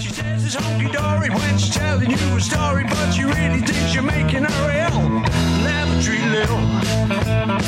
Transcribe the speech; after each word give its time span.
She 0.00 0.08
says 0.08 0.44
it's 0.44 0.56
honky 0.56 0.90
dory 0.92 1.30
when 1.30 1.58
she's 1.58 1.74
telling 1.74 2.10
you 2.10 2.36
a 2.36 2.40
story, 2.40 2.84
but 2.84 3.12
she 3.12 3.24
really 3.24 3.60
thinks 3.60 3.94
you're 3.94 4.02
making 4.02 4.44
her 4.44 4.66
Lil. 6.32 6.52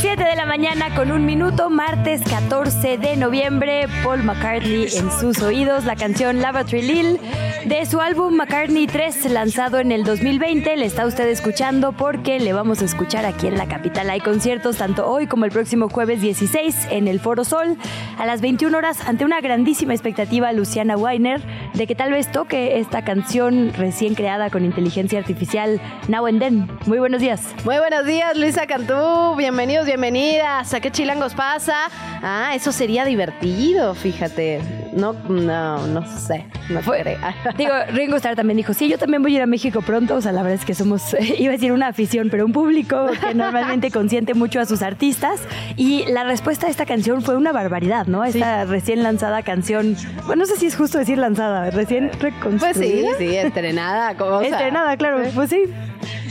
7 0.00 0.24
de 0.24 0.36
la 0.36 0.46
mañana 0.46 0.94
con 0.94 1.12
un 1.12 1.26
minuto, 1.26 1.70
martes 1.70 2.22
14 2.22 2.98
de 2.98 3.16
noviembre, 3.16 3.86
Paul 4.02 4.22
McCartney 4.22 4.84
en 4.84 5.10
sus 5.20 5.42
oídos, 5.42 5.84
la 5.84 5.96
canción 5.96 6.40
Lavatory 6.40 6.82
Lil 6.82 7.20
de 7.66 7.86
su 7.86 8.00
álbum 8.00 8.34
McCartney 8.34 8.86
3 8.86 9.30
lanzado 9.30 9.78
en 9.78 9.92
el 9.92 10.04
2020. 10.04 10.76
Le 10.76 10.86
está 10.86 11.06
usted 11.06 11.28
escuchando 11.28 11.92
porque 11.92 12.38
le 12.38 12.52
vamos 12.52 12.82
a 12.82 12.84
escuchar 12.84 13.24
aquí 13.24 13.46
en 13.46 13.56
la 13.56 13.66
capital. 13.66 14.10
Hay 14.10 14.20
conciertos 14.20 14.76
tanto 14.76 15.06
hoy 15.06 15.26
como 15.26 15.44
el 15.44 15.50
próximo 15.50 15.88
jueves 15.88 16.20
16 16.20 16.88
en 16.90 17.08
el 17.08 17.20
Foro 17.20 17.44
Sol 17.44 17.76
a 18.18 18.26
las 18.26 18.40
21 18.40 18.76
horas 18.76 18.98
ante 19.06 19.24
una 19.24 19.40
grandísima 19.40 19.94
expectativa 19.94 20.52
Luciana 20.52 20.96
Weiner 20.96 21.42
de 21.72 21.83
que 21.86 21.94
tal 21.94 22.10
vez 22.10 22.30
toque 22.30 22.78
esta 22.78 23.04
canción 23.04 23.72
recién 23.76 24.14
creada 24.14 24.50
con 24.50 24.64
inteligencia 24.64 25.18
artificial 25.18 25.80
Now 26.08 26.26
and 26.26 26.40
Then. 26.40 26.68
Muy 26.86 26.98
buenos 26.98 27.20
días. 27.20 27.54
Muy 27.64 27.76
buenos 27.78 28.06
días, 28.06 28.36
Luisa 28.36 28.66
Cantú. 28.66 29.34
Bienvenidos, 29.36 29.86
bienvenidas. 29.86 30.72
¿A 30.72 30.80
qué 30.80 30.90
chilangos 30.90 31.34
pasa? 31.34 31.74
Ah, 32.22 32.52
eso 32.54 32.72
sería 32.72 33.04
divertido, 33.04 33.94
fíjate. 33.94 34.60
No, 34.94 35.12
no, 35.28 35.86
no 35.86 36.06
sé. 36.06 36.46
No 36.70 36.80
creo. 36.80 37.18
Digo, 37.58 37.72
Ringo 37.92 38.16
Starr 38.16 38.36
también 38.36 38.56
dijo, 38.56 38.72
sí, 38.72 38.88
yo 38.88 38.96
también 38.96 39.22
voy 39.22 39.32
a 39.34 39.36
ir 39.36 39.42
a 39.42 39.46
México 39.46 39.82
pronto. 39.82 40.14
O 40.14 40.20
sea, 40.20 40.32
la 40.32 40.42
verdad 40.42 40.58
es 40.60 40.64
que 40.64 40.74
somos, 40.74 41.14
iba 41.38 41.50
a 41.50 41.52
decir 41.52 41.72
una 41.72 41.88
afición, 41.88 42.28
pero 42.30 42.46
un 42.46 42.52
público 42.52 43.08
que 43.20 43.34
normalmente 43.34 43.90
consiente 43.90 44.34
mucho 44.34 44.60
a 44.60 44.66
sus 44.66 44.82
artistas. 44.82 45.40
Y 45.76 46.06
la 46.06 46.24
respuesta 46.24 46.66
a 46.66 46.70
esta 46.70 46.86
canción 46.86 47.22
fue 47.22 47.36
una 47.36 47.52
barbaridad, 47.52 48.06
¿no? 48.06 48.24
Esta 48.24 48.64
recién 48.64 49.02
lanzada 49.02 49.42
canción, 49.42 49.96
bueno, 50.26 50.44
no 50.44 50.46
sé 50.46 50.56
si 50.56 50.66
es 50.66 50.76
justo 50.76 50.98
decir 50.98 51.18
lanzada, 51.18 51.70
recién 51.74 52.10
reconstruida. 52.18 52.72
Pues 52.72 52.76
sí, 52.76 53.04
sí, 53.18 53.36
estrenada. 53.36 54.14
Como, 54.18 54.40
sea, 54.40 54.96
claro, 54.96 55.22
pues 55.34 55.50
sí. 55.50 55.64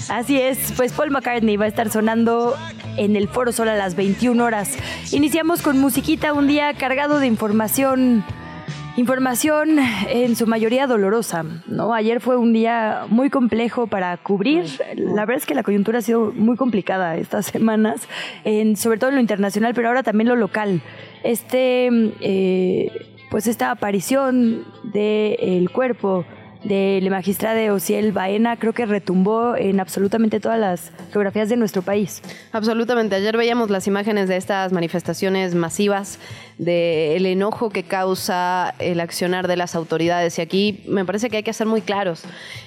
Así 0.10 0.40
es, 0.40 0.74
pues 0.76 0.92
Paul 0.94 1.12
McCartney 1.12 1.58
va 1.58 1.66
a 1.66 1.68
estar 1.68 1.90
sonando 1.90 2.56
en 2.98 3.16
el 3.16 3.28
Foro 3.28 3.52
Sol 3.52 3.70
a 3.70 3.76
las 3.76 3.96
21 3.96 4.44
horas. 4.44 4.78
Iniciamos 5.12 5.62
con 5.62 5.80
musiquita, 5.80 6.34
un 6.34 6.48
día 6.48 6.74
cargado 6.74 7.20
de 7.20 7.28
información, 7.28 8.24
información 8.98 9.80
en 10.10 10.36
su 10.36 10.46
mayoría 10.46 10.88
dolorosa, 10.88 11.46
¿no? 11.68 11.94
Ayer 11.94 12.20
fue 12.20 12.38
un 12.38 12.54
día 12.54 13.06
muy 13.10 13.30
complejo 13.30 13.88
para 13.88 14.16
cubrir. 14.18 14.66
La 14.96 15.26
verdad 15.26 15.38
es 15.38 15.46
que 15.46 15.56
la 15.56 15.64
coyuntura 15.64 16.00
ha 16.00 16.02
sido 16.02 16.32
muy 16.36 16.58
complicada 16.58 17.16
estas 17.18 17.46
semanas, 17.46 18.08
en, 18.44 18.76
sobre 18.76 19.00
todo 19.00 19.10
en 19.10 19.16
lo 19.16 19.22
internacional, 19.22 19.74
pero 19.74 19.88
ahora 19.88 20.04
también 20.04 20.28
lo 20.28 20.36
local. 20.36 20.82
Este, 21.24 21.90
eh, 22.20 23.13
pues 23.34 23.48
esta 23.48 23.72
aparición 23.72 24.64
del 24.84 25.72
cuerpo 25.72 26.24
de 26.64 27.00
la 27.02 27.10
magistrada 27.10 27.74
Ociel 27.74 28.12
Baena 28.12 28.58
creo 28.58 28.74
que 28.74 28.86
retumbó 28.86 29.56
en 29.56 29.80
absolutamente 29.80 30.40
todas 30.40 30.60
las 30.60 30.92
geografías 31.12 31.50
de 31.50 31.58
nuestro 31.58 31.82
país. 31.82 32.22
Absolutamente. 32.52 33.16
Ayer 33.16 33.36
veíamos 33.36 33.72
las 33.72 33.88
imágenes 33.88 34.30
de 34.30 34.38
estas 34.38 34.72
manifestaciones 34.72 35.56
masivas, 35.56 36.20
del 36.60 37.26
enojo 37.26 37.72
que 37.72 37.82
causa 37.82 38.76
el 38.78 39.00
accionar 39.00 39.48
de 39.48 39.58
las 39.58 39.74
autoridades. 39.74 40.38
Y 40.38 40.42
aquí 40.44 40.84
me 40.88 41.04
parece 41.04 41.32
que 41.32 41.38
hay 41.38 41.44
que 41.44 41.54
ser 41.54 41.66
muy 41.66 41.82
claros. 41.82 42.26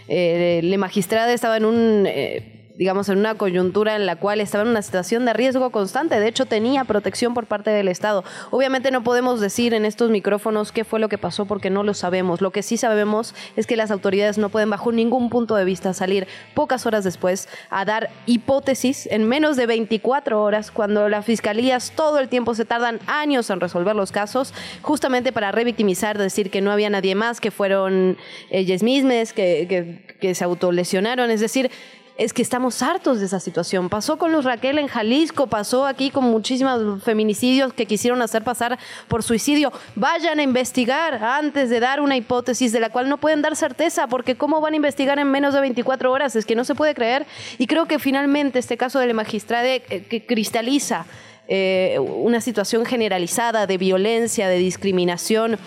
Eh, 0.08 0.62
la 0.64 0.78
magistrada 0.78 1.32
estaba 1.32 1.58
en 1.58 1.64
un... 1.64 2.06
eh, 2.08 2.55
digamos, 2.78 3.08
en 3.08 3.18
una 3.18 3.36
coyuntura 3.36 3.96
en 3.96 4.06
la 4.06 4.16
cual 4.16 4.40
estaba 4.40 4.64
en 4.64 4.70
una 4.70 4.82
situación 4.82 5.24
de 5.24 5.32
riesgo 5.32 5.70
constante. 5.70 6.20
De 6.20 6.28
hecho, 6.28 6.46
tenía 6.46 6.84
protección 6.84 7.34
por 7.34 7.46
parte 7.46 7.70
del 7.70 7.88
Estado. 7.88 8.24
Obviamente 8.50 8.90
no 8.90 9.02
podemos 9.02 9.40
decir 9.40 9.74
en 9.74 9.84
estos 9.84 10.10
micrófonos 10.10 10.72
qué 10.72 10.84
fue 10.84 11.00
lo 11.00 11.08
que 11.08 11.18
pasó 11.18 11.46
porque 11.46 11.70
no 11.70 11.82
lo 11.82 11.94
sabemos. 11.94 12.40
Lo 12.40 12.50
que 12.50 12.62
sí 12.62 12.76
sabemos 12.76 13.34
es 13.56 13.66
que 13.66 13.76
las 13.76 13.90
autoridades 13.90 14.38
no 14.38 14.50
pueden 14.50 14.70
bajo 14.70 14.92
ningún 14.92 15.30
punto 15.30 15.56
de 15.56 15.64
vista 15.64 15.94
salir 15.94 16.26
pocas 16.54 16.86
horas 16.86 17.04
después 17.04 17.48
a 17.70 17.84
dar 17.84 18.10
hipótesis 18.26 19.06
en 19.10 19.26
menos 19.28 19.56
de 19.56 19.66
24 19.66 20.42
horas 20.42 20.70
cuando 20.70 21.08
las 21.08 21.24
fiscalías 21.24 21.92
todo 21.94 22.18
el 22.18 22.28
tiempo 22.28 22.54
se 22.54 22.64
tardan 22.64 23.00
años 23.06 23.48
en 23.50 23.60
resolver 23.60 23.96
los 23.96 24.12
casos 24.12 24.52
justamente 24.82 25.32
para 25.32 25.52
revictimizar, 25.52 26.18
decir 26.18 26.50
que 26.50 26.60
no 26.60 26.70
había 26.70 26.90
nadie 26.90 27.14
más, 27.14 27.40
que 27.40 27.50
fueron 27.50 28.18
ellas 28.50 28.82
mismas, 28.82 29.32
que, 29.32 29.66
que, 29.68 30.16
que 30.20 30.34
se 30.34 30.44
autolesionaron. 30.44 31.30
Es 31.30 31.40
decir, 31.40 31.70
es 32.18 32.32
que 32.32 32.42
estamos 32.42 32.82
hartos 32.82 33.20
de 33.20 33.26
esa 33.26 33.40
situación. 33.40 33.88
Pasó 33.88 34.16
con 34.16 34.32
los 34.32 34.44
Raquel 34.44 34.78
en 34.78 34.88
Jalisco, 34.88 35.46
pasó 35.46 35.86
aquí 35.86 36.10
con 36.10 36.24
muchísimos 36.24 37.02
feminicidios 37.02 37.72
que 37.72 37.86
quisieron 37.86 38.22
hacer 38.22 38.42
pasar 38.42 38.78
por 39.08 39.22
suicidio. 39.22 39.72
Vayan 39.94 40.38
a 40.38 40.42
investigar 40.42 41.22
antes 41.22 41.68
de 41.68 41.80
dar 41.80 42.00
una 42.00 42.16
hipótesis 42.16 42.72
de 42.72 42.80
la 42.80 42.90
cual 42.90 43.08
no 43.08 43.18
pueden 43.18 43.42
dar 43.42 43.56
certeza, 43.56 44.06
porque 44.06 44.34
¿cómo 44.34 44.60
van 44.60 44.72
a 44.72 44.76
investigar 44.76 45.18
en 45.18 45.30
menos 45.30 45.54
de 45.54 45.60
24 45.60 46.10
horas? 46.10 46.36
Es 46.36 46.46
que 46.46 46.54
no 46.54 46.64
se 46.64 46.74
puede 46.74 46.94
creer. 46.94 47.26
Y 47.58 47.66
creo 47.66 47.86
que 47.86 47.98
finalmente 47.98 48.58
este 48.58 48.76
caso 48.76 48.98
de 48.98 49.06
la 49.06 49.14
magistrada 49.14 49.66
eh, 49.66 50.06
que 50.08 50.24
cristaliza 50.24 51.06
eh, 51.48 51.98
una 52.00 52.40
situación 52.40 52.84
generalizada 52.84 53.66
de 53.66 53.78
violencia, 53.78 54.48
de 54.48 54.58
discriminación. 54.58 55.58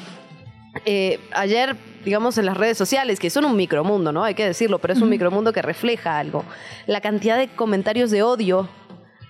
Eh, 0.85 1.19
ayer, 1.31 1.75
digamos, 2.05 2.37
en 2.37 2.45
las 2.45 2.57
redes 2.57 2.77
sociales, 2.77 3.19
que 3.19 3.29
son 3.29 3.45
un 3.45 3.55
micromundo, 3.55 4.11
¿no? 4.11 4.23
Hay 4.23 4.33
que 4.33 4.45
decirlo, 4.45 4.79
pero 4.79 4.93
es 4.93 5.01
un 5.01 5.09
micromundo 5.09 5.53
que 5.53 5.61
refleja 5.61 6.17
algo. 6.19 6.43
La 6.87 7.01
cantidad 7.01 7.37
de 7.37 7.47
comentarios 7.47 8.11
de 8.11 8.23
odio 8.23 8.69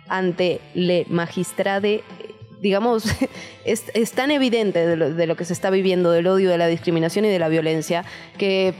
ante 0.07 0.61
le 0.73 1.05
magistrade, 1.09 2.03
digamos, 2.61 3.05
es, 3.65 3.85
es 3.93 4.11
tan 4.11 4.31
evidente 4.31 4.85
de 4.85 4.95
lo, 4.95 5.13
de 5.13 5.27
lo 5.27 5.35
que 5.35 5.45
se 5.45 5.53
está 5.53 5.69
viviendo, 5.69 6.11
del 6.11 6.27
odio, 6.27 6.49
de 6.49 6.57
la 6.57 6.67
discriminación 6.67 7.25
y 7.25 7.29
de 7.29 7.39
la 7.39 7.49
violencia, 7.49 8.05
que 8.37 8.73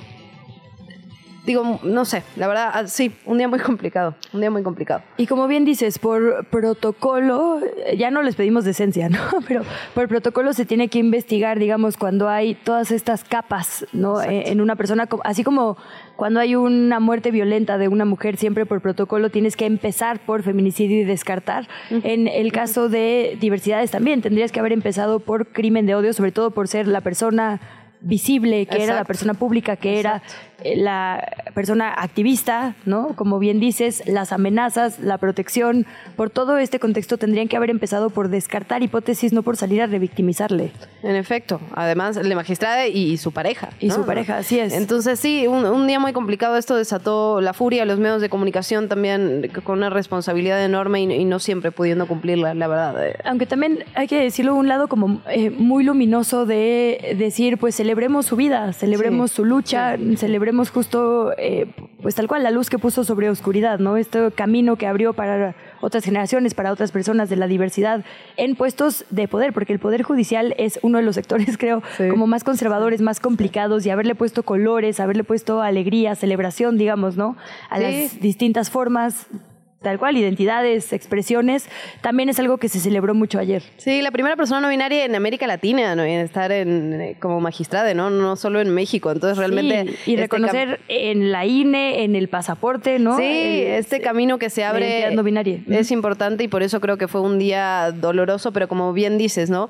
digo, 1.45 1.79
no 1.83 2.05
sé, 2.05 2.23
la 2.35 2.47
verdad, 2.47 2.71
ah, 2.73 2.87
sí, 2.87 3.11
un 3.25 3.37
día 3.37 3.47
muy 3.47 3.59
complicado, 3.59 4.15
un 4.33 4.41
día 4.41 4.51
muy 4.51 4.63
complicado. 4.63 5.01
Y 5.17 5.27
como 5.27 5.47
bien 5.47 5.65
dices, 5.65 5.99
por 5.99 6.45
protocolo, 6.47 7.59
ya 7.97 8.11
no 8.11 8.21
les 8.21 8.35
pedimos 8.35 8.65
decencia, 8.65 9.09
¿no? 9.09 9.19
Pero 9.47 9.63
por 9.93 10.07
protocolo 10.07 10.53
se 10.53 10.65
tiene 10.65 10.89
que 10.89 10.99
investigar, 10.99 11.59
digamos, 11.59 11.97
cuando 11.97 12.29
hay 12.29 12.55
todas 12.55 12.91
estas 12.91 13.23
capas, 13.23 13.85
¿no? 13.93 14.21
Eh, 14.21 14.51
En 14.51 14.61
una 14.61 14.75
persona, 14.75 15.07
así 15.23 15.43
como 15.43 15.77
cuando 16.15 16.39
hay 16.39 16.55
una 16.55 16.99
muerte 16.99 17.31
violenta 17.31 17.77
de 17.77 17.87
una 17.87 18.05
mujer, 18.05 18.37
siempre 18.37 18.65
por 18.65 18.81
protocolo 18.81 19.29
tienes 19.29 19.55
que 19.55 19.65
empezar 19.65 20.19
por 20.19 20.43
feminicidio 20.43 21.01
y 21.01 21.03
descartar. 21.05 21.67
En 21.89 22.27
el 22.27 22.51
caso 22.51 22.89
de 22.89 23.37
diversidades 23.39 23.91
también, 23.91 24.21
tendrías 24.21 24.51
que 24.51 24.59
haber 24.59 24.73
empezado 24.73 25.19
por 25.19 25.47
crimen 25.47 25.85
de 25.85 25.95
odio, 25.95 26.13
sobre 26.13 26.31
todo 26.31 26.51
por 26.51 26.67
ser 26.67 26.87
la 26.87 27.01
persona 27.01 27.59
visible, 28.01 28.65
que 28.65 28.83
era 28.83 28.95
la 28.95 29.03
persona 29.03 29.33
pública, 29.33 29.75
que 29.75 29.99
era 29.99 30.21
la 30.63 31.51
persona 31.53 31.93
activista, 31.93 32.75
¿no? 32.85 33.15
Como 33.15 33.39
bien 33.39 33.59
dices, 33.59 34.03
las 34.05 34.31
amenazas, 34.31 34.99
la 34.99 35.17
protección, 35.17 35.85
por 36.15 36.29
todo 36.29 36.57
este 36.57 36.79
contexto 36.79 37.17
tendrían 37.17 37.47
que 37.47 37.57
haber 37.57 37.69
empezado 37.69 38.09
por 38.09 38.29
descartar 38.29 38.83
hipótesis, 38.83 39.33
no 39.33 39.43
por 39.43 39.57
salir 39.57 39.81
a 39.81 39.87
revictimizarle. 39.87 40.71
En 41.03 41.15
efecto, 41.15 41.59
además, 41.73 42.15
la 42.17 42.35
magistrada 42.35 42.87
y, 42.87 43.11
y 43.11 43.17
su 43.17 43.31
pareja. 43.31 43.69
Y 43.79 43.87
¿no? 43.87 43.95
su 43.95 44.05
pareja, 44.05 44.37
así 44.37 44.59
es. 44.59 44.73
Entonces, 44.73 45.19
sí, 45.19 45.47
un, 45.47 45.65
un 45.65 45.87
día 45.87 45.99
muy 45.99 46.13
complicado. 46.13 46.57
Esto 46.57 46.75
desató 46.75 47.41
la 47.41 47.53
furia 47.53 47.85
los 47.85 47.99
medios 47.99 48.21
de 48.21 48.29
comunicación 48.29 48.87
también 48.89 49.49
con 49.63 49.77
una 49.77 49.89
responsabilidad 49.89 50.63
enorme 50.63 51.01
y, 51.01 51.11
y 51.11 51.25
no 51.25 51.39
siempre 51.39 51.71
pudiendo 51.71 52.07
cumplirla, 52.07 52.53
la 52.53 52.67
verdad. 52.67 53.07
Eh, 53.07 53.15
Aunque 53.23 53.45
también 53.45 53.85
hay 53.95 54.07
que 54.07 54.19
decirlo, 54.21 54.55
un 54.55 54.67
lado 54.67 54.87
como 54.87 55.21
eh, 55.29 55.49
muy 55.49 55.83
luminoso 55.83 56.45
de 56.45 57.15
decir, 57.17 57.57
pues 57.57 57.75
celebremos 57.75 58.25
su 58.25 58.35
vida, 58.35 58.73
celebremos 58.73 59.31
Sí, 59.31 59.37
su 59.37 59.45
lucha, 59.45 59.95
celebremos 60.17 60.48
justo, 60.71 61.33
eh, 61.37 61.67
pues 62.01 62.15
tal 62.15 62.27
cual, 62.27 62.43
la 62.43 62.51
luz 62.51 62.69
que 62.69 62.79
puso 62.79 63.03
sobre 63.03 63.29
oscuridad, 63.29 63.79
¿no? 63.79 63.97
Este 63.97 64.31
camino 64.31 64.75
que 64.75 64.87
abrió 64.87 65.13
para 65.13 65.55
otras 65.81 66.03
generaciones, 66.03 66.53
para 66.53 66.71
otras 66.71 66.91
personas 66.91 67.29
de 67.29 67.35
la 67.35 67.47
diversidad 67.47 68.03
en 68.37 68.55
puestos 68.55 69.05
de 69.09 69.27
poder, 69.27 69.53
porque 69.53 69.73
el 69.73 69.79
Poder 69.79 70.03
Judicial 70.03 70.55
es 70.57 70.79
uno 70.81 70.97
de 70.97 71.03
los 71.03 71.15
sectores, 71.15 71.57
creo, 71.59 71.81
Sí. 71.97 72.09
como 72.09 72.27
más 72.27 72.43
conservadores, 72.43 73.01
más 73.01 73.19
complicados, 73.19 73.85
y 73.85 73.89
haberle 73.89 74.15
puesto 74.15 74.43
colores, 74.43 74.99
haberle 74.99 75.23
puesto 75.23 75.61
alegría, 75.61 76.15
celebración, 76.15 76.77
digamos, 76.77 77.15
¿no? 77.17 77.37
A 77.69 77.77
Sí. 77.77 77.83
las 77.83 78.19
distintas 78.19 78.69
formas 78.69 79.27
tal 79.81 79.97
cual, 79.97 80.17
identidades, 80.17 80.91
expresiones, 80.91 81.67
también 82.01 82.27
es 82.27 82.37
algo 82.39 82.57
que 82.57 82.67
se 82.67 82.79
celebró 82.79 83.13
mucho 83.13 83.39
ayer. 83.39 83.63
Sí, 83.77 84.01
la 84.01 84.11
primera 84.11 84.35
persona 84.35 84.59
no 84.59 84.67
binaria 84.69 85.05
en 85.05 85.15
América 85.15 85.47
Latina, 85.47 85.95
¿no? 85.95 86.03
en 86.03 86.19
estar 86.19 86.51
en, 86.51 86.99
eh, 87.01 87.15
como 87.19 87.39
magistrada, 87.39 87.93
¿no? 87.93 88.09
No 88.09 88.35
solo 88.35 88.59
en 88.59 88.69
México. 88.73 89.09
Entonces, 89.11 89.37
realmente. 89.37 89.93
Sí, 90.03 90.11
y 90.11 90.13
este 90.15 90.21
reconocer 90.23 90.79
en 90.89 91.31
la 91.31 91.45
INE, 91.45 92.03
en 92.03 92.15
el 92.17 92.27
pasaporte, 92.27 92.99
¿no? 92.99 93.17
Sí, 93.17 93.23
El- 93.23 93.67
este 93.79 94.01
camino 94.01 94.37
que 94.37 94.49
se 94.49 94.65
abre 94.65 95.15
no 95.15 95.23
binaria. 95.23 95.59
es 95.69 95.91
importante 95.91 96.43
y 96.43 96.47
por 96.49 96.61
eso 96.61 96.81
creo 96.81 96.97
que 96.97 97.07
fue 97.07 97.21
un 97.21 97.39
día 97.39 97.91
doloroso, 97.93 98.51
pero 98.51 98.67
como 98.67 98.91
bien 98.91 99.17
dices, 99.17 99.49
¿no? 99.49 99.69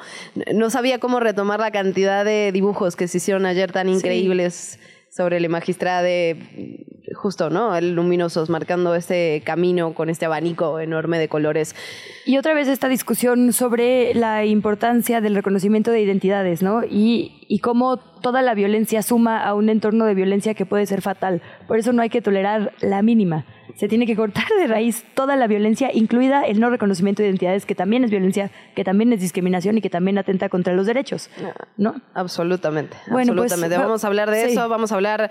No 0.53 0.69
sabía 0.71 0.97
cómo 0.99 1.19
retomar 1.19 1.59
la 1.59 1.69
cantidad 1.71 2.25
de 2.25 2.51
dibujos 2.51 2.95
que 2.95 3.07
se 3.07 3.17
hicieron 3.17 3.45
ayer 3.45 3.71
tan 3.71 3.87
increíbles 3.89 4.79
sobre 5.09 5.39
la 5.39 5.49
magistrada 5.49 6.01
de 6.01 6.85
justo, 7.13 7.49
¿no? 7.49 7.75
El 7.75 7.95
luminosos 7.95 8.49
marcando 8.49 8.95
este 8.95 9.41
camino 9.45 9.93
con 9.93 10.09
este 10.09 10.25
abanico 10.25 10.79
enorme 10.79 11.19
de 11.19 11.27
colores. 11.27 11.75
Y 12.25 12.37
otra 12.37 12.53
vez 12.53 12.67
esta 12.67 12.87
discusión 12.87 13.51
sobre 13.53 14.13
la 14.13 14.45
importancia 14.45 15.21
del 15.21 15.35
reconocimiento 15.35 15.91
de 15.91 16.01
identidades, 16.01 16.61
¿no? 16.61 16.83
Y, 16.83 17.45
y 17.47 17.59
cómo 17.59 17.97
toda 17.97 18.41
la 18.41 18.53
violencia 18.53 19.01
suma 19.01 19.43
a 19.43 19.53
un 19.53 19.69
entorno 19.69 20.05
de 20.05 20.13
violencia 20.13 20.53
que 20.53 20.65
puede 20.65 20.85
ser 20.85 21.01
fatal. 21.01 21.41
Por 21.67 21.79
eso 21.79 21.93
no 21.93 22.01
hay 22.01 22.09
que 22.09 22.21
tolerar 22.21 22.73
la 22.81 23.01
mínima. 23.01 23.45
Se 23.75 23.87
tiene 23.87 24.05
que 24.05 24.15
cortar 24.15 24.45
de 24.59 24.67
raíz 24.67 25.03
toda 25.13 25.35
la 25.35 25.47
violencia, 25.47 25.89
incluida 25.93 26.43
el 26.45 26.59
no 26.59 26.69
reconocimiento 26.69 27.21
de 27.21 27.29
identidades, 27.29 27.65
que 27.65 27.75
también 27.75 28.03
es 28.03 28.11
violencia, 28.11 28.51
que 28.75 28.83
también 28.83 29.13
es 29.13 29.21
discriminación 29.21 29.77
y 29.77 29.81
que 29.81 29.89
también 29.89 30.17
atenta 30.17 30.49
contra 30.49 30.73
los 30.73 30.85
derechos, 30.85 31.29
¿no? 31.77 32.01
Absolutamente, 32.13 32.97
Bueno, 33.11 33.33
pues, 33.33 33.51
absolutamente. 33.51 33.77
va- 33.77 33.83
vamos 33.85 34.03
a 34.03 34.07
hablar 34.07 34.29
de 34.31 34.45
sí. 34.45 34.51
eso, 34.51 34.67
vamos 34.69 34.91
a 34.91 34.95
hablar 34.95 35.29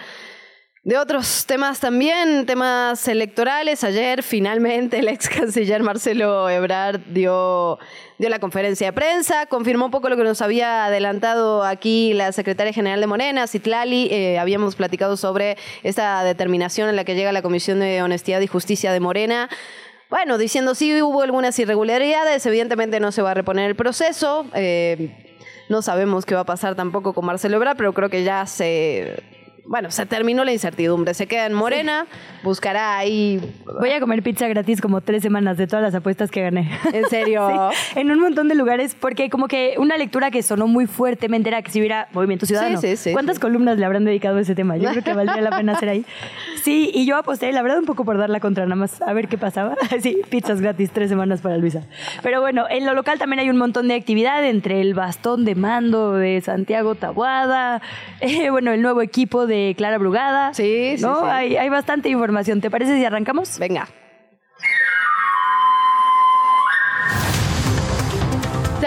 de 0.85 0.96
otros 0.96 1.44
temas 1.46 1.81
también, 1.81 2.46
temas 2.46 3.06
electorales. 3.08 3.85
Ayer 3.85 4.23
finalmente 4.23 5.00
el 5.00 5.08
ex 5.08 5.29
canciller 5.29 5.82
Marcelo 5.82 6.49
Ebrard 6.49 7.00
dio, 7.12 7.79
dio 8.19 8.29
la 8.29 8.41
conferencia 8.41 8.88
de 8.88 8.93
prensa, 8.93 9.47
confirmó 9.47 9.87
un 9.87 9.91
poco 9.91 10.09
lo 10.09 10.17
que 10.17 10.25
nos 10.25 10.43
había 10.43 10.87
adelantado 10.87 11.62
aquí 11.62 12.12
la 12.15 12.32
secretaria 12.32 12.73
general 12.73 13.00
de 13.00 13.06
Morena, 13.06 13.47
Citlali. 13.47 14.09
Eh, 14.11 14.38
habíamos 14.38 14.75
platicado 14.75 15.17
sobre 15.17 15.56
esta 15.82 16.23
determinación 16.25 16.88
en 16.88 16.97
la 16.97 17.05
que 17.05 17.15
llega 17.15 17.32
la 17.32 17.43
Comisión 17.43 17.81
de 17.81 18.03
Honestidad 18.03 18.41
y 18.41 18.47
Justicia 18.47 18.93
de 18.93 19.00
Morena. 19.00 19.49
Bueno, 20.11 20.38
diciendo 20.38 20.75
sí 20.75 21.00
hubo 21.03 21.23
algunas 21.23 21.59
irregularidades, 21.59 22.44
evidentemente 22.47 22.99
no 22.99 23.12
se 23.12 23.23
va 23.23 23.32
a 23.32 23.35
reponer 23.35 23.69
el 23.69 23.76
proceso. 23.76 24.47
eh, 24.55 25.25
no 25.69 25.82
sabemos 25.82 26.25
qué 26.25 26.35
va 26.35 26.41
a 26.41 26.47
pasar 26.47 26.75
tampoco 26.75 27.12
con 27.12 27.26
Marcelo 27.26 27.56
Ebrard, 27.56 27.76
pero 27.76 27.93
creo 27.93 28.09
que 28.09 28.25
ya 28.25 28.47
se. 28.47 29.23
Bueno, 29.69 29.91
se 29.91 30.06
terminó 30.06 30.44
la 30.44 30.53
incertidumbre. 30.53 31.12
Se 31.12 31.26
queda 31.26 31.44
en 31.44 31.53
Morena, 31.53 32.06
buscará 32.43 32.97
ahí. 32.97 33.38
Voy 33.79 33.91
a 33.91 34.00
comer 34.00 34.23
pizza 34.23 34.49
gratis 34.49 34.81
como 34.81 35.03
tres 35.03 35.23
semanas 35.23 35.59
de 35.59 35.67
todas 35.67 35.82
las 35.82 35.94
apuestas 35.94 36.31
que 36.31 36.41
gané. 36.41 36.70
¿En 36.91 37.06
serio? 37.11 37.70
Sí, 37.70 38.00
en 38.00 38.11
un 38.11 38.19
montón 38.19 38.49
de 38.49 38.55
lugares, 38.55 38.97
porque 38.99 39.29
como 39.29 39.47
que 39.47 39.75
una 39.76 39.99
lectura 39.99 40.31
que 40.31 40.43
sonó 40.43 40.69
muy 40.69 40.87
fuertemente 40.87 41.50
era 41.50 41.61
que 41.61 41.70
si 41.70 41.81
hubiera 41.81 42.09
Movimiento 42.15 42.47
Ciudadano. 42.47 42.81
Sí, 42.81 42.97
sí, 42.97 42.97
sí, 42.97 43.12
¿Cuántas 43.12 43.38
columnas 43.38 43.76
le 43.76 43.85
habrán 43.85 44.06
dedicado 44.06 44.38
a 44.38 44.41
ese 44.41 44.55
tema? 44.55 44.79
Yo 44.79 44.88
creo 44.88 45.05
que 45.05 45.12
valdría 45.12 45.43
la 45.43 45.50
pena 45.50 45.73
hacer 45.75 45.91
ahí. 45.91 46.05
Sí, 46.62 46.91
y 46.93 47.06
yo 47.06 47.17
aposté, 47.17 47.50
la 47.53 47.62
verdad, 47.62 47.79
un 47.79 47.87
poco 47.87 48.05
por 48.05 48.19
dar 48.19 48.29
la 48.29 48.41
contra, 48.41 48.65
nada 48.65 48.75
más 48.75 49.00
a 49.00 49.12
ver 49.12 49.29
qué 49.29 49.38
pasaba. 49.38 49.76
Sí, 50.03 50.20
pizzas 50.29 50.61
gratis, 50.61 50.91
tres 50.91 51.09
semanas 51.09 51.41
para 51.41 51.56
Luisa. 51.56 51.82
Pero 52.23 52.41
bueno, 52.41 52.67
en 52.69 52.85
lo 52.85 52.94
local 52.94 53.19
también 53.19 53.41
hay 53.41 53.49
un 53.50 53.56
montón 53.56 53.88
de 53.88 53.94
actividad 53.94 54.44
entre 54.44 54.81
el 54.81 54.94
bastón 54.94 55.44
de 55.44 55.55
mando 55.55 56.15
de 56.15 56.41
Santiago 56.41 56.94
Tabuada, 56.94 57.81
eh, 58.20 58.50
bueno, 58.50 58.73
el 58.73 58.82
nuevo 58.82 59.03
equipo 59.03 59.47
de 59.47 59.57
Clara 59.76 59.99
Brugada. 59.99 60.55
Sí, 60.55 60.94
sí, 60.96 61.02
¿no? 61.02 61.20
sí. 61.20 61.26
Hay, 61.31 61.56
hay 61.56 61.69
bastante 61.69 62.08
información. 62.08 62.60
¿Te 62.60 62.70
parece 62.70 62.96
si 62.96 63.05
arrancamos? 63.05 63.58
Venga. 63.58 63.88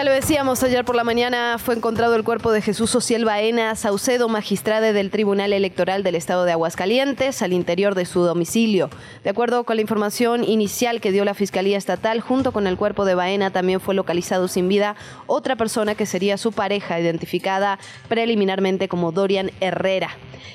Lo 0.02 0.10
decíamos, 0.10 0.60
ayer 0.64 0.84
por 0.84 0.96
la 0.96 1.04
mañana 1.04 1.58
fue 1.58 1.76
encontrado 1.76 2.16
el 2.16 2.24
cuerpo 2.24 2.50
de 2.50 2.60
Jesús 2.60 2.92
Ociel 2.92 3.24
Baena 3.24 3.76
Saucedo, 3.76 4.28
magistrado 4.28 4.92
del 4.92 5.10
Tribunal 5.10 5.52
Electoral 5.52 6.02
del 6.02 6.16
Estado 6.16 6.44
de 6.44 6.50
Aguascalientes, 6.50 7.40
al 7.40 7.52
interior 7.52 7.94
de 7.94 8.04
su 8.04 8.22
domicilio. 8.22 8.90
De 9.22 9.30
acuerdo 9.30 9.62
con 9.62 9.76
la 9.76 9.82
información 9.82 10.42
inicial 10.42 11.00
que 11.00 11.12
dio 11.12 11.24
la 11.24 11.34
Fiscalía 11.34 11.78
Estatal, 11.78 12.20
junto 12.20 12.50
con 12.50 12.66
el 12.66 12.76
cuerpo 12.76 13.04
de 13.04 13.14
Baena 13.14 13.52
también 13.52 13.80
fue 13.80 13.94
localizado 13.94 14.48
sin 14.48 14.68
vida 14.68 14.96
otra 15.28 15.54
persona 15.54 15.94
que 15.94 16.04
sería 16.04 16.36
su 16.36 16.50
pareja, 16.50 16.98
identificada 16.98 17.78
preliminarmente 18.08 18.88
como 18.88 19.12
Dorian 19.12 19.52
Herrera. 19.60 20.10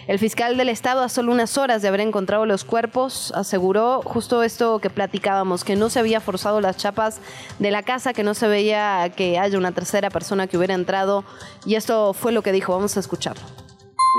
El 0.08 0.20
fiscal 0.20 0.56
del 0.56 0.70
Estado, 0.70 1.04
a 1.04 1.10
solo 1.10 1.34
unas 1.34 1.58
horas 1.58 1.82
de 1.82 1.90
haber 1.90 2.00
encontrado 2.00 2.46
los 2.46 2.64
cuerpos, 2.64 3.34
aseguró 3.36 4.02
justo 4.04 4.42
esto 4.42 4.80
que 4.80 4.90
platicábamos, 4.90 5.66
que 5.66 5.76
no 5.76 5.90
se 5.90 6.00
había 6.00 6.22
forzado 6.22 6.62
las 6.62 6.78
chapas 6.78 7.20
de 7.60 7.72
la 7.72 7.84
casa, 7.84 8.14
que 8.14 8.24
no 8.24 8.34
se 8.34 8.48
veía 8.48 9.12
que 9.16 9.37
haya 9.38 9.58
una 9.58 9.72
tercera 9.72 10.10
persona 10.10 10.48
que 10.48 10.58
hubiera 10.58 10.74
entrado. 10.74 11.24
Y 11.66 11.76
esto 11.76 12.14
fue 12.14 12.32
lo 12.32 12.42
que 12.42 12.52
dijo. 12.52 12.74
Vamos 12.74 12.98
a 12.98 13.00
escucharlo. 13.00 13.44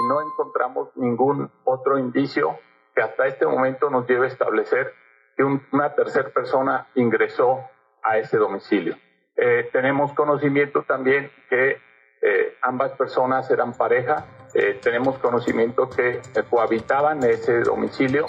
y 0.00 0.06
no 0.06 0.20
encontramos 0.23 0.91
ningún 0.94 1.50
otro 1.65 1.99
indicio 1.99 2.56
que 2.94 3.03
hasta 3.03 3.26
este 3.26 3.47
momento 3.47 3.91
nos 3.91 4.06
lleve 4.09 4.26
a 4.26 4.29
establecer 4.29 4.93
que 5.37 5.43
un- 5.43 5.61
una 5.73 5.93
tercera 5.94 6.29
persona 6.31 6.87
ingresó 6.94 7.59
a 8.05 8.17
ese 8.19 8.37
domicilio. 8.37 8.97
Eh, 9.37 9.69
tenemos 9.73 10.12
conocimiento 10.12 10.85
también 10.87 11.32
que 11.50 11.79
eh, 12.21 12.56
ambas 12.62 12.93
personas 12.93 13.50
eran 13.50 13.73
pareja, 13.73 14.26
eh, 14.55 14.79
tenemos 14.82 15.19
conocimiento 15.19 15.88
que 15.88 16.21
cohabitaban 16.50 17.23
ese 17.25 17.61
domicilio. 17.61 18.25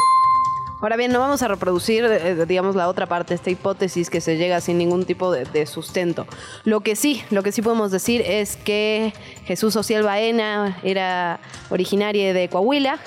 Ahora 0.82 0.96
bien, 0.96 1.12
no 1.12 1.20
vamos 1.20 1.44
a 1.44 1.50
reproducir, 1.50 2.06
eh, 2.06 2.46
digamos, 2.46 2.74
la 2.74 2.88
otra 2.88 3.06
parte, 3.06 3.34
esta 3.34 3.50
hipótesis 3.50 4.10
que 4.10 4.22
se 4.22 4.38
llega 4.38 4.62
sin 4.62 4.78
ningún 4.78 5.04
tipo 5.04 5.30
de, 5.30 5.66
sustento. 5.66 6.26
Lo 6.64 6.80
que 6.80 6.96
sí, 6.96 7.22
lo 7.32 7.44
que 7.44 7.52
sí 7.52 7.62
podemos 7.62 7.92
decir 7.92 8.22
es 8.26 8.56
que 8.56 9.14
Jesús 9.44 9.76
Ociel 9.76 10.04
Baena 10.04 10.80
era 10.84 11.42
originaria 11.70 12.34
de 12.34 12.48
Coahuila, 12.48 12.98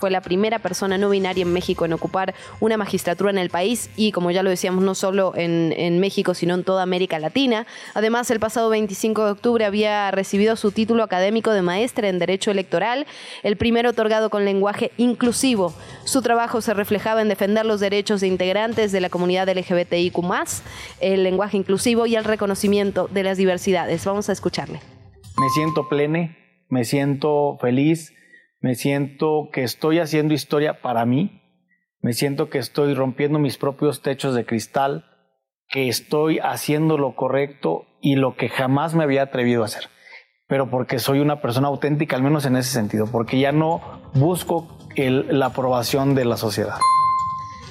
fue 0.00 0.10
la 0.10 0.22
primera 0.22 0.58
persona 0.58 0.96
no 0.96 1.10
binaria 1.10 1.42
en 1.42 1.52
México 1.52 1.84
en 1.84 1.92
ocupar 1.92 2.34
una 2.58 2.78
magistratura 2.78 3.30
en 3.30 3.36
el 3.36 3.50
país 3.50 3.90
y, 3.96 4.12
como 4.12 4.30
ya 4.30 4.42
lo 4.42 4.48
decíamos, 4.48 4.82
no 4.82 4.94
solo 4.94 5.34
en, 5.36 6.00
México, 6.00 6.32
sino 6.32 6.54
en 6.54 6.64
toda 6.64 6.82
América 6.82 7.18
Latina. 7.18 7.66
Además, 7.92 8.30
el 8.30 8.40
pasado 8.40 8.70
25 8.70 9.26
de 9.26 9.30
octubre 9.32 9.64
había 9.66 10.10
recibido 10.10 10.56
su 10.56 10.72
título 10.72 11.02
académico 11.02 11.52
de 11.52 11.60
maestra 11.60 12.08
en 12.08 12.18
Derecho 12.18 12.50
Electoral, 12.50 13.06
el 13.42 13.56
primero 13.56 13.90
otorgado 13.90 14.30
con 14.30 14.46
lenguaje 14.46 14.92
inclusivo. 14.96 15.74
Su 16.04 16.22
trabajo 16.22 16.62
se 16.62 16.72
reflejaba 16.72 17.20
en 17.20 17.28
defender 17.28 17.66
los 17.66 17.80
derechos 17.80 18.22
de 18.22 18.28
integrantes 18.28 18.92
de 18.92 19.00
la 19.02 19.10
comunidad 19.10 19.50
LGBTIQ, 19.50 20.16
el 21.00 21.22
lenguaje 21.22 21.58
inclusivo 21.58 22.06
y 22.06 22.16
el 22.16 22.24
reconocimiento 22.24 23.08
de 23.08 23.22
las 23.22 23.36
diversidades. 23.36 24.02
Vamos 24.06 24.30
a 24.30 24.32
escucharle. 24.32 24.80
Me 25.36 25.48
siento 25.50 25.88
plene, 25.90 26.38
me 26.70 26.84
siento 26.84 27.58
feliz, 27.60 28.14
me 28.60 28.74
siento 28.74 29.48
que 29.52 29.62
estoy 29.62 29.98
haciendo 29.98 30.34
historia 30.34 30.80
para 30.82 31.04
mí, 31.06 31.42
me 32.02 32.12
siento 32.12 32.48
que 32.48 32.58
estoy 32.58 32.94
rompiendo 32.94 33.38
mis 33.38 33.58
propios 33.58 34.02
techos 34.02 34.34
de 34.34 34.46
cristal, 34.46 35.06
que 35.68 35.88
estoy 35.88 36.38
haciendo 36.38 36.98
lo 36.98 37.14
correcto 37.14 37.86
y 38.00 38.16
lo 38.16 38.36
que 38.36 38.48
jamás 38.48 38.94
me 38.94 39.04
había 39.04 39.22
atrevido 39.22 39.62
a 39.62 39.66
hacer. 39.66 39.84
Pero 40.46 40.68
porque 40.70 40.98
soy 40.98 41.20
una 41.20 41.40
persona 41.40 41.68
auténtica, 41.68 42.16
al 42.16 42.22
menos 42.22 42.44
en 42.44 42.56
ese 42.56 42.70
sentido, 42.70 43.06
porque 43.10 43.38
ya 43.38 43.52
no 43.52 44.00
busco 44.14 44.78
la 44.96 45.46
aprobación 45.46 46.14
de 46.14 46.24
la 46.24 46.36
sociedad. 46.36 46.78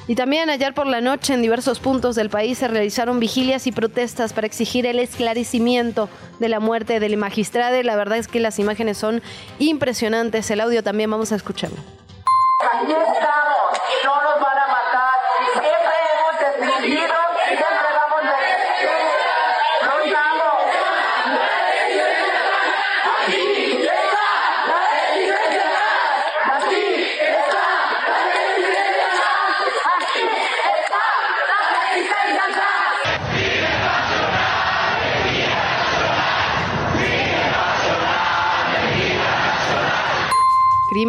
Y 0.09 0.15
también 0.15 0.49
ayer 0.49 0.73
por 0.73 0.87
la 0.87 1.01
noche 1.01 1.35
en 1.35 1.43
diversos 1.43 1.79
puntos 1.79 2.15
del 2.15 2.31
país 2.31 2.57
se 2.57 2.67
realizaron 2.67 3.19
vigilias 3.19 3.67
y 3.67 3.71
protestas 3.71 4.33
para 4.33 4.47
exigir 4.47 4.87
el 4.87 4.97
esclarecimiento 4.97 6.09
de 6.39 6.49
la 6.49 6.59
muerte 6.59 6.99
del 6.99 7.15
magistrado. 7.15 7.79
La 7.83 7.95
verdad 7.95 8.17
es 8.17 8.27
que 8.27 8.39
las 8.39 8.57
imágenes 8.57 8.97
son 8.97 9.21
impresionantes. 9.59 10.49
El 10.49 10.61
audio 10.61 10.81
también 10.81 11.11
vamos 11.11 11.31
a 11.31 11.35
escucharlo. 11.35 11.77
Aquí 11.77 12.91
estamos, 12.91 13.79
no 14.03 14.23
nos 14.23 14.41
van 14.41 14.57
a 14.57 14.67
matar. 14.67 15.09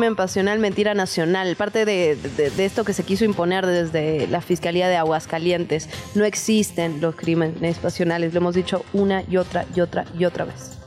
Crimen 0.01 0.17
pasional, 0.17 0.59
mentira 0.61 0.95
nacional. 0.95 1.57
Parte 1.57 1.85
de, 1.85 2.17
de- 2.17 2.49
de 2.49 2.65
esto 2.65 2.85
que 2.87 2.95
se 2.95 3.03
quiso 3.03 3.27
imponer 3.27 3.67
desde 3.67 4.27
la 4.29 4.41
Fiscalía 4.41 4.89
de 4.89 4.97
Aguascalientes. 4.97 5.91
No 6.15 6.25
existen 6.25 7.03
los 7.03 7.15
crímenes 7.17 7.77
pasionales. 7.77 8.33
Lo 8.33 8.39
hemos 8.41 8.55
dicho 8.55 8.83
una 8.95 9.25
y 9.31 9.37
otra 9.37 9.67
y 9.77 9.83
otra 9.83 10.07
y 10.19 10.25
otra 10.25 10.47
vez. 10.47 10.79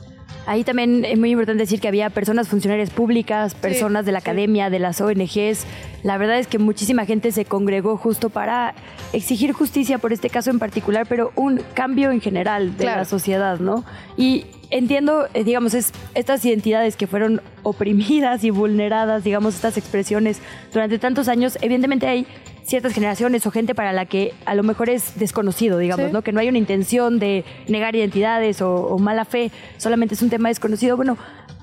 Ahí 0.46 0.64
también 0.64 1.04
es 1.04 1.16
muy 1.16 1.30
importante 1.30 1.62
decir 1.62 1.80
que 1.80 1.86
había 1.86 2.10
personas 2.10 2.48
funcionarias 2.48 2.90
públicas, 2.90 3.54
personas 3.54 4.04
de 4.04 4.10
la 4.10 4.18
academia, 4.18 4.68
de 4.68 4.80
las 4.80 5.00
ONGs. 5.00 5.64
La 6.02 6.18
verdad 6.18 6.40
es 6.40 6.48
que 6.48 6.58
muchísima 6.58 7.06
gente 7.06 7.30
se 7.30 7.44
congregó 7.44 7.96
justo 7.96 8.30
para 8.30 8.74
exigir 9.12 9.52
justicia 9.52 9.98
por 9.98 10.12
este 10.12 10.28
caso 10.28 10.50
en 10.50 10.58
particular, 10.58 11.06
pero 11.08 11.30
un 11.36 11.62
cambio 11.74 12.10
en 12.10 12.20
general 12.20 12.76
de 12.76 12.84
la 12.96 13.04
sociedad, 13.04 13.60
¿no? 13.60 13.84
Y 14.16 14.44
entiendo, 14.74 15.28
eh, 15.34 15.44
digamos, 15.44 15.72
es, 15.72 15.92
estas 16.14 16.44
identidades 16.44 16.96
que 16.96 17.06
fueron 17.06 17.40
oprimidas 17.62 18.42
y 18.42 18.50
vulneradas, 18.50 19.22
digamos, 19.22 19.54
estas 19.54 19.78
expresiones 19.78 20.40
durante 20.72 20.98
tantos 20.98 21.28
años, 21.28 21.56
evidentemente 21.60 22.08
hay 22.08 22.26
ciertas 22.64 22.92
generaciones 22.92 23.46
o 23.46 23.52
gente 23.52 23.74
para 23.74 23.92
la 23.92 24.06
que 24.06 24.34
a 24.46 24.54
lo 24.56 24.64
mejor 24.64 24.90
es 24.90 25.16
desconocido, 25.16 25.78
digamos, 25.78 26.06
Sí. 26.06 26.12
¿no? 26.12 26.22
Que 26.22 26.32
no 26.32 26.40
hay 26.40 26.48
una 26.48 26.58
intención 26.58 27.20
de 27.20 27.44
negar 27.68 27.94
identidades 27.94 28.62
o, 28.62 28.74
o 28.74 28.98
mala 28.98 29.24
fe, 29.24 29.52
solamente 29.76 30.14
es 30.14 30.22
un 30.22 30.30
tema 30.30 30.48
desconocido. 30.48 30.96
Bueno, 30.96 31.16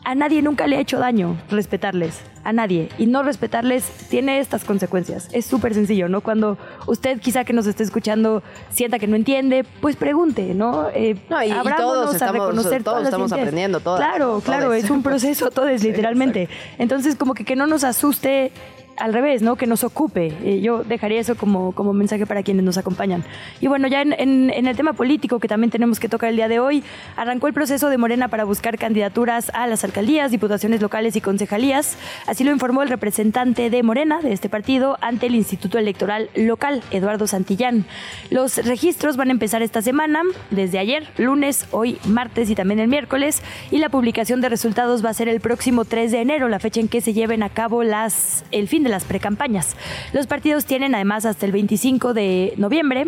a 0.04 0.16
nadie 0.16 0.42
nunca 0.42 0.66
le 0.68 0.78
ha 0.78 0.80
hecho 0.80 0.98
daño 1.00 1.38
respetarles, 1.50 2.22
a 2.44 2.52
nadie. 2.54 2.90
Y 2.98 3.06
no 3.06 3.22
respetarles 3.22 3.84
tiene 4.10 4.40
estas 4.40 4.64
consecuencias. 4.64 5.30
Es 5.32 5.46
súper 5.46 5.74
sencillo, 5.76 6.10
¿no? 6.10 6.22
Cuando 6.22 6.58
usted 6.88 7.20
quizá 7.20 7.44
que 7.44 7.54
nos 7.54 7.68
esté 7.68 7.84
escuchando 7.84 8.42
sienta 8.72 8.98
que 8.98 9.08
no 9.08 9.16
entiende, 9.16 9.64
pues 9.80 9.96
pregunte, 9.96 10.54
¿no? 10.56 10.88
Eh, 10.94 11.16
No, 11.30 11.44
y- 11.44 11.52
todos 11.78 12.10
a 12.14 12.14
estamos- 12.14 12.34
reconocer 12.48 12.84
todos 12.84 13.04
estamos 13.04 13.32
aprendiendo, 13.32 13.80
todas, 13.80 14.00
Claro, 14.00 14.42
claro, 14.44 14.74
es 14.74 14.90
un 14.90 15.04
proceso, 15.04 15.52
todo 15.52 15.68
es 15.68 15.84
literalmente. 15.84 16.50
Entonces, 16.80 17.16
como 17.16 17.34
que 17.36 17.46
que 17.46 17.56
no 17.56 17.68
nos 17.68 17.84
asuste 17.84 18.52
al 18.98 19.14
revés, 19.14 19.42
¿no? 19.42 19.56
Que 19.56 19.66
nos 19.68 19.84
ocupe. 19.84 20.34
Eh, 20.44 20.62
yo 20.62 20.84
dejaría 20.84 21.20
eso 21.20 21.36
como, 21.36 21.72
como 21.74 21.94
mensaje 21.94 22.26
para 22.26 22.44
quienes 22.44 22.64
nos 22.64 22.78
acompañan. 22.78 23.24
Y 23.60 23.68
bueno, 23.68 23.88
ya 23.88 24.02
en, 24.02 24.14
en- 24.14 24.52
en 24.52 24.68
el 24.68 24.76
tema 24.76 24.94
político 24.94 25.40
que 25.40 25.48
también 25.48 25.72
tenemos 25.72 26.00
que 26.00 26.08
tocar 26.10 26.30
el 26.30 26.36
día 26.36 26.48
de 26.48 26.60
hoy, 26.60 26.84
arrancó 27.16 27.48
el 27.48 27.54
proceso 27.54 27.90
de 27.90 27.98
Morena 27.98 28.28
para 28.28 28.44
buscar 28.44 28.78
candidaturas 28.78 29.52
a 29.54 29.68
las 29.68 29.84
alcaldías, 29.84 30.32
diputaciones 30.32 30.82
locales 30.82 31.16
y 31.16 31.22
concejalías. 31.22 31.98
Así 32.28 32.44
lo 32.44 32.52
informó 32.52 32.84
el 32.84 32.90
representante 32.90 33.70
de 33.70 33.84
Morena, 33.84 34.22
de 34.22 34.34
este 34.34 34.50
partido, 34.50 34.98
ante 35.02 35.28
el 35.28 35.36
Instituto 35.36 35.78
Electoral 35.78 36.30
Local, 36.36 36.84
Eduardo 36.92 37.28
Santillán. 37.28 37.86
Los 38.30 38.58
registros 38.66 39.18
van 39.18 39.30
a 39.30 39.32
empezar 39.32 39.62
esta 39.62 39.82
semana, 39.82 40.22
desde 40.52 40.80
ayer, 40.80 41.08
lunes, 41.18 41.66
hoy, 41.72 41.98
martes 42.06 42.50
y 42.50 42.56
también 42.56 42.80
el 42.80 42.88
miércoles, 42.88 43.42
y 43.72 43.78
la 43.78 43.90
publicación 43.90 44.42
de 44.42 44.50
resultados 44.50 45.04
va 45.04 45.10
a 45.10 45.14
ser 45.14 45.28
el 45.30 45.40
próximo 45.40 45.86
3 45.86 46.12
de 46.12 46.22
enero, 46.22 46.50
la 46.50 46.60
fecha 46.60 46.80
en 46.80 46.88
que 46.88 47.02
se 47.02 47.14
lleven 47.14 47.42
a 47.44 47.50
cabo 47.50 47.84
las, 47.84 48.44
el 48.52 48.68
fin 48.68 48.81
de 48.84 48.90
las 48.90 49.06
precampañas. 49.06 49.76
Los 50.14 50.28
partidos 50.28 50.66
tienen 50.66 50.96
además 50.96 51.26
hasta 51.26 51.46
el 51.46 51.52
25 51.52 52.14
de 52.14 52.54
noviembre 52.58 53.08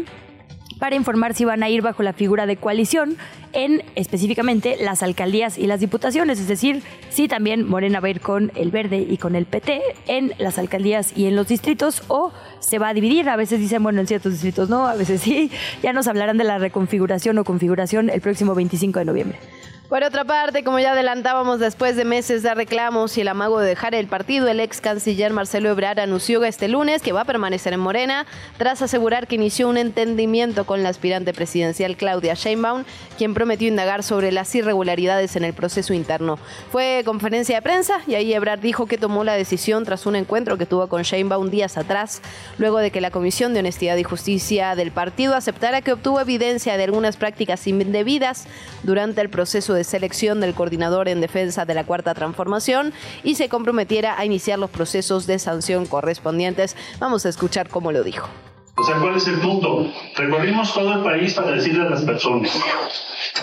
para 0.80 0.96
informar 0.96 1.34
si 1.34 1.46
van 1.46 1.64
a 1.64 1.70
ir 1.70 1.82
bajo 1.82 2.04
la 2.04 2.12
figura 2.12 2.46
de 2.46 2.58
coalición 2.58 3.16
en 3.54 3.84
específicamente 3.96 4.76
las 4.82 5.04
alcaldías 5.04 5.58
y 5.58 5.68
las 5.68 5.80
diputaciones, 5.80 6.40
es 6.40 6.48
decir, 6.48 6.82
si 7.10 7.28
también 7.28 7.66
Morena 7.66 8.00
va 8.00 8.08
a 8.08 8.12
ir 8.12 8.20
con 8.20 8.52
el 8.56 8.72
Verde 8.72 8.98
y 8.98 9.18
con 9.18 9.36
el 9.36 9.46
PT 9.46 9.82
en 10.08 10.34
las 10.40 10.58
alcaldías 10.58 11.16
y 11.16 11.28
en 11.28 11.36
los 11.36 11.48
distritos 11.48 12.04
o 12.08 12.34
se 12.60 12.80
va 12.80 12.90
a 12.90 12.94
dividir, 12.94 13.30
a 13.30 13.36
veces 13.36 13.60
dicen, 13.60 13.84
bueno, 13.84 14.02
en 14.02 14.08
ciertos 14.08 14.34
distritos 14.34 14.70
no, 14.70 14.88
a 14.88 14.96
veces 14.96 15.22
sí, 15.22 15.52
ya 15.82 15.94
nos 15.94 16.08
hablarán 16.08 16.38
de 16.38 16.44
la 16.44 16.58
reconfiguración 16.58 17.38
o 17.38 17.44
configuración 17.44 18.10
el 18.10 18.22
próximo 18.22 18.56
25 18.56 19.00
de 19.00 19.06
noviembre. 19.06 19.40
Por 19.90 20.02
otra 20.02 20.24
parte, 20.24 20.64
como 20.64 20.80
ya 20.80 20.94
adelantábamos 20.94 21.60
después 21.60 21.98
de 21.98 22.06
meses 22.06 22.42
de 22.42 22.56
reclamos 22.56 23.16
y 23.18 23.22
el 23.22 23.28
amago 23.28 23.60
de 23.60 23.68
dejar 23.68 23.94
el 23.94 24.08
partido, 24.08 24.48
el 24.48 24.62
ex 24.62 24.80
canciller 24.80 25.34
Marcelo 25.34 25.70
Ebrard 25.70 26.00
anunció 26.00 26.44
este 26.46 26.70
lunes 26.70 27.02
que 27.02 27.12
va 27.12 27.22
a 27.22 27.26
permanecer 27.26 27.74
en 27.74 27.82
Morena 27.82 28.26
tras 28.58 28.82
asegurar 28.82 29.28
que 29.28 29.36
inició 29.36 29.68
un 29.68 29.78
entendimiento 29.78 30.66
con 30.66 30.84
la 30.84 30.90
aspirante 30.90 31.34
presidencial 31.34 31.98
Claudia 31.98 32.34
Sheinbaum, 32.34 32.86
quien 33.18 33.34
prometió 33.34 33.68
indagar 33.68 34.04
sobre 34.04 34.32
las 34.32 34.56
irregularidades 34.56 35.36
en 35.36 35.44
el 35.44 35.54
proceso 35.54 35.94
interno. 35.94 36.40
Fue 36.72 37.04
conferencia 37.06 37.58
de 37.58 37.62
prensa 37.62 38.00
y 38.08 38.16
ahí 38.16 38.34
Ebrard 38.34 38.62
dijo 38.62 38.88
que 38.88 38.98
tomó 38.98 39.26
la 39.26 39.34
decisión 39.34 39.84
tras 39.84 40.06
un 40.06 40.16
encuentro 40.16 40.58
que 40.58 40.66
tuvo 40.66 40.88
con 40.88 41.04
Sheinbaum 41.04 41.50
días 41.50 41.78
atrás, 41.78 42.22
luego 42.58 42.80
de 42.80 42.90
que 42.90 43.02
la 43.02 43.12
Comisión 43.12 43.54
de 43.54 43.60
Honestidad 43.60 43.98
y 43.98 44.04
Justicia 44.04 44.76
del 44.76 44.92
partido 44.92 45.36
aceptara 45.36 45.82
que 45.82 45.92
obtuvo 45.92 46.22
evidencia 46.22 46.78
de 46.78 46.86
algunas 46.86 47.18
prácticas 47.18 47.68
indebidas 47.68 48.48
durante 48.84 49.22
el 49.22 49.30
proceso 49.30 49.74
de 49.74 49.83
selección 49.84 50.40
del 50.40 50.54
coordinador 50.54 51.08
en 51.08 51.22
defensa 51.22 51.66
de 51.66 51.74
la 51.74 51.84
Cuarta 51.84 52.14
Transformación 52.14 52.94
y 53.24 53.36
se 53.36 53.50
comprometiera 53.50 54.18
a 54.18 54.26
iniciar 54.26 54.60
los 54.60 54.70
procesos 54.70 55.28
de 55.28 55.40
sanción 55.40 55.86
correspondientes. 55.86 56.76
Vamos 57.00 57.26
a 57.26 57.30
escuchar 57.30 57.70
cómo 57.70 57.92
lo 57.92 58.04
dijo. 58.04 58.28
O 58.76 58.84
sea, 58.84 58.98
¿cuál 58.98 59.16
es 59.16 59.28
el 59.28 59.40
punto? 59.40 59.88
Recorrimos 60.16 60.74
todo 60.74 60.94
el 60.94 61.04
país 61.04 61.36
para 61.36 61.52
decirle 61.52 61.84
a 61.84 61.90
las 61.92 62.02
personas, 62.02 62.60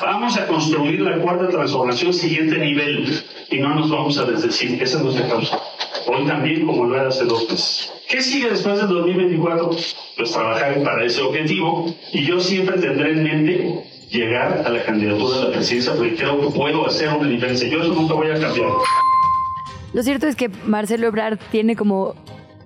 vamos 0.02 0.36
a 0.36 0.46
construir 0.48 1.00
la 1.02 1.18
cuarta 1.18 1.48
transformación 1.48 2.12
siguiente 2.12 2.58
nivel 2.58 3.22
y 3.48 3.58
no 3.58 3.76
nos 3.76 3.90
vamos 3.90 4.18
a 4.18 4.24
desdecir. 4.24 4.82
Esa 4.82 4.98
es 4.98 5.04
nuestra 5.04 5.28
causa. 5.28 5.60
Hoy 6.08 6.26
también, 6.26 6.66
como 6.66 6.84
lo 6.84 6.96
era 6.96 7.08
hace 7.08 7.24
dos 7.24 7.48
meses. 7.48 7.92
¿Qué 8.08 8.20
sigue 8.20 8.50
después 8.50 8.78
del 8.78 8.88
2024? 8.88 9.70
Pues 10.16 10.32
trabajar 10.32 10.82
para 10.82 11.04
ese 11.04 11.22
objetivo 11.22 11.94
y 12.12 12.24
yo 12.24 12.40
siempre 12.40 12.78
tendré 12.78 13.12
en 13.12 13.22
mente 13.22 13.84
llegar 14.10 14.62
a 14.66 14.70
la 14.70 14.82
candidatura 14.84 15.38
de 15.38 15.44
la 15.44 15.50
presidencia 15.52 15.92
porque 15.94 16.16
creo 16.16 16.40
que 16.40 16.56
puedo 16.56 16.86
hacer 16.86 17.08
una 17.08 17.28
diferencia. 17.28 17.68
Yo 17.68 17.80
eso 17.80 17.94
nunca 17.94 18.14
voy 18.14 18.30
a 18.30 18.40
cambiar. 18.40 18.68
Lo 19.92 20.02
cierto 20.02 20.26
es 20.26 20.36
que 20.36 20.48
Marcelo 20.66 21.06
Ebrard 21.06 21.38
tiene 21.50 21.76
como, 21.76 22.14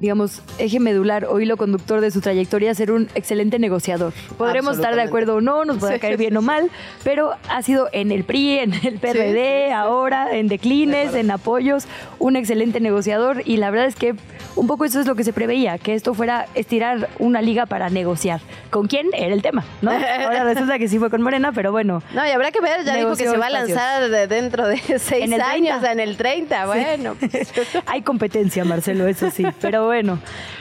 digamos, 0.05 0.43
eje 0.59 0.81
medular 0.81 1.25
o 1.25 1.41
hilo 1.41 1.57
conductor 1.57 2.03
de 2.03 2.11
su 2.11 2.21
trayectoria 2.21 2.75
ser 2.75 2.93
un 2.93 3.09
excelente 3.15 3.59
negociador. 3.59 4.13
Podremos 4.37 4.77
estar 4.77 4.95
de 4.95 5.01
acuerdo 5.01 5.37
o 5.37 5.41
no, 5.41 5.65
nos 5.65 5.79
podrá 5.79 5.95
Sí, 5.95 6.01
caer 6.01 6.19
sí, 6.19 6.19
bien 6.19 6.37
o 6.37 6.43
mal, 6.43 6.71
pero 7.05 7.31
ha 7.49 7.63
sido 7.63 7.89
en 7.93 8.13
el 8.13 8.25
PRI, 8.25 8.59
en 8.59 8.75
el 8.75 8.99
PRD, 8.99 9.73
ahora, 9.73 10.37
en 10.37 10.49
declines, 10.49 11.15
en 11.15 11.31
apoyos, 11.31 11.87
un 12.19 12.37
excelente 12.37 12.81
negociador 12.81 13.41
y 13.47 13.57
la 13.57 13.71
verdad 13.71 13.87
es 13.87 13.97
que 13.97 14.15
un 14.57 14.67
poco 14.67 14.85
eso 14.85 15.01
es 15.01 15.07
lo 15.07 15.15
que 15.15 15.25
se 15.25 15.33
preveía, 15.33 15.79
que 15.79 15.95
esto 15.95 16.13
fuera 16.13 16.47
estirar 16.55 17.09
una 17.19 17.41
liga 17.41 17.65
para 17.65 17.89
negociar. 17.89 18.41
¿Con 18.69 18.87
quién? 18.87 19.07
Era 19.15 19.33
el 19.33 19.41
tema, 19.41 19.65
¿no? 19.81 19.91
Ahora 20.25 20.45
resulta 20.45 20.79
que 20.79 20.87
sí 20.87 20.99
fue 20.99 21.09
con 21.09 21.23
Morena, 21.23 21.51
pero 21.53 21.73
bueno. 21.73 22.03
No, 22.13 22.27
y 22.27 22.31
habrá 22.31 22.53
que 22.53 22.61
ver, 22.61 22.85
ya 22.85 22.95
dijo 22.95 23.17
que 23.17 23.25
se 23.27 23.39
va 23.39 23.47
a 23.47 23.51
lanzar 23.51 24.11
de 24.11 24.27
dentro 24.27 24.69
de 24.69 24.77
seis 24.99 25.25
En 25.25 25.33
el 25.33 25.41
30. 25.41 25.47
años, 25.51 25.85
en 25.85 25.99
el 26.01 26.17
30, 26.19 26.67
bueno. 26.67 27.17
Hay 27.87 28.03
competencia, 28.03 28.65
Marcelo, 28.67 29.07
eso 29.09 29.31
sí. 29.31 29.45
Pero 29.61 29.87
bueno, 29.87 29.94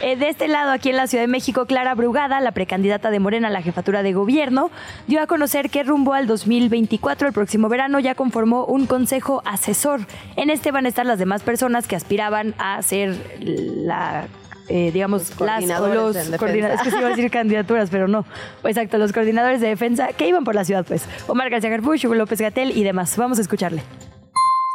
Eh, 0.02 0.16
de 0.16 0.30
este 0.30 0.48
lado, 0.48 0.72
aquí 0.72 0.90
en 0.90 0.98
la 0.98 1.08
Ciudad 1.08 1.24
de 1.24 1.28
México, 1.28 1.66
Clara 1.66 1.96
Brugada, 1.96 2.40
la 2.40 2.52
precandidata 2.52 3.10
de 3.10 3.20
Morena 3.20 3.48
a 3.48 3.52
la 3.52 3.62
jefatura 3.62 4.04
de 4.04 4.14
gobierno, 4.14 4.70
dio 5.08 5.22
a 5.22 5.28
conocer 5.28 5.70
que 5.70 5.84
rumbo 5.84 6.14
al 6.14 6.28
2024, 6.28 7.28
el 7.28 7.34
próximo 7.34 7.70
verano, 7.70 8.00
ya 8.00 8.16
conformó 8.16 8.66
un 8.66 8.86
consejo 8.86 9.42
asesor. 9.46 10.02
En 10.36 10.50
este 10.50 10.72
van 10.72 10.86
a 10.86 10.90
estar 10.90 11.06
las 11.06 11.20
demás 11.20 11.42
personas 11.42 11.88
que 11.88 11.96
aspiraban 11.96 12.54
a 12.58 12.82
ser 12.82 13.16
la 13.38 14.28
eh, 14.70 14.92
digamos, 14.94 15.30
Los 15.30 15.42
las 15.42 15.64
o 15.64 15.68
coordinadores 15.68 15.96
los 15.96 16.16
en 16.16 16.22
defensa. 16.32 16.38
coordinadores, 16.38 16.80
es 16.80 16.84
que 16.84 16.92
se 16.92 16.98
iba 16.98 17.08
a 17.08 17.10
decir 17.10 17.32
candidaturas, 17.32 17.90
pero 17.90 18.08
no. 18.08 18.26
Exacto, 18.64 18.98
los 18.98 19.12
coordinadores 19.12 19.60
de 19.62 19.68
defensa 19.68 20.08
que 20.14 20.28
iban 20.28 20.44
por 20.44 20.56
la 20.56 20.64
ciudad, 20.64 20.86
pues. 20.86 21.06
Omar 21.28 21.50
García 21.50 21.70
Garfuch, 21.70 22.06
Hugo 22.06 22.16
López 22.16 22.40
Gatel 22.40 22.72
y 22.72 22.84
demás. 22.84 23.18
Vamos 23.18 23.40
a 23.40 23.42
escucharle. 23.42 23.84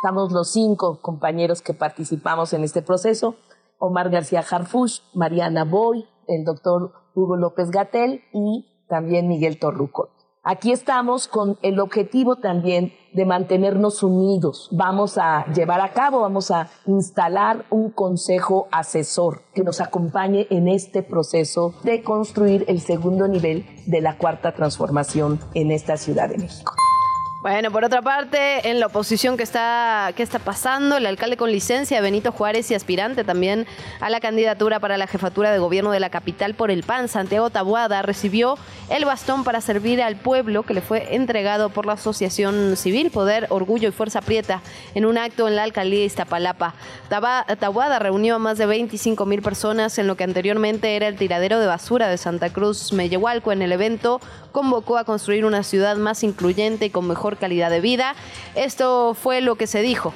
Estamos 0.00 0.30
los 0.30 0.52
cinco 0.52 1.00
compañeros 1.00 1.62
que 1.62 1.74
participamos 1.74 2.52
en 2.52 2.62
este 2.64 2.82
proceso. 2.82 3.34
Omar 3.78 4.10
García 4.10 4.44
Harfush, 4.48 5.00
Mariana 5.14 5.64
Boy, 5.64 6.06
el 6.26 6.44
doctor 6.44 6.92
Hugo 7.14 7.36
López 7.36 7.70
Gatel 7.70 8.22
y 8.32 8.66
también 8.88 9.28
Miguel 9.28 9.58
Torruco. 9.58 10.10
Aquí 10.50 10.72
estamos 10.72 11.28
con 11.28 11.58
el 11.60 11.78
objetivo 11.78 12.36
también 12.36 12.94
de 13.12 13.26
mantenernos 13.26 14.02
unidos. 14.02 14.68
Vamos 14.72 15.18
a 15.18 15.44
llevar 15.52 15.80
a 15.82 15.92
cabo, 15.92 16.20
vamos 16.20 16.50
a 16.50 16.70
instalar 16.86 17.66
un 17.68 17.90
consejo 17.90 18.66
asesor 18.72 19.42
que 19.52 19.62
nos 19.62 19.80
acompañe 19.80 20.46
en 20.48 20.68
este 20.68 21.02
proceso 21.02 21.74
de 21.82 22.02
construir 22.02 22.64
el 22.68 22.80
segundo 22.80 23.28
nivel 23.28 23.66
de 23.86 24.00
la 24.00 24.16
cuarta 24.16 24.54
transformación 24.54 25.38
en 25.52 25.70
esta 25.70 25.98
Ciudad 25.98 26.30
de 26.30 26.38
México. 26.38 26.72
Bueno, 27.40 27.70
por 27.70 27.84
otra 27.84 28.02
parte, 28.02 28.68
en 28.68 28.80
la 28.80 28.86
oposición 28.86 29.36
que 29.36 29.44
está, 29.44 30.10
¿qué 30.16 30.24
está 30.24 30.40
pasando? 30.40 30.96
El 30.96 31.06
alcalde 31.06 31.36
con 31.36 31.52
licencia, 31.52 32.00
Benito 32.00 32.32
Juárez, 32.32 32.68
y 32.72 32.74
aspirante 32.74 33.22
también 33.22 33.64
a 34.00 34.10
la 34.10 34.18
candidatura 34.18 34.80
para 34.80 34.98
la 34.98 35.06
jefatura 35.06 35.52
de 35.52 35.60
gobierno 35.60 35.92
de 35.92 36.00
la 36.00 36.10
capital 36.10 36.54
por 36.54 36.72
el 36.72 36.82
PAN, 36.82 37.06
Santiago 37.06 37.48
Tabuada, 37.50 38.02
recibió 38.02 38.58
el 38.90 39.04
bastón 39.04 39.44
para 39.44 39.60
servir 39.60 40.02
al 40.02 40.16
pueblo 40.16 40.64
que 40.64 40.74
le 40.74 40.80
fue 40.80 41.14
entregado 41.14 41.70
por 41.70 41.86
la 41.86 41.92
Asociación 41.92 42.76
Civil 42.76 43.12
Poder, 43.12 43.46
Orgullo 43.50 43.88
y 43.88 43.92
Fuerza 43.92 44.20
Prieta 44.20 44.60
en 44.96 45.06
un 45.06 45.16
acto 45.16 45.46
en 45.46 45.54
la 45.54 45.62
alcaldía 45.62 46.00
de 46.00 46.06
Iztapalapa. 46.06 46.74
Tabuada 47.08 48.00
reunió 48.00 48.34
a 48.34 48.38
más 48.40 48.58
de 48.58 48.66
25 48.66 49.26
mil 49.26 49.42
personas 49.42 49.96
en 49.98 50.08
lo 50.08 50.16
que 50.16 50.24
anteriormente 50.24 50.96
era 50.96 51.06
el 51.06 51.16
tiradero 51.16 51.60
de 51.60 51.68
basura 51.68 52.08
de 52.08 52.18
Santa 52.18 52.50
Cruz 52.50 52.92
Mellehualco. 52.92 53.52
En 53.52 53.62
el 53.62 53.70
evento 53.70 54.20
convocó 54.50 54.98
a 54.98 55.04
construir 55.04 55.44
una 55.44 55.62
ciudad 55.62 55.96
más 55.98 56.24
incluyente 56.24 56.86
y 56.86 56.90
con 56.90 57.06
mejor 57.06 57.27
calidad 57.36 57.70
de 57.70 57.80
vida. 57.80 58.14
Esto 58.54 59.14
fue 59.14 59.40
lo 59.40 59.56
que 59.56 59.66
se 59.66 59.82
dijo. 59.82 60.14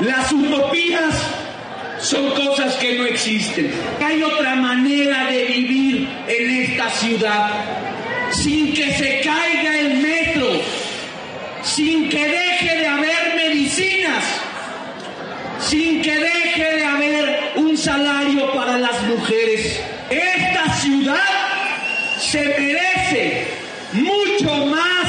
Las 0.00 0.32
utopías 0.32 1.14
son 2.00 2.30
cosas 2.30 2.76
que 2.76 2.98
no 2.98 3.04
existen. 3.04 3.70
Hay 4.02 4.22
otra 4.22 4.54
manera 4.56 5.30
de 5.30 5.44
vivir 5.44 6.08
en 6.26 6.50
esta 6.62 6.88
ciudad 6.88 7.50
sin 8.30 8.72
que 8.72 8.92
se 8.92 9.20
caiga 9.20 9.78
el 9.78 9.98
metro, 9.98 10.46
sin 11.62 12.08
que 12.08 12.28
deje 12.28 12.76
de 12.78 12.86
haber 12.86 13.34
medicinas, 13.36 14.24
sin 15.60 16.00
que 16.00 16.16
deje 16.16 16.76
de 16.76 16.84
haber 16.84 17.52
un 17.56 17.76
salario 17.76 18.52
para 18.52 18.78
las 18.78 19.02
mujeres. 19.02 19.80
Esta 20.08 20.74
ciudad 20.74 21.16
se 22.18 22.44
merece 22.44 23.46
mucho 23.92 24.66
más, 24.66 24.99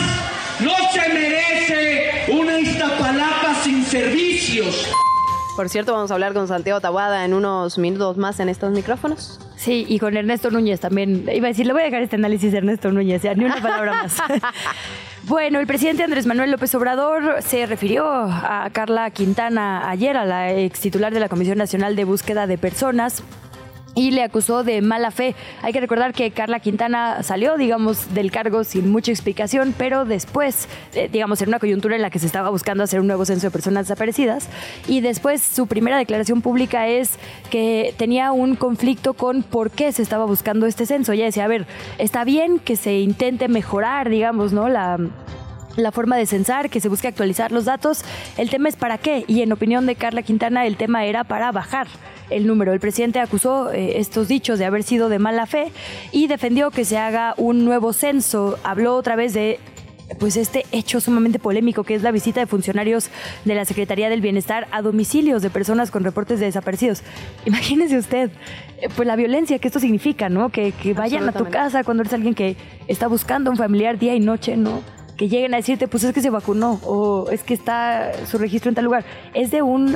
no 0.63 0.71
se 0.91 1.13
merece 1.13 2.31
una 2.31 2.59
Iztapalapa 2.59 3.55
sin 3.63 3.83
servicios. 3.83 4.87
Por 5.55 5.69
cierto, 5.69 5.93
vamos 5.93 6.11
a 6.11 6.13
hablar 6.13 6.33
con 6.33 6.47
Santiago 6.47 6.79
Tabada 6.79 7.25
en 7.25 7.33
unos 7.33 7.77
minutos 7.77 8.17
más 8.17 8.39
en 8.39 8.49
estos 8.49 8.71
micrófonos. 8.71 9.39
Sí, 9.57 9.85
y 9.87 9.99
con 9.99 10.15
Ernesto 10.15 10.49
Núñez 10.49 10.79
también. 10.79 11.25
Iba 11.31 11.47
a 11.47 11.49
decir, 11.49 11.67
le 11.67 11.73
voy 11.73 11.83
a 11.83 11.85
dejar 11.85 12.01
este 12.01 12.15
análisis 12.15 12.51
de 12.51 12.59
Ernesto 12.59 12.91
Núñez, 12.91 13.21
ya, 13.21 13.35
ni 13.35 13.45
una 13.45 13.61
palabra 13.61 13.93
más. 14.03 14.17
bueno, 15.23 15.59
el 15.59 15.67
presidente 15.67 16.03
Andrés 16.03 16.25
Manuel 16.25 16.51
López 16.51 16.73
Obrador 16.73 17.41
se 17.41 17.65
refirió 17.65 18.07
a 18.07 18.69
Carla 18.71 19.11
Quintana 19.11 19.89
ayer, 19.89 20.17
a 20.17 20.25
la 20.25 20.51
ex 20.51 20.79
titular 20.79 21.13
de 21.13 21.19
la 21.19 21.29
Comisión 21.29 21.57
Nacional 21.57 21.95
de 21.95 22.05
Búsqueda 22.05 22.47
de 22.47 22.57
Personas, 22.57 23.23
y 23.95 24.11
le 24.11 24.23
acusó 24.23 24.63
de 24.63 24.81
mala 24.81 25.11
fe. 25.11 25.35
Hay 25.61 25.73
que 25.73 25.79
recordar 25.79 26.13
que 26.13 26.31
Carla 26.31 26.59
Quintana 26.59 27.23
salió, 27.23 27.57
digamos, 27.57 28.13
del 28.13 28.31
cargo 28.31 28.63
sin 28.63 28.89
mucha 28.89 29.11
explicación, 29.11 29.73
pero 29.77 30.05
después, 30.05 30.67
eh, 30.93 31.09
digamos, 31.11 31.41
en 31.41 31.49
una 31.49 31.59
coyuntura 31.59 31.95
en 31.95 32.01
la 32.01 32.09
que 32.09 32.19
se 32.19 32.25
estaba 32.25 32.49
buscando 32.49 32.83
hacer 32.83 32.99
un 32.99 33.07
nuevo 33.07 33.25
censo 33.25 33.47
de 33.47 33.51
personas 33.51 33.87
desaparecidas, 33.87 34.47
y 34.87 35.01
después 35.01 35.41
su 35.41 35.67
primera 35.67 35.97
declaración 35.97 36.41
pública 36.41 36.87
es 36.87 37.11
que 37.49 37.93
tenía 37.97 38.31
un 38.31 38.55
conflicto 38.55 39.13
con 39.13 39.43
por 39.43 39.71
qué 39.71 39.91
se 39.91 40.01
estaba 40.01 40.25
buscando 40.25 40.65
este 40.65 40.85
censo. 40.85 41.11
Ella 41.11 41.25
decía, 41.25 41.45
a 41.45 41.47
ver, 41.47 41.65
está 41.97 42.23
bien 42.23 42.59
que 42.59 42.75
se 42.75 42.99
intente 42.99 43.47
mejorar, 43.47 44.09
digamos, 44.09 44.53
¿no? 44.53 44.69
La 44.69 44.97
la 45.77 45.93
forma 45.93 46.17
de 46.17 46.25
censar, 46.25 46.69
que 46.69 46.81
se 46.81 46.89
busque 46.89 47.07
actualizar 47.07 47.53
los 47.53 47.63
datos. 47.63 48.03
El 48.37 48.49
tema 48.49 48.67
es 48.67 48.75
para 48.75 48.97
qué. 48.97 49.23
Y 49.27 49.41
en 49.41 49.53
opinión 49.53 49.85
de 49.85 49.95
Carla 49.95 50.21
Quintana, 50.21 50.65
el 50.65 50.75
tema 50.75 51.05
era 51.05 51.23
para 51.23 51.51
bajar 51.53 51.87
el 52.31 52.47
número. 52.47 52.73
El 52.73 52.79
presidente 52.79 53.19
acusó 53.19 53.71
eh, 53.71 53.99
estos 53.99 54.27
dichos 54.27 54.59
de 54.59 54.65
haber 54.65 54.83
sido 54.83 55.09
de 55.09 55.19
mala 55.19 55.45
fe 55.45 55.71
y 56.11 56.27
defendió 56.27 56.71
que 56.71 56.85
se 56.85 56.97
haga 56.97 57.33
un 57.37 57.65
nuevo 57.65 57.93
censo. 57.93 58.57
Habló 58.63 58.95
otra 58.95 59.15
vez 59.15 59.33
de 59.33 59.59
pues 60.19 60.37
este 60.37 60.65
hecho 60.71 60.99
sumamente 60.99 61.39
polémico 61.39 61.83
que 61.83 61.95
es 61.95 62.03
la 62.03 62.11
visita 62.11 62.39
de 62.39 62.47
funcionarios 62.47 63.09
de 63.45 63.55
la 63.55 63.65
Secretaría 63.65 64.09
del 64.09 64.21
Bienestar 64.21 64.67
a 64.71 64.81
domicilios 64.81 65.41
de 65.41 65.49
personas 65.49 65.91
con 65.91 66.03
reportes 66.03 66.39
de 66.39 66.47
desaparecidos. 66.47 67.01
Imagínese 67.45 67.97
usted, 67.97 68.31
eh, 68.81 68.87
pues 68.95 69.07
la 69.07 69.15
violencia 69.15 69.59
que 69.59 69.67
esto 69.67 69.79
significa, 69.79 70.29
¿no? 70.29 70.49
Que, 70.49 70.71
que 70.71 70.93
vayan 70.93 71.27
a 71.27 71.31
tu 71.31 71.45
casa 71.45 71.83
cuando 71.83 72.01
eres 72.01 72.13
alguien 72.13 72.33
que 72.33 72.55
está 72.87 73.07
buscando 73.07 73.49
a 73.49 73.51
un 73.51 73.57
familiar 73.57 73.97
día 73.97 74.15
y 74.15 74.19
noche, 74.19 74.57
¿no? 74.57 74.81
Que 75.17 75.29
lleguen 75.29 75.53
a 75.53 75.57
decirte, 75.57 75.87
pues 75.87 76.03
es 76.03 76.13
que 76.13 76.21
se 76.21 76.29
vacunó 76.29 76.79
o 76.83 77.29
es 77.29 77.43
que 77.43 77.53
está 77.53 78.11
su 78.25 78.37
registro 78.37 78.69
en 78.69 78.75
tal 78.75 78.85
lugar. 78.85 79.05
Es 79.33 79.51
de 79.51 79.61
un, 79.61 79.95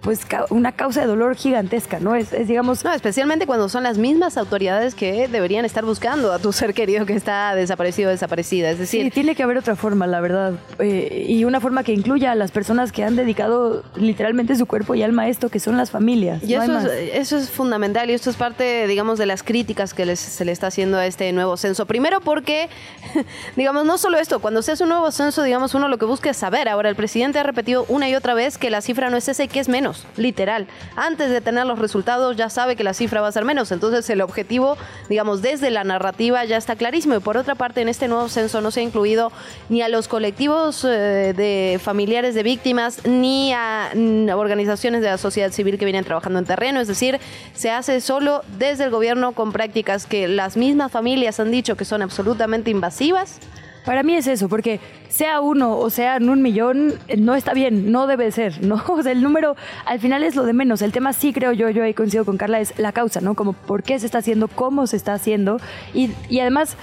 pues 0.00 0.20
una 0.48 0.72
causa 0.72 1.02
de 1.02 1.06
dolor 1.06 1.36
gigantesca, 1.36 2.00
¿no? 2.00 2.14
Es, 2.14 2.32
es, 2.32 2.48
digamos... 2.48 2.84
No, 2.84 2.92
especialmente 2.92 3.46
cuando 3.46 3.68
son 3.68 3.82
las 3.82 3.98
mismas 3.98 4.38
autoridades 4.38 4.94
que 4.94 5.28
deberían 5.28 5.64
estar 5.64 5.84
buscando 5.84 6.32
a 6.32 6.38
tu 6.38 6.52
ser 6.54 6.72
querido 6.74 7.04
que 7.06 7.12
está 7.14 7.54
desaparecido 7.54 8.08
o 8.08 8.10
desaparecida. 8.12 8.70
Es 8.70 8.78
decir, 8.78 9.04
Sí, 9.04 9.10
tiene 9.10 9.34
que 9.34 9.42
haber 9.42 9.58
otra 9.58 9.76
forma, 9.76 10.06
la 10.06 10.20
verdad. 10.20 10.54
Eh, 10.78 11.26
y 11.28 11.44
una 11.44 11.60
forma 11.60 11.84
que 11.84 11.92
incluya 11.92 12.32
a 12.32 12.34
las 12.34 12.50
personas 12.50 12.92
que 12.92 13.04
han 13.04 13.14
dedicado 13.16 13.82
literalmente 13.94 14.56
su 14.56 14.66
cuerpo 14.66 14.94
y 14.94 15.02
alma 15.02 15.22
a 15.22 15.28
esto, 15.28 15.48
que 15.50 15.60
son 15.60 15.76
las 15.76 15.90
familias. 15.90 16.42
Y 16.42 16.54
No 16.54 16.62
eso, 16.62 16.78
es, 16.90 17.10
eso 17.14 17.36
es 17.36 17.50
fundamental 17.50 18.08
y 18.10 18.14
esto 18.14 18.30
es 18.30 18.36
parte, 18.36 18.86
digamos, 18.86 19.18
de 19.18 19.26
las 19.26 19.42
críticas 19.42 19.92
que 19.94 20.06
les- 20.06 20.18
se 20.20 20.44
le 20.44 20.52
está 20.52 20.68
haciendo 20.68 20.96
a 20.96 21.06
este 21.06 21.30
nuevo 21.32 21.56
censo. 21.58 21.84
Primero 21.86 22.20
porque, 22.20 22.68
digamos, 23.56 23.84
no 23.84 23.98
solo 23.98 24.18
esto, 24.18 24.38
cuando 24.40 24.62
se 24.62 24.72
hace 24.72 24.82
un 24.84 24.88
nuevo 24.90 25.10
censo, 25.10 25.42
digamos, 25.42 25.74
uno 25.74 25.88
lo 25.88 25.98
que 25.98 26.04
busca 26.06 26.30
es 26.30 26.36
saber. 26.36 26.68
Ahora, 26.68 26.88
el 26.88 26.96
presidente 26.96 27.38
ha 27.38 27.42
repetido 27.42 27.84
una 27.88 28.08
y 28.08 28.14
otra 28.14 28.34
vez 28.34 28.58
que 28.58 28.70
la 28.70 28.80
cifra 28.80 29.10
no 29.10 29.16
es 29.16 29.28
esa 29.28 29.44
y 29.44 29.48
que 29.48 29.60
es 29.60 29.68
menos, 29.68 29.89
literal. 30.16 30.66
Antes 30.96 31.30
de 31.30 31.40
tener 31.40 31.66
los 31.66 31.78
resultados 31.78 32.36
ya 32.36 32.50
sabe 32.50 32.76
que 32.76 32.84
la 32.84 32.94
cifra 32.94 33.20
va 33.20 33.28
a 33.28 33.32
ser 33.32 33.44
menos. 33.44 33.72
Entonces, 33.72 34.08
el 34.10 34.20
objetivo, 34.20 34.76
digamos, 35.08 35.42
desde 35.42 35.70
la 35.70 35.84
narrativa 35.84 36.44
ya 36.44 36.56
está 36.56 36.76
clarísimo. 36.76 37.16
Y 37.16 37.20
por 37.20 37.36
otra 37.36 37.54
parte, 37.54 37.80
en 37.80 37.88
este 37.88 38.08
nuevo 38.08 38.28
censo 38.28 38.60
no 38.60 38.70
se 38.70 38.80
ha 38.80 38.82
incluido 38.82 39.32
ni 39.68 39.82
a 39.82 39.88
los 39.88 40.08
colectivos 40.08 40.84
eh, 40.84 41.34
de 41.36 41.80
familiares 41.82 42.34
de 42.34 42.42
víctimas, 42.42 43.06
ni 43.06 43.52
a 43.52 43.90
mm, 43.94 44.30
organizaciones 44.30 45.02
de 45.02 45.08
la 45.08 45.18
sociedad 45.18 45.50
civil 45.52 45.78
que 45.78 45.84
vienen 45.84 46.04
trabajando 46.04 46.38
en 46.38 46.44
terreno. 46.44 46.80
Es 46.80 46.88
decir, 46.88 47.18
se 47.54 47.70
hace 47.70 48.00
solo 48.00 48.42
desde 48.58 48.84
el 48.84 48.90
gobierno 48.90 49.32
con 49.32 49.52
prácticas 49.52 50.06
que 50.06 50.28
las 50.28 50.56
mismas 50.56 50.92
familias 50.92 51.40
han 51.40 51.50
dicho 51.50 51.76
que 51.76 51.84
son 51.84 52.02
absolutamente 52.02 52.70
invasivas. 52.70 53.40
Para 53.84 54.02
mí 54.02 54.14
es 54.14 54.26
eso, 54.26 54.48
porque 54.48 54.80
sea 55.08 55.40
uno 55.40 55.78
o 55.78 55.90
sea 55.90 56.16
en 56.16 56.28
un 56.28 56.42
millón, 56.42 56.94
no 57.18 57.34
está 57.34 57.54
bien, 57.54 57.90
no 57.90 58.06
debe 58.06 58.30
ser, 58.30 58.62
¿no? 58.64 58.82
O 58.88 59.02
sea, 59.02 59.12
el 59.12 59.22
número 59.22 59.56
al 59.86 60.00
final 60.00 60.22
es 60.22 60.36
lo 60.36 60.44
de 60.44 60.52
menos. 60.52 60.82
El 60.82 60.92
tema 60.92 61.12
sí 61.12 61.32
creo 61.32 61.52
yo, 61.52 61.70
yo 61.70 61.82
ahí 61.82 61.94
coincido 61.94 62.24
con 62.24 62.36
Carla, 62.36 62.60
es 62.60 62.78
la 62.78 62.92
causa, 62.92 63.20
¿no? 63.20 63.34
Como 63.34 63.52
por 63.52 63.82
qué 63.82 63.98
se 63.98 64.06
está 64.06 64.18
haciendo, 64.18 64.48
cómo 64.48 64.86
se 64.86 64.96
está 64.96 65.14
haciendo. 65.14 65.58
Y, 65.94 66.10
y 66.28 66.40
además, 66.40 66.76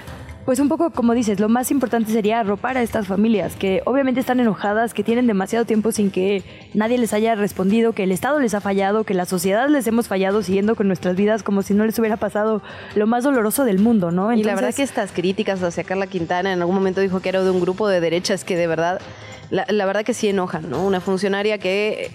pues 0.48 0.60
un 0.60 0.70
poco 0.70 0.88
como 0.88 1.12
dices, 1.12 1.40
lo 1.40 1.50
más 1.50 1.70
importante 1.70 2.10
sería 2.10 2.40
arropar 2.40 2.78
a 2.78 2.82
estas 2.82 3.06
familias 3.06 3.54
que 3.54 3.82
obviamente 3.84 4.20
están 4.20 4.40
enojadas, 4.40 4.94
que 4.94 5.04
tienen 5.04 5.26
demasiado 5.26 5.66
tiempo 5.66 5.92
sin 5.92 6.10
que 6.10 6.42
nadie 6.72 6.96
les 6.96 7.12
haya 7.12 7.34
respondido, 7.34 7.92
que 7.92 8.04
el 8.04 8.12
Estado 8.12 8.40
les 8.40 8.54
ha 8.54 8.62
fallado, 8.62 9.04
que 9.04 9.12
la 9.12 9.26
sociedad 9.26 9.68
les 9.68 9.86
hemos 9.86 10.08
fallado 10.08 10.42
siguiendo 10.42 10.74
con 10.74 10.86
nuestras 10.86 11.16
vidas 11.16 11.42
como 11.42 11.60
si 11.60 11.74
no 11.74 11.84
les 11.84 11.98
hubiera 11.98 12.16
pasado 12.16 12.62
lo 12.94 13.06
más 13.06 13.24
doloroso 13.24 13.66
del 13.66 13.78
mundo, 13.78 14.10
¿no? 14.10 14.32
y 14.32 14.42
la 14.42 14.54
verdad 14.54 14.74
que 14.74 14.82
estas 14.82 15.12
críticas 15.12 15.62
hacia 15.62 15.84
Carla 15.84 16.06
Quintana 16.06 16.50
en 16.50 16.60
algún 16.60 16.76
momento 16.76 17.02
dijo 17.02 17.20
que 17.20 17.28
era 17.28 17.42
de 17.42 17.50
un 17.50 17.60
grupo 17.60 17.86
de 17.86 18.00
derechas 18.00 18.42
que 18.42 18.56
de 18.56 18.66
verdad, 18.66 19.02
la, 19.50 19.66
la 19.68 19.84
verdad 19.84 20.02
que 20.02 20.14
sí 20.14 20.28
enojan, 20.28 20.70
¿no? 20.70 20.82
Una 20.82 21.02
funcionaria 21.02 21.58
que 21.58 22.10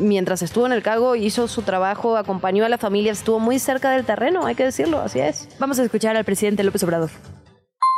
mientras 0.00 0.42
estuvo 0.42 0.66
en 0.66 0.72
el 0.72 0.82
cargo 0.82 1.16
hizo 1.16 1.48
su 1.48 1.62
trabajo, 1.62 2.18
acompañó 2.18 2.66
a 2.66 2.68
la 2.68 2.76
familia, 2.76 3.12
estuvo 3.12 3.38
muy 3.38 3.58
cerca 3.58 3.90
del 3.90 4.04
terreno, 4.04 4.44
hay 4.44 4.54
que 4.54 4.64
decirlo, 4.64 5.00
así 5.00 5.20
es. 5.20 5.48
Vamos 5.58 5.78
a 5.78 5.82
escuchar 5.82 6.14
al 6.14 6.26
presidente 6.26 6.62
López 6.62 6.82
Obrador. 6.82 7.08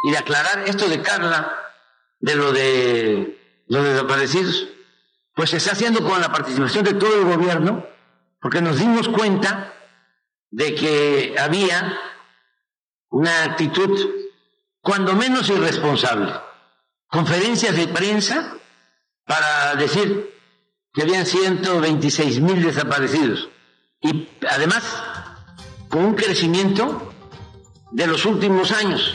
Y 0.05 0.11
de 0.11 0.19
aclarar 0.19 0.65
esto 0.67 0.89
de 0.89 1.03
Carla, 1.03 1.53
de 2.21 2.35
lo 2.35 2.53
de 2.53 3.39
los 3.69 3.85
desaparecidos, 3.85 4.69
pues 5.35 5.51
se 5.51 5.59
está 5.59 5.73
haciendo 5.73 6.03
con 6.03 6.21
la 6.21 6.33
participación 6.33 6.85
de 6.85 6.95
todo 6.95 7.15
el 7.15 7.25
gobierno, 7.25 7.87
porque 8.41 8.63
nos 8.63 8.79
dimos 8.79 9.09
cuenta 9.09 9.75
de 10.51 10.75
que 10.75 11.35
había 11.39 11.99
una 13.11 13.45
actitud 13.45 14.11
cuando 14.81 15.15
menos 15.15 15.49
irresponsable. 15.49 16.33
Conferencias 17.09 17.77
de 17.77 17.89
prensa 17.89 18.55
para 19.25 19.75
decir 19.75 20.35
que 20.93 21.03
habían 21.03 21.27
126 21.27 22.41
mil 22.41 22.63
desaparecidos 22.63 23.49
y 24.01 24.29
además 24.49 24.83
con 25.91 26.05
un 26.05 26.15
crecimiento 26.15 27.13
de 27.93 28.07
los 28.07 28.25
últimos 28.25 28.73
años. 28.73 29.13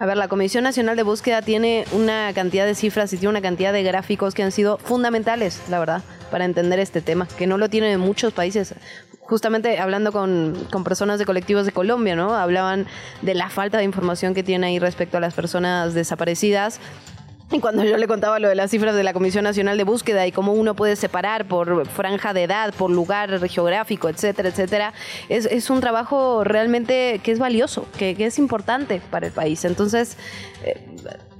A 0.00 0.06
ver, 0.06 0.16
la 0.16 0.28
Comisión 0.28 0.62
Nacional 0.62 0.96
de 0.96 1.02
Búsqueda 1.02 1.42
tiene 1.42 1.84
una 1.90 2.32
cantidad 2.32 2.66
de 2.66 2.76
cifras 2.76 3.12
y 3.12 3.16
tiene 3.16 3.30
una 3.30 3.42
cantidad 3.42 3.72
de 3.72 3.82
gráficos 3.82 4.32
que 4.32 4.44
han 4.44 4.52
sido 4.52 4.78
fundamentales, 4.78 5.60
la 5.68 5.80
verdad, 5.80 6.02
para 6.30 6.44
entender 6.44 6.78
este 6.78 7.00
tema, 7.00 7.26
que 7.36 7.48
no 7.48 7.58
lo 7.58 7.68
tienen 7.68 7.90
en 7.90 8.00
muchos 8.00 8.32
países. 8.32 8.74
Justamente 9.22 9.80
hablando 9.80 10.12
con, 10.12 10.68
con 10.70 10.84
personas 10.84 11.18
de 11.18 11.26
colectivos 11.26 11.66
de 11.66 11.72
Colombia, 11.72 12.14
¿no? 12.14 12.36
Hablaban 12.36 12.86
de 13.22 13.34
la 13.34 13.50
falta 13.50 13.78
de 13.78 13.84
información 13.84 14.34
que 14.34 14.44
tiene 14.44 14.68
ahí 14.68 14.78
respecto 14.78 15.16
a 15.16 15.20
las 15.20 15.34
personas 15.34 15.94
desaparecidas. 15.94 16.78
Y 17.52 17.60
cuando 17.60 17.82
yo 17.84 17.96
le 17.96 18.06
contaba 18.06 18.38
lo 18.38 18.48
de 18.48 18.54
las 18.54 18.70
cifras 18.70 18.94
de 18.94 19.02
la 19.02 19.12
Comisión 19.12 19.44
Nacional 19.44 19.78
de 19.78 19.84
Búsqueda 19.84 20.26
y 20.26 20.32
cómo 20.32 20.52
uno 20.52 20.74
puede 20.74 20.96
separar 20.96 21.46
por 21.46 21.86
franja 21.86 22.34
de 22.34 22.44
edad, 22.44 22.74
por 22.74 22.90
lugar 22.90 23.46
geográfico, 23.48 24.08
etcétera, 24.08 24.50
etcétera, 24.50 24.92
es, 25.28 25.46
es 25.46 25.70
un 25.70 25.80
trabajo 25.80 26.44
realmente 26.44 27.20
que 27.22 27.32
es 27.32 27.38
valioso, 27.38 27.86
que, 27.96 28.14
que 28.14 28.26
es 28.26 28.38
importante 28.38 29.00
para 29.10 29.26
el 29.26 29.32
país. 29.32 29.64
Entonces, 29.64 30.16
eh, 30.64 30.78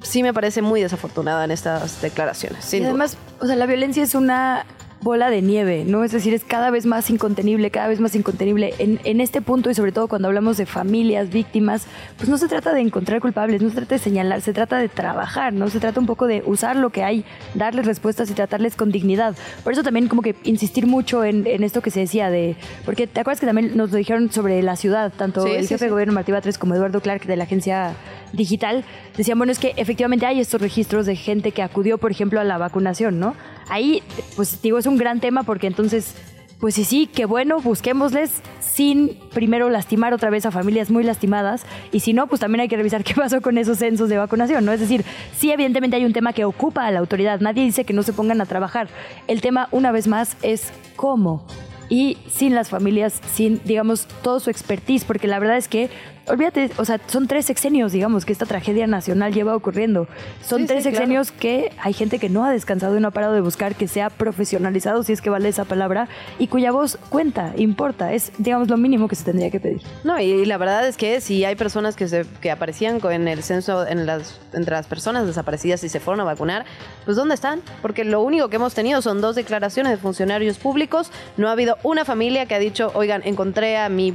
sí 0.02 0.22
me 0.22 0.32
parece 0.32 0.62
muy 0.62 0.80
desafortunada 0.80 1.44
en 1.44 1.50
estas 1.50 2.00
declaraciones. 2.00 2.64
sin 2.64 2.78
y 2.78 2.80
duda. 2.80 2.90
además, 2.90 3.16
o 3.40 3.46
sea, 3.46 3.56
la 3.56 3.66
violencia 3.66 4.02
es 4.02 4.14
una 4.14 4.64
bola 5.00 5.30
de 5.30 5.42
nieve, 5.42 5.84
¿no? 5.87 6.04
Es 6.04 6.12
decir, 6.12 6.34
es 6.34 6.44
cada 6.44 6.70
vez 6.70 6.84
más 6.87 7.08
incontenible, 7.11 7.70
cada 7.70 7.88
vez 7.88 8.00
más 8.00 8.14
incontenible. 8.14 8.74
En, 8.78 9.00
en 9.04 9.20
este 9.20 9.40
punto, 9.40 9.70
y 9.70 9.74
sobre 9.74 9.92
todo 9.92 10.08
cuando 10.08 10.28
hablamos 10.28 10.56
de 10.56 10.66
familias, 10.66 11.30
víctimas, 11.30 11.87
pues 12.16 12.28
no 12.28 12.37
se 12.37 12.48
trata 12.48 12.72
de 12.72 12.80
encontrar 12.80 13.20
culpables, 13.20 13.62
no 13.62 13.68
se 13.68 13.76
trata 13.76 13.94
de 13.94 13.98
señalar, 14.00 14.40
se 14.40 14.52
trata 14.52 14.78
de 14.78 14.88
trabajar, 14.88 15.52
¿no? 15.52 15.68
Se 15.70 15.80
trata 15.80 16.00
un 16.00 16.06
poco 16.06 16.26
de 16.26 16.42
usar 16.44 16.76
lo 16.76 16.90
que 16.90 17.04
hay, 17.04 17.24
darles 17.54 17.87
respuestas 17.87 18.30
y 18.30 18.34
tratarles 18.34 18.76
con 18.76 18.90
dignidad. 18.90 19.37
Por 19.62 19.72
eso 19.72 19.82
también 19.82 20.08
como 20.08 20.22
que 20.22 20.34
insistir 20.44 20.87
mucho 20.87 21.24
en, 21.24 21.46
en 21.46 21.62
esto 21.62 21.80
que 21.80 21.90
se 21.90 22.00
decía 22.00 22.30
de... 22.30 22.56
Porque 22.84 23.06
te 23.06 23.20
acuerdas 23.20 23.40
que 23.40 23.46
también 23.46 23.76
nos 23.76 23.90
lo 23.90 23.98
dijeron 23.98 24.32
sobre 24.32 24.62
la 24.62 24.76
ciudad, 24.76 25.12
tanto 25.16 25.42
Sí, 25.42 25.50
el 25.50 25.62
sí, 25.62 25.68
jefe 25.68 25.78
sí. 25.78 25.84
de 25.84 25.90
gobierno 25.90 26.14
Martí 26.14 26.32
Batres 26.32 26.58
como 26.58 26.74
Eduardo 26.74 27.00
Clark 27.00 27.24
de 27.24 27.37
la 27.37 27.44
agencia 27.44 27.94
digital, 28.32 28.84
decían, 29.16 29.38
bueno, 29.38 29.52
es 29.52 29.58
que 29.58 29.74
efectivamente 29.76 30.26
hay 30.26 30.40
estos 30.40 30.61
registros 30.61 31.06
de 31.06 31.16
gente 31.16 31.52
que 31.52 31.62
acudió, 31.62 31.98
por 31.98 32.11
ejemplo, 32.11 32.40
a 32.40 32.44
la 32.44 32.58
vacunación, 32.58 33.18
¿no? 33.18 33.34
Ahí, 33.68 34.02
pues 34.37 34.61
digo, 34.62 34.78
es 34.78 34.87
un 34.87 34.96
gran 34.96 35.20
tema 35.20 35.42
porque 35.42 35.66
entonces 35.66 36.14
Pues 36.61 36.74
sí, 36.74 36.85
sí, 36.85 37.07
qué 37.07 37.24
bueno, 37.24 37.61
busquémosles 37.61 38.42
sin 38.61 39.16
primero 39.33 39.70
lastimar 39.70 40.12
otra 40.12 40.28
vez 40.28 40.44
a 40.44 40.50
familias 40.50 40.90
muy 40.90 41.04
lastimadas 41.04 41.64
y 41.92 42.00
si 42.00 42.12
no, 42.12 42.26
pues 42.26 42.40
también 42.40 42.62
hay 42.62 42.68
que 42.68 42.76
revisar 42.76 43.04
qué 43.09 43.14
pasó 43.14 43.40
con 43.40 43.59
esos 43.59 43.78
censos 43.78 44.09
de 44.09 44.18
vacunación, 44.18 44.64
¿no? 44.64 44.72
Es 44.72 44.81
decir, 44.81 45.04
sí, 45.37 45.52
evidentemente 45.52 45.96
hay 45.96 46.04
un 46.04 46.12
tema 46.12 46.33
que 46.33 46.44
ocupa 46.44 46.85
a 46.85 46.90
la 46.90 46.98
autoridad, 46.98 47.40
nadie 47.40 47.62
dice 47.62 47.85
que 47.85 47.92
no 47.92 48.02
se 48.02 48.12
pongan 48.12 48.40
a 48.40 48.46
trabajar. 48.46 48.88
El 49.28 49.40
tema, 49.40 49.68
una 49.70 49.92
vez 49.92 50.09
más, 50.09 50.37
es 50.42 50.72
cómo 50.96 51.46
y 51.88 52.18
sin 52.28 52.54
las 52.54 52.68
familias, 52.68 53.20
sin, 53.33 53.61
digamos, 53.64 54.07
todo 54.22 54.40
su 54.40 54.50
expertise, 54.50 55.04
porque 55.04 55.28
la 55.28 55.38
verdad 55.38 55.57
es 55.57 55.68
que, 55.68 55.90
olvídate, 56.28 56.70
o 56.76 56.84
sea, 56.84 57.00
son 57.06 57.26
tres 57.26 57.46
sexenios, 57.46 57.92
digamos, 57.92 58.24
que 58.24 58.32
esta 58.32 58.46
tragedia 58.46 58.86
nacional 58.86 59.32
lleva 59.32 59.54
ocurriendo. 59.54 60.06
Son 60.42 60.60
Sí, 60.62 60.66
tres 60.66 60.84
sí, 60.84 60.90
claro. 60.90 60.96
sexenios 61.06 61.32
que 61.32 61.72
hay 61.78 61.92
gente 61.92 62.18
que 62.18 62.28
no 62.28 62.44
ha 62.44 62.50
descansado 62.50 62.96
y 62.96 63.00
no 63.00 63.08
ha 63.08 63.10
parado 63.10 63.32
de 63.32 63.40
buscar 63.40 63.74
que 63.74 63.88
sea 63.88 64.10
profesionalizado, 64.10 65.02
si 65.02 65.12
es 65.12 65.20
que 65.22 65.30
vale 65.30 65.48
esa 65.48 65.64
palabra, 65.64 66.08
y 66.38 66.48
cuya 66.48 66.72
voz 66.72 66.98
cuenta, 67.08 67.52
importa, 67.56 68.12
es, 68.12 68.32
digamos, 68.38 68.68
lo 68.68 68.76
mínimo 68.76 69.08
que 69.08 69.16
se 69.16 69.24
tendría 69.24 69.50
que 69.50 69.60
pedir. 69.60 69.82
No, 70.04 70.18
y, 70.20 70.44
la 70.44 70.56
verdad 70.58 70.86
es 70.86 70.96
que 70.96 71.20
si 71.20 71.44
hay 71.44 71.56
personas 71.56 71.96
que, 71.96 72.08
se, 72.08 72.24
que 72.40 72.50
aparecían 72.50 73.00
en 73.10 73.28
el 73.28 73.42
censo 73.42 73.86
en 73.86 74.06
las, 74.06 74.40
entre 74.52 74.74
las 74.74 74.86
personas 74.86 75.26
desaparecidas 75.26 75.82
y 75.84 75.88
se 75.88 76.00
fueron 76.00 76.20
a 76.20 76.24
vacunar, 76.24 76.64
pues 77.04 77.16
¿dónde 77.16 77.34
están? 77.34 77.60
Porque 77.82 78.04
lo 78.04 78.22
único 78.22 78.48
que 78.48 78.56
hemos 78.56 78.74
tenido 78.74 79.02
son 79.02 79.20
dos 79.20 79.36
declaraciones 79.36 79.92
de 79.92 79.98
funcionarios 79.98 80.58
públicos. 80.58 81.10
No 81.36 81.48
ha 81.48 81.52
habido 81.52 81.76
una 81.82 82.04
familia 82.04 82.46
que 82.46 82.54
ha 82.54 82.58
dicho, 82.58 82.90
oigan, 82.94 83.22
encontré 83.24 83.76
a 83.76 83.88
mi 83.88 84.12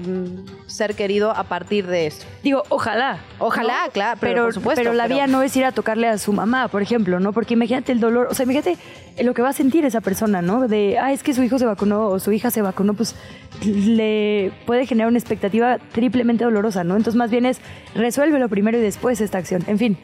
ser 0.73 0.95
querido 0.95 1.31
a 1.31 1.43
partir 1.43 1.85
de 1.85 2.07
esto. 2.07 2.25
Digo, 2.41 2.63
ojalá. 2.69 3.19
Ojalá, 3.37 3.85
¿no? 3.85 3.91
claro, 3.91 4.17
pero, 4.19 4.45
por 4.45 4.53
supuesto. 4.53 4.81
pero 4.81 4.93
la 4.93 5.07
vía 5.07 5.27
no 5.27 5.43
es 5.43 5.55
ir 5.55 5.65
a 5.65 5.71
tocarle 5.71 6.07
a 6.07 6.17
su 6.17 6.33
mamá, 6.33 6.67
por 6.67 6.81
ejemplo, 6.81 7.19
¿no? 7.19 7.31
Porque 7.31 7.53
imagínate 7.53 7.91
el 7.91 7.99
dolor, 7.99 8.27
o 8.29 8.33
sea, 8.33 8.45
imagínate 8.45 8.77
lo 9.21 9.35
que 9.35 9.43
va 9.43 9.49
a 9.49 9.53
sentir 9.53 9.85
esa 9.85 10.01
persona, 10.01 10.41
¿no? 10.41 10.67
De, 10.67 10.97
ah, 10.97 11.11
es 11.11 11.21
que 11.21 11.33
su 11.33 11.43
hijo 11.43 11.59
se 11.59 11.65
vacunó 11.65 12.07
o 12.07 12.19
su 12.19 12.31
hija 12.31 12.49
se 12.49 12.63
vacunó, 12.63 12.95
pues 12.95 13.15
le 13.63 14.51
puede 14.65 14.87
generar 14.87 15.09
una 15.09 15.19
expectativa 15.19 15.77
triplemente 15.77 16.43
dolorosa, 16.43 16.83
¿no? 16.83 16.95
Entonces, 16.95 17.15
más 17.15 17.29
bien 17.29 17.45
es 17.45 17.61
resuélvelo 17.93 18.49
primero 18.49 18.77
y 18.79 18.81
después 18.81 19.21
esta 19.21 19.37
acción. 19.37 19.63
En 19.67 19.77
fin, 19.77 19.97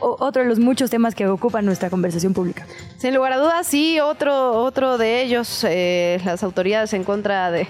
otro 0.00 0.42
de 0.42 0.48
los 0.48 0.58
muchos 0.58 0.90
temas 0.90 1.14
que 1.14 1.26
ocupan 1.26 1.64
nuestra 1.64 1.90
conversación 1.90 2.34
pública. 2.34 2.66
Sin 2.96 3.14
lugar 3.14 3.32
a 3.34 3.38
dudas, 3.38 3.66
sí, 3.66 4.00
otro, 4.00 4.52
otro 4.52 4.98
de 4.98 5.22
ellos, 5.22 5.64
eh, 5.68 6.20
las 6.24 6.42
autoridades 6.42 6.92
en 6.92 7.04
contra 7.04 7.50
de, 7.50 7.66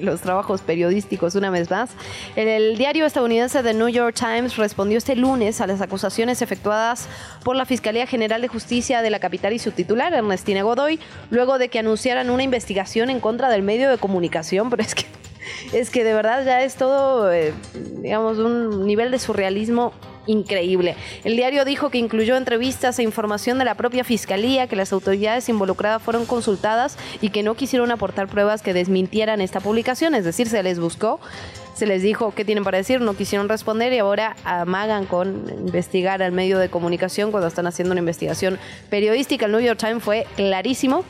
los 0.00 0.20
trabajos 0.20 0.60
periodísticos, 0.62 1.34
una 1.34 1.50
vez 1.50 1.70
más. 1.70 1.90
El, 2.36 2.48
el 2.48 2.78
diario 2.78 3.06
estadounidense 3.06 3.62
The 3.62 3.74
New 3.74 3.88
York 3.88 4.16
Times 4.16 4.56
respondió 4.56 4.98
este 4.98 5.16
lunes 5.16 5.60
a 5.60 5.66
las 5.66 5.80
acusaciones 5.80 6.42
efectuadas 6.42 7.08
por 7.44 7.56
la 7.56 7.66
Fiscalía 7.66 8.06
General 8.06 8.40
de 8.40 8.48
Justicia 8.48 9.02
de 9.02 9.10
la 9.10 9.20
capital 9.20 9.52
y 9.52 9.58
su 9.58 9.72
titular, 9.72 10.12
Ernestina 10.14 10.62
Godoy, 10.62 11.00
luego 11.30 11.58
de 11.58 11.68
que 11.68 11.78
anunciaran 11.78 12.30
una 12.30 12.42
investigación 12.42 13.10
en 13.10 13.20
contra 13.20 13.48
del 13.48 13.62
medio 13.62 13.90
de 13.90 13.98
comunicación, 13.98 14.70
pero 14.70 14.82
es 14.82 14.94
que 14.94 15.06
es 15.72 15.90
que 15.90 16.04
de 16.04 16.14
verdad 16.14 16.44
ya 16.44 16.62
es 16.62 16.76
todo, 16.76 17.32
eh, 17.32 17.52
digamos, 18.00 18.38
un 18.38 18.86
nivel 18.86 19.10
de 19.10 19.18
surrealismo 19.18 19.92
increíble. 20.26 20.96
El 21.24 21.36
diario 21.36 21.64
dijo 21.64 21.90
que 21.90 21.98
incluyó 21.98 22.36
entrevistas 22.36 22.98
e 22.98 23.02
información 23.02 23.58
de 23.58 23.64
la 23.64 23.74
propia 23.74 24.04
fiscalía, 24.04 24.66
que 24.66 24.76
las 24.76 24.92
autoridades 24.92 25.48
involucradas 25.48 26.02
fueron 26.02 26.26
consultadas 26.26 26.96
y 27.20 27.30
que 27.30 27.42
no 27.42 27.54
quisieron 27.54 27.90
aportar 27.90 28.28
pruebas 28.28 28.62
que 28.62 28.74
desmintieran 28.74 29.40
esta 29.40 29.60
publicación, 29.60 30.14
es 30.14 30.24
decir, 30.24 30.48
se 30.48 30.62
les 30.62 30.78
buscó. 30.78 31.20
Se 31.74 31.86
les 31.86 32.02
dijo 32.02 32.34
qué 32.34 32.44
tienen 32.44 32.64
para 32.64 32.76
decir, 32.76 33.00
no 33.00 33.14
quisieron 33.14 33.48
responder 33.48 33.94
y 33.94 33.98
ahora 33.98 34.36
amagan 34.44 35.06
con 35.06 35.48
investigar 35.48 36.22
al 36.22 36.30
medio 36.30 36.58
de 36.58 36.68
comunicación 36.68 37.30
cuando 37.30 37.48
están 37.48 37.66
haciendo 37.66 37.92
una 37.92 38.00
investigación 38.00 38.58
periodística. 38.90 39.46
El 39.46 39.52
New 39.52 39.60
York 39.62 39.78
Times 39.78 40.02
fue 40.02 40.26
clarísimo 40.36 41.02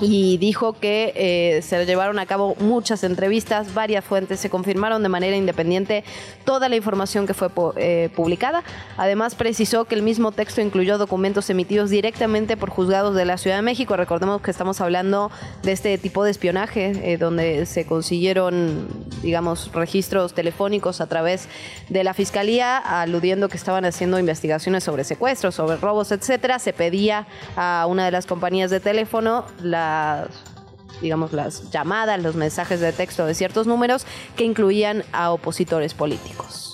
y 0.00 0.38
dijo 0.38 0.72
que 0.72 1.12
eh, 1.14 1.62
se 1.62 1.86
llevaron 1.86 2.18
a 2.18 2.26
cabo 2.26 2.56
muchas 2.58 3.04
entrevistas, 3.04 3.74
varias 3.74 4.04
fuentes 4.04 4.40
se 4.40 4.50
confirmaron 4.50 5.02
de 5.02 5.08
manera 5.08 5.36
independiente 5.36 6.02
toda 6.44 6.68
la 6.68 6.76
información 6.76 7.26
que 7.26 7.34
fue 7.34 7.48
eh, 7.76 8.10
publicada. 8.14 8.64
Además 8.96 9.36
precisó 9.36 9.84
que 9.84 9.94
el 9.94 10.02
mismo 10.02 10.32
texto 10.32 10.60
incluyó 10.60 10.98
documentos 10.98 11.48
emitidos 11.48 11.90
directamente 11.90 12.56
por 12.56 12.70
juzgados 12.70 13.14
de 13.14 13.24
la 13.24 13.38
Ciudad 13.38 13.56
de 13.56 13.62
México. 13.62 13.96
Recordemos 13.96 14.40
que 14.42 14.50
estamos 14.50 14.80
hablando 14.80 15.30
de 15.62 15.72
este 15.72 15.96
tipo 15.98 16.24
de 16.24 16.32
espionaje 16.32 17.12
eh, 17.12 17.16
donde 17.16 17.64
se 17.66 17.86
consiguieron, 17.86 18.88
digamos, 19.22 19.72
registros 19.72 20.34
telefónicos 20.34 21.00
a 21.00 21.06
través 21.06 21.48
de 21.88 22.02
la 22.02 22.14
fiscalía, 22.14 22.78
aludiendo 22.78 23.48
que 23.48 23.56
estaban 23.56 23.84
haciendo 23.84 24.18
investigaciones 24.18 24.82
sobre 24.82 25.04
secuestros, 25.04 25.54
sobre 25.54 25.76
robos, 25.76 26.10
etcétera. 26.10 26.58
Se 26.58 26.72
pedía 26.72 27.28
a 27.56 27.86
una 27.88 28.06
de 28.06 28.10
las 28.10 28.26
compañías 28.26 28.70
de 28.70 28.80
teléfono 28.80 29.44
digamos 31.00 31.32
las 31.32 31.70
llamadas, 31.70 32.22
los 32.22 32.34
mensajes 32.34 32.80
de 32.80 32.92
texto 32.92 33.26
de 33.26 33.34
ciertos 33.34 33.66
números 33.66 34.06
que 34.36 34.44
incluían 34.44 35.04
a 35.12 35.32
opositores 35.32 35.94
políticos. 35.94 36.73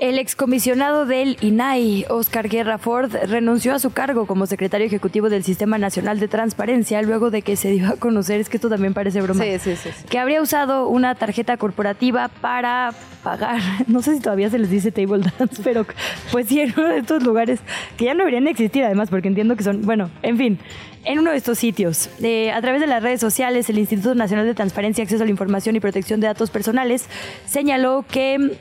El 0.00 0.18
excomisionado 0.18 1.04
del 1.04 1.36
INAI, 1.42 2.06
Oscar 2.08 2.48
Guerra 2.48 2.78
Ford, 2.78 3.14
renunció 3.28 3.74
a 3.74 3.78
su 3.78 3.90
cargo 3.90 4.24
como 4.24 4.46
secretario 4.46 4.86
ejecutivo 4.86 5.28
del 5.28 5.44
Sistema 5.44 5.76
Nacional 5.76 6.18
de 6.18 6.26
Transparencia 6.26 7.02
luego 7.02 7.30
de 7.30 7.42
que 7.42 7.54
se 7.54 7.70
dio 7.70 7.86
a 7.86 7.96
conocer, 7.96 8.40
es 8.40 8.48
que 8.48 8.56
esto 8.56 8.70
también 8.70 8.94
parece 8.94 9.20
broma, 9.20 9.44
Sí, 9.44 9.58
sí, 9.58 9.76
sí. 9.76 9.90
que 10.08 10.18
habría 10.18 10.40
usado 10.40 10.88
una 10.88 11.14
tarjeta 11.16 11.58
corporativa 11.58 12.28
para 12.28 12.94
pagar, 13.22 13.60
no 13.88 14.00
sé 14.00 14.14
si 14.14 14.20
todavía 14.20 14.48
se 14.48 14.58
les 14.58 14.70
dice 14.70 14.90
table 14.90 15.22
dance, 15.38 15.60
pero 15.64 15.84
pues 16.32 16.46
sí, 16.46 16.60
en 16.60 16.72
uno 16.78 16.88
de 16.88 16.98
estos 17.00 17.22
lugares 17.22 17.60
que 17.98 18.06
ya 18.06 18.14
no 18.14 18.20
deberían 18.20 18.48
existir 18.48 18.82
además, 18.82 19.10
porque 19.10 19.28
entiendo 19.28 19.54
que 19.54 19.64
son, 19.64 19.82
bueno, 19.82 20.10
en 20.22 20.38
fin, 20.38 20.58
en 21.04 21.18
uno 21.18 21.30
de 21.30 21.36
estos 21.36 21.58
sitios. 21.58 22.08
Eh, 22.22 22.50
a 22.52 22.60
través 22.62 22.80
de 22.80 22.86
las 22.86 23.02
redes 23.02 23.20
sociales, 23.20 23.68
el 23.68 23.78
Instituto 23.78 24.14
Nacional 24.14 24.46
de 24.46 24.54
Transparencia, 24.54 25.04
Acceso 25.04 25.24
a 25.24 25.26
la 25.26 25.30
Información 25.30 25.76
y 25.76 25.80
Protección 25.80 26.20
de 26.20 26.26
Datos 26.26 26.50
Personales 26.50 27.04
señaló 27.44 28.04
que 28.10 28.56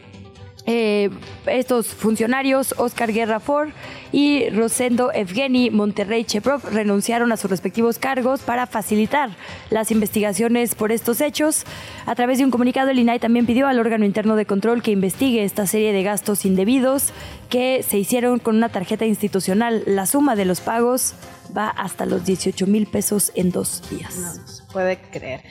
eh, 0.72 1.10
estos 1.48 1.88
funcionarios, 1.88 2.76
Oscar 2.78 3.12
Guerra 3.12 3.40
Ford 3.40 3.70
y 4.12 4.52
Rosendo 4.52 5.12
Evgeny 5.12 5.72
Monterrey 5.72 6.24
Cheprov, 6.24 6.64
renunciaron 6.72 7.32
a 7.32 7.38
sus 7.38 7.50
respectivos 7.50 7.98
cargos 7.98 8.42
para 8.42 8.68
facilitar 8.68 9.32
las 9.72 9.90
investigaciones 9.90 10.76
por 10.76 10.92
estos 10.92 11.22
hechos. 11.22 11.64
A 12.06 12.14
través 12.14 12.38
de 12.38 12.46
un 12.46 12.52
comunicado, 12.52 12.92
el 12.92 13.00
INAI 13.00 13.18
también 13.18 13.48
pidió 13.48 13.68
al 13.68 13.80
órgano 13.80 14.06
interno 14.06 14.36
de 14.36 14.46
control 14.46 14.84
que 14.84 14.92
investigue 14.92 15.44
esta 15.44 15.66
serie 15.66 15.92
de 15.92 16.04
gastos 16.04 16.46
indebidos 16.46 17.14
que 17.50 17.82
se 17.82 17.98
hicieron 17.98 18.38
con 18.38 18.56
una 18.56 18.70
tarjeta 18.70 19.08
institucional. 19.08 19.82
La 19.88 20.06
suma 20.06 20.36
de 20.36 20.46
los 20.46 20.62
pagos 20.62 21.16
va 21.58 21.70
hasta 21.70 22.06
los 22.06 22.26
18 22.26 22.68
mil 22.68 22.86
pesos 22.86 23.32
en 23.34 23.50
dos 23.50 23.82
días. 23.90 24.40
se 24.46 24.72
puede 24.72 25.00
creer. 25.12 25.42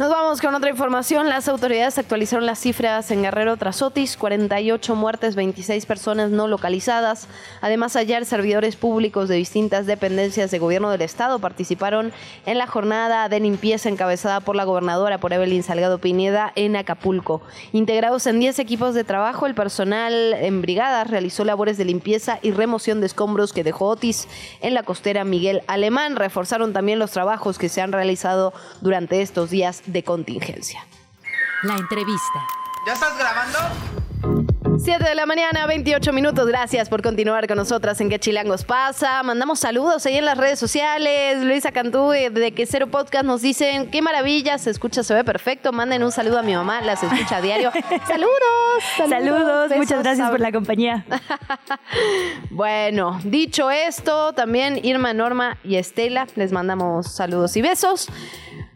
Nos 0.00 0.08
vamos 0.08 0.40
con 0.40 0.54
otra 0.54 0.70
información. 0.70 1.28
Las 1.28 1.46
autoridades 1.46 1.98
actualizaron 1.98 2.46
las 2.46 2.58
cifras 2.58 3.10
en 3.10 3.20
Guerrero 3.20 3.58
tras 3.58 3.82
Otis, 3.82 4.16
48 4.16 4.96
muertes, 4.96 5.34
26 5.34 5.84
personas 5.84 6.30
no 6.30 6.48
localizadas. 6.48 7.28
Además, 7.60 7.96
ayer 7.96 8.24
servidores 8.24 8.76
públicos 8.76 9.28
de 9.28 9.34
distintas 9.34 9.84
dependencias 9.84 10.50
de 10.50 10.58
gobierno 10.58 10.90
del 10.90 11.02
estado 11.02 11.38
participaron 11.38 12.12
en 12.46 12.56
la 12.56 12.66
jornada 12.66 13.28
de 13.28 13.40
limpieza 13.40 13.90
encabezada 13.90 14.40
por 14.40 14.56
la 14.56 14.64
gobernadora, 14.64 15.18
por 15.18 15.34
Evelyn 15.34 15.62
Salgado 15.62 15.98
Pineda, 15.98 16.50
en 16.56 16.76
Acapulco. 16.76 17.42
Integrados 17.72 18.26
en 18.26 18.40
10 18.40 18.58
equipos 18.58 18.94
de 18.94 19.04
trabajo, 19.04 19.44
el 19.44 19.54
personal 19.54 20.32
en 20.32 20.62
brigadas 20.62 21.10
realizó 21.10 21.44
labores 21.44 21.76
de 21.76 21.84
limpieza 21.84 22.38
y 22.40 22.52
remoción 22.52 23.00
de 23.00 23.06
escombros 23.06 23.52
que 23.52 23.64
dejó 23.64 23.88
Otis 23.88 24.28
en 24.62 24.72
la 24.72 24.82
costera 24.82 25.24
Miguel 25.24 25.60
Alemán. 25.66 26.16
Reforzaron 26.16 26.72
también 26.72 26.98
los 26.98 27.10
trabajos 27.10 27.58
que 27.58 27.68
se 27.68 27.82
han 27.82 27.92
realizado 27.92 28.54
durante 28.80 29.20
estos 29.20 29.50
días 29.50 29.82
de 29.92 30.02
contingencia. 30.02 30.86
La 31.62 31.76
entrevista. 31.76 32.46
¿Ya 32.86 32.94
estás 32.94 33.18
grabando? 33.18 33.58
7 34.82 35.04
de 35.04 35.14
la 35.14 35.26
mañana, 35.26 35.66
28 35.66 36.12
minutos. 36.12 36.46
Gracias 36.46 36.88
por 36.88 37.02
continuar 37.02 37.46
con 37.46 37.58
nosotras 37.58 38.00
en 38.00 38.08
¿Qué 38.08 38.18
Chilangos 38.18 38.64
pasa? 38.64 39.22
Mandamos 39.22 39.60
saludos 39.60 40.06
ahí 40.06 40.16
en 40.16 40.24
las 40.24 40.38
redes 40.38 40.58
sociales. 40.58 41.42
Luisa 41.42 41.70
Cantú 41.70 42.14
eh, 42.14 42.30
de 42.30 42.52
Que 42.52 42.64
Cero 42.64 42.86
Podcast 42.86 43.24
nos 43.24 43.42
dicen, 43.42 43.90
qué 43.90 44.00
maravilla, 44.00 44.56
se 44.56 44.70
escucha, 44.70 45.02
se 45.02 45.12
ve 45.12 45.22
perfecto. 45.22 45.72
Manden 45.72 46.02
un 46.02 46.12
saludo 46.12 46.38
a 46.38 46.42
mi 46.42 46.54
mamá, 46.54 46.80
las 46.80 47.02
escucha 47.02 47.36
a 47.36 47.40
diario. 47.42 47.70
¡Saludos! 48.08 48.30
Saludos, 48.96 49.68
besos, 49.68 49.76
muchas 49.76 50.02
gracias 50.02 50.30
por 50.30 50.40
la 50.40 50.52
compañía. 50.52 51.04
Bueno, 52.50 53.20
dicho 53.24 53.70
esto, 53.70 54.32
también 54.32 54.84
Irma, 54.84 55.12
Norma 55.12 55.58
y 55.64 55.76
Estela, 55.76 56.26
les 56.34 56.52
mandamos 56.52 57.12
saludos 57.12 57.56
y 57.56 57.62
besos. 57.62 58.08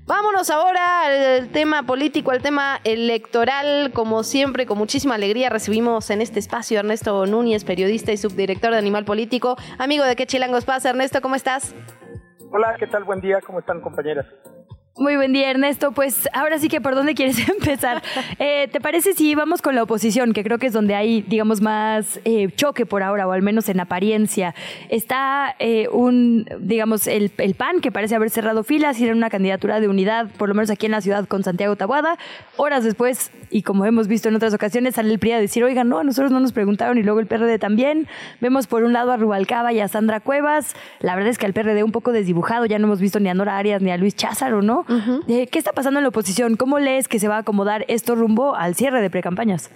Vámonos 0.07 0.51
ahora 0.51 1.07
al 1.07 1.49
tema 1.49 1.85
político, 1.85 2.31
al 2.31 2.43
tema 2.43 2.79
electoral. 2.85 3.91
Como 3.95 4.23
siempre, 4.23 4.67
con 4.67 4.77
muchísima 4.77 5.15
alegría 5.15 5.49
recibimos 5.49 6.11
en 6.11 6.21
este 6.21 6.41
espacio 6.41 6.77
a 6.77 6.81
Ernesto 6.81 7.25
Núñez, 7.25 7.65
periodista 7.65 8.13
y 8.13 8.19
subdirector 8.19 8.73
de 8.73 8.77
Animal 8.77 9.07
Político. 9.07 9.57
Amigo 9.79 10.05
de 10.05 10.15
qué 10.15 10.27
chilangos 10.27 10.67
pasa, 10.67 10.91
Ernesto, 10.91 11.23
¿cómo 11.23 11.37
estás? 11.37 11.75
Hola, 12.53 12.77
¿qué 12.79 12.87
tal? 12.87 13.05
Buen 13.05 13.23
día, 13.23 13.41
¿cómo 13.47 13.61
están 13.61 13.81
compañeras? 13.81 14.27
Muy 14.97 15.17
buen 15.17 15.33
día, 15.33 15.51
Ernesto. 15.51 15.91
Pues 15.91 16.29
ahora 16.33 16.61
sí 16.61 16.69
que 16.69 16.81
por 16.81 16.95
dónde 16.95 17.17
quieres 17.17 17.49
empezar. 17.49 18.01
Eh, 18.39 18.69
¿Te 18.71 18.81
parece 18.81 19.13
si 19.13 19.35
vamos 19.35 19.61
con 19.61 19.75
la 19.75 19.83
oposición, 19.83 20.33
que 20.33 20.45
creo 20.45 20.59
que 20.59 20.69
es 20.69 20.73
donde 20.73 20.95
hay, 20.95 21.23
digamos, 21.23 21.61
más 21.61 22.21
eh, 22.25 22.49
choque 22.55 22.87
por 22.87 23.03
ahora, 23.03 23.27
o 23.27 23.33
al 23.33 23.43
menos 23.43 23.69
en 23.69 23.81
apariencia? 23.81 24.55
Está 24.91 25.57
eh, 25.59 25.89
un, 25.89 26.47
digamos, 26.61 27.09
el, 27.09 27.33
el, 27.39 27.55
PAN, 27.55 27.81
que 27.81 27.91
parece 27.91 28.15
haber 28.15 28.31
cerrado 28.31 28.63
filas 28.63 29.01
y 29.01 29.05
era 29.05 29.17
una 29.17 29.31
candidatura 29.31 29.81
de 29.81 29.89
unidad, 29.89 30.29
por 30.39 30.49
lo 30.49 30.55
menos 30.55 30.71
aquí 30.71 30.87
en 30.87 30.93
la 30.93 31.01
ciudad, 31.01 31.27
con 31.27 31.43
Santiago 31.43 31.75
Tabuada. 31.75 32.17
Horas 32.57 32.85
después, 32.85 33.33
y 33.51 33.63
como 33.63 33.87
hemos 33.87 34.07
visto 34.07 34.29
en 34.29 34.37
otras 34.37 34.55
ocasiones, 34.55 34.95
sale 34.95 35.13
el 35.13 35.19
PRI 35.19 35.33
a 35.33 35.41
decir, 35.41 35.65
oigan, 35.65 35.89
no, 35.89 35.99
a 35.99 36.05
nosotros 36.05 36.31
no 36.31 36.39
nos 36.39 36.53
preguntaron, 36.53 36.99
y 36.99 37.03
luego 37.03 37.19
el 37.19 37.27
PRD 37.27 37.59
también. 37.59 38.07
Vemos 38.41 38.69
por 38.69 38.85
un 38.85 38.93
lado 38.93 39.11
a 39.11 39.17
Rubalcaba 39.17 39.73
y 39.73 39.81
a 39.81 39.89
Sandra 39.89 40.21
Cuevas. 40.21 40.77
La 41.01 41.17
verdad 41.17 41.31
es 41.31 41.39
que 41.39 41.47
el 41.47 41.53
PRD 41.53 41.83
un 41.83 41.91
poco 41.91 42.13
desdibujado, 42.13 42.65
ya 42.67 42.79
no 42.79 42.87
hemos 42.87 43.01
visto 43.01 43.19
ni 43.19 43.29
a 43.29 43.35
Nora 43.35 43.59
Arias 43.59 43.83
ni 43.83 43.91
a 43.91 43.97
Luis 43.97 44.15
Cházaro, 44.15 44.63
¿no? 44.63 44.84
¿Qué 45.27 45.59
está 45.59 45.73
pasando 45.73 45.99
en 45.99 46.05
la 46.05 46.09
oposición? 46.09 46.57
¿Cómo 46.57 46.79
lees 46.79 47.09
que 47.09 47.19
se 47.19 47.29
va 47.29 47.37
a 47.37 47.41
acomodar 47.41 47.85
esto 47.89 48.15
rumbo 48.15 48.55
al 48.55 48.75
cierre 48.75 49.01
de 49.01 49.11
precampañas? 49.11 49.71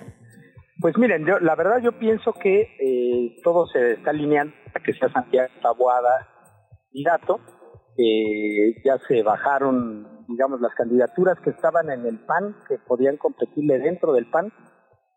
Pues 0.81 0.97
miren, 0.97 1.27
yo, 1.27 1.40
la 1.40 1.57
verdad 1.57 1.81
yo 1.83 1.99
pienso 1.99 2.33
que 2.33 2.61
eh, 2.81 3.40
todo 3.42 3.66
se 3.66 3.94
está 3.94 4.11
alineando 4.11 4.55
a 4.75 4.81
que 4.81 4.92
sea 4.92 5.11
Santiago 5.12 5.49
Taboada 5.61 6.29
candidato. 6.87 7.40
Eh, 7.97 8.81
ya 8.85 8.97
se 9.09 9.23
bajaron, 9.25 10.25
digamos, 10.29 10.61
las 10.61 10.73
candidaturas 10.75 11.38
que 11.40 11.51
estaban 11.51 11.90
en 11.90 12.07
el 12.07 12.21
PAN, 12.21 12.55
que 12.68 12.79
podían 12.79 13.16
competirle 13.16 13.79
dentro 13.81 14.12
del 14.12 14.31
PAN. 14.31 14.53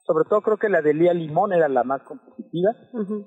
Sobre 0.04 0.26
todo 0.28 0.42
creo 0.42 0.58
que 0.58 0.70
la 0.70 0.82
de 0.82 0.96
Lía 0.96 1.14
Limón 1.14 1.54
era 1.54 1.70
la 1.70 1.84
más 1.84 2.02
competitiva. 2.02 2.72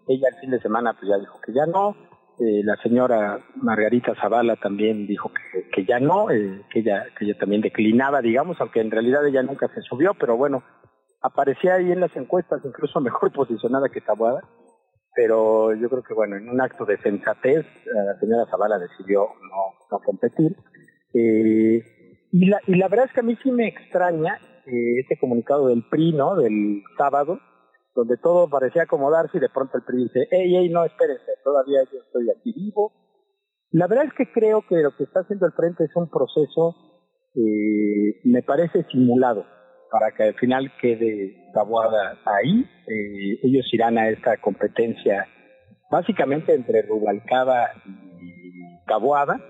Ella 0.08 0.28
el 0.34 0.40
fin 0.40 0.50
de 0.50 0.60
semana 0.60 0.94
pues 0.94 1.08
ya 1.08 1.18
dijo 1.18 1.40
que 1.40 1.52
ya 1.52 1.66
no. 1.66 1.94
Eh, 2.40 2.62
la 2.64 2.76
señora 2.76 3.38
Margarita 3.56 4.14
Zavala 4.20 4.56
también 4.56 5.06
dijo 5.06 5.30
que, 5.32 5.68
que 5.70 5.84
ya 5.84 6.00
no, 6.00 6.30
eh, 6.30 6.62
que 6.72 6.80
ella 6.80 7.04
que 7.16 7.24
ella 7.24 7.38
también 7.38 7.62
declinaba, 7.62 8.20
digamos, 8.20 8.60
aunque 8.60 8.80
en 8.80 8.90
realidad 8.90 9.24
ella 9.26 9.42
nunca 9.42 9.68
se 9.68 9.82
subió, 9.82 10.14
pero 10.14 10.36
bueno, 10.36 10.64
aparecía 11.22 11.74
ahí 11.74 11.92
en 11.92 12.00
las 12.00 12.14
encuestas 12.16 12.60
incluso 12.64 13.00
mejor 13.02 13.32
posicionada 13.32 13.88
que 13.88 14.00
Tabuada, 14.00 14.40
pero 15.14 15.74
yo 15.74 15.88
creo 15.88 16.02
que 16.02 16.14
bueno, 16.14 16.36
en 16.36 16.48
un 16.48 16.60
acto 16.60 16.84
de 16.84 16.98
sensatez, 16.98 17.66
la 17.86 18.18
señora 18.18 18.46
Zavala 18.50 18.78
decidió 18.78 19.28
no, 19.42 19.74
no 19.90 19.98
competir. 20.00 20.56
Eh, 21.14 21.82
y, 22.32 22.46
la, 22.46 22.58
y 22.66 22.74
la 22.74 22.88
verdad 22.88 23.06
es 23.06 23.12
que 23.12 23.20
a 23.20 23.22
mí 23.24 23.38
sí 23.42 23.52
me 23.52 23.68
extraña 23.68 24.40
eh, 24.66 25.00
este 25.00 25.16
comunicado 25.18 25.68
del 25.68 25.84
PRI, 25.88 26.12
¿no? 26.14 26.34
Del 26.34 26.82
sábado, 26.98 27.38
donde 27.94 28.16
todo 28.16 28.48
parecía 28.48 28.82
acomodarse 28.82 29.38
y 29.38 29.40
de 29.40 29.48
pronto 29.48 29.78
el 29.78 29.84
PRI 29.84 30.04
dice, 30.04 30.26
hey, 30.30 30.52
hey, 30.56 30.68
no, 30.70 30.84
espérense, 30.84 31.32
todavía 31.44 31.80
yo 31.92 31.98
estoy 31.98 32.28
aquí 32.30 32.52
vivo. 32.52 32.92
La 33.70 33.86
verdad 33.86 34.06
es 34.06 34.12
que 34.14 34.32
creo 34.32 34.62
que 34.68 34.76
lo 34.76 34.96
que 34.96 35.04
está 35.04 35.20
haciendo 35.20 35.46
el 35.46 35.52
Frente 35.52 35.84
es 35.84 35.96
un 35.96 36.08
proceso, 36.08 36.74
eh, 37.34 38.20
me 38.24 38.42
parece 38.42 38.84
simulado, 38.90 39.44
para 39.90 40.12
que 40.12 40.24
al 40.24 40.34
final 40.34 40.72
quede 40.80 41.50
Tabuada 41.52 42.18
ahí. 42.24 42.64
Eh, 42.86 43.40
ellos 43.42 43.66
irán 43.72 43.98
a 43.98 44.08
esta 44.08 44.36
competencia 44.38 45.26
básicamente 45.90 46.54
entre 46.54 46.82
Rubalcaba 46.82 47.70
y 47.86 48.84
Tabuada. 48.86 49.40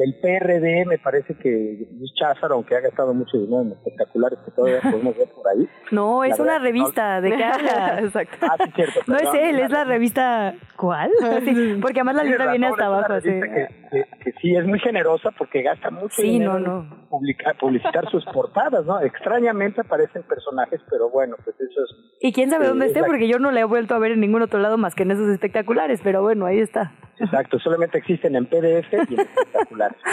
Del 0.00 0.14
PRD 0.18 0.86
me 0.86 0.96
parece 0.98 1.34
que 1.34 1.86
Cházaro, 2.18 2.54
aunque 2.54 2.74
ha 2.74 2.80
gastado 2.80 3.12
mucho 3.12 3.36
dinero 3.36 3.60
en 3.62 3.72
espectaculares 3.72 4.38
que 4.44 4.50
todavía 4.50 4.80
podemos 4.90 5.14
ver 5.16 5.28
por 5.28 5.46
ahí. 5.48 5.68
No, 5.90 6.24
es 6.24 6.38
una 6.40 6.52
verdad, 6.52 6.64
revista, 6.64 7.16
no- 7.16 7.22
¿de 7.22 7.36
qué 7.36 7.44
hablas? 7.44 8.02
Exacto. 8.04 8.36
Ah, 8.40 8.56
sí, 8.64 8.70
cierto. 8.74 9.00
No 9.06 9.16
es 9.16 9.28
él, 9.34 9.58
es 9.60 9.70
la 9.70 9.84
revista... 9.84 10.54
¿Cuál? 10.76 11.10
Sí, 11.44 11.78
porque 11.82 12.00
además 12.00 12.16
la 12.16 12.24
letra 12.24 12.50
viene 12.50 12.66
hasta 12.68 12.86
abajo, 12.86 13.12
así. 13.12 13.28
revista 13.28 13.54
Que, 13.54 13.66
que- 13.90 14.04
que 14.24 14.32
sí 14.40 14.54
es 14.54 14.64
muy 14.66 14.78
generosa 14.78 15.30
porque 15.36 15.62
gasta 15.62 15.90
mucho 15.90 16.14
Sí, 16.22 16.22
dinero 16.30 16.58
no, 16.60 16.80
en 16.82 17.08
publicar- 17.08 17.56
publicitar 17.58 18.08
sus 18.10 18.24
portadas, 18.26 18.86
¿no? 18.86 19.00
Extrañamente 19.00 19.80
aparecen 19.82 20.22
personajes, 20.22 20.80
pero 20.88 21.10
bueno, 21.10 21.36
pues 21.44 21.56
eso 21.60 21.80
es... 21.82 21.90
Y 22.20 22.32
quién 22.32 22.48
sabe 22.50 22.66
eh, 22.66 22.68
dónde 22.68 22.86
es 22.86 22.92
esté, 22.92 23.04
porque 23.04 23.28
yo 23.28 23.38
no 23.38 23.50
la 23.50 23.60
he 23.60 23.64
vuelto 23.64 23.94
a 23.94 23.98
ver 23.98 24.12
en 24.12 24.20
ningún 24.20 24.42
otro 24.42 24.60
lado 24.60 24.78
más 24.78 24.94
que 24.94 25.02
en 25.02 25.10
esos 25.10 25.28
espectaculares, 25.28 26.00
pero 26.04 26.22
bueno, 26.22 26.46
ahí 26.46 26.60
está. 26.60 26.92
Exacto, 27.18 27.58
solamente 27.58 27.98
existen 27.98 28.34
en 28.36 28.46
PDF 28.46 28.92
y 29.10 29.14
en 29.14 29.26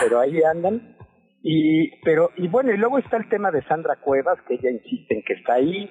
pero 0.03 0.19
ahí 0.19 0.41
andan. 0.43 0.95
Y, 1.43 1.91
pero, 2.03 2.31
y 2.35 2.47
bueno, 2.47 2.71
y 2.71 2.77
luego 2.77 2.97
está 2.99 3.17
el 3.17 3.29
tema 3.29 3.51
de 3.51 3.61
Sandra 3.63 3.95
Cuevas, 3.97 4.37
que 4.47 4.55
ella 4.55 4.71
insiste 4.71 5.15
en 5.15 5.23
que 5.23 5.33
está 5.33 5.53
ahí. 5.53 5.89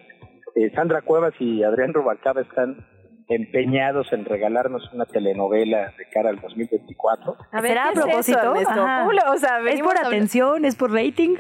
Eh, 0.55 0.71
Sandra 0.75 1.03
Cuevas 1.03 1.35
y 1.39 1.63
Adrián 1.63 1.93
Rubalcaba 1.95 2.41
están 2.43 2.85
empeñados 3.29 4.13
en 4.13 4.25
regalarnos 4.25 4.83
una 4.93 5.05
telenovela 5.05 5.93
de 5.99 6.09
cara 6.13 6.31
al 6.31 6.41
2024. 6.41 7.37
A 7.53 7.61
ver, 7.61 7.71
¿Será 7.71 7.83
¿qué 7.93 7.99
a 8.01 8.03
es 8.21 8.29
eso, 8.29 8.39
propósito? 8.39 9.13
Lo- 9.13 9.33
o 9.33 9.37
sea, 9.39 9.61
¿Es 9.69 9.81
por 9.81 9.99
atención? 9.99 10.65
¿Es 10.65 10.77
por 10.77 10.93
rating? 10.93 11.37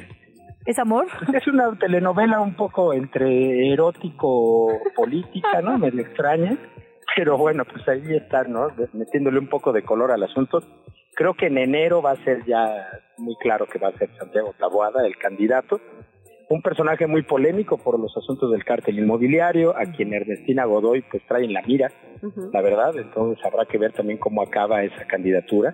¿Es 0.64 0.78
amor? 0.80 1.06
Es 1.32 1.46
una 1.46 1.78
telenovela 1.78 2.40
un 2.40 2.54
poco 2.56 2.92
entre 2.92 3.72
erótico, 3.72 4.80
política, 4.96 5.62
¿no? 5.62 5.78
Medio 5.78 6.00
extraña. 6.00 6.56
Pero 7.14 7.38
bueno, 7.38 7.64
pues 7.64 7.86
ahí 7.88 8.14
están, 8.14 8.52
¿no? 8.52 8.68
Metiéndole 8.92 9.38
un 9.38 9.48
poco 9.48 9.72
de 9.72 9.82
color 9.82 10.10
al 10.10 10.22
asunto. 10.22 10.60
Creo 11.14 11.34
que 11.34 11.46
en 11.46 11.58
enero 11.58 12.02
va 12.02 12.10
a 12.12 12.24
ser 12.24 12.44
ya 12.44 12.88
muy 13.16 13.36
claro 13.36 13.66
que 13.66 13.78
va 13.78 13.88
a 13.88 13.98
ser 13.98 14.10
Santiago 14.18 14.54
Taboada 14.58 15.06
el 15.06 15.16
candidato. 15.16 15.80
Un 16.48 16.62
personaje 16.62 17.06
muy 17.06 17.22
polémico 17.22 17.78
por 17.78 17.98
los 17.98 18.14
asuntos 18.16 18.52
del 18.52 18.64
cártel 18.64 18.98
inmobiliario, 18.98 19.76
a 19.76 19.84
quien 19.86 20.12
Ernestina 20.12 20.64
Godoy 20.64 21.02
pues 21.10 21.22
trae 21.26 21.44
en 21.44 21.54
la 21.54 21.62
mira, 21.62 21.90
la 22.52 22.60
verdad. 22.60 22.96
Entonces 22.96 23.44
habrá 23.44 23.64
que 23.64 23.78
ver 23.78 23.92
también 23.92 24.18
cómo 24.18 24.42
acaba 24.42 24.82
esa 24.84 25.06
candidatura. 25.06 25.72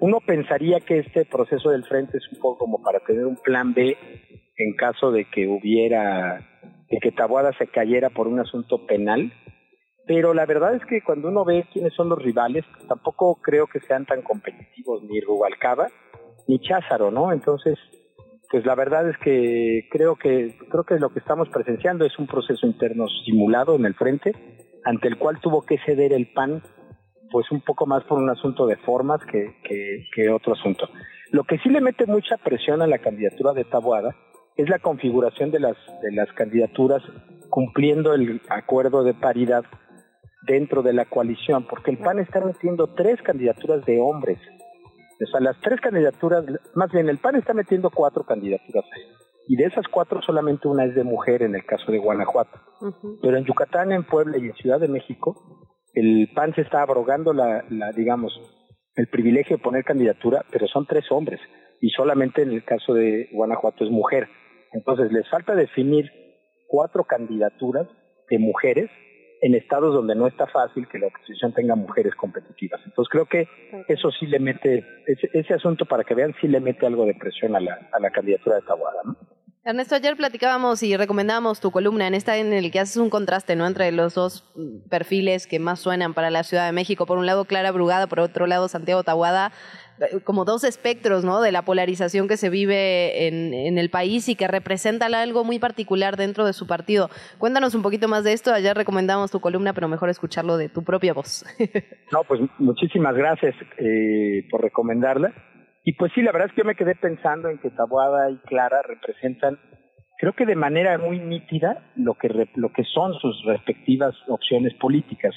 Uno 0.00 0.20
pensaría 0.20 0.80
que 0.80 0.98
este 0.98 1.24
proceso 1.24 1.70
del 1.70 1.84
frente 1.84 2.18
es 2.18 2.32
un 2.32 2.38
poco 2.38 2.58
como 2.58 2.82
para 2.82 3.00
tener 3.00 3.26
un 3.26 3.36
plan 3.36 3.74
B 3.74 3.96
en 4.56 4.76
caso 4.76 5.10
de 5.10 5.24
que 5.26 5.46
hubiera, 5.48 6.40
de 6.88 6.98
que 7.00 7.12
Taboada 7.12 7.52
se 7.58 7.66
cayera 7.66 8.10
por 8.10 8.28
un 8.28 8.40
asunto 8.40 8.86
penal. 8.86 9.32
Pero 10.06 10.34
la 10.34 10.44
verdad 10.44 10.74
es 10.74 10.84
que 10.84 11.02
cuando 11.02 11.28
uno 11.28 11.44
ve 11.44 11.66
quiénes 11.72 11.94
son 11.94 12.08
los 12.08 12.22
rivales, 12.22 12.64
pues 12.72 12.86
tampoco 12.86 13.36
creo 13.40 13.66
que 13.66 13.80
sean 13.80 14.04
tan 14.04 14.22
competitivos 14.22 15.02
ni 15.02 15.20
Rubalcaba 15.20 15.88
ni 16.46 16.58
Cházaro, 16.60 17.10
¿no? 17.10 17.32
Entonces, 17.32 17.78
pues 18.50 18.66
la 18.66 18.74
verdad 18.74 19.08
es 19.08 19.16
que 19.18 19.88
creo 19.90 20.16
que 20.16 20.56
creo 20.70 20.84
que 20.84 20.98
lo 20.98 21.08
que 21.08 21.20
estamos 21.20 21.48
presenciando 21.48 22.04
es 22.04 22.18
un 22.18 22.26
proceso 22.26 22.66
interno 22.66 23.06
simulado 23.24 23.76
en 23.76 23.86
el 23.86 23.94
frente, 23.94 24.32
ante 24.84 25.08
el 25.08 25.16
cual 25.16 25.40
tuvo 25.40 25.62
que 25.62 25.78
ceder 25.78 26.12
el 26.12 26.30
PAN, 26.32 26.62
pues 27.30 27.50
un 27.50 27.62
poco 27.62 27.86
más 27.86 28.04
por 28.04 28.18
un 28.18 28.28
asunto 28.28 28.66
de 28.66 28.76
formas 28.76 29.24
que, 29.24 29.56
que, 29.64 30.04
que 30.14 30.28
otro 30.28 30.52
asunto. 30.52 30.88
Lo 31.30 31.44
que 31.44 31.58
sí 31.58 31.70
le 31.70 31.80
mete 31.80 32.06
mucha 32.06 32.36
presión 32.36 32.82
a 32.82 32.86
la 32.86 32.98
candidatura 32.98 33.54
de 33.54 33.64
Taboada 33.64 34.14
es 34.56 34.68
la 34.68 34.78
configuración 34.78 35.50
de 35.50 35.60
las 35.60 35.76
de 36.02 36.12
las 36.12 36.30
candidaturas 36.34 37.02
cumpliendo 37.48 38.14
el 38.14 38.42
acuerdo 38.50 39.02
de 39.02 39.14
paridad 39.14 39.64
dentro 40.46 40.82
de 40.82 40.92
la 40.92 41.04
coalición, 41.04 41.66
porque 41.68 41.90
el 41.90 41.98
PAN 41.98 42.18
está 42.18 42.40
metiendo 42.40 42.88
tres 42.94 43.20
candidaturas 43.22 43.84
de 43.84 44.00
hombres. 44.00 44.38
O 45.22 45.26
sea, 45.26 45.40
las 45.40 45.58
tres 45.60 45.80
candidaturas, 45.80 46.44
más 46.74 46.90
bien 46.92 47.08
el 47.08 47.18
PAN 47.18 47.36
está 47.36 47.54
metiendo 47.54 47.90
cuatro 47.90 48.24
candidaturas. 48.24 48.84
Y 49.46 49.56
de 49.56 49.64
esas 49.64 49.86
cuatro 49.88 50.22
solamente 50.22 50.68
una 50.68 50.84
es 50.84 50.94
de 50.94 51.04
mujer 51.04 51.42
en 51.42 51.54
el 51.54 51.64
caso 51.64 51.92
de 51.92 51.98
Guanajuato. 51.98 52.58
Pero 53.22 53.36
en 53.36 53.44
Yucatán, 53.44 53.92
en 53.92 54.04
Puebla 54.04 54.38
y 54.38 54.46
en 54.46 54.54
Ciudad 54.54 54.80
de 54.80 54.88
México, 54.88 55.34
el 55.92 56.30
PAN 56.34 56.54
se 56.54 56.62
está 56.62 56.82
abrogando 56.82 57.32
la, 57.32 57.64
la 57.70 57.92
digamos, 57.92 58.32
el 58.96 59.06
privilegio 59.08 59.56
de 59.56 59.62
poner 59.62 59.84
candidatura, 59.84 60.44
pero 60.50 60.66
son 60.66 60.86
tres 60.86 61.04
hombres. 61.10 61.40
Y 61.80 61.90
solamente 61.90 62.42
en 62.42 62.52
el 62.52 62.64
caso 62.64 62.94
de 62.94 63.28
Guanajuato 63.32 63.84
es 63.84 63.90
mujer. 63.90 64.28
Entonces 64.72 65.12
les 65.12 65.28
falta 65.28 65.54
definir 65.54 66.10
cuatro 66.68 67.04
candidaturas 67.04 67.86
de 68.28 68.38
mujeres 68.38 68.90
en 69.44 69.54
estados 69.54 69.92
donde 69.92 70.14
no 70.14 70.26
está 70.26 70.46
fácil 70.46 70.88
que 70.88 70.98
la 70.98 71.08
oposición 71.08 71.52
tenga 71.52 71.74
mujeres 71.74 72.14
competitivas. 72.14 72.80
Entonces 72.86 73.10
creo 73.10 73.26
que 73.26 73.46
eso 73.88 74.10
sí 74.10 74.26
le 74.26 74.38
mete, 74.40 74.82
ese, 75.06 75.28
ese 75.34 75.52
asunto 75.52 75.84
para 75.84 76.02
que 76.02 76.14
vean, 76.14 76.34
sí 76.40 76.48
le 76.48 76.60
mete 76.60 76.86
algo 76.86 77.04
de 77.04 77.12
presión 77.12 77.54
a 77.54 77.60
la, 77.60 77.90
a 77.92 78.00
la 78.00 78.10
candidatura 78.10 78.56
de 78.56 78.62
Tabuada, 78.62 79.02
¿no? 79.04 79.16
Ernesto, 79.66 79.94
ayer 79.94 80.14
platicábamos 80.14 80.82
y 80.82 80.94
recomendábamos 80.94 81.58
tu 81.58 81.70
columna 81.70 82.06
en 82.06 82.12
esta 82.12 82.36
en 82.36 82.52
el 82.52 82.70
que 82.70 82.80
haces 82.80 82.98
un 82.98 83.08
contraste 83.08 83.56
¿no? 83.56 83.66
entre 83.66 83.90
los 83.92 84.12
dos 84.12 84.44
mm, 84.54 84.90
perfiles 84.90 85.46
que 85.46 85.58
más 85.58 85.80
suenan 85.80 86.12
para 86.12 86.28
la 86.28 86.42
Ciudad 86.42 86.66
de 86.66 86.72
México. 86.72 87.06
Por 87.06 87.16
un 87.16 87.24
lado, 87.24 87.46
Clara 87.46 87.70
Brugada, 87.70 88.06
por 88.06 88.20
otro 88.20 88.46
lado, 88.46 88.68
Santiago 88.68 89.04
Tahuada, 89.04 89.52
como 90.24 90.44
dos 90.44 90.64
espectros 90.64 91.24
¿no? 91.24 91.40
de 91.40 91.52
la 91.52 91.62
polarización 91.62 92.28
que 92.28 92.36
se 92.36 92.50
vive 92.50 93.26
en, 93.26 93.54
en 93.54 93.78
el 93.78 93.90
país 93.90 94.28
y 94.28 94.34
que 94.34 94.48
representan 94.48 95.14
algo 95.14 95.44
muy 95.44 95.58
particular 95.58 96.16
dentro 96.16 96.44
de 96.44 96.52
su 96.52 96.66
partido. 96.66 97.10
Cuéntanos 97.38 97.74
un 97.74 97.82
poquito 97.82 98.08
más 98.08 98.24
de 98.24 98.32
esto. 98.32 98.52
Ayer 98.52 98.76
recomendamos 98.76 99.30
tu 99.30 99.40
columna, 99.40 99.72
pero 99.72 99.88
mejor 99.88 100.08
escucharlo 100.08 100.56
de 100.56 100.68
tu 100.68 100.82
propia 100.82 101.12
voz. 101.12 101.44
No, 102.12 102.22
pues 102.22 102.40
muchísimas 102.58 103.16
gracias 103.16 103.54
eh, 103.78 104.46
por 104.48 104.62
recomendarla. 104.62 105.32
Y 105.84 105.94
pues 105.94 106.12
sí, 106.14 106.22
la 106.22 106.30
verdad 106.30 106.48
es 106.48 106.54
que 106.54 106.60
yo 106.60 106.64
me 106.66 106.76
quedé 106.76 106.94
pensando 106.94 107.48
en 107.48 107.58
que 107.58 107.70
Taboada 107.70 108.30
y 108.30 108.36
Clara 108.46 108.82
representan, 108.82 109.58
creo 110.18 110.32
que 110.34 110.46
de 110.46 110.54
manera 110.54 110.96
muy 110.96 111.18
nítida, 111.18 111.90
lo 111.96 112.14
que, 112.14 112.28
lo 112.54 112.72
que 112.72 112.84
son 112.84 113.14
sus 113.14 113.44
respectivas 113.46 114.14
opciones 114.28 114.74
políticas. 114.74 115.34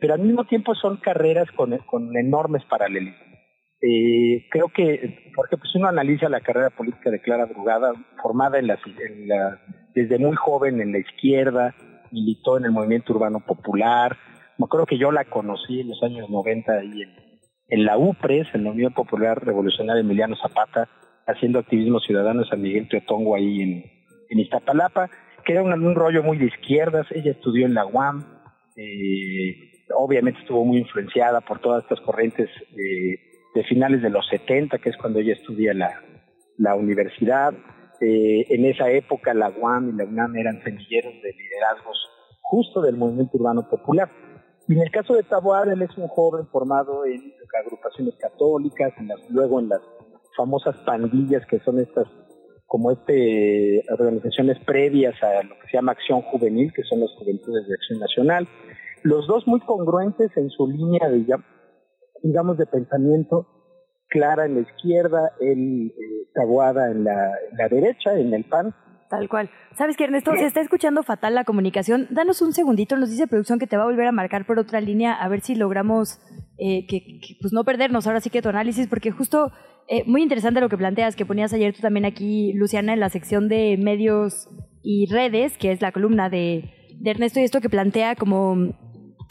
Pero 0.00 0.14
al 0.14 0.20
mismo 0.20 0.44
tiempo 0.44 0.74
son 0.74 0.96
carreras 0.96 1.48
con, 1.52 1.76
con 1.86 2.16
enormes 2.16 2.64
paralelismos. 2.64 3.35
Eh, 3.80 4.46
creo 4.50 4.68
que, 4.68 5.32
porque 5.34 5.56
pues 5.56 5.74
uno 5.74 5.88
analiza 5.88 6.28
la 6.28 6.40
carrera 6.40 6.70
política 6.70 7.10
de 7.10 7.20
Clara 7.20 7.44
Brugada, 7.44 7.92
formada 8.22 8.58
en 8.58 8.68
la, 8.68 8.78
en 9.06 9.28
la, 9.28 9.60
desde 9.94 10.18
muy 10.18 10.34
joven 10.34 10.80
en 10.80 10.92
la 10.92 10.98
izquierda, 10.98 11.74
militó 12.10 12.56
en 12.56 12.64
el 12.64 12.72
movimiento 12.72 13.12
urbano 13.12 13.40
popular. 13.40 14.16
Me 14.58 14.64
acuerdo 14.64 14.86
que 14.86 14.98
yo 14.98 15.12
la 15.12 15.24
conocí 15.24 15.80
en 15.80 15.88
los 15.88 16.02
años 16.02 16.30
90 16.30 16.72
ahí 16.72 17.02
en, 17.68 17.84
la 17.84 17.98
UPRES, 17.98 18.48
en 18.54 18.64
la 18.64 18.70
Unión 18.70 18.94
Popular 18.94 19.44
Revolucionaria 19.44 20.00
Emiliano 20.00 20.36
Zapata, 20.36 20.88
haciendo 21.26 21.58
activismo 21.58 22.00
ciudadano 22.00 22.42
en 22.42 22.48
San 22.48 22.62
Miguel 22.62 22.88
Teotongo 22.88 23.34
ahí 23.34 23.60
en, 23.60 23.84
en 24.30 24.38
Iztapalapa, 24.38 25.10
que 25.44 25.52
era 25.52 25.62
un, 25.62 25.72
un 25.72 25.94
rollo 25.94 26.22
muy 26.22 26.38
de 26.38 26.46
izquierdas. 26.46 27.06
Ella 27.10 27.32
estudió 27.32 27.66
en 27.66 27.74
la 27.74 27.84
UAM, 27.84 28.24
eh, 28.76 29.84
obviamente 29.94 30.40
estuvo 30.40 30.64
muy 30.64 30.78
influenciada 30.78 31.40
por 31.40 31.60
todas 31.60 31.82
estas 31.82 32.00
corrientes 32.00 32.48
eh, 32.72 33.25
de 33.56 33.64
finales 33.64 34.02
de 34.02 34.10
los 34.10 34.26
70, 34.28 34.78
que 34.78 34.90
es 34.90 34.96
cuando 34.98 35.18
ella 35.18 35.32
estudia 35.32 35.72
la, 35.72 36.02
la 36.58 36.74
universidad. 36.74 37.54
Eh, 38.00 38.44
en 38.50 38.66
esa 38.66 38.90
época 38.90 39.32
la 39.32 39.48
UAM 39.48 39.88
y 39.88 39.92
la 39.92 40.04
UNAM 40.04 40.36
eran 40.36 40.62
semilleros 40.62 41.14
de 41.22 41.32
liderazgos 41.32 41.96
justo 42.42 42.82
del 42.82 42.98
movimiento 42.98 43.38
urbano 43.38 43.66
popular. 43.68 44.10
Y 44.68 44.74
en 44.74 44.82
el 44.82 44.90
caso 44.90 45.14
de 45.14 45.22
Taboada, 45.22 45.72
él 45.72 45.80
es 45.80 45.96
un 45.96 46.08
joven 46.08 46.46
formado 46.48 47.06
en 47.06 47.32
agrupaciones 47.64 48.14
católicas, 48.16 48.92
luego 49.30 49.60
en 49.60 49.70
las 49.70 49.80
famosas 50.36 50.76
pandillas 50.84 51.46
que 51.46 51.58
son 51.60 51.78
estas 51.80 52.06
como 52.66 52.90
este 52.90 53.82
organizaciones 53.90 54.58
previas 54.66 55.14
a 55.22 55.44
lo 55.44 55.54
que 55.60 55.68
se 55.70 55.78
llama 55.78 55.92
Acción 55.92 56.20
Juvenil, 56.22 56.72
que 56.74 56.82
son 56.82 57.00
las 57.00 57.10
Juventudes 57.12 57.66
de 57.68 57.74
Acción 57.74 58.00
Nacional. 58.00 58.48
Los 59.02 59.26
dos 59.26 59.46
muy 59.46 59.60
congruentes 59.60 60.36
en 60.36 60.50
su 60.50 60.66
línea 60.66 61.08
de, 61.08 61.24
digamos, 62.22 62.58
de 62.58 62.66
pensamiento, 62.66 63.46
Clara 64.08 64.46
en 64.46 64.54
la 64.54 64.60
izquierda, 64.60 65.32
el 65.40 65.88
eh, 65.88 66.26
en 66.34 67.04
la, 67.04 67.32
en 67.50 67.56
la 67.56 67.68
derecha, 67.68 68.14
en 68.14 68.32
el 68.34 68.44
PAN, 68.44 68.74
Tal 69.08 69.28
cual. 69.28 69.50
¿Sabes 69.76 69.96
qué, 69.96 70.04
Ernesto? 70.04 70.32
Se 70.34 70.46
está 70.46 70.60
escuchando 70.60 71.02
fatal 71.02 71.34
la 71.34 71.44
comunicación. 71.44 72.08
Danos 72.10 72.42
un 72.42 72.52
segundito, 72.52 72.96
nos 72.96 73.10
dice 73.10 73.26
producción 73.26 73.58
que 73.58 73.66
te 73.66 73.76
va 73.76 73.84
a 73.84 73.86
volver 73.86 74.06
a 74.06 74.12
marcar 74.12 74.46
por 74.46 74.58
otra 74.58 74.80
línea, 74.80 75.12
a 75.12 75.28
ver 75.28 75.42
si 75.42 75.54
logramos 75.54 76.18
eh, 76.58 76.86
que, 76.86 77.20
que, 77.20 77.36
pues 77.40 77.52
no 77.52 77.64
perdernos 77.64 78.06
ahora 78.06 78.20
sí 78.20 78.30
que 78.30 78.42
tu 78.42 78.48
análisis, 78.48 78.88
porque 78.88 79.12
justo 79.12 79.52
eh, 79.88 80.02
muy 80.06 80.22
interesante 80.22 80.60
lo 80.60 80.68
que 80.68 80.76
planteas, 80.76 81.14
que 81.14 81.26
ponías 81.26 81.52
ayer 81.52 81.74
tú 81.74 81.82
también 81.82 82.04
aquí, 82.04 82.52
Luciana, 82.54 82.94
en 82.94 83.00
la 83.00 83.08
sección 83.08 83.48
de 83.48 83.76
medios 83.78 84.48
y 84.82 85.06
redes, 85.10 85.56
que 85.58 85.70
es 85.70 85.80
la 85.80 85.92
columna 85.92 86.28
de, 86.28 86.70
de 86.98 87.10
Ernesto, 87.10 87.38
y 87.38 87.44
esto 87.44 87.60
que 87.60 87.70
plantea 87.70 88.16
como 88.16 88.74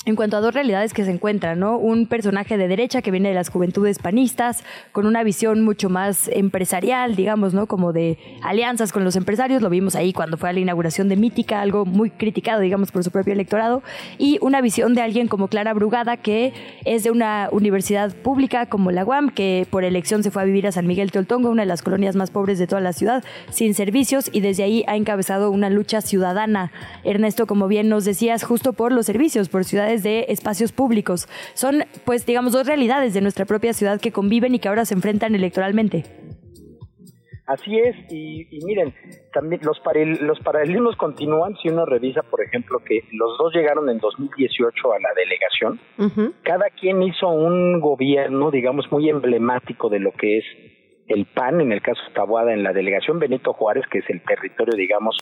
en 0.05 0.15
cuanto 0.15 0.37
a 0.37 0.39
dos 0.39 0.53
realidades 0.53 0.93
que 0.93 1.03
se 1.03 1.11
encuentran, 1.11 1.59
¿no? 1.59 1.77
Un 1.77 2.05
personaje 2.05 2.57
de 2.57 2.67
derecha 2.67 3.01
que 3.01 3.09
viene 3.09 3.29
de 3.29 3.35
las 3.35 3.49
juventudes 3.49 3.97
panistas, 3.97 4.63
con 4.91 5.07
una 5.07 5.23
visión 5.23 5.63
mucho 5.63 5.89
más 5.89 6.27
empresarial, 6.27 7.15
digamos, 7.15 7.53
¿no? 7.55 7.65
Como 7.65 7.91
de 7.91 8.19
alianzas 8.43 8.91
con 8.91 9.03
los 9.03 9.15
empresarios, 9.15 9.63
lo 9.63 9.69
vimos 9.69 9.95
ahí 9.95 10.13
cuando 10.13 10.37
fue 10.37 10.49
a 10.49 10.53
la 10.53 10.59
inauguración 10.59 11.09
de 11.09 11.15
Mítica, 11.15 11.61
algo 11.61 11.85
muy 11.85 12.11
criticado, 12.11 12.61
digamos, 12.61 12.91
por 12.91 13.03
su 13.03 13.09
propio 13.09 13.33
electorado, 13.33 13.81
y 14.19 14.37
una 14.41 14.61
visión 14.61 14.93
de 14.93 15.01
alguien 15.01 15.27
como 15.27 15.47
Clara 15.47 15.73
Brugada, 15.73 16.17
que 16.17 16.53
es 16.85 17.03
de 17.03 17.09
una 17.09 17.49
universidad 17.51 18.13
pública 18.13 18.67
como 18.67 18.91
la 18.91 19.03
UAM, 19.03 19.31
que 19.31 19.65
por 19.71 19.83
elección 19.83 20.21
se 20.21 20.29
fue 20.29 20.43
a 20.43 20.45
vivir 20.45 20.67
a 20.67 20.71
San 20.71 20.85
Miguel 20.85 21.11
Teoltongo, 21.11 21.49
una 21.49 21.63
de 21.63 21.67
las 21.67 21.81
colonias 21.81 22.15
más 22.15 22.29
pobres 22.29 22.59
de 22.59 22.67
toda 22.67 22.81
la 22.81 22.93
ciudad, 22.93 23.23
sin 23.49 23.73
servicios, 23.73 24.29
y 24.31 24.41
desde 24.41 24.63
ahí 24.63 24.83
ha 24.87 24.95
encabezado 24.95 25.49
una 25.49 25.71
lucha 25.71 26.01
ciudadana. 26.01 26.71
Ernesto, 27.03 27.47
como 27.47 27.67
bien 27.67 27.89
nos 27.89 28.05
decías, 28.05 28.43
justo 28.43 28.73
por 28.73 28.91
los 28.91 29.07
servicios, 29.07 29.49
por 29.49 29.65
ciudades 29.65 29.94
de 30.03 30.25
espacios 30.29 30.71
públicos. 30.71 31.27
Son, 31.53 31.83
pues, 32.05 32.25
digamos, 32.25 32.53
dos 32.53 32.67
realidades 32.67 33.13
de 33.13 33.21
nuestra 33.21 33.45
propia 33.45 33.73
ciudad 33.73 33.99
que 33.99 34.11
conviven 34.11 34.55
y 34.55 34.59
que 34.59 34.67
ahora 34.67 34.85
se 34.85 34.93
enfrentan 34.93 35.35
electoralmente. 35.35 36.05
Así 37.47 37.77
es, 37.77 37.95
y, 38.09 38.47
y 38.49 38.65
miren, 38.65 38.91
también 39.31 39.61
los, 39.63 39.79
los 40.21 40.39
paralelismos 40.39 40.95
continúan 40.95 41.55
si 41.61 41.69
uno 41.69 41.85
revisa, 41.85 42.23
por 42.23 42.41
ejemplo, 42.41 42.79
que 42.79 43.01
los 43.11 43.37
dos 43.37 43.53
llegaron 43.53 43.87
en 43.87 43.99
2018 43.99 44.93
a 44.93 44.99
la 44.99 45.09
delegación. 45.15 45.79
Uh 45.99 46.09
-huh. 46.09 46.33
Cada 46.41 46.71
quien 46.71 47.03
hizo 47.03 47.29
un 47.29 47.79
gobierno, 47.81 48.49
digamos, 48.49 48.91
muy 48.91 49.09
emblemático 49.09 49.89
de 49.89 49.99
lo 49.99 50.11
que 50.11 50.39
es 50.39 50.45
el 51.07 51.27
PAN, 51.27 51.61
en 51.61 51.71
el 51.71 51.83
caso 51.83 52.01
de 52.07 52.15
Tabuada, 52.15 52.51
en 52.51 52.63
la 52.63 52.73
delegación 52.73 53.19
Benito 53.19 53.53
Juárez, 53.53 53.85
que 53.91 53.99
es 53.99 54.09
el 54.09 54.23
territorio, 54.23 54.75
digamos, 54.75 55.15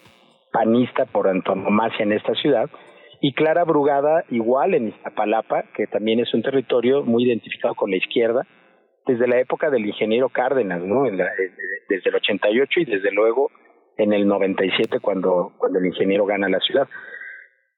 panista 0.53 1.05
por 1.05 1.27
antonomasia 1.27 2.03
en 2.03 2.13
esta 2.13 2.33
ciudad, 2.36 2.69
y 3.23 3.31
Clara 3.31 3.63
Brugada 3.63 4.25
igual 4.31 4.73
en 4.73 4.89
Iztapalapa, 4.89 5.63
que 5.73 5.88
también 5.88 6.19
es 6.19 6.33
un 6.33 6.43
territorio 6.43 7.03
muy 7.03 7.23
identificado 7.23 7.73
con 7.73 7.89
la 7.89 7.95
izquierda, 7.95 8.45
desde 9.07 9.29
la 9.29 9.39
época 9.39 9.69
del 9.69 9.86
ingeniero 9.86 10.27
Cárdenas, 10.27 10.81
¿no? 10.81 11.05
En 11.05 11.17
la, 11.17 11.29
desde 11.88 12.09
el 12.09 12.15
88 12.15 12.81
y 12.81 12.86
desde 12.86 13.12
luego 13.12 13.49
en 13.95 14.12
el 14.12 14.27
97 14.27 14.99
cuando, 14.99 15.53
cuando 15.57 15.79
el 15.79 15.86
ingeniero 15.86 16.25
gana 16.25 16.49
la 16.49 16.59
ciudad. 16.59 16.86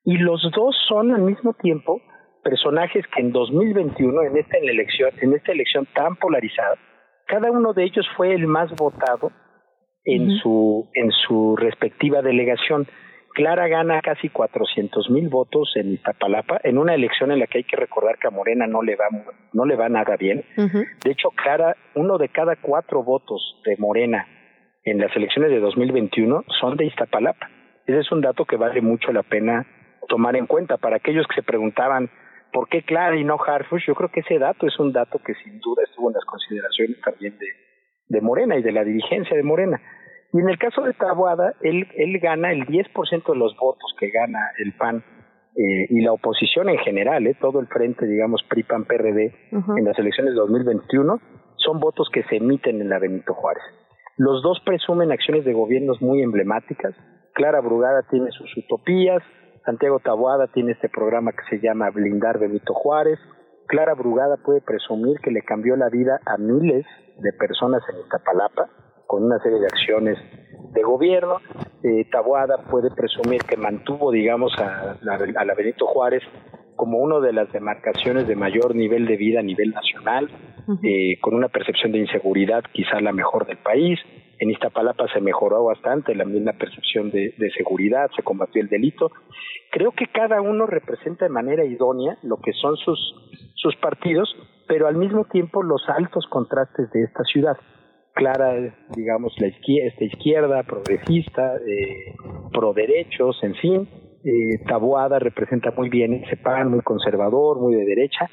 Y 0.04 0.18
los 0.18 0.42
dos 0.52 0.76
son 0.90 1.14
al 1.14 1.22
mismo 1.22 1.54
tiempo 1.54 2.02
personajes 2.44 3.06
que 3.14 3.22
en 3.22 3.32
2021, 3.32 4.24
en 4.24 4.38
esta 4.38 4.58
elección, 4.58 5.12
en 5.22 5.34
esta 5.34 5.52
elección 5.52 5.88
tan 5.94 6.16
polarizada, 6.16 6.76
cada 7.28 7.52
uno 7.52 7.74
de 7.74 7.84
ellos 7.84 8.08
fue 8.18 8.34
el 8.34 8.48
más 8.48 8.72
votado 8.76 9.32
en, 10.06 10.24
uh 10.24 10.26
-huh. 10.26 10.42
su, 10.42 10.90
en 10.96 11.12
su 11.12 11.56
respectiva 11.56 12.24
delegación. 12.24 12.88
Clara 13.36 13.68
gana 13.68 14.02
casi 14.02 14.30
400 14.30 15.10
mil 15.10 15.28
votos 15.28 15.74
en 15.76 15.92
Iztapalapa, 15.92 16.62
en 16.64 16.78
una 16.78 16.96
elección 16.96 17.32
en 17.32 17.40
la 17.40 17.48
que 17.48 17.60
hay 17.60 17.64
que 17.66 17.76
recordar 17.76 18.18
que 18.18 18.28
a 18.28 18.32
Morena 18.32 18.66
no 18.66 18.82
le 18.82 18.96
va, 18.96 19.06
no 19.52 19.66
le 19.66 19.76
va 19.76 19.90
nada 19.90 20.16
bien. 20.16 20.46
Uh 20.58 20.62
-huh. 20.62 20.86
De 21.04 21.12
hecho, 21.12 21.30
Clara, 21.32 21.76
uno 21.96 22.18
de 22.18 22.30
cada 22.30 22.56
cuatro 22.56 23.04
votos 23.04 23.62
de 23.66 23.76
Morena 23.78 24.26
en 24.86 25.00
las 25.00 25.14
elecciones 25.16 25.52
de 25.52 25.60
2021 25.60 26.46
son 26.60 26.78
de 26.78 26.86
Iztapalapa. 26.86 27.50
Ese 27.86 28.00
es 28.00 28.12
un 28.12 28.22
dato 28.22 28.46
que 28.46 28.56
vale 28.56 28.82
mucho 28.82 29.12
la 29.12 29.24
pena 29.24 29.66
tomar 30.08 30.36
en 30.38 30.48
cuenta. 30.48 30.78
Para 30.78 30.96
aquellos 30.96 31.28
que 31.28 31.36
se 31.36 31.44
preguntaban 31.44 32.10
por 32.54 32.70
qué 32.70 32.84
Clara 32.84 33.18
y 33.18 33.26
no 33.26 33.38
Harfush, 33.38 33.86
yo 33.86 33.96
creo 33.96 34.10
que 34.10 34.22
ese 34.22 34.40
dato 34.40 34.66
es 34.66 34.80
un 34.80 34.94
dato 34.94 35.20
que 35.20 35.34
sin 35.44 35.60
duda 35.60 35.84
estuvo 35.84 36.10
en 36.10 36.14
las 36.14 36.26
consideraciones 36.26 37.02
también 37.02 37.38
de, 37.38 37.48
de 38.08 38.22
Morena 38.22 38.58
y 38.58 38.64
de 38.64 38.72
la 38.72 38.86
dirigencia 38.86 39.36
de 39.36 39.44
Morena. 39.44 39.82
Y 40.36 40.40
en 40.40 40.50
el 40.50 40.58
caso 40.58 40.82
de 40.82 40.92
Taboada, 40.92 41.54
él, 41.62 41.88
él 41.96 42.20
gana 42.20 42.52
el 42.52 42.66
10% 42.66 43.32
de 43.32 43.40
los 43.40 43.56
votos 43.56 43.96
que 43.98 44.10
gana 44.10 44.52
el 44.58 44.74
PAN 44.74 45.02
eh, 45.56 45.88
y 45.90 46.02
la 46.02 46.12
oposición 46.12 46.68
en 46.68 46.78
general, 46.80 47.26
eh, 47.26 47.38
todo 47.40 47.62
el 47.62 47.68
frente, 47.68 48.06
digamos, 48.06 48.44
PRI-PAN-PRD 48.50 49.34
uh 49.54 49.56
-huh. 49.56 49.80
en 49.80 49.86
las 49.86 49.98
elecciones 49.98 50.34
de 50.34 50.40
2021, 50.42 51.22
son 51.56 51.80
votos 51.80 52.10
que 52.12 52.24
se 52.24 52.36
emiten 52.36 52.82
en 52.82 52.90
la 52.90 53.00
Benito 53.00 53.34
Juárez. 53.34 53.64
Los 54.18 54.44
dos 54.44 54.60
presumen 54.66 55.14
acciones 55.14 55.46
de 55.46 55.54
gobiernos 55.54 56.02
muy 56.02 56.22
emblemáticas. 56.22 56.94
Clara 57.34 57.62
Brugada 57.62 58.02
tiene 58.10 58.30
sus 58.32 58.58
utopías, 58.58 59.24
Santiago 59.64 60.02
Taboada 60.02 60.48
tiene 60.48 60.74
este 60.74 60.90
programa 60.90 61.32
que 61.32 61.46
se 61.50 61.66
llama 61.66 61.92
Blindar 61.92 62.40
Benito 62.40 62.74
Juárez. 62.74 63.20
Clara 63.68 63.94
Brugada 63.94 64.36
puede 64.44 64.60
presumir 64.60 65.18
que 65.22 65.32
le 65.32 65.44
cambió 65.44 65.78
la 65.78 65.88
vida 65.88 66.20
a 66.26 66.38
miles 66.38 66.86
de 67.20 67.32
personas 67.32 67.82
en 67.88 68.02
Iztapalapa 68.02 68.68
con 69.16 69.24
una 69.24 69.40
serie 69.40 69.60
de 69.60 69.68
acciones 69.68 70.18
de 70.74 70.84
gobierno. 70.84 71.38
Eh, 71.84 72.06
Taboada 72.12 72.58
puede 72.70 72.90
presumir 72.92 73.42
que 73.44 73.56
mantuvo, 73.56 74.12
digamos, 74.12 74.52
a 74.58 74.98
la, 75.04 75.14
a 75.14 75.46
la 75.46 75.54
Benito 75.54 75.88
Juárez 75.88 76.22
como 76.76 76.98
una 76.98 77.22
de 77.22 77.32
las 77.32 77.50
demarcaciones 77.54 78.28
de 78.28 78.36
mayor 78.36 78.76
nivel 78.76 79.06
de 79.06 79.16
vida 79.16 79.40
a 79.40 79.42
nivel 79.42 79.70
nacional, 79.72 80.30
uh 80.68 80.74
-huh. 80.74 80.80
eh, 80.84 81.18
con 81.22 81.34
una 81.34 81.48
percepción 81.48 81.94
de 81.94 82.00
inseguridad 82.00 82.66
quizá 82.74 83.00
la 83.00 83.14
mejor 83.14 83.46
del 83.46 83.56
país. 83.56 83.98
En 84.38 84.50
Iztapalapa 84.50 85.08
se 85.14 85.22
mejoró 85.22 85.64
bastante 85.64 86.14
la 86.14 86.26
misma 86.26 86.52
percepción 86.52 87.10
de, 87.10 87.34
de 87.38 87.52
seguridad, 87.52 88.10
se 88.18 88.22
combatió 88.22 88.62
el 88.62 88.68
delito. 88.68 89.12
Creo 89.72 89.94
que 89.94 90.08
cada 90.08 90.42
uno 90.42 90.66
representa 90.66 91.24
de 91.24 91.32
manera 91.32 91.64
idónea 91.64 92.18
lo 92.22 92.36
que 92.44 92.52
son 92.52 92.76
sus, 92.76 93.00
sus 93.54 93.78
partidos, 93.78 94.28
pero 94.68 94.88
al 94.88 94.98
mismo 94.98 95.24
tiempo 95.24 95.64
los 95.64 95.88
altos 95.88 96.26
contrastes 96.28 96.92
de 96.92 97.04
esta 97.04 97.24
ciudad 97.24 97.56
clara, 98.16 98.74
digamos, 98.96 99.34
la 99.40 99.48
izquierda, 99.48 99.90
esta 99.90 100.06
izquierda 100.06 100.64
progresista, 100.64 101.58
eh, 101.58 102.16
pro 102.52 102.74
derechos, 102.74 103.38
en 103.44 103.56
fin. 103.56 103.88
Eh, 104.24 104.58
Taboada 104.68 105.20
representa 105.20 105.72
muy 105.72 105.90
bien 105.90 106.14
ese 106.14 106.38
PAN, 106.38 106.72
muy 106.72 106.82
conservador, 106.82 107.60
muy 107.60 107.76
de 107.76 107.86
derecha, 107.86 108.28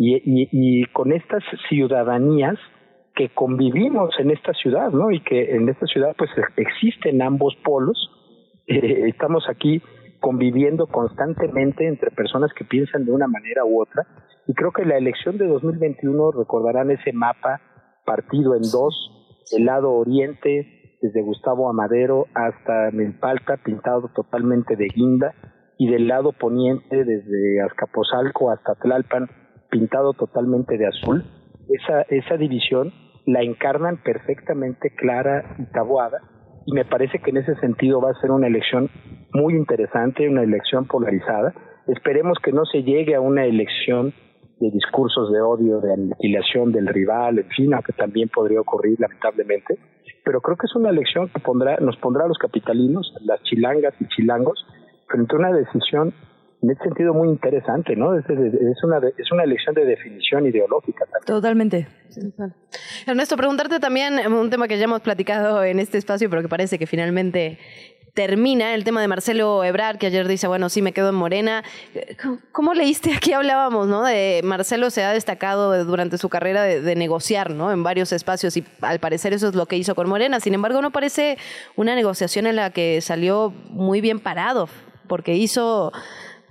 y, 0.00 0.84
con 0.92 1.12
estas 1.12 1.42
ciudadanías 1.68 2.56
que 3.16 3.30
convivimos 3.30 4.10
en 4.20 4.30
esta 4.30 4.52
ciudad, 4.52 4.90
¿no? 4.92 5.10
Y 5.10 5.20
que 5.20 5.56
en 5.56 5.68
esta 5.68 5.86
ciudad 5.86 6.14
pues 6.16 6.30
existen 6.56 7.20
ambos 7.22 7.56
polos. 7.64 8.10
Eh, 8.68 9.08
estamos 9.08 9.44
aquí 9.48 9.82
conviviendo 10.20 10.86
constantemente 10.86 11.86
entre 11.86 12.10
personas 12.10 12.52
que 12.52 12.64
piensan 12.64 13.04
de 13.04 13.12
una 13.12 13.26
manera 13.26 13.64
u 13.64 13.82
otra. 13.82 14.06
Y 14.46 14.54
creo 14.54 14.70
que 14.70 14.84
la 14.84 14.96
elección 14.96 15.36
de 15.36 15.46
2021 15.48 16.30
recordarán 16.32 16.90
ese 16.90 17.12
mapa 17.12 17.60
partido 18.04 18.54
en 18.54 18.62
dos, 18.62 18.94
el 19.52 19.64
lado 19.64 19.92
oriente, 19.92 20.96
desde 21.00 21.22
Gustavo 21.22 21.68
Amadero 21.68 22.26
hasta 22.34 22.90
Milpalta, 22.92 23.56
pintado 23.58 24.10
totalmente 24.14 24.76
de 24.76 24.88
guinda, 24.88 25.34
y 25.78 25.88
del 25.88 26.08
lado 26.08 26.32
poniente, 26.32 27.04
desde 27.04 27.60
Azcapotzalco 27.62 28.50
hasta 28.50 28.74
Tlalpan, 28.74 29.28
pintado 29.70 30.12
totalmente 30.12 30.76
de 30.76 30.86
azul. 30.86 31.24
esa, 31.68 32.02
esa 32.08 32.36
división 32.36 32.92
la 33.26 33.42
encarnan 33.42 34.02
perfectamente 34.02 34.90
Clara 34.96 35.56
y 35.58 35.66
Taboada 35.66 36.20
y 36.68 36.72
me 36.72 36.84
parece 36.84 37.18
que 37.20 37.30
en 37.30 37.38
ese 37.38 37.54
sentido 37.56 37.98
va 37.98 38.10
a 38.10 38.20
ser 38.20 38.30
una 38.30 38.46
elección 38.46 38.90
muy 39.32 39.54
interesante, 39.54 40.28
una 40.28 40.42
elección 40.42 40.86
polarizada. 40.86 41.54
Esperemos 41.86 42.36
que 42.44 42.52
no 42.52 42.66
se 42.66 42.82
llegue 42.82 43.14
a 43.14 43.22
una 43.22 43.46
elección 43.46 44.12
de 44.60 44.70
discursos 44.70 45.32
de 45.32 45.40
odio, 45.40 45.80
de 45.80 45.92
aniquilación 45.92 46.72
del 46.72 46.86
rival, 46.88 47.38
en 47.38 47.48
fin, 47.50 47.74
aunque 47.74 47.92
también 47.92 48.28
podría 48.28 48.60
ocurrir 48.60 48.98
lamentablemente. 48.98 49.78
Pero 50.24 50.40
creo 50.40 50.56
que 50.56 50.66
es 50.66 50.74
una 50.74 50.90
elección 50.90 51.28
que 51.28 51.40
pondrá, 51.40 51.76
nos 51.78 51.96
pondrá 51.96 52.24
a 52.24 52.28
los 52.28 52.38
capitalinos, 52.38 53.14
las 53.22 53.42
chilangas 53.44 53.94
y 54.00 54.06
chilangos, 54.08 54.66
frente 55.06 55.34
a 55.34 55.38
una 55.38 55.52
decisión 55.52 56.12
en 56.60 56.70
ese 56.70 56.82
sentido 56.82 57.14
muy 57.14 57.28
interesante, 57.28 57.94
¿no? 57.94 58.18
Es, 58.18 58.24
es 58.28 58.82
una, 58.82 58.98
es 59.16 59.30
una 59.30 59.44
elección 59.44 59.74
de 59.76 59.84
definición 59.84 60.44
ideológica. 60.46 61.04
También. 61.04 61.24
Totalmente. 61.24 61.86
Ernesto, 63.06 63.36
preguntarte 63.36 63.78
también 63.78 64.14
un 64.32 64.50
tema 64.50 64.66
que 64.66 64.76
ya 64.76 64.84
hemos 64.84 65.00
platicado 65.00 65.62
en 65.62 65.78
este 65.78 65.98
espacio, 65.98 66.28
pero 66.28 66.42
que 66.42 66.48
parece 66.48 66.78
que 66.78 66.86
finalmente 66.86 67.58
termina 68.18 68.74
el 68.74 68.82
tema 68.82 69.00
de 69.00 69.06
Marcelo 69.06 69.62
Ebrard, 69.62 69.96
que 69.96 70.06
ayer 70.08 70.26
dice, 70.26 70.48
bueno, 70.48 70.68
sí, 70.70 70.82
me 70.82 70.92
quedo 70.92 71.10
en 71.10 71.14
Morena. 71.14 71.62
¿Cómo 72.50 72.74
leíste? 72.74 73.14
Aquí 73.14 73.32
hablábamos, 73.32 73.86
¿no? 73.86 74.02
De 74.02 74.40
Marcelo 74.42 74.90
se 74.90 75.04
ha 75.04 75.12
destacado 75.12 75.84
durante 75.84 76.18
su 76.18 76.28
carrera 76.28 76.64
de, 76.64 76.96
negociar, 76.96 77.52
¿no? 77.52 77.70
En 77.70 77.84
varios 77.84 78.10
espacios 78.10 78.56
y 78.56 78.64
al 78.80 78.98
parecer 78.98 79.34
eso 79.34 79.46
es 79.46 79.54
lo 79.54 79.66
que 79.66 79.76
hizo 79.76 79.94
con 79.94 80.08
Morena. 80.08 80.40
Sin 80.40 80.52
embargo, 80.52 80.82
no 80.82 80.90
parece 80.90 81.38
una 81.76 81.94
negociación 81.94 82.48
en 82.48 82.56
la 82.56 82.70
que 82.70 83.00
salió 83.02 83.54
muy 83.70 84.00
bien 84.00 84.18
parado, 84.18 84.68
porque 85.06 85.36
hizo 85.36 85.92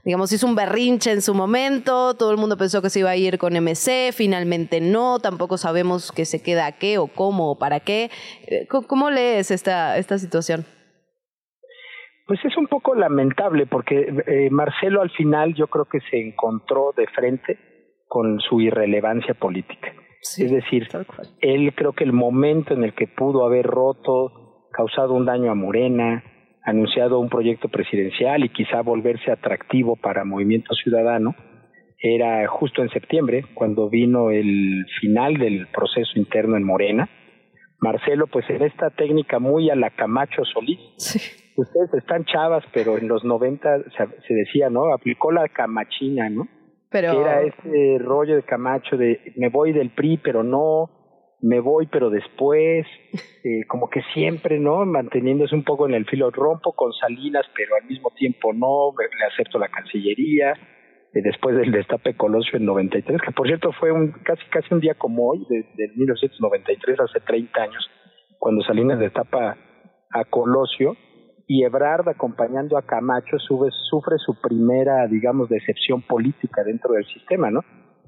digamos, 0.05 0.31
hizo 0.31 0.47
un 0.47 0.55
berrinche 0.55 1.11
en 1.11 1.21
su 1.21 1.33
momento, 1.33 2.13
todo 2.13 2.31
el 2.31 2.37
mundo 2.37 2.55
pensó 2.55 2.81
que 2.81 2.89
se 2.89 2.99
iba 2.99 3.09
a 3.09 3.17
ir 3.17 3.37
con 3.37 3.51
MC, 3.61 4.13
finalmente 4.13 4.79
no, 4.79 5.19
tampoco 5.19 5.57
sabemos 5.57 6.13
que 6.13 6.23
se 6.23 6.41
queda 6.41 6.65
a 6.65 6.71
qué 6.71 6.97
o 6.97 7.07
cómo 7.07 7.51
o 7.51 7.55
para 7.57 7.81
qué. 7.81 8.09
¿Cómo 8.69 9.09
lees 9.11 9.51
esta 9.51 10.01
situación? 10.17 10.65
Pues 12.27 12.43
es 12.43 12.57
un 12.57 12.67
poco 12.67 12.93
lamentable 12.93 13.65
porque 13.67 14.13
eh, 14.27 14.49
Marcelo 14.51 15.01
al 15.01 15.11
final 15.11 15.53
yo 15.53 15.67
creo 15.67 15.85
que 15.85 16.01
se 16.11 16.19
encontró 16.19 16.93
de 16.95 17.07
frente 17.07 17.57
con 18.07 18.39
su 18.41 18.59
irrelevancia 18.59 19.33
política. 19.33 19.93
Sí, 20.21 20.43
es 20.43 20.51
decir, 20.51 20.87
él 21.39 21.73
creo 21.73 21.93
que 21.93 22.03
el 22.03 22.11
momento 22.11 22.73
en 22.73 22.83
el 22.83 22.93
que 22.93 23.07
pudo 23.07 23.45
haber 23.45 23.65
roto, 23.65 24.67
causado 24.73 25.13
un 25.13 25.25
daño 25.25 25.51
a 25.51 25.55
Morena, 25.55 26.23
anunciado 26.63 27.19
un 27.19 27.29
proyecto 27.29 27.69
presidencial 27.69 28.43
y 28.43 28.49
quizá 28.49 28.81
volverse 28.81 29.31
atractivo 29.31 29.95
para 29.95 30.25
Movimiento 30.25 30.75
Ciudadano, 30.75 31.33
era 31.99 32.45
justo 32.47 32.83
en 32.83 32.89
septiembre, 32.89 33.45
cuando 33.53 33.89
vino 33.89 34.31
el 34.31 34.85
final 34.99 35.35
del 35.35 35.67
proceso 35.67 36.11
interno 36.15 36.57
en 36.57 36.63
Morena. 36.63 37.09
Marcelo, 37.79 38.27
pues 38.27 38.49
en 38.49 38.63
esta 38.63 38.89
técnica 38.89 39.39
muy 39.39 39.69
a 39.69 39.75
la 39.75 39.89
Camacho 39.91 40.43
Solís, 40.45 40.79
ustedes 41.55 41.93
están 41.93 42.25
chavas, 42.25 42.63
pero 42.73 42.97
en 42.97 43.07
los 43.07 43.23
90 43.23 43.83
se, 43.95 44.27
se 44.27 44.33
decía, 44.33 44.69
¿no? 44.69 44.93
Aplicó 44.93 45.31
la 45.31 45.47
camachina, 45.49 46.29
¿no? 46.29 46.47
Pero... 46.89 47.11
Que 47.11 47.21
era 47.21 47.41
ese 47.41 47.97
rollo 47.99 48.35
de 48.35 48.43
Camacho 48.43 48.97
de 48.97 49.33
me 49.35 49.49
voy 49.49 49.73
del 49.73 49.91
PRI, 49.91 50.17
pero 50.17 50.43
no, 50.43 50.89
me 51.41 51.59
voy 51.59 51.87
pero 51.87 52.09
después, 52.09 52.85
eh, 53.43 53.65
como 53.67 53.89
que 53.89 54.01
siempre, 54.13 54.59
¿no? 54.59 54.85
Manteniéndose 54.85 55.55
un 55.55 55.63
poco 55.63 55.87
en 55.87 55.93
el 55.93 56.05
filo, 56.05 56.31
rompo 56.31 56.73
con 56.73 56.93
Salinas, 56.93 57.45
pero 57.55 57.75
al 57.79 57.87
mismo 57.87 58.11
tiempo 58.11 58.53
no, 58.53 58.93
le 58.97 59.25
acepto 59.25 59.59
la 59.59 59.69
Cancillería, 59.69 60.53
después 61.21 61.55
del 61.55 61.71
destape 61.71 62.15
Colosio 62.15 62.57
en 62.57 62.65
93, 62.65 63.21
que 63.21 63.31
por 63.31 63.47
cierto 63.47 63.71
fue 63.73 63.91
un 63.91 64.11
casi 64.23 64.43
casi 64.49 64.73
un 64.73 64.79
día 64.79 64.95
como 64.95 65.29
hoy, 65.29 65.45
de, 65.49 65.65
de 65.75 65.87
1993, 65.95 66.99
hace 66.99 67.19
30 67.21 67.61
años, 67.61 67.89
cuando 68.39 68.63
Salinas 68.63 68.99
destapa 68.99 69.57
a 70.11 70.25
Colosio, 70.25 70.95
y 71.47 71.63
Ebrard 71.63 72.07
acompañando 72.09 72.77
a 72.77 72.81
Camacho 72.81 73.39
sube, 73.39 73.69
sufre 73.89 74.17
su 74.17 74.39
primera, 74.41 75.07
digamos, 75.07 75.47
decepción 75.47 76.01
política 76.01 76.63
dentro 76.63 76.93
del 76.93 77.05
sistema, 77.05 77.49
¿no? 77.49 77.61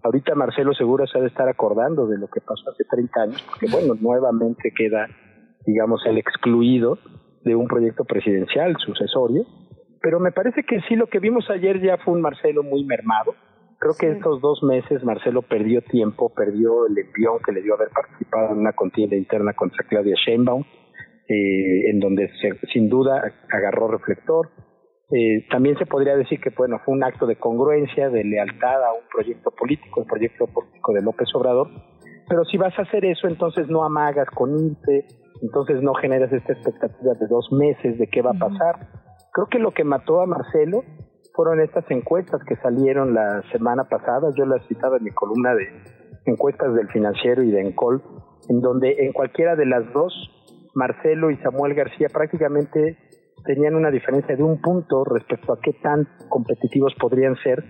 Ahorita 0.04 0.36
Marcelo 0.36 0.74
seguro 0.74 1.08
se 1.08 1.18
ha 1.18 1.22
de 1.22 1.28
estar 1.28 1.48
acordando 1.48 2.06
de 2.06 2.18
lo 2.18 2.28
que 2.28 2.42
pasó 2.42 2.70
hace 2.70 2.84
30 2.84 3.22
años, 3.22 3.42
porque 3.50 3.68
bueno, 3.72 3.96
nuevamente 4.00 4.72
queda, 4.76 5.08
digamos, 5.66 6.06
el 6.06 6.18
excluido 6.18 7.00
de 7.44 7.56
un 7.56 7.68
proyecto 7.68 8.04
presidencial 8.04 8.76
sucesorio, 8.78 9.46
pero 10.02 10.20
me 10.20 10.32
parece 10.32 10.64
que 10.64 10.82
sí, 10.88 10.96
lo 10.96 11.08
que 11.08 11.20
vimos 11.20 11.50
ayer 11.50 11.82
ya 11.82 11.98
fue 11.98 12.14
un 12.14 12.22
Marcelo 12.22 12.64
muy 12.64 12.84
mermado. 12.84 13.36
Creo 13.80 13.94
que 13.98 14.12
estos 14.12 14.42
dos 14.42 14.62
meses 14.64 15.04
Marcelo 15.04 15.42
perdió 15.42 15.82
tiempo, 15.82 16.34
perdió 16.34 16.86
el 16.88 16.98
envión 16.98 17.40
que 17.46 17.54
le 17.54 17.62
dio 17.62 17.76
haber 17.76 17.90
participado 17.90 18.52
en 18.52 18.60
una 18.60 18.74
contienda 18.74 19.16
interna 19.16 19.54
contra 19.54 19.86
Claudia 19.88 20.16
Sheinbaum, 20.16 20.64
eh, 21.30 21.90
en 21.90 22.00
donde 22.00 22.30
se, 22.42 22.60
sin 22.74 22.90
duda 22.90 23.22
agarró 23.50 23.88
reflector, 23.88 24.50
eh, 25.12 25.48
también 25.50 25.76
se 25.78 25.88
podría 25.88 26.16
decir 26.16 26.40
que 26.40 26.52
bueno 26.52 26.80
fue 26.86 26.94
un 26.94 27.04
acto 27.04 27.26
de 27.26 27.36
congruencia, 27.36 28.10
de 28.10 28.24
lealtad 28.24 28.84
a 28.84 28.94
un 28.94 29.08
proyecto 29.12 29.50
político, 29.52 30.02
el 30.02 30.08
proyecto 30.08 30.46
político 30.46 30.94
de 30.94 31.02
López 31.02 31.30
Obrador. 31.34 31.70
Pero 32.28 32.46
si 32.46 32.58
vas 32.58 32.78
a 32.78 32.84
hacer 32.84 33.06
eso, 33.06 33.28
entonces 33.28 33.68
no 33.70 33.84
amagas 33.84 34.30
con 34.30 34.54
irte, 34.54 35.08
entonces 35.42 35.82
no 35.82 35.96
generas 35.96 36.32
esta 36.32 36.54
expectativa 36.54 37.14
de 37.14 37.28
dos 37.28 37.52
meses 37.52 37.98
de 37.98 38.08
qué 38.08 38.22
va 38.22 38.32
a 38.32 38.40
pasar. 38.40 39.09
Creo 39.34 39.48
que 39.48 39.60
lo 39.60 39.72
que 39.72 39.84
mató 39.84 40.22
a 40.22 40.26
Marcelo 40.26 40.84
fueron 41.34 41.62
estas 41.62 41.90
encuestas 41.90 42.42
que 42.48 42.56
salieron 42.58 43.14
la 43.14 43.44
semana 43.52 43.86
pasada. 43.86 44.30
Yo 44.36 44.46
las 44.46 44.66
citaba 44.68 44.98
en 44.98 45.04
mi 45.04 45.12
columna 45.12 45.54
de 45.54 45.68
encuestas 46.26 46.74
del 46.74 46.88
Financiero 46.90 47.44
y 47.44 47.52
de 47.52 47.62
Encol, 47.62 48.04
en 48.50 48.62
donde 48.62 49.06
en 49.06 49.14
cualquiera 49.14 49.56
de 49.56 49.66
las 49.66 49.92
dos, 49.94 50.14
Marcelo 50.74 51.32
y 51.32 51.38
Samuel 51.38 51.74
García 51.74 52.08
prácticamente 52.12 52.98
tenían 53.46 53.76
una 53.76 53.92
diferencia 53.92 54.36
de 54.36 54.44
un 54.44 54.62
punto 54.62 55.04
respecto 55.06 55.54
a 55.54 55.60
qué 55.62 55.74
tan 55.82 56.08
competitivos 56.30 56.94
podrían 57.00 57.36
ser 57.38 57.64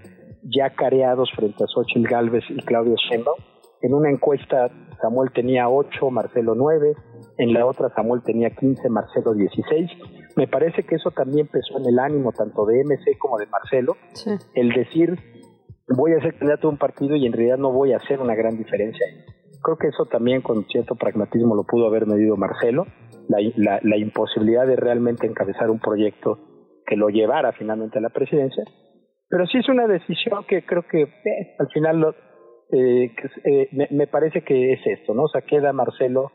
ya 0.43 0.71
careados 0.71 1.29
frente 1.35 1.63
a 1.63 1.67
Xochitl 1.67 2.07
Galvez 2.07 2.43
y 2.49 2.61
Claudio 2.63 2.95
Sheinbaum. 2.95 3.37
En 3.81 3.93
una 3.93 4.09
encuesta 4.09 4.69
Samuel 5.01 5.31
tenía 5.33 5.69
8, 5.69 6.09
Marcelo 6.09 6.53
9, 6.55 6.93
en 7.37 7.53
la 7.53 7.65
otra 7.65 7.89
Samuel 7.95 8.21
tenía 8.23 8.49
15, 8.49 8.89
Marcelo 8.89 9.33
16. 9.33 9.91
Me 10.35 10.47
parece 10.47 10.83
que 10.83 10.95
eso 10.95 11.11
también 11.11 11.47
pesó 11.47 11.77
en 11.79 11.85
el 11.85 11.99
ánimo 11.99 12.31
tanto 12.31 12.65
de 12.65 12.83
MC 12.83 13.17
como 13.17 13.37
de 13.37 13.47
Marcelo, 13.47 13.97
sí. 14.13 14.31
el 14.53 14.69
decir 14.69 15.17
voy 15.87 16.13
a 16.13 16.21
ser 16.21 16.37
candidato 16.37 16.67
a 16.67 16.71
un 16.71 16.77
partido 16.77 17.15
y 17.15 17.25
en 17.25 17.33
realidad 17.33 17.57
no 17.57 17.71
voy 17.71 17.93
a 17.93 17.97
hacer 17.97 18.19
una 18.19 18.35
gran 18.35 18.57
diferencia. 18.57 19.05
Creo 19.61 19.77
que 19.77 19.87
eso 19.87 20.05
también 20.05 20.41
con 20.41 20.65
cierto 20.65 20.95
pragmatismo 20.95 21.55
lo 21.55 21.63
pudo 21.63 21.87
haber 21.87 22.05
medido 22.05 22.37
Marcelo 22.37 22.85
la, 23.27 23.37
la, 23.55 23.79
la, 23.83 23.97
imposibilidad 23.97 24.65
de 24.65 24.75
realmente 24.75 25.27
encabezar 25.27 25.69
un 25.69 25.79
proyecto 25.79 26.39
que 26.85 26.95
lo 26.95 27.09
llevara 27.09 27.51
finalmente 27.53 27.99
a 27.99 28.01
la 28.01 28.09
presidencia. 28.09 28.63
Pero 29.29 29.45
sí 29.45 29.59
es 29.59 29.69
una 29.69 29.87
decisión 29.87 30.43
que 30.47 30.65
creo 30.65 30.83
que 30.87 31.03
eh, 31.03 31.55
al 31.59 31.67
final 31.69 31.99
lo, 31.99 32.15
eh, 32.71 33.13
eh, 33.45 33.69
me, 33.71 33.87
me, 33.91 34.07
parece 34.07 34.43
que 34.43 34.73
es 34.73 34.79
esto, 34.85 35.13
¿no? 35.13 35.23
O 35.23 35.27
sea, 35.27 35.41
queda 35.41 35.71
Marcelo, 35.73 36.31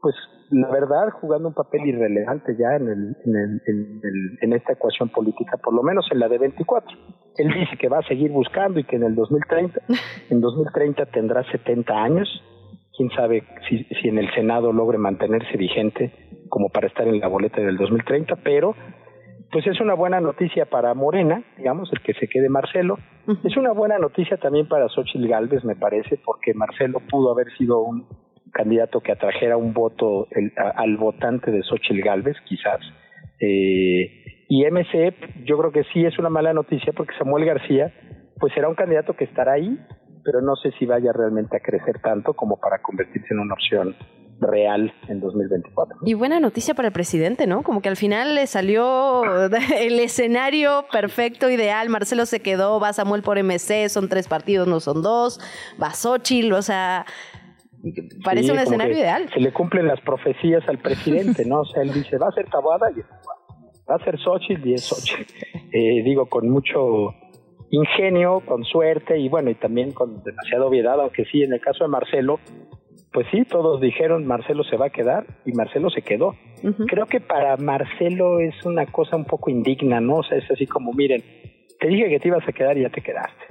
pues 0.00 0.14
la 0.50 0.68
verdad, 0.68 1.10
jugando 1.20 1.48
un 1.48 1.54
papel 1.54 1.86
irrelevante 1.86 2.56
ya 2.58 2.76
en, 2.76 2.88
el, 2.88 3.16
en, 3.24 3.36
el, 3.36 3.62
en, 3.66 4.00
el, 4.02 4.38
en 4.40 4.52
esta 4.54 4.72
ecuación 4.72 5.10
política, 5.10 5.58
por 5.62 5.74
lo 5.74 5.82
menos 5.82 6.06
en 6.10 6.20
la 6.20 6.28
de 6.28 6.38
24. 6.38 6.96
Él 7.36 7.52
dice 7.52 7.76
que 7.76 7.88
va 7.88 7.98
a 7.98 8.08
seguir 8.08 8.30
buscando 8.30 8.80
y 8.80 8.84
que 8.84 8.96
en 8.96 9.04
el 9.04 9.14
2030, 9.14 9.80
en 10.30 10.40
2030 10.40 11.06
tendrá 11.06 11.44
70 11.50 11.92
años. 11.94 12.28
Quién 12.96 13.10
sabe 13.10 13.44
si, 13.68 13.84
si 13.84 14.08
en 14.08 14.18
el 14.18 14.32
Senado 14.34 14.72
logre 14.72 14.98
mantenerse 14.98 15.56
vigente 15.56 16.12
como 16.48 16.70
para 16.70 16.88
estar 16.88 17.06
en 17.06 17.20
la 17.20 17.28
boleta 17.28 17.60
del 17.60 17.76
2030, 17.76 18.36
pero 18.42 18.74
pues 19.50 19.66
es 19.66 19.80
una 19.80 19.94
buena 19.94 20.20
noticia 20.20 20.66
para 20.66 20.92
Morena, 20.94 21.42
digamos, 21.56 21.90
el 21.92 22.02
que 22.02 22.14
se 22.14 22.28
quede 22.28 22.48
Marcelo. 22.48 22.98
Es 23.44 23.56
una 23.56 23.72
buena 23.72 23.98
noticia 23.98 24.36
también 24.36 24.68
para 24.68 24.88
Xochitl 24.88 25.26
Galvez, 25.26 25.64
me 25.64 25.76
parece, 25.76 26.18
porque 26.24 26.54
Marcelo 26.54 27.00
pudo 27.10 27.32
haber 27.32 27.50
sido 27.56 27.80
un 27.80 28.06
candidato 28.58 29.00
que 29.00 29.12
atrajera 29.12 29.56
un 29.56 29.72
voto 29.72 30.26
al 30.56 30.96
votante 30.96 31.52
de 31.52 31.62
Xochitl 31.62 32.02
Galvez, 32.02 32.36
quizás. 32.44 32.80
Eh, 33.38 34.46
y 34.48 34.64
MC, 34.68 35.14
yo 35.44 35.56
creo 35.58 35.70
que 35.70 35.84
sí 35.92 36.04
es 36.04 36.18
una 36.18 36.28
mala 36.28 36.52
noticia 36.52 36.92
porque 36.92 37.14
Samuel 37.16 37.44
García, 37.44 37.92
pues 38.40 38.52
será 38.54 38.68
un 38.68 38.74
candidato 38.74 39.14
que 39.14 39.24
estará 39.24 39.52
ahí, 39.52 39.78
pero 40.24 40.40
no 40.40 40.56
sé 40.56 40.72
si 40.76 40.86
vaya 40.86 41.12
realmente 41.12 41.56
a 41.56 41.60
crecer 41.60 42.00
tanto 42.00 42.34
como 42.34 42.58
para 42.58 42.82
convertirse 42.82 43.28
en 43.30 43.38
una 43.38 43.54
opción 43.54 43.94
real 44.40 44.92
en 45.06 45.20
2024. 45.20 45.98
Y 46.04 46.14
buena 46.14 46.40
noticia 46.40 46.74
para 46.74 46.88
el 46.88 46.92
presidente, 46.92 47.46
¿no? 47.46 47.62
Como 47.62 47.80
que 47.80 47.88
al 47.88 47.96
final 47.96 48.34
le 48.34 48.48
salió 48.48 49.22
el 49.78 50.00
escenario 50.00 50.84
perfecto, 50.90 51.48
ideal. 51.48 51.88
Marcelo 51.90 52.26
se 52.26 52.40
quedó, 52.40 52.80
va 52.80 52.92
Samuel 52.92 53.22
por 53.22 53.40
MC, 53.40 53.88
son 53.88 54.08
tres 54.08 54.26
partidos, 54.26 54.66
no 54.66 54.80
son 54.80 55.02
dos. 55.02 55.38
Va 55.80 55.90
Xochitl, 55.90 56.52
o 56.54 56.62
sea, 56.62 57.06
parece 58.24 58.46
sí, 58.46 58.52
un 58.52 58.58
escenario 58.58 58.96
ideal. 58.96 59.28
Se 59.32 59.40
le 59.40 59.52
cumplen 59.52 59.86
las 59.86 60.00
profecías 60.00 60.68
al 60.68 60.78
presidente, 60.78 61.44
¿no? 61.44 61.60
O 61.60 61.64
sea, 61.64 61.82
él 61.82 61.92
dice, 61.92 62.18
va 62.18 62.28
a 62.28 62.32
ser 62.32 62.46
Tabuada 62.50 62.90
y 62.96 63.00
es 63.00 63.06
Va 63.90 63.94
a 63.94 64.04
ser 64.04 64.18
Xochitl 64.18 64.68
y 64.68 64.74
es 64.74 64.84
Xochitl. 64.84 65.32
Eh, 65.70 66.02
digo, 66.02 66.24
con 66.26 66.48
mucho 66.48 67.14
ingenio, 67.70 68.40
con 68.40 68.64
suerte 68.64 69.18
y 69.18 69.28
bueno, 69.28 69.50
y 69.50 69.54
también 69.54 69.92
con 69.92 70.22
demasiada 70.22 70.64
obviedad, 70.64 70.98
aunque 70.98 71.26
sí, 71.26 71.42
en 71.42 71.52
el 71.52 71.60
caso 71.60 71.84
de 71.84 71.90
Marcelo, 71.90 72.40
pues 73.12 73.26
sí, 73.30 73.44
todos 73.44 73.78
dijeron 73.78 74.26
Marcelo 74.26 74.64
se 74.64 74.78
va 74.78 74.86
a 74.86 74.90
quedar 74.90 75.26
y 75.44 75.52
Marcelo 75.52 75.90
se 75.90 76.00
quedó. 76.00 76.34
Creo 76.86 77.04
que 77.04 77.20
para 77.20 77.58
Marcelo 77.58 78.40
es 78.40 78.64
una 78.64 78.86
cosa 78.86 79.16
un 79.16 79.26
poco 79.26 79.50
indigna, 79.50 80.00
¿no? 80.00 80.16
O 80.16 80.22
sea, 80.22 80.38
es 80.38 80.50
así 80.50 80.66
como, 80.66 80.94
miren, 80.94 81.22
te 81.78 81.88
dije 81.88 82.08
que 82.08 82.18
te 82.18 82.28
ibas 82.28 82.48
a 82.48 82.52
quedar 82.52 82.78
y 82.78 82.82
ya 82.82 82.90
te 82.90 83.02
quedaste, 83.02 83.44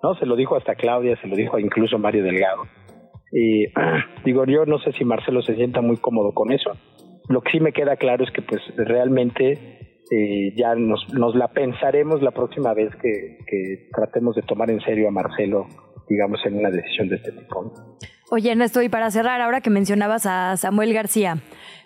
¿no? 0.00 0.14
Se 0.14 0.26
lo 0.26 0.36
dijo 0.36 0.56
hasta 0.56 0.76
Claudia, 0.76 1.16
se 1.20 1.26
lo 1.26 1.34
dijo 1.34 1.58
incluso 1.58 1.98
Mario 1.98 2.22
Delgado. 2.22 2.62
Y 3.36 3.66
digo, 4.24 4.46
yo 4.46 4.64
no 4.64 4.78
sé 4.78 4.92
si 4.92 5.04
Marcelo 5.04 5.42
se 5.42 5.56
sienta 5.56 5.80
muy 5.80 5.96
cómodo 5.96 6.32
con 6.32 6.52
eso. 6.52 6.70
Lo 7.28 7.40
que 7.40 7.50
sí 7.50 7.60
me 7.60 7.72
queda 7.72 7.96
claro 7.96 8.22
es 8.22 8.30
que 8.30 8.42
pues 8.42 8.62
realmente 8.76 9.98
eh, 10.10 10.54
ya 10.56 10.76
nos, 10.76 11.12
nos 11.12 11.34
la 11.34 11.48
pensaremos 11.48 12.22
la 12.22 12.30
próxima 12.30 12.72
vez 12.74 12.94
que, 13.02 13.38
que 13.44 13.88
tratemos 13.92 14.36
de 14.36 14.42
tomar 14.42 14.70
en 14.70 14.80
serio 14.80 15.08
a 15.08 15.10
Marcelo, 15.10 15.66
digamos, 16.08 16.46
en 16.46 16.58
una 16.58 16.70
decisión 16.70 17.08
de 17.08 17.16
este 17.16 17.32
tipo. 17.32 17.72
Oye, 18.30 18.52
Ernesto, 18.52 18.82
y 18.82 18.88
para 18.88 19.10
cerrar, 19.10 19.40
ahora 19.40 19.60
que 19.60 19.70
mencionabas 19.70 20.26
a 20.26 20.56
Samuel 20.56 20.94
García, 20.94 21.38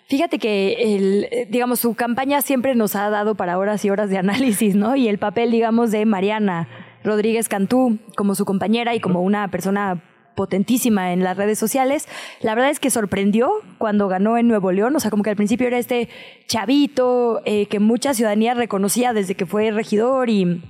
fíjate 0.07 0.37
que, 0.37 0.95
el, 0.95 1.49
digamos, 1.49 1.79
su 1.79 1.95
campaña 1.95 2.41
siempre 2.41 2.75
nos 2.75 2.95
ha 2.95 3.09
dado 3.09 3.33
para 3.33 3.57
horas 3.57 3.83
y 3.85 3.89
horas 3.89 4.11
de 4.11 4.19
análisis, 4.19 4.75
¿no? 4.75 4.95
Y 4.95 5.07
el 5.07 5.17
papel, 5.17 5.49
digamos, 5.49 5.91
de 5.91 6.05
Mariana 6.05 6.67
Rodríguez 7.03 7.49
Cantú 7.49 7.97
como 8.15 8.35
su 8.35 8.45
compañera 8.45 8.93
y 8.93 8.99
como 8.99 9.21
una 9.21 9.47
persona 9.47 10.03
potentísima 10.39 11.11
en 11.11 11.21
las 11.21 11.35
redes 11.35 11.59
sociales. 11.59 12.07
La 12.39 12.55
verdad 12.55 12.71
es 12.71 12.79
que 12.79 12.89
sorprendió 12.89 13.51
cuando 13.77 14.07
ganó 14.07 14.37
en 14.37 14.47
Nuevo 14.47 14.71
León, 14.71 14.95
o 14.95 14.99
sea, 15.01 15.11
como 15.11 15.21
que 15.21 15.29
al 15.29 15.35
principio 15.35 15.67
era 15.67 15.77
este 15.77 16.07
chavito 16.47 17.41
eh, 17.43 17.65
que 17.65 17.81
mucha 17.81 18.13
ciudadanía 18.13 18.53
reconocía 18.53 19.11
desde 19.11 19.35
que 19.35 19.45
fue 19.45 19.69
regidor 19.71 20.29
y 20.29 20.61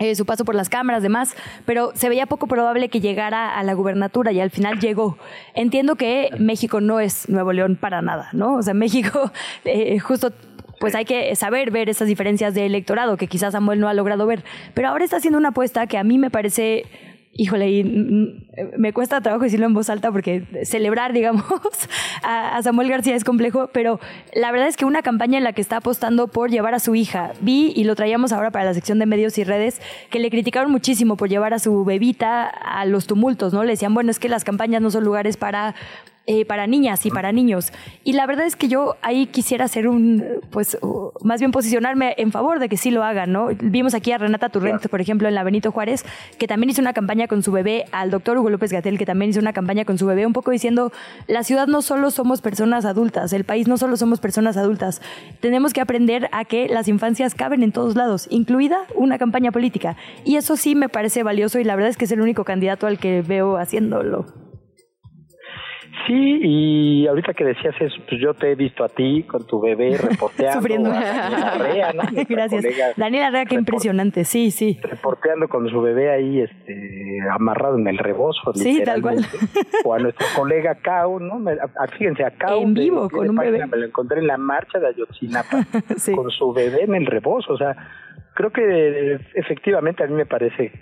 eh, 0.00 0.14
su 0.16 0.26
paso 0.26 0.44
por 0.44 0.54
las 0.54 0.68
cámaras, 0.68 1.02
demás, 1.02 1.34
pero 1.64 1.92
se 1.94 2.10
veía 2.10 2.26
poco 2.26 2.46
probable 2.46 2.90
que 2.90 3.00
llegara 3.00 3.56
a 3.58 3.62
la 3.62 3.72
gubernatura 3.72 4.32
y 4.32 4.40
al 4.40 4.50
final 4.50 4.80
llegó. 4.80 5.16
Entiendo 5.54 5.94
que 5.94 6.28
México 6.38 6.82
no 6.82 7.00
es 7.00 7.26
Nuevo 7.30 7.54
León 7.54 7.78
para 7.80 8.02
nada, 8.02 8.28
¿no? 8.34 8.56
O 8.56 8.62
sea, 8.62 8.74
México 8.74 9.32
eh, 9.64 9.98
justo 9.98 10.30
pues 10.78 10.94
hay 10.94 11.06
que 11.06 11.34
saber 11.36 11.70
ver 11.70 11.88
esas 11.88 12.06
diferencias 12.06 12.52
de 12.52 12.66
electorado 12.66 13.16
que 13.16 13.28
quizás 13.28 13.52
Samuel 13.52 13.80
no 13.80 13.88
ha 13.88 13.94
logrado 13.94 14.26
ver. 14.26 14.44
Pero 14.74 14.88
ahora 14.88 15.04
está 15.04 15.16
haciendo 15.16 15.38
una 15.38 15.48
apuesta 15.48 15.86
que 15.86 15.96
a 15.96 16.04
mí 16.04 16.18
me 16.18 16.30
parece 16.30 16.84
híjole, 17.36 17.70
y 17.70 17.84
me 18.76 18.92
cuesta 18.92 19.20
trabajo 19.20 19.44
decirlo 19.44 19.66
en 19.66 19.74
voz 19.74 19.90
alta 19.90 20.10
porque 20.10 20.42
celebrar, 20.64 21.12
digamos, 21.12 21.44
a, 22.22 22.56
a 22.56 22.62
Samuel 22.62 22.88
García 22.88 23.14
es 23.14 23.24
complejo, 23.24 23.68
pero 23.72 24.00
la 24.34 24.50
verdad 24.52 24.68
es 24.68 24.76
que 24.76 24.84
una 24.84 25.02
campaña 25.02 25.38
en 25.38 25.44
la 25.44 25.52
que 25.52 25.60
está 25.60 25.78
apostando 25.78 26.28
por 26.28 26.50
llevar 26.50 26.74
a 26.74 26.80
su 26.80 26.94
hija, 26.94 27.32
vi 27.40 27.72
y 27.76 27.84
lo 27.84 27.94
traíamos 27.94 28.32
ahora 28.32 28.50
para 28.50 28.64
la 28.64 28.74
sección 28.74 28.98
de 28.98 29.06
medios 29.06 29.38
y 29.38 29.44
redes, 29.44 29.80
que 30.10 30.18
le 30.18 30.30
criticaron 30.30 30.70
muchísimo 30.70 31.16
por 31.16 31.28
llevar 31.28 31.54
a 31.54 31.58
su 31.58 31.84
bebita 31.84 32.46
a 32.46 32.84
los 32.86 33.06
tumultos, 33.06 33.52
¿no? 33.52 33.64
Le 33.64 33.72
decían, 33.72 33.94
bueno, 33.94 34.10
es 34.10 34.18
que 34.18 34.28
las 34.28 34.44
campañas 34.44 34.82
no 34.82 34.90
son 34.90 35.04
lugares 35.04 35.36
para 35.36 35.74
eh, 36.28 36.44
para 36.44 36.66
niñas 36.66 37.06
y 37.06 37.10
para 37.10 37.30
niños. 37.30 37.72
Y 38.02 38.14
la 38.14 38.26
verdad 38.26 38.46
es 38.46 38.56
que 38.56 38.66
yo 38.66 38.96
ahí 39.02 39.26
quisiera 39.26 39.64
hacer 39.64 39.86
un, 39.86 40.24
pues, 40.50 40.76
uh, 40.82 41.12
más 41.22 41.38
bien 41.38 41.52
posicionarme 41.52 42.14
en 42.18 42.32
favor 42.32 42.58
de 42.58 42.68
que 42.68 42.76
sí 42.76 42.90
lo 42.90 43.04
hagan, 43.04 43.30
¿no? 43.30 43.48
Vimos 43.60 43.94
aquí 43.94 44.10
a 44.10 44.18
Renata 44.18 44.48
Turrent, 44.48 44.88
por 44.88 45.00
ejemplo, 45.00 45.28
en 45.28 45.36
la 45.36 45.44
Benito 45.44 45.70
Juárez, 45.70 46.04
que 46.38 46.48
también 46.48 46.70
hizo 46.70 46.80
una 46.80 46.92
campaña 46.92 47.28
con 47.28 47.44
su 47.44 47.52
bebé, 47.52 47.84
al 47.92 48.10
doctor 48.10 48.38
Hugo 48.38 48.50
López 48.50 48.72
Gatel, 48.72 48.98
que 48.98 49.06
también 49.06 49.30
hizo 49.30 49.40
una 49.40 49.52
campaña 49.52 49.84
con 49.84 49.98
su 49.98 50.06
bebé, 50.06 50.26
un 50.26 50.32
poco 50.32 50.50
diciendo, 50.50 50.92
la 51.28 51.44
ciudad 51.44 51.68
no 51.68 51.80
solo 51.80 52.10
somos 52.10 52.40
personas 52.40 52.84
adultas, 52.84 53.32
el 53.32 53.44
país 53.44 53.68
no 53.68 53.78
solo 53.78 53.96
somos 53.96 54.18
personas 54.18 54.56
adultas, 54.56 55.00
tenemos 55.40 55.72
que 55.72 55.80
aprender 55.80 56.28
a 56.32 56.44
que 56.44 56.68
las 56.68 56.88
infancias 56.88 57.34
caben 57.34 57.62
en 57.62 57.70
todos 57.70 57.94
lados, 57.94 58.26
incluida 58.30 58.78
una 58.94 59.18
campaña 59.18 59.52
política. 59.52 59.96
Y 60.24 60.36
eso 60.36 60.56
sí 60.56 60.74
me 60.74 60.88
parece 60.88 61.22
valioso 61.22 61.60
y 61.60 61.64
la 61.64 61.76
verdad 61.76 61.90
es 61.90 61.96
que 61.96 62.06
es 62.06 62.12
el 62.12 62.20
único 62.20 62.44
candidato 62.44 62.86
al 62.86 62.98
que 62.98 63.22
veo 63.22 63.58
haciéndolo. 63.58 64.45
Sí, 66.06 66.40
y 66.42 67.06
ahorita 67.06 67.32
que 67.34 67.44
decías 67.44 67.74
eso, 67.80 67.96
pues 68.08 68.20
yo 68.20 68.34
te 68.34 68.52
he 68.52 68.54
visto 68.54 68.84
a 68.84 68.88
ti 68.88 69.22
con 69.24 69.46
tu 69.46 69.60
bebé 69.60 69.96
reporteando. 69.96 70.52
Sufriendo. 70.60 70.90
Arrea, 70.92 71.92
¿no? 71.92 72.02
Gracias. 72.28 72.62
colega, 72.64 72.86
Daniela 72.96 73.28
Arrea, 73.28 73.44
qué 73.46 73.54
impresionante, 73.54 74.24
sí, 74.24 74.50
sí. 74.50 74.78
reporteando 74.82 75.48
con 75.48 75.68
su 75.68 75.80
bebé 75.80 76.10
ahí 76.10 76.40
este, 76.40 77.18
amarrado 77.30 77.78
en 77.78 77.86
el 77.88 77.98
rebozo. 77.98 78.52
Sí, 78.54 78.82
tal 78.84 79.00
cual. 79.02 79.24
O 79.84 79.94
a 79.94 79.98
nuestro 79.98 80.26
colega 80.36 80.74
Cau, 80.76 81.18
¿no? 81.20 81.40
Fíjense, 81.98 82.24
a 82.24 82.30
Cau. 82.32 82.60
En 82.62 82.74
de- 82.74 82.80
vivo, 82.82 83.08
tiene 83.08 83.18
con 83.18 83.30
un 83.30 83.36
página, 83.36 83.52
bebé. 83.58 83.66
Me 83.66 83.76
lo 83.78 83.86
encontré 83.86 84.18
en 84.20 84.26
la 84.26 84.36
marcha 84.36 84.78
de 84.78 84.88
Ayotzinapa 84.88 85.64
Sí. 85.96 86.12
con 86.14 86.30
su 86.30 86.52
bebé 86.52 86.84
en 86.84 86.94
el 86.94 87.06
rebozo. 87.06 87.52
O 87.54 87.58
sea, 87.58 87.74
creo 88.34 88.50
que 88.50 88.62
eh, 89.14 89.18
efectivamente 89.34 90.04
a 90.04 90.06
mí 90.06 90.14
me 90.14 90.26
parece 90.26 90.72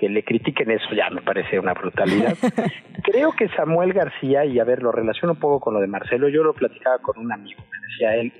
que 0.00 0.08
le 0.08 0.24
critiquen 0.24 0.70
eso 0.70 0.94
ya 0.96 1.10
me 1.10 1.20
parece 1.20 1.58
una 1.58 1.74
brutalidad. 1.74 2.34
Creo 3.04 3.32
que 3.32 3.48
Samuel 3.50 3.92
García, 3.92 4.46
y 4.46 4.58
a 4.58 4.64
ver, 4.64 4.82
lo 4.82 4.92
relaciono 4.92 5.34
un 5.34 5.38
poco 5.38 5.60
con 5.60 5.74
lo 5.74 5.80
de 5.80 5.88
Marcelo, 5.88 6.30
yo 6.30 6.42
lo 6.42 6.54
platicaba 6.54 6.98
con 7.00 7.18
un 7.18 7.30
amigo, 7.30 7.60
me 7.70 7.86
decía 7.86 8.16
él, 8.16 8.32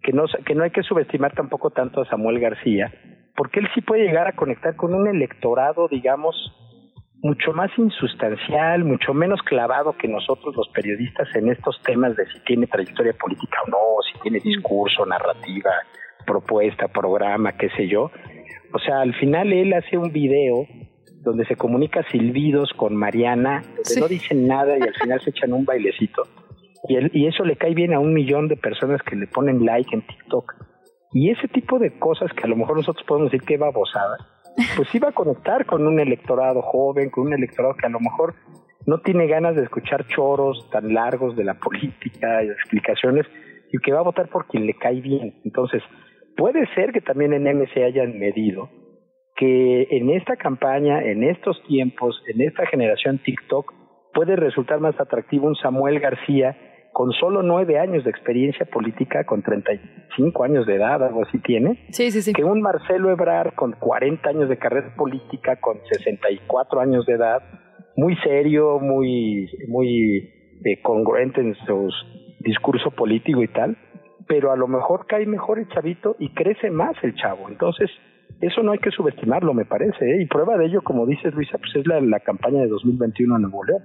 que 0.00 0.12
no, 0.12 0.26
que 0.46 0.54
no 0.54 0.62
hay 0.62 0.70
que 0.70 0.84
subestimar 0.84 1.32
tampoco 1.34 1.70
tanto 1.70 2.02
a 2.02 2.08
Samuel 2.08 2.38
García, 2.38 2.92
porque 3.34 3.58
él 3.58 3.68
sí 3.74 3.80
puede 3.80 4.04
llegar 4.04 4.28
a 4.28 4.36
conectar 4.36 4.76
con 4.76 4.94
un 4.94 5.08
electorado, 5.08 5.88
digamos, 5.88 6.36
mucho 7.20 7.52
más 7.52 7.76
insustancial, 7.76 8.84
mucho 8.84 9.12
menos 9.12 9.42
clavado 9.42 9.96
que 9.96 10.06
nosotros 10.06 10.54
los 10.54 10.68
periodistas 10.68 11.34
en 11.34 11.50
estos 11.50 11.82
temas 11.82 12.14
de 12.14 12.26
si 12.26 12.38
tiene 12.44 12.68
trayectoria 12.68 13.12
política 13.14 13.58
o 13.66 13.70
no, 13.70 13.78
si 14.12 14.20
tiene 14.20 14.38
discurso, 14.38 15.04
narrativa, 15.04 15.72
propuesta, 16.24 16.86
programa, 16.86 17.56
qué 17.56 17.70
sé 17.70 17.88
yo. 17.88 18.12
O 18.72 18.78
sea, 18.78 19.00
al 19.00 19.14
final 19.14 19.52
él 19.52 19.72
hace 19.72 19.98
un 19.98 20.12
video 20.12 20.64
donde 21.28 21.44
se 21.46 21.56
comunica 21.56 22.02
silbidos 22.10 22.72
con 22.74 22.96
Mariana, 22.96 23.62
Sí. 23.82 24.00
no 24.00 24.08
dicen 24.08 24.46
nada 24.46 24.78
y 24.78 24.82
al 24.82 24.94
final 24.94 25.20
se 25.20 25.30
echan 25.30 25.52
un 25.52 25.64
bailecito. 25.64 26.22
Y, 26.88 26.96
él- 26.96 27.10
y 27.12 27.26
eso 27.26 27.44
le 27.44 27.56
cae 27.56 27.74
bien 27.74 27.92
a 27.94 28.00
un 28.00 28.12
millón 28.14 28.48
de 28.48 28.56
personas 28.56 29.02
que 29.02 29.16
le 29.16 29.26
ponen 29.26 29.64
like 29.64 29.94
en 29.94 30.02
TikTok. 30.06 30.54
Y 31.12 31.30
ese 31.30 31.48
tipo 31.48 31.78
de 31.78 31.98
cosas 31.98 32.32
que 32.32 32.44
a 32.44 32.46
lo 32.48 32.56
mejor 32.56 32.76
nosotros 32.76 33.04
podemos 33.06 33.30
decir 33.32 33.46
que 33.46 33.56
babosada, 33.56 34.16
pues 34.76 34.92
iba 34.94 35.08
a 35.08 35.12
conectar 35.12 35.64
con 35.66 35.86
un 35.86 35.98
electorado 36.00 36.62
joven, 36.62 37.10
con 37.10 37.26
un 37.28 37.32
electorado 37.34 37.74
que 37.76 37.86
a 37.86 37.90
lo 37.90 38.00
mejor 38.00 38.34
no 38.86 38.98
tiene 39.00 39.26
ganas 39.26 39.54
de 39.56 39.62
escuchar 39.64 40.06
choros 40.08 40.68
tan 40.70 40.92
largos 40.94 41.36
de 41.36 41.44
la 41.44 41.54
política 41.54 42.42
y 42.42 42.48
explicaciones 42.48 43.26
y 43.72 43.78
que 43.78 43.92
va 43.92 44.00
a 44.00 44.02
votar 44.04 44.28
por 44.28 44.46
quien 44.46 44.66
le 44.66 44.74
cae 44.74 45.00
bien. 45.00 45.34
Entonces, 45.44 45.82
puede 46.36 46.66
ser 46.74 46.92
que 46.92 47.00
también 47.00 47.32
en 47.34 47.46
MC 47.46 47.84
hayan 47.84 48.18
medido 48.18 48.68
que 49.38 49.86
en 49.90 50.10
esta 50.10 50.36
campaña, 50.36 51.00
en 51.00 51.22
estos 51.22 51.62
tiempos, 51.68 52.20
en 52.26 52.40
esta 52.42 52.66
generación 52.66 53.18
TikTok, 53.18 53.72
puede 54.12 54.34
resultar 54.34 54.80
más 54.80 55.00
atractivo 55.00 55.46
un 55.46 55.54
Samuel 55.54 56.00
García 56.00 56.56
con 56.92 57.12
solo 57.12 57.42
nueve 57.44 57.78
años 57.78 58.02
de 58.02 58.10
experiencia 58.10 58.66
política, 58.66 59.24
con 59.24 59.42
35 59.42 60.42
años 60.42 60.66
de 60.66 60.74
edad, 60.74 61.04
algo 61.04 61.22
así 61.22 61.38
tiene, 61.38 61.86
Sí, 61.90 62.10
sí, 62.10 62.22
sí. 62.22 62.32
que 62.32 62.42
un 62.42 62.60
Marcelo 62.60 63.10
Ebrard 63.10 63.54
con 63.54 63.72
40 63.72 64.28
años 64.28 64.48
de 64.48 64.58
carrera 64.58 64.92
política, 64.96 65.60
con 65.60 65.78
64 65.88 66.80
años 66.80 67.06
de 67.06 67.12
edad, 67.12 67.40
muy 67.96 68.16
serio, 68.24 68.80
muy, 68.80 69.48
muy 69.68 70.32
eh, 70.64 70.82
congruente 70.82 71.40
en 71.40 71.54
su 71.66 71.88
discurso 72.40 72.90
político 72.90 73.40
y 73.42 73.48
tal, 73.48 73.76
pero 74.26 74.50
a 74.50 74.56
lo 74.56 74.66
mejor 74.66 75.06
cae 75.06 75.26
mejor 75.26 75.60
el 75.60 75.68
chavito 75.68 76.16
y 76.18 76.30
crece 76.30 76.70
más 76.70 76.96
el 77.02 77.14
chavo. 77.14 77.48
Entonces, 77.48 77.88
eso 78.40 78.62
no 78.62 78.72
hay 78.72 78.78
que 78.78 78.90
subestimarlo, 78.90 79.52
me 79.54 79.64
parece. 79.64 80.04
¿eh? 80.04 80.22
Y 80.22 80.26
prueba 80.26 80.56
de 80.56 80.66
ello, 80.66 80.82
como 80.82 81.06
dices, 81.06 81.34
Luisa, 81.34 81.58
pues 81.58 81.70
es 81.76 81.86
la, 81.86 82.00
la 82.00 82.20
campaña 82.20 82.60
de 82.62 82.68
2021 82.68 83.36
en 83.36 83.42
Nuevo 83.42 83.64
León. 83.64 83.82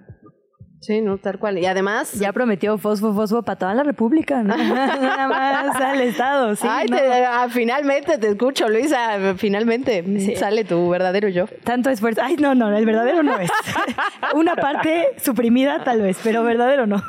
Sí, 0.81 0.99
no, 1.01 1.17
tal 1.17 1.39
cual. 1.39 1.57
Y 1.59 1.65
además. 1.65 2.11
Ya 2.19 2.33
prometió 2.33 2.77
fosfo, 2.77 3.13
fosfo 3.13 3.41
para 3.41 3.57
toda 3.57 3.73
la 3.73 3.83
República, 3.83 4.43
¿no? 4.43 4.53
Nada 4.57 5.27
más 5.29 5.75
al 5.79 6.01
Estado, 6.01 6.55
sí. 6.57 6.67
Ay, 6.69 6.87
¿no? 6.89 6.97
te- 6.97 7.25
ah, 7.25 7.47
finalmente 7.49 8.17
te 8.17 8.27
escucho, 8.27 8.67
Luisa. 8.67 9.33
Finalmente 9.37 10.03
sale 10.35 10.65
tu 10.65 10.89
verdadero 10.89 11.29
yo. 11.29 11.45
Tanto 11.63 11.89
esfuerzo. 11.89 12.19
Ay, 12.21 12.35
no, 12.35 12.53
no, 12.53 12.75
el 12.75 12.85
verdadero 12.85 13.23
no 13.23 13.39
es. 13.39 13.49
Una 14.35 14.55
parte 14.57 15.07
suprimida 15.17 15.85
tal 15.85 16.01
vez, 16.01 16.19
pero 16.21 16.43
verdadero 16.43 16.85
no. 16.85 17.01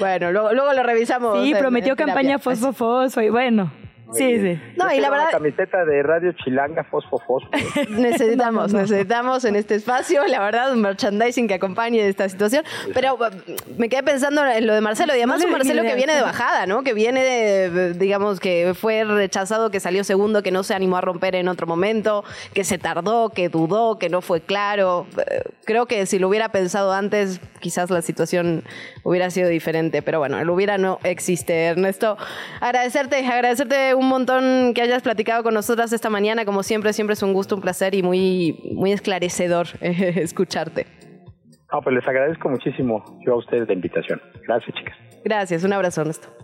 Bueno, 0.00 0.32
luego, 0.32 0.54
luego 0.54 0.72
lo 0.72 0.82
revisamos. 0.82 1.42
Sí, 1.42 1.52
en- 1.52 1.58
prometió 1.58 1.92
en 1.92 1.96
terapia. 1.98 2.14
campaña 2.14 2.38
fosfo, 2.38 2.72
fosfo 2.72 3.20
y 3.20 3.28
bueno. 3.28 3.70
Sí, 4.14 4.38
sí. 4.40 4.60
No, 4.76 4.92
y 4.92 5.00
la 5.00 5.10
verdad- 5.10 5.26
una 5.28 5.38
camiseta 5.38 5.84
de 5.84 6.02
Radio 6.02 6.32
Chilanga 6.32 6.84
Fosfo 6.84 7.18
Fosfo. 7.18 7.48
Necesitamos, 7.90 8.72
necesitamos 8.72 9.44
en 9.44 9.56
este 9.56 9.74
espacio, 9.74 10.24
la 10.26 10.40
verdad, 10.40 10.72
un 10.72 10.80
merchandising 10.80 11.48
que 11.48 11.54
acompañe 11.54 12.06
esta 12.08 12.28
situación. 12.28 12.64
Pero 12.92 13.14
uh, 13.14 13.18
me 13.78 13.88
quedé 13.88 14.02
pensando 14.02 14.44
en 14.46 14.66
lo 14.66 14.74
de 14.74 14.80
Marcelo, 14.80 15.12
y 15.14 15.18
además 15.18 15.40
No 15.40 15.46
un 15.46 15.52
Marcelo 15.52 15.80
idea. 15.82 15.90
que 15.90 15.96
viene 15.96 16.14
de 16.14 16.22
bajada, 16.22 16.66
¿no? 16.66 16.82
Que 16.82 16.94
viene, 16.94 17.22
de, 17.24 17.94
digamos, 17.94 18.40
que 18.40 18.72
fue 18.74 19.04
rechazado, 19.04 19.70
que 19.70 19.80
salió 19.80 20.04
segundo, 20.04 20.42
que 20.42 20.50
no 20.50 20.62
se 20.62 20.74
animó 20.74 20.96
a 20.96 21.00
romper 21.00 21.34
en 21.34 21.48
otro 21.48 21.66
momento, 21.66 22.24
que 22.52 22.64
se 22.64 22.78
tardó, 22.78 23.30
que 23.30 23.48
dudó, 23.48 23.98
que 23.98 24.08
no 24.08 24.20
fue 24.22 24.40
claro. 24.40 25.06
Eh, 25.18 25.42
Creo 25.64 25.86
que 25.86 26.04
si 26.06 26.18
lo 26.18 26.28
hubiera 26.28 26.50
pensado 26.50 26.92
antes, 26.92 27.40
quizás 27.60 27.88
la 27.90 28.02
situación 28.02 28.64
hubiera 29.04 29.30
sido 29.30 29.48
diferente. 29.48 30.02
Pero 30.02 30.18
bueno, 30.18 30.38
el 30.40 30.50
hubiera 30.50 30.76
no 30.76 30.98
existe, 31.04 31.66
Ernesto. 31.66 32.16
Agradecerte, 32.60 33.24
agradecerte 33.24 33.94
un 33.94 34.08
montón 34.08 34.74
que 34.74 34.82
hayas 34.82 35.02
platicado 35.02 35.44
con 35.44 35.54
nosotras 35.54 35.92
esta 35.92 36.10
mañana. 36.10 36.44
Como 36.44 36.64
siempre, 36.64 36.92
siempre 36.92 37.14
es 37.14 37.22
un 37.22 37.32
gusto, 37.32 37.54
un 37.54 37.60
placer 37.60 37.94
y 37.94 38.02
muy, 38.02 38.58
muy 38.72 38.90
esclarecedor 38.90 39.68
eh, 39.80 40.14
escucharte. 40.16 40.86
No, 41.72 41.80
pues 41.80 41.94
les 41.94 42.06
agradezco 42.06 42.48
muchísimo 42.48 43.04
yo 43.24 43.34
a 43.34 43.36
ustedes 43.36 43.68
la 43.68 43.74
invitación. 43.74 44.20
Gracias, 44.46 44.76
chicas. 44.76 44.96
Gracias, 45.24 45.64
un 45.64 45.72
abrazo, 45.72 46.00
Ernesto. 46.02 46.43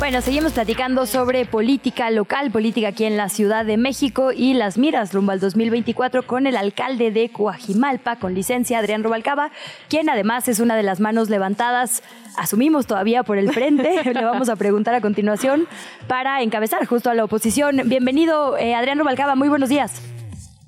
Bueno, 0.00 0.22
seguimos 0.22 0.54
platicando 0.54 1.04
sobre 1.04 1.44
política 1.44 2.10
local, 2.10 2.50
política 2.50 2.88
aquí 2.88 3.04
en 3.04 3.18
la 3.18 3.28
Ciudad 3.28 3.66
de 3.66 3.76
México 3.76 4.32
y 4.34 4.54
las 4.54 4.78
miras 4.78 5.12
rumbo 5.12 5.32
al 5.32 5.40
2024 5.40 6.22
con 6.22 6.46
el 6.46 6.56
alcalde 6.56 7.10
de 7.10 7.28
Coajimalpa, 7.28 8.16
con 8.16 8.32
licencia 8.32 8.78
Adrián 8.78 9.04
Rubalcaba, 9.04 9.50
quien 9.90 10.08
además 10.08 10.48
es 10.48 10.58
una 10.58 10.74
de 10.74 10.84
las 10.84 11.00
manos 11.00 11.28
levantadas, 11.28 12.02
asumimos 12.38 12.86
todavía 12.86 13.24
por 13.24 13.36
el 13.36 13.52
frente, 13.52 14.02
le 14.14 14.24
vamos 14.24 14.48
a 14.48 14.56
preguntar 14.56 14.94
a 14.94 15.02
continuación, 15.02 15.66
para 16.08 16.40
encabezar 16.40 16.86
justo 16.86 17.10
a 17.10 17.14
la 17.14 17.24
oposición. 17.24 17.82
Bienvenido, 17.84 18.56
eh, 18.56 18.74
Adrián 18.74 18.98
Rubalcaba, 18.98 19.34
muy 19.34 19.50
buenos 19.50 19.68
días. 19.68 20.00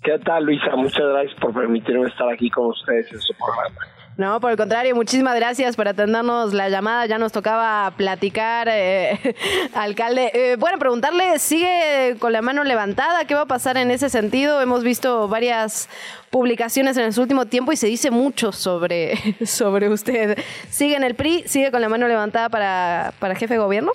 ¿Qué 0.05 0.19
tal, 0.19 0.45
Luisa? 0.45 0.77
Muchas 0.77 1.09
gracias 1.09 1.41
por 1.41 1.55
permitirme 1.55 2.07
estar 2.07 2.29
aquí 2.29 2.51
con 2.51 2.67
ustedes 2.67 3.11
en 3.11 3.21
su 3.23 3.33
programa. 3.33 4.02
No, 4.19 4.41
por 4.41 4.51
el 4.51 4.59
contrario, 4.59 4.95
muchísimas 4.95 5.35
gracias 5.37 5.75
por 5.75 5.89
atendernos 5.89 6.53
la 6.53 6.69
llamada. 6.69 7.07
Ya 7.07 7.17
nos 7.17 7.33
tocaba 7.33 7.91
platicar, 7.97 8.69
eh, 8.71 9.19
alcalde. 9.75 10.31
Eh, 10.35 10.57
bueno, 10.59 10.79
preguntarle, 10.79 11.39
¿sigue 11.39 12.17
con 12.19 12.33
la 12.33 12.43
mano 12.43 12.63
levantada? 12.63 13.25
¿Qué 13.25 13.35
va 13.35 13.43
a 13.43 13.47
pasar 13.47 13.79
en 13.79 13.91
ese 13.91 14.11
sentido? 14.11 14.61
Hemos 14.61 14.85
visto 14.85 15.29
varias 15.29 15.89
publicaciones 16.31 16.99
en 16.99 17.05
el 17.05 17.19
último 17.19 17.47
tiempo 17.47 17.73
y 17.73 17.77
se 17.77 17.87
dice 17.87 18.11
mucho 18.11 18.53
sobre, 18.53 19.17
sobre 19.47 19.89
usted. 19.89 20.39
¿Sigue 20.69 20.97
en 20.97 21.05
el 21.05 21.15
PRI? 21.15 21.45
¿Sigue 21.47 21.71
con 21.71 21.81
la 21.81 21.89
mano 21.89 22.07
levantada 22.07 22.51
para, 22.51 23.13
para 23.19 23.35
jefe 23.35 23.55
de 23.55 23.61
gobierno? 23.61 23.93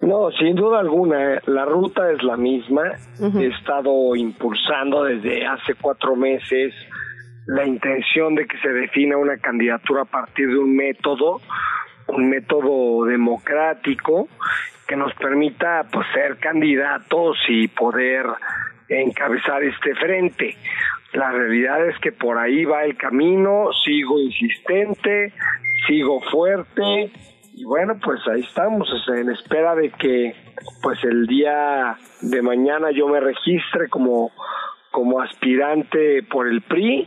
No, 0.00 0.30
sin 0.30 0.54
duda 0.54 0.78
alguna, 0.78 1.34
eh, 1.34 1.40
la 1.46 1.64
ruta 1.64 2.10
es 2.12 2.22
la 2.22 2.36
misma. 2.36 2.82
He 3.20 3.46
estado 3.46 4.14
impulsando 4.14 5.04
desde 5.04 5.44
hace 5.44 5.74
cuatro 5.74 6.14
meses 6.14 6.72
la 7.48 7.64
intención 7.64 8.34
de 8.34 8.46
que 8.46 8.58
se 8.58 8.68
defina 8.68 9.16
una 9.16 9.38
candidatura 9.38 10.02
a 10.02 10.04
partir 10.04 10.48
de 10.48 10.58
un 10.58 10.76
método, 10.76 11.40
un 12.08 12.28
método 12.28 13.06
democrático 13.06 14.28
que 14.86 14.96
nos 14.96 15.14
permita 15.14 15.86
pues, 15.90 16.06
ser 16.12 16.36
candidatos 16.36 17.38
y 17.48 17.68
poder 17.68 18.26
encabezar 18.90 19.62
este 19.62 19.94
frente. 19.94 20.58
La 21.14 21.30
realidad 21.30 21.88
es 21.88 21.98
que 22.00 22.12
por 22.12 22.36
ahí 22.36 22.66
va 22.66 22.84
el 22.84 22.98
camino, 22.98 23.70
sigo 23.82 24.20
insistente, 24.20 25.32
sigo 25.86 26.20
fuerte 26.30 27.10
y 27.54 27.64
bueno, 27.64 27.98
pues 28.04 28.20
ahí 28.28 28.42
estamos 28.42 28.88
en 29.16 29.30
espera 29.30 29.74
de 29.74 29.88
que 29.90 30.34
pues 30.82 31.02
el 31.02 31.26
día 31.26 31.96
de 32.20 32.42
mañana 32.42 32.90
yo 32.90 33.08
me 33.08 33.20
registre 33.20 33.88
como 33.88 34.32
como 34.98 35.20
aspirante 35.20 36.24
por 36.24 36.48
el 36.48 36.60
PRI 36.60 37.06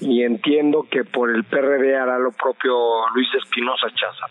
y 0.00 0.22
entiendo 0.22 0.86
que 0.90 1.04
por 1.04 1.28
el 1.28 1.44
PRD 1.44 1.94
hará 1.94 2.18
lo 2.18 2.32
propio 2.32 2.72
Luis 3.14 3.28
Espinosa 3.44 3.88
Chaza. 3.88 4.26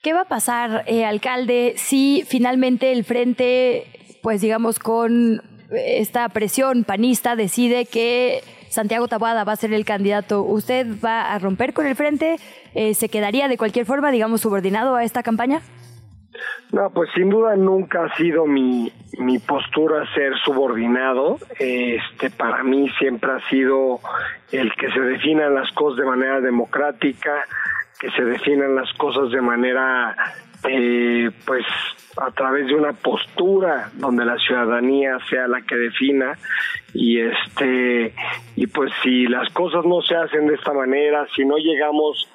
¿Qué 0.00 0.12
va 0.12 0.20
a 0.20 0.28
pasar, 0.28 0.84
eh, 0.86 1.04
alcalde, 1.04 1.72
si 1.74 2.22
finalmente 2.24 2.92
el 2.92 3.02
frente, 3.02 3.88
pues 4.22 4.40
digamos, 4.40 4.78
con 4.78 5.42
esta 5.72 6.28
presión 6.28 6.84
panista 6.84 7.34
decide 7.34 7.86
que 7.86 8.42
Santiago 8.68 9.08
Tabada 9.08 9.42
va 9.42 9.54
a 9.54 9.56
ser 9.56 9.72
el 9.72 9.84
candidato? 9.84 10.44
¿Usted 10.44 10.86
va 11.04 11.32
a 11.32 11.40
romper 11.40 11.72
con 11.72 11.88
el 11.88 11.96
frente? 11.96 12.36
Eh, 12.76 12.94
¿Se 12.94 13.08
quedaría 13.08 13.48
de 13.48 13.58
cualquier 13.58 13.84
forma, 13.84 14.12
digamos, 14.12 14.42
subordinado 14.42 14.94
a 14.94 15.02
esta 15.02 15.24
campaña? 15.24 15.60
No, 16.72 16.90
pues 16.90 17.10
sin 17.14 17.28
duda 17.28 17.54
nunca 17.56 18.04
ha 18.04 18.16
sido 18.16 18.46
mi, 18.46 18.90
mi 19.18 19.38
postura 19.38 20.06
ser 20.14 20.32
subordinado. 20.44 21.38
Este, 21.58 22.30
para 22.30 22.62
mí 22.62 22.88
siempre 22.98 23.30
ha 23.32 23.48
sido 23.48 24.00
el 24.50 24.72
que 24.74 24.90
se 24.90 25.00
definan 25.00 25.54
las 25.54 25.70
cosas 25.72 25.98
de 25.98 26.06
manera 26.06 26.40
democrática, 26.40 27.44
que 28.00 28.10
se 28.12 28.24
definan 28.24 28.74
las 28.74 28.92
cosas 28.94 29.30
de 29.30 29.40
manera, 29.40 30.16
eh, 30.68 31.30
pues, 31.44 31.64
a 32.16 32.30
través 32.30 32.66
de 32.66 32.74
una 32.74 32.92
postura 32.92 33.90
donde 33.94 34.24
la 34.24 34.36
ciudadanía 34.38 35.18
sea 35.28 35.46
la 35.48 35.62
que 35.62 35.76
defina 35.76 36.36
y 36.94 37.20
este 37.20 38.14
y 38.56 38.66
pues 38.66 38.92
si 39.02 39.26
las 39.26 39.48
cosas 39.52 39.84
no 39.84 40.02
se 40.02 40.14
hacen 40.14 40.46
de 40.46 40.54
esta 40.54 40.72
manera, 40.72 41.26
si 41.34 41.44
no 41.44 41.56
llegamos 41.56 42.28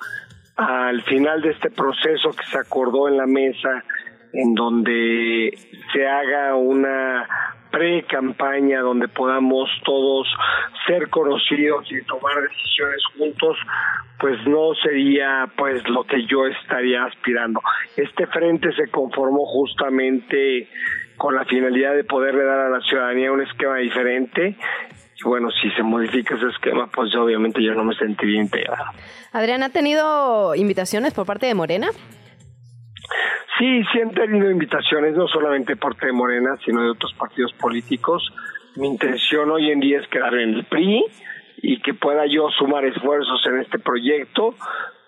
al 0.58 1.03
final 1.03 1.41
de 1.41 1.51
este 1.51 1.70
proceso 1.70 2.32
que 2.32 2.45
se 2.45 2.58
acordó 2.58 3.08
en 3.08 3.18
la 3.18 3.28
mesa, 3.28 3.84
en 4.34 4.55
donde 4.55 5.58
se 5.93 6.08
haga 6.08 6.55
una 6.55 7.28
pre-campaña 7.72 8.82
donde 8.82 9.08
podamos 9.08 9.70
todos 9.86 10.28
ser 10.88 11.10
conocidos 11.10 11.86
y 11.91 12.01
tomar 12.05 12.41
decisiones 12.41 13.03
juntos, 13.18 13.58
pues 14.20 14.47
no 14.47 14.74
sería 14.82 15.47
pues 15.55 15.88
lo 15.88 16.03
que 16.03 16.26
yo 16.26 16.47
estaría 16.47 17.03
aspirando. 17.03 17.62
Este 17.95 18.26
frente 18.26 18.72
se 18.74 18.89
conformó 18.89 19.45
justamente 19.45 20.68
con 21.18 21.36
la 21.36 21.45
finalidad 21.45 21.93
de 21.93 22.03
poderle 22.03 22.43
dar 22.43 22.60
a 22.60 22.70
la 22.70 22.82
ciudadanía 22.82 23.32
un 23.32 23.41
esquema 23.41 23.78
diferente 23.78 24.55
y 25.20 25.24
bueno, 25.24 25.49
si 25.49 25.70
se 25.72 25.84
modifica 25.84 26.36
ese 26.36 26.47
esquema, 26.47 26.88
pues 26.88 27.11
yo 27.11 27.24
obviamente 27.24 27.63
yo 27.63 27.74
no 27.74 27.84
me 27.84 27.95
sentiría 27.95 28.41
integrado. 28.41 28.91
Adrián, 29.34 29.63
¿ha 29.63 29.70
tenido 29.70 30.53
invitaciones 30.55 31.13
por 31.13 31.26
parte 31.26 31.47
de 31.47 31.55
Morena? 31.55 31.89
Sí, 33.57 33.82
sí 33.91 33.99
han 34.01 34.11
tenido 34.11 34.51
invitaciones, 34.51 35.15
no 35.15 35.28
solamente 35.28 35.76
por 35.76 35.93
parte 35.93 36.07
de 36.07 36.13
Morena, 36.13 36.57
sino 36.63 36.84
de 36.84 36.91
otros 36.91 37.13
partidos 37.13 37.53
políticos. 37.53 38.32
Mi 38.76 38.88
intención 38.88 39.49
hoy 39.49 39.72
en 39.72 39.80
día 39.80 39.99
es 39.99 40.07
quedar 40.07 40.36
en 40.36 40.53
el 40.53 40.65
PRI 40.65 41.03
y 41.63 41.82
que 41.82 41.95
pueda 41.95 42.28
yo 42.28 42.49
sumar 42.51 42.86
esfuerzos 42.86 43.43
en 43.47 43.61
este 43.61 43.80
proyecto, 43.80 44.53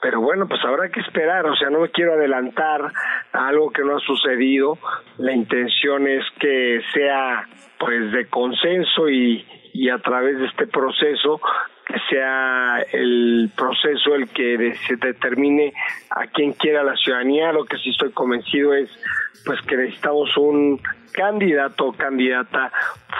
pero 0.01 0.21
bueno, 0.21 0.47
pues 0.47 0.63
habrá 0.63 0.89
que 0.89 1.01
esperar, 1.01 1.45
o 1.45 1.55
sea, 1.55 1.69
no 1.69 1.81
me 1.81 1.89
quiero 1.89 2.13
adelantar 2.13 2.91
a 3.33 3.47
algo 3.47 3.69
que 3.69 3.83
no 3.83 3.97
ha 3.97 3.99
sucedido. 3.99 4.79
La 5.17 5.33
intención 5.33 6.07
es 6.07 6.23
que 6.39 6.81
sea 6.93 7.47
pues 7.77 8.11
de 8.11 8.27
consenso 8.27 9.09
y, 9.09 9.45
y 9.73 9.89
a 9.89 9.97
través 9.99 10.39
de 10.39 10.45
este 10.47 10.67
proceso 10.67 11.39
sea 12.09 12.81
el 12.91 13.51
proceso 13.55 14.15
el 14.15 14.29
que 14.29 14.75
se 14.87 14.95
determine 14.95 15.73
a 16.11 16.27
quién 16.27 16.53
quiera 16.53 16.83
la 16.83 16.95
ciudadanía. 16.95 17.51
Lo 17.51 17.65
que 17.65 17.77
sí 17.77 17.89
estoy 17.89 18.11
convencido 18.11 18.73
es 18.73 18.89
pues 19.45 19.59
que 19.61 19.77
necesitamos 19.77 20.35
un 20.37 20.81
candidato 21.11 21.87
o 21.87 21.93
candidata 21.93 22.71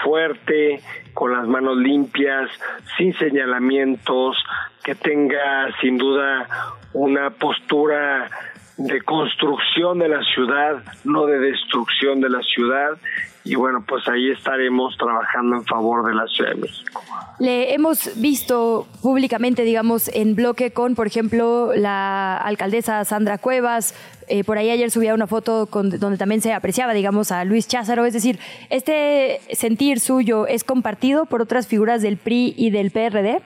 fuerte, 0.04 0.80
con 1.14 1.32
las 1.32 1.46
manos 1.46 1.76
limpias, 1.76 2.48
sin 2.96 3.12
señalamientos, 3.14 4.36
que 4.84 4.94
tenga 4.94 5.68
sin 5.80 5.98
duda 5.98 6.48
una 6.92 7.30
postura 7.30 8.28
de 8.76 9.02
construcción 9.02 9.98
de 9.98 10.08
la 10.08 10.22
ciudad, 10.22 10.82
no 11.04 11.26
de 11.26 11.38
destrucción 11.38 12.20
de 12.20 12.30
la 12.30 12.40
ciudad. 12.42 12.96
Y 13.44 13.54
bueno, 13.54 13.82
pues 13.88 14.06
ahí 14.06 14.30
estaremos 14.30 14.96
trabajando 14.98 15.56
en 15.56 15.64
favor 15.64 16.06
de 16.06 16.14
la 16.14 16.26
Ciudad 16.26 16.50
de 16.50 16.56
México. 16.56 17.02
Le 17.38 17.72
hemos 17.74 18.20
visto 18.20 18.86
públicamente, 19.02 19.62
digamos, 19.62 20.08
en 20.14 20.34
bloque 20.34 20.72
con, 20.72 20.94
por 20.94 21.06
ejemplo, 21.06 21.72
la 21.74 22.36
alcaldesa 22.36 23.04
Sandra 23.04 23.38
Cuevas. 23.38 23.94
eh, 24.32 24.44
por 24.44 24.58
ahí 24.58 24.70
ayer 24.70 24.92
subía 24.92 25.12
una 25.14 25.26
foto 25.26 25.66
con- 25.66 25.90
donde 25.98 26.16
también 26.16 26.40
se 26.40 26.52
apreciaba, 26.52 26.92
digamos, 26.92 27.32
a 27.32 27.44
Luis 27.44 27.66
Cházaro. 27.66 28.04
Es 28.04 28.12
decir, 28.12 28.38
¿este 28.68 29.40
sentir 29.52 29.98
suyo 29.98 30.46
es 30.46 30.62
compartido 30.62 31.24
por 31.26 31.42
otras 31.42 31.66
figuras 31.66 32.00
del 32.00 32.16
PRI 32.16 32.54
y 32.56 32.70
del 32.70 32.92
PRD? 32.92 33.40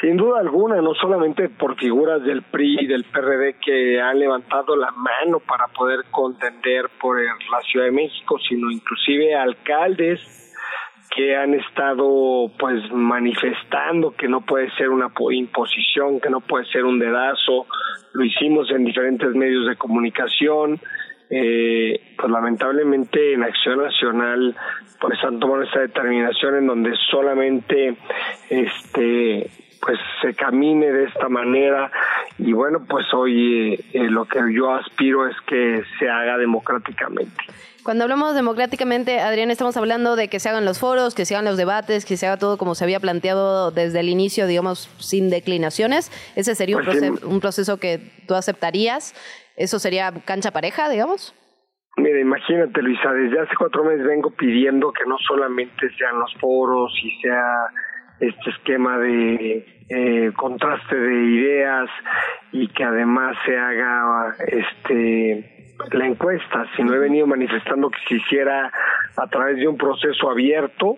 Sin 0.00 0.16
duda 0.16 0.38
alguna, 0.40 0.80
no 0.80 0.94
solamente 0.94 1.48
por 1.48 1.76
figuras 1.76 2.22
del 2.22 2.42
PRI 2.42 2.78
y 2.82 2.86
del 2.86 3.04
PRD 3.04 3.56
que 3.60 4.00
han 4.00 4.18
levantado 4.18 4.76
la 4.76 4.92
mano 4.92 5.40
para 5.40 5.66
poder 5.68 6.04
contender 6.10 6.88
por 7.00 7.20
la 7.20 7.60
Ciudad 7.62 7.86
de 7.86 7.92
México, 7.92 8.38
sino 8.48 8.70
inclusive 8.70 9.34
alcaldes 9.34 10.20
que 11.10 11.34
han 11.36 11.54
estado 11.54 12.50
pues 12.58 12.92
manifestando 12.92 14.12
que 14.12 14.28
no 14.28 14.42
puede 14.42 14.70
ser 14.76 14.90
una 14.90 15.08
po- 15.08 15.32
imposición, 15.32 16.20
que 16.20 16.30
no 16.30 16.40
puede 16.42 16.66
ser 16.66 16.84
un 16.84 16.98
dedazo. 17.00 17.66
Lo 18.12 18.24
hicimos 18.24 18.70
en 18.70 18.84
diferentes 18.84 19.34
medios 19.34 19.66
de 19.66 19.74
comunicación. 19.76 20.78
Eh, 21.30 22.14
pues 22.16 22.30
lamentablemente 22.30 23.34
en 23.34 23.42
Acción 23.42 23.82
Nacional 23.82 24.56
pues 25.00 25.22
han 25.24 25.38
tomado 25.38 25.62
esta 25.62 25.80
determinación 25.80 26.56
en 26.56 26.66
donde 26.66 26.94
solamente 27.10 27.96
este 28.48 29.50
pues 29.80 29.98
se 30.22 30.34
camine 30.34 30.90
de 30.92 31.04
esta 31.04 31.28
manera 31.28 31.90
y 32.38 32.52
bueno, 32.52 32.84
pues 32.88 33.06
hoy 33.14 33.74
eh, 33.74 33.84
eh, 33.92 34.10
lo 34.10 34.24
que 34.26 34.40
yo 34.52 34.74
aspiro 34.74 35.26
es 35.28 35.36
que 35.46 35.82
se 35.98 36.08
haga 36.08 36.36
democráticamente. 36.38 37.32
Cuando 37.84 38.04
hablamos 38.04 38.34
democráticamente, 38.34 39.18
Adrián, 39.20 39.50
estamos 39.50 39.76
hablando 39.78 40.14
de 40.16 40.28
que 40.28 40.40
se 40.40 40.48
hagan 40.50 40.64
los 40.66 40.78
foros, 40.78 41.14
que 41.14 41.24
se 41.24 41.34
hagan 41.34 41.46
los 41.46 41.56
debates, 41.56 42.04
que 42.04 42.16
se 42.18 42.26
haga 42.26 42.36
todo 42.36 42.58
como 42.58 42.74
se 42.74 42.84
había 42.84 43.00
planteado 43.00 43.70
desde 43.70 44.00
el 44.00 44.08
inicio, 44.10 44.46
digamos, 44.46 44.90
sin 44.98 45.30
declinaciones. 45.30 46.10
¿Ese 46.36 46.54
sería 46.54 46.76
un, 46.76 46.84
Pues 46.84 46.98
sí. 46.98 47.06
proce- 47.06 47.24
un 47.24 47.40
proceso 47.40 47.78
que 47.78 47.98
tú 48.26 48.34
aceptarías? 48.34 49.14
¿Eso 49.56 49.78
sería 49.78 50.12
cancha 50.24 50.50
pareja, 50.50 50.90
digamos? 50.90 51.34
Mira, 51.96 52.20
imagínate, 52.20 52.82
Luisa, 52.82 53.10
desde 53.12 53.40
hace 53.40 53.56
cuatro 53.58 53.82
meses 53.84 54.06
vengo 54.06 54.30
pidiendo 54.32 54.92
que 54.92 55.04
no 55.06 55.16
solamente 55.26 55.88
sean 55.96 56.18
los 56.20 56.32
foros 56.40 56.92
y 57.02 57.10
sea 57.22 57.42
este 58.20 58.50
esquema 58.50 58.98
de 58.98 59.66
eh, 59.88 60.32
contraste 60.36 60.96
de 60.96 61.24
ideas 61.24 61.88
y 62.52 62.68
que 62.68 62.84
además 62.84 63.36
se 63.44 63.56
haga 63.56 64.34
este 64.46 65.54
la 65.92 66.06
encuesta, 66.06 66.66
sino 66.76 66.92
he 66.94 66.98
venido 66.98 67.26
manifestando 67.26 67.88
que 67.88 68.00
se 68.08 68.16
hiciera 68.16 68.72
a 69.16 69.26
través 69.28 69.58
de 69.58 69.68
un 69.68 69.76
proceso 69.76 70.28
abierto 70.28 70.96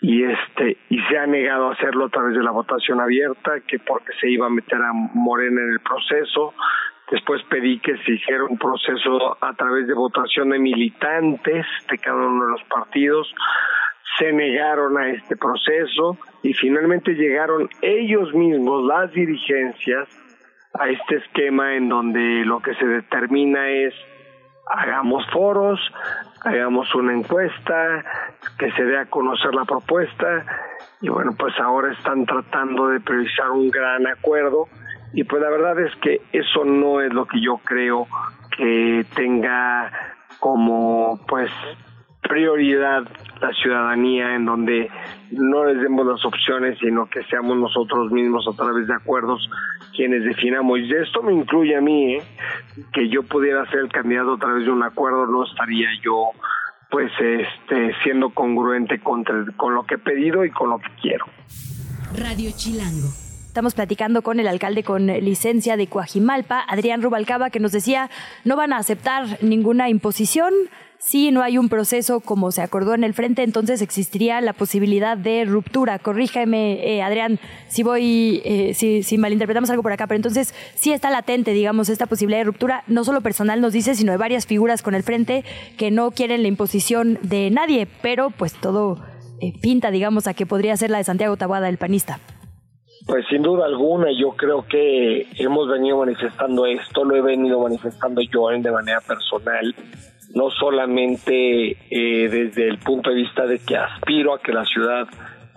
y 0.00 0.24
este 0.24 0.76
y 0.90 1.00
se 1.04 1.18
ha 1.18 1.26
negado 1.26 1.68
a 1.68 1.72
hacerlo 1.72 2.06
a 2.06 2.08
través 2.08 2.36
de 2.36 2.42
la 2.42 2.50
votación 2.50 3.00
abierta 3.00 3.60
que 3.66 3.78
porque 3.78 4.12
se 4.20 4.30
iba 4.30 4.46
a 4.46 4.50
meter 4.50 4.80
a 4.80 4.92
Morena 4.92 5.60
en 5.62 5.72
el 5.72 5.80
proceso. 5.80 6.54
Después 7.10 7.42
pedí 7.48 7.78
que 7.80 7.96
se 7.98 8.12
hiciera 8.12 8.44
un 8.44 8.58
proceso 8.58 9.38
a 9.40 9.54
través 9.54 9.86
de 9.86 9.94
votación 9.94 10.50
de 10.50 10.58
militantes 10.58 11.66
de 11.90 11.98
cada 11.98 12.16
uno 12.16 12.44
de 12.44 12.50
los 12.52 12.62
partidos 12.64 13.34
se 14.18 14.32
negaron 14.32 14.98
a 14.98 15.10
este 15.10 15.36
proceso 15.36 16.18
y 16.42 16.52
finalmente 16.54 17.12
llegaron 17.14 17.68
ellos 17.82 18.34
mismos 18.34 18.84
las 18.84 19.12
dirigencias 19.12 20.08
a 20.74 20.88
este 20.88 21.16
esquema 21.16 21.74
en 21.74 21.88
donde 21.88 22.44
lo 22.44 22.60
que 22.60 22.74
se 22.74 22.86
determina 22.86 23.68
es 23.70 23.94
hagamos 24.70 25.24
foros, 25.30 25.80
hagamos 26.44 26.94
una 26.94 27.14
encuesta, 27.14 28.04
que 28.58 28.70
se 28.72 28.84
dé 28.84 28.98
a 28.98 29.06
conocer 29.06 29.54
la 29.54 29.64
propuesta 29.64 30.44
y 31.00 31.08
bueno, 31.08 31.34
pues 31.38 31.58
ahora 31.58 31.92
están 31.92 32.26
tratando 32.26 32.88
de 32.88 33.00
priorizar 33.00 33.50
un 33.50 33.70
gran 33.70 34.06
acuerdo 34.06 34.68
y 35.12 35.24
pues 35.24 35.40
la 35.40 35.48
verdad 35.48 35.78
es 35.80 35.94
que 35.96 36.20
eso 36.32 36.64
no 36.64 37.00
es 37.00 37.12
lo 37.12 37.26
que 37.26 37.40
yo 37.40 37.58
creo 37.64 38.06
que 38.56 39.06
tenga 39.14 39.90
como 40.38 41.18
pues 41.26 41.50
prioridad 42.22 43.04
la 43.40 43.52
ciudadanía 43.52 44.34
en 44.34 44.44
donde 44.44 44.90
no 45.30 45.64
les 45.64 45.80
demos 45.80 46.06
las 46.06 46.24
opciones 46.24 46.78
sino 46.80 47.08
que 47.08 47.22
seamos 47.24 47.56
nosotros 47.56 48.10
mismos 48.10 48.46
a 48.52 48.56
través 48.56 48.86
de 48.86 48.94
acuerdos 48.94 49.48
quienes 49.94 50.24
definamos 50.24 50.80
y 50.80 50.92
esto 50.92 51.22
me 51.22 51.32
incluye 51.32 51.76
a 51.76 51.80
mí 51.80 52.14
¿eh? 52.14 52.22
que 52.92 53.08
yo 53.08 53.22
pudiera 53.22 53.64
ser 53.70 53.80
el 53.80 53.88
candidato 53.88 54.34
a 54.34 54.38
través 54.38 54.64
de 54.64 54.70
un 54.70 54.82
acuerdo 54.82 55.26
no 55.26 55.44
estaría 55.44 55.88
yo 56.02 56.30
pues 56.90 57.10
este 57.20 57.94
siendo 58.02 58.30
congruente 58.30 58.98
con, 59.00 59.24
con 59.56 59.74
lo 59.74 59.84
que 59.84 59.94
he 59.94 59.98
pedido 59.98 60.44
y 60.44 60.50
con 60.50 60.70
lo 60.70 60.78
que 60.78 60.88
quiero 61.00 61.26
Radio 62.16 62.50
Chilango. 62.56 63.08
Estamos 63.46 63.74
platicando 63.74 64.22
con 64.22 64.40
el 64.40 64.46
alcalde 64.46 64.82
con 64.82 65.06
licencia 65.06 65.76
de 65.76 65.88
Coajimalpa, 65.88 66.64
Adrián 66.66 67.02
Rubalcaba, 67.02 67.50
que 67.50 67.60
nos 67.60 67.72
decía 67.72 68.08
no 68.44 68.56
van 68.56 68.72
a 68.72 68.78
aceptar 68.78 69.26
ninguna 69.42 69.88
imposición. 69.88 70.54
Si 70.98 71.30
no 71.30 71.42
hay 71.42 71.58
un 71.58 71.68
proceso 71.68 72.18
como 72.18 72.50
se 72.50 72.60
acordó 72.60 72.92
en 72.92 73.04
el 73.04 73.14
frente, 73.14 73.44
entonces 73.44 73.82
existiría 73.82 74.40
la 74.40 74.52
posibilidad 74.52 75.16
de 75.16 75.44
ruptura. 75.44 76.00
Corrígeme, 76.00 76.96
eh, 76.96 77.02
Adrián, 77.02 77.38
si 77.68 77.84
voy, 77.84 78.42
eh, 78.44 78.74
si, 78.74 79.04
si 79.04 79.16
malinterpretamos 79.16 79.70
algo 79.70 79.84
por 79.84 79.92
acá, 79.92 80.08
pero 80.08 80.16
entonces 80.16 80.52
sí 80.74 80.92
está 80.92 81.10
latente, 81.10 81.52
digamos, 81.52 81.88
esta 81.88 82.06
posibilidad 82.06 82.40
de 82.40 82.44
ruptura, 82.44 82.82
no 82.88 83.04
solo 83.04 83.20
personal 83.20 83.60
nos 83.60 83.72
dice, 83.72 83.94
sino 83.94 84.10
de 84.10 84.18
varias 84.18 84.46
figuras 84.46 84.82
con 84.82 84.96
el 84.96 85.04
frente 85.04 85.44
que 85.76 85.92
no 85.92 86.10
quieren 86.10 86.42
la 86.42 86.48
imposición 86.48 87.18
de 87.22 87.48
nadie, 87.50 87.86
pero 88.02 88.30
pues 88.30 88.54
todo 88.54 88.98
eh, 89.40 89.52
pinta, 89.62 89.92
digamos, 89.92 90.26
a 90.26 90.34
que 90.34 90.46
podría 90.46 90.76
ser 90.76 90.90
la 90.90 90.98
de 90.98 91.04
Santiago 91.04 91.36
Tabuada, 91.36 91.68
el 91.68 91.78
panista. 91.78 92.18
Pues 93.06 93.24
sin 93.30 93.42
duda 93.42 93.66
alguna, 93.66 94.08
yo 94.10 94.30
creo 94.36 94.66
que 94.66 95.26
hemos 95.38 95.68
venido 95.68 95.98
manifestando 95.98 96.66
esto, 96.66 97.04
lo 97.04 97.14
he 97.14 97.22
venido 97.22 97.60
manifestando 97.60 98.20
yo 98.20 98.48
de 98.48 98.70
manera 98.70 99.00
personal, 99.00 99.74
no 100.38 100.50
solamente 100.50 101.76
eh, 101.90 102.28
desde 102.28 102.68
el 102.68 102.78
punto 102.78 103.10
de 103.10 103.16
vista 103.16 103.44
de 103.44 103.58
que 103.58 103.76
aspiro 103.76 104.32
a 104.32 104.40
que 104.40 104.52
la 104.52 104.64
ciudad 104.64 105.08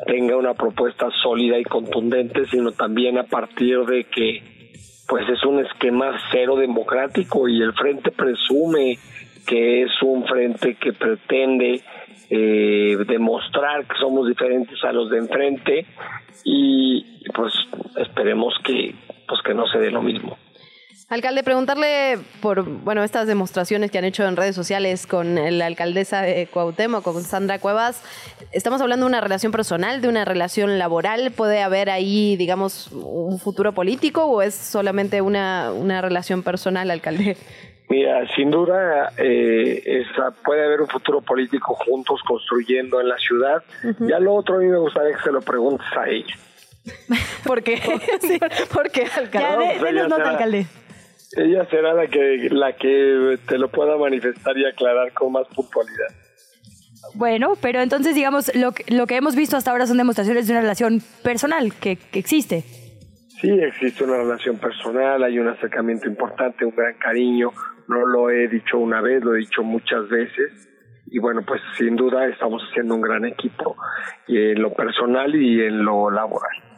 tenga 0.07 0.36
una 0.36 0.55
propuesta 0.55 1.07
sólida 1.21 1.59
y 1.59 1.63
contundente, 1.63 2.47
sino 2.47 2.71
también 2.71 3.19
a 3.19 3.23
partir 3.23 3.77
de 3.86 4.05
que 4.05 4.73
pues 5.07 5.29
es 5.29 5.43
un 5.43 5.63
esquema 5.63 6.17
cero 6.32 6.55
democrático 6.55 7.47
y 7.47 7.61
el 7.61 7.73
frente 7.73 8.09
presume 8.09 8.97
que 9.45 9.84
es 9.84 9.91
un 10.01 10.25
frente 10.25 10.73
que 10.73 10.93
pretende 10.93 11.82
eh, 12.32 12.97
demostrar 13.07 13.86
que 13.86 13.99
somos 13.99 14.27
diferentes 14.27 14.84
a 14.84 14.91
los 14.91 15.11
de 15.11 15.19
enfrente 15.19 15.86
y 16.43 17.05
pues 17.36 17.53
esperemos 17.97 18.55
que 18.63 18.95
pues 19.27 19.41
que 19.45 19.53
no 19.53 19.67
se 19.67 19.77
dé 19.77 19.91
lo 19.91 20.01
mismo. 20.01 20.38
Alcalde, 21.12 21.43
preguntarle 21.43 22.18
por 22.41 22.64
bueno 22.64 23.03
estas 23.03 23.28
demostraciones 23.28 23.91
que 23.91 23.97
han 23.97 24.05
hecho 24.05 24.26
en 24.26 24.38
redes 24.38 24.55
sociales 24.55 25.05
con 25.05 25.36
la 25.36 25.66
alcaldesa 25.66 26.22
de 26.22 26.47
Cuauhtémoc, 26.47 27.03
con 27.03 27.22
Sandra 27.22 27.59
Cuevas. 27.59 28.01
Estamos 28.53 28.80
hablando 28.82 29.05
de 29.05 29.09
una 29.09 29.20
relación 29.20 29.51
personal, 29.51 29.99
de 29.99 30.07
una 30.07 30.24
relación 30.24 30.80
laboral. 30.80 31.32
¿Puede 31.32 31.62
haber 31.62 31.89
ahí, 31.89 32.38
digamos, 32.38 32.88
un 32.93 33.39
futuro 33.39 33.74
político 33.74 34.24
o 34.24 34.41
es 34.41 34.55
solamente 34.55 35.20
una, 35.20 35.74
una 35.74 36.01
relación 36.01 36.43
personal, 36.43 36.89
alcalde? 36.89 37.36
Mira, 37.89 38.26
sin 38.38 38.49
duda 38.49 39.12
eh, 39.18 39.84
esa- 39.86 40.32
puede 40.45 40.64
haber 40.66 40.80
un 40.80 40.88
futuro 40.88 41.20
político 41.20 41.76
juntos 41.76 42.22
construyendo 42.26 43.01
en 43.01 43.09
la 43.09 43.18
ciudad. 43.18 43.62
Ya 43.99 44.18
lo 44.18 44.34
otro 44.34 44.55
a 44.55 44.59
mí 44.59 44.68
me 44.68 44.78
gustaría 44.78 45.18
que 45.18 45.24
se 45.24 45.32
lo 45.34 45.41
preguntes 45.41 45.86
a 45.97 46.07
ella. 46.07 46.36
¿Por 47.45 47.62
qué? 47.62 47.80
¿Por 48.74 48.89
qué, 48.91 49.07
alcalde? 49.16 49.66
Ya, 49.76 49.84
de- 49.84 49.86
denos 49.93 50.07
nota, 50.07 50.30
alcalde. 50.30 50.68
Ella 51.38 51.65
será 51.69 51.93
la 51.93 52.07
que 52.07 52.49
la 52.51 52.73
que 52.73 53.38
te 53.47 53.57
lo 53.57 53.69
pueda 53.69 53.97
manifestar 53.97 54.57
y 54.57 54.65
aclarar 54.65 55.13
con 55.13 55.32
más 55.32 55.47
puntualidad. 55.47 56.07
Bueno, 57.15 57.53
pero 57.61 57.82
entonces, 57.82 58.15
digamos, 58.15 58.53
lo 58.55 58.73
que, 58.73 58.84
lo 58.93 59.07
que 59.07 59.15
hemos 59.15 59.36
visto 59.36 59.57
hasta 59.57 59.71
ahora 59.71 59.88
son 59.88 59.97
demostraciones 59.97 60.47
de 60.47 60.53
una 60.53 60.61
relación 60.61 61.01
personal 61.23 61.73
que, 61.73 61.95
que 61.95 62.19
existe. 62.19 62.63
Sí, 63.41 63.49
existe 63.49 64.03
una 64.03 64.17
relación 64.17 64.57
personal, 64.57 65.23
hay 65.23 65.39
un 65.39 65.47
acercamiento 65.47 66.07
importante, 66.07 66.63
un 66.63 66.75
gran 66.75 66.93
cariño. 66.99 67.51
No 67.88 68.05
lo 68.05 68.29
he 68.29 68.47
dicho 68.47 68.77
una 68.77 69.01
vez, 69.01 69.23
lo 69.23 69.36
he 69.36 69.39
dicho 69.39 69.63
muchas 69.63 70.07
veces. 70.09 70.69
Y 71.07 71.19
bueno, 71.19 71.41
pues 71.45 71.59
sin 71.77 71.95
duda 71.95 72.27
estamos 72.27 72.61
haciendo 72.69 72.95
un 72.95 73.01
gran 73.01 73.25
equipo 73.25 73.75
y 74.27 74.38
en 74.38 74.61
lo 74.61 74.71
personal 74.73 75.34
y 75.36 75.61
en 75.61 75.84
lo 75.84 76.09
laboral. 76.11 76.70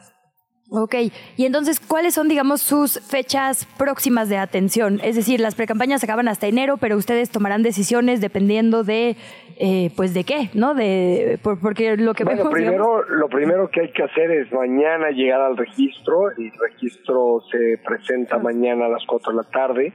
Ok, 0.70 0.94
y 1.36 1.44
entonces, 1.46 1.78
¿cuáles 1.78 2.14
son, 2.14 2.26
digamos, 2.28 2.60
sus 2.62 2.98
fechas 3.00 3.66
próximas 3.78 4.28
de 4.28 4.38
atención? 4.38 4.98
Es 5.04 5.14
decir, 5.14 5.38
las 5.38 5.54
precampañas 5.54 6.02
acaban 6.02 6.26
hasta 6.26 6.46
enero, 6.46 6.78
pero 6.78 6.96
ustedes 6.96 7.30
tomarán 7.30 7.62
decisiones 7.62 8.20
dependiendo 8.20 8.82
de, 8.82 9.16
eh, 9.58 9.90
pues, 9.94 10.14
de 10.14 10.24
qué, 10.24 10.48
¿no? 10.54 10.74
De, 10.74 11.38
por- 11.42 11.60
porque 11.60 11.96
lo 11.96 12.14
que 12.14 12.24
Bueno, 12.24 12.44
vemos, 12.44 12.54
digamos- 12.58 13.02
primero, 13.02 13.16
lo 13.18 13.28
primero 13.28 13.68
que 13.70 13.82
hay 13.82 13.92
que 13.92 14.02
hacer 14.02 14.30
es 14.30 14.50
mañana 14.52 15.10
llegar 15.10 15.42
al 15.42 15.56
registro. 15.56 16.30
El 16.30 16.50
registro 16.58 17.42
se 17.52 17.78
presenta 17.86 18.38
mañana 18.38 18.86
a 18.86 18.88
las 18.88 19.04
4 19.06 19.32
de 19.32 19.36
la 19.36 19.50
tarde. 19.50 19.92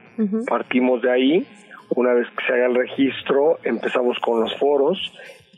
Partimos 0.48 1.02
de 1.02 1.10
ahí. 1.10 1.46
Una 1.96 2.14
vez 2.14 2.28
que 2.38 2.46
se 2.46 2.52
haga 2.54 2.66
el 2.66 2.76
registro, 2.76 3.58
empezamos 3.64 4.16
con 4.20 4.40
los 4.40 4.56
foros 4.56 4.98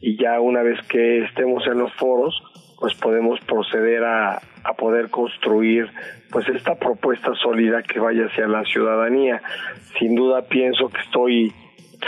y 0.01 0.17
ya 0.21 0.41
una 0.41 0.63
vez 0.63 0.79
que 0.89 1.23
estemos 1.27 1.65
en 1.67 1.79
los 1.79 1.93
foros, 1.95 2.35
pues 2.81 2.95
podemos 2.95 3.39
proceder 3.41 4.03
a, 4.03 4.41
a 4.65 4.75
poder 4.75 5.11
construir 5.11 5.89
pues 6.31 6.49
esta 6.49 6.75
propuesta 6.77 7.35
sólida 7.35 7.83
que 7.83 7.99
vaya 8.01 8.27
hacia 8.27 8.47
la 8.49 8.65
ciudadanía. 8.65 9.43
Sin 9.99 10.15
duda 10.15 10.43
pienso 10.49 10.89
que 10.89 11.01
estoy 11.01 11.53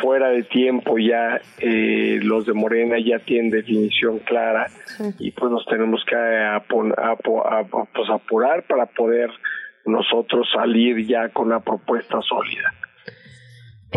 fuera 0.00 0.28
de 0.30 0.42
tiempo 0.42 0.98
ya, 0.98 1.40
eh, 1.58 2.18
los 2.22 2.46
de 2.46 2.52
Morena 2.52 2.96
ya 2.98 3.18
tienen 3.20 3.50
definición 3.50 4.18
clara 4.20 4.66
y 5.20 5.30
pues 5.30 5.52
nos 5.52 5.64
tenemos 5.66 6.04
que 6.04 6.16
apon- 6.16 6.94
apo- 6.96 7.46
apo- 7.46 7.88
pues, 7.94 8.10
apurar 8.10 8.64
para 8.66 8.86
poder 8.86 9.30
nosotros 9.86 10.48
salir 10.52 11.06
ya 11.06 11.28
con 11.28 11.46
una 11.48 11.60
propuesta 11.60 12.18
sólida. 12.22 12.72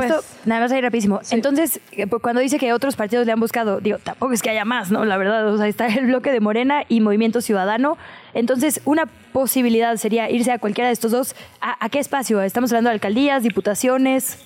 Esto, 0.01 0.21
nada 0.45 0.61
más 0.61 0.71
ahí 0.71 0.81
rapidísimo. 0.81 1.19
Entonces, 1.31 1.79
eh, 1.91 2.07
pues, 2.07 2.21
cuando 2.21 2.41
dice 2.41 2.59
que 2.59 2.73
otros 2.73 2.95
partidos 2.95 3.25
le 3.25 3.31
han 3.31 3.39
buscado, 3.39 3.79
digo, 3.79 3.97
tampoco 3.99 4.33
es 4.33 4.41
que 4.41 4.49
haya 4.49 4.65
más, 4.65 4.91
¿no? 4.91 5.05
La 5.05 5.17
verdad, 5.17 5.47
o 5.47 5.57
sea, 5.57 5.67
está 5.67 5.87
el 5.87 6.07
bloque 6.07 6.31
de 6.31 6.39
Morena 6.39 6.83
y 6.87 7.01
Movimiento 7.01 7.41
Ciudadano. 7.41 7.97
Entonces, 8.33 8.81
una 8.85 9.05
posibilidad 9.33 9.95
sería 9.97 10.29
irse 10.29 10.51
a 10.51 10.59
cualquiera 10.59 10.87
de 10.87 10.93
estos 10.93 11.11
dos. 11.11 11.35
¿A, 11.61 11.83
a 11.83 11.89
qué 11.89 11.99
espacio? 11.99 12.41
Estamos 12.41 12.71
hablando 12.71 12.89
de 12.89 12.95
alcaldías, 12.95 13.43
diputaciones. 13.43 14.43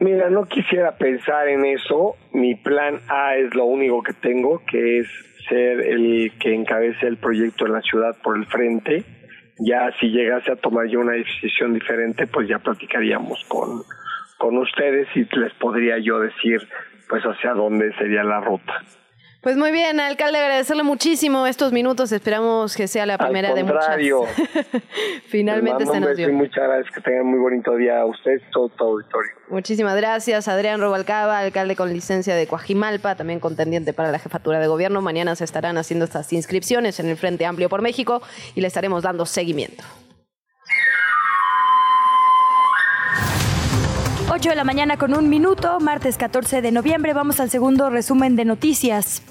Mira, 0.00 0.30
no 0.30 0.44
quisiera 0.44 0.96
pensar 0.96 1.48
en 1.48 1.64
eso. 1.64 2.14
Mi 2.32 2.54
plan 2.54 3.00
A 3.08 3.36
es 3.36 3.54
lo 3.54 3.64
único 3.64 4.02
que 4.02 4.12
tengo, 4.12 4.62
que 4.70 5.00
es 5.00 5.08
ser 5.48 5.80
el 5.80 6.32
que 6.38 6.54
encabece 6.54 7.06
el 7.06 7.16
proyecto 7.16 7.66
en 7.66 7.72
la 7.72 7.82
ciudad 7.82 8.16
por 8.22 8.36
el 8.36 8.46
frente. 8.46 9.04
Ya 9.58 9.90
si 9.98 10.06
llegase 10.08 10.52
a 10.52 10.56
tomar 10.56 10.86
yo 10.86 11.00
una 11.00 11.14
decisión 11.14 11.74
diferente, 11.74 12.26
pues 12.28 12.48
ya 12.48 12.60
platicaríamos 12.60 13.44
con, 13.48 13.82
con 14.38 14.56
ustedes 14.58 15.08
y 15.14 15.24
les 15.36 15.52
podría 15.54 15.98
yo 15.98 16.20
decir 16.20 16.60
pues 17.08 17.22
hacia 17.22 17.52
dónde 17.54 17.92
sería 17.96 18.22
la 18.22 18.40
ruta. 18.40 18.82
Pues 19.40 19.56
muy 19.56 19.70
bien, 19.70 20.00
alcalde, 20.00 20.36
agradecerle 20.38 20.82
muchísimo 20.82 21.46
estos 21.46 21.72
minutos. 21.72 22.10
Esperamos 22.10 22.76
que 22.76 22.88
sea 22.88 23.06
la 23.06 23.16
primera 23.18 23.54
de 23.54 23.62
muchas. 23.62 23.78
contrario. 23.78 24.22
Finalmente 25.28 25.84
Les 25.84 25.88
mando 25.88 26.06
se 26.08 26.10
nos 26.10 26.16
dio. 26.16 26.32
muchas 26.32 26.64
gracias, 26.64 26.92
que 26.92 27.00
tengan 27.00 27.26
muy 27.26 27.38
bonito 27.38 27.76
día 27.76 28.00
a 28.00 28.04
ustedes, 28.04 28.42
todo 28.50 28.68
tu 28.68 28.84
auditorio. 28.84 29.30
Muchísimas 29.48 29.96
gracias, 29.96 30.48
Adrián 30.48 30.80
Robalcaba, 30.80 31.38
alcalde 31.38 31.76
con 31.76 31.92
licencia 31.92 32.34
de 32.34 32.48
Coajimalpa, 32.48 33.14
también 33.14 33.38
contendiente 33.38 33.92
para 33.92 34.10
la 34.10 34.18
jefatura 34.18 34.58
de 34.58 34.66
gobierno. 34.66 35.02
Mañana 35.02 35.36
se 35.36 35.44
estarán 35.44 35.78
haciendo 35.78 36.04
estas 36.04 36.32
inscripciones 36.32 36.98
en 36.98 37.08
el 37.08 37.16
Frente 37.16 37.46
Amplio 37.46 37.68
por 37.68 37.80
México 37.80 38.20
y 38.56 38.60
le 38.60 38.66
estaremos 38.66 39.04
dando 39.04 39.24
seguimiento. 39.24 39.84
8 44.30 44.50
de 44.50 44.56
la 44.56 44.64
mañana 44.64 44.98
con 44.98 45.14
un 45.14 45.30
minuto, 45.30 45.80
martes 45.80 46.18
14 46.18 46.60
de 46.60 46.70
noviembre. 46.70 47.14
Vamos 47.14 47.40
al 47.40 47.48
segundo 47.48 47.88
resumen 47.88 48.36
de 48.36 48.44
noticias. 48.44 49.22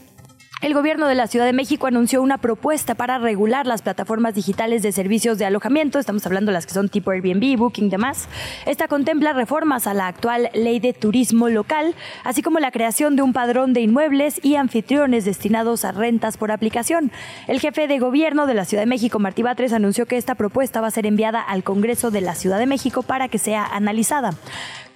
El 0.60 0.74
gobierno 0.74 1.08
de 1.08 1.14
la 1.14 1.28
Ciudad 1.28 1.46
de 1.46 1.54
México 1.54 1.86
anunció 1.86 2.20
una 2.20 2.40
propuesta 2.40 2.96
para 2.96 3.20
regular 3.20 3.68
las 3.68 3.84
plataformas 3.84 4.34
digitales 4.34 4.82
de 4.82 4.92
servicios 4.92 5.38
de 5.38 5.46
alojamiento. 5.46 6.00
Estamos 6.00 6.26
hablando 6.26 6.50
de 6.50 6.54
las 6.54 6.66
que 6.66 6.74
son 6.74 6.90
tipo 6.90 7.12
Airbnb, 7.12 7.60
Booking 7.60 7.86
y 7.86 7.90
demás. 7.90 8.28
Esta 8.66 8.88
contempla 8.88 9.34
reformas 9.34 9.86
a 9.86 9.94
la 9.94 10.08
actual 10.08 10.50
ley 10.56 10.80
de 10.80 10.94
turismo 10.94 11.48
local, 11.48 11.94
así 12.24 12.42
como 12.42 12.58
la 12.58 12.72
creación 12.72 13.16
de 13.16 13.22
un 13.22 13.34
padrón 13.34 13.74
de 13.74 13.82
inmuebles 13.82 14.44
y 14.44 14.56
anfitriones 14.56 15.26
destinados 15.26 15.86
a 15.86 15.92
rentas 15.92 16.38
por 16.38 16.52
aplicación. 16.52 17.12
El 17.48 17.60
jefe 17.60 17.88
de 17.88 18.00
gobierno 18.00 18.48
de 18.48 18.56
la 18.56 18.66
Ciudad 18.66 18.82
de 18.82 18.88
México, 18.88 19.20
Martí 19.20 19.44
Batres, 19.44 19.74
anunció 19.74 20.08
que 20.08 20.18
esta 20.18 20.34
propuesta 20.34 20.82
va 20.82 20.88
a 20.88 20.92
ser 20.92 21.06
enviada 21.06 21.40
al 21.40 21.64
Congreso 21.64 22.10
de 22.10 22.22
la 22.22 22.34
Ciudad 22.34 22.58
de 22.58 22.66
México 22.66 23.04
para 23.04 23.28
que 23.28 23.38
sea 23.38 23.64
analizada. 23.64 24.32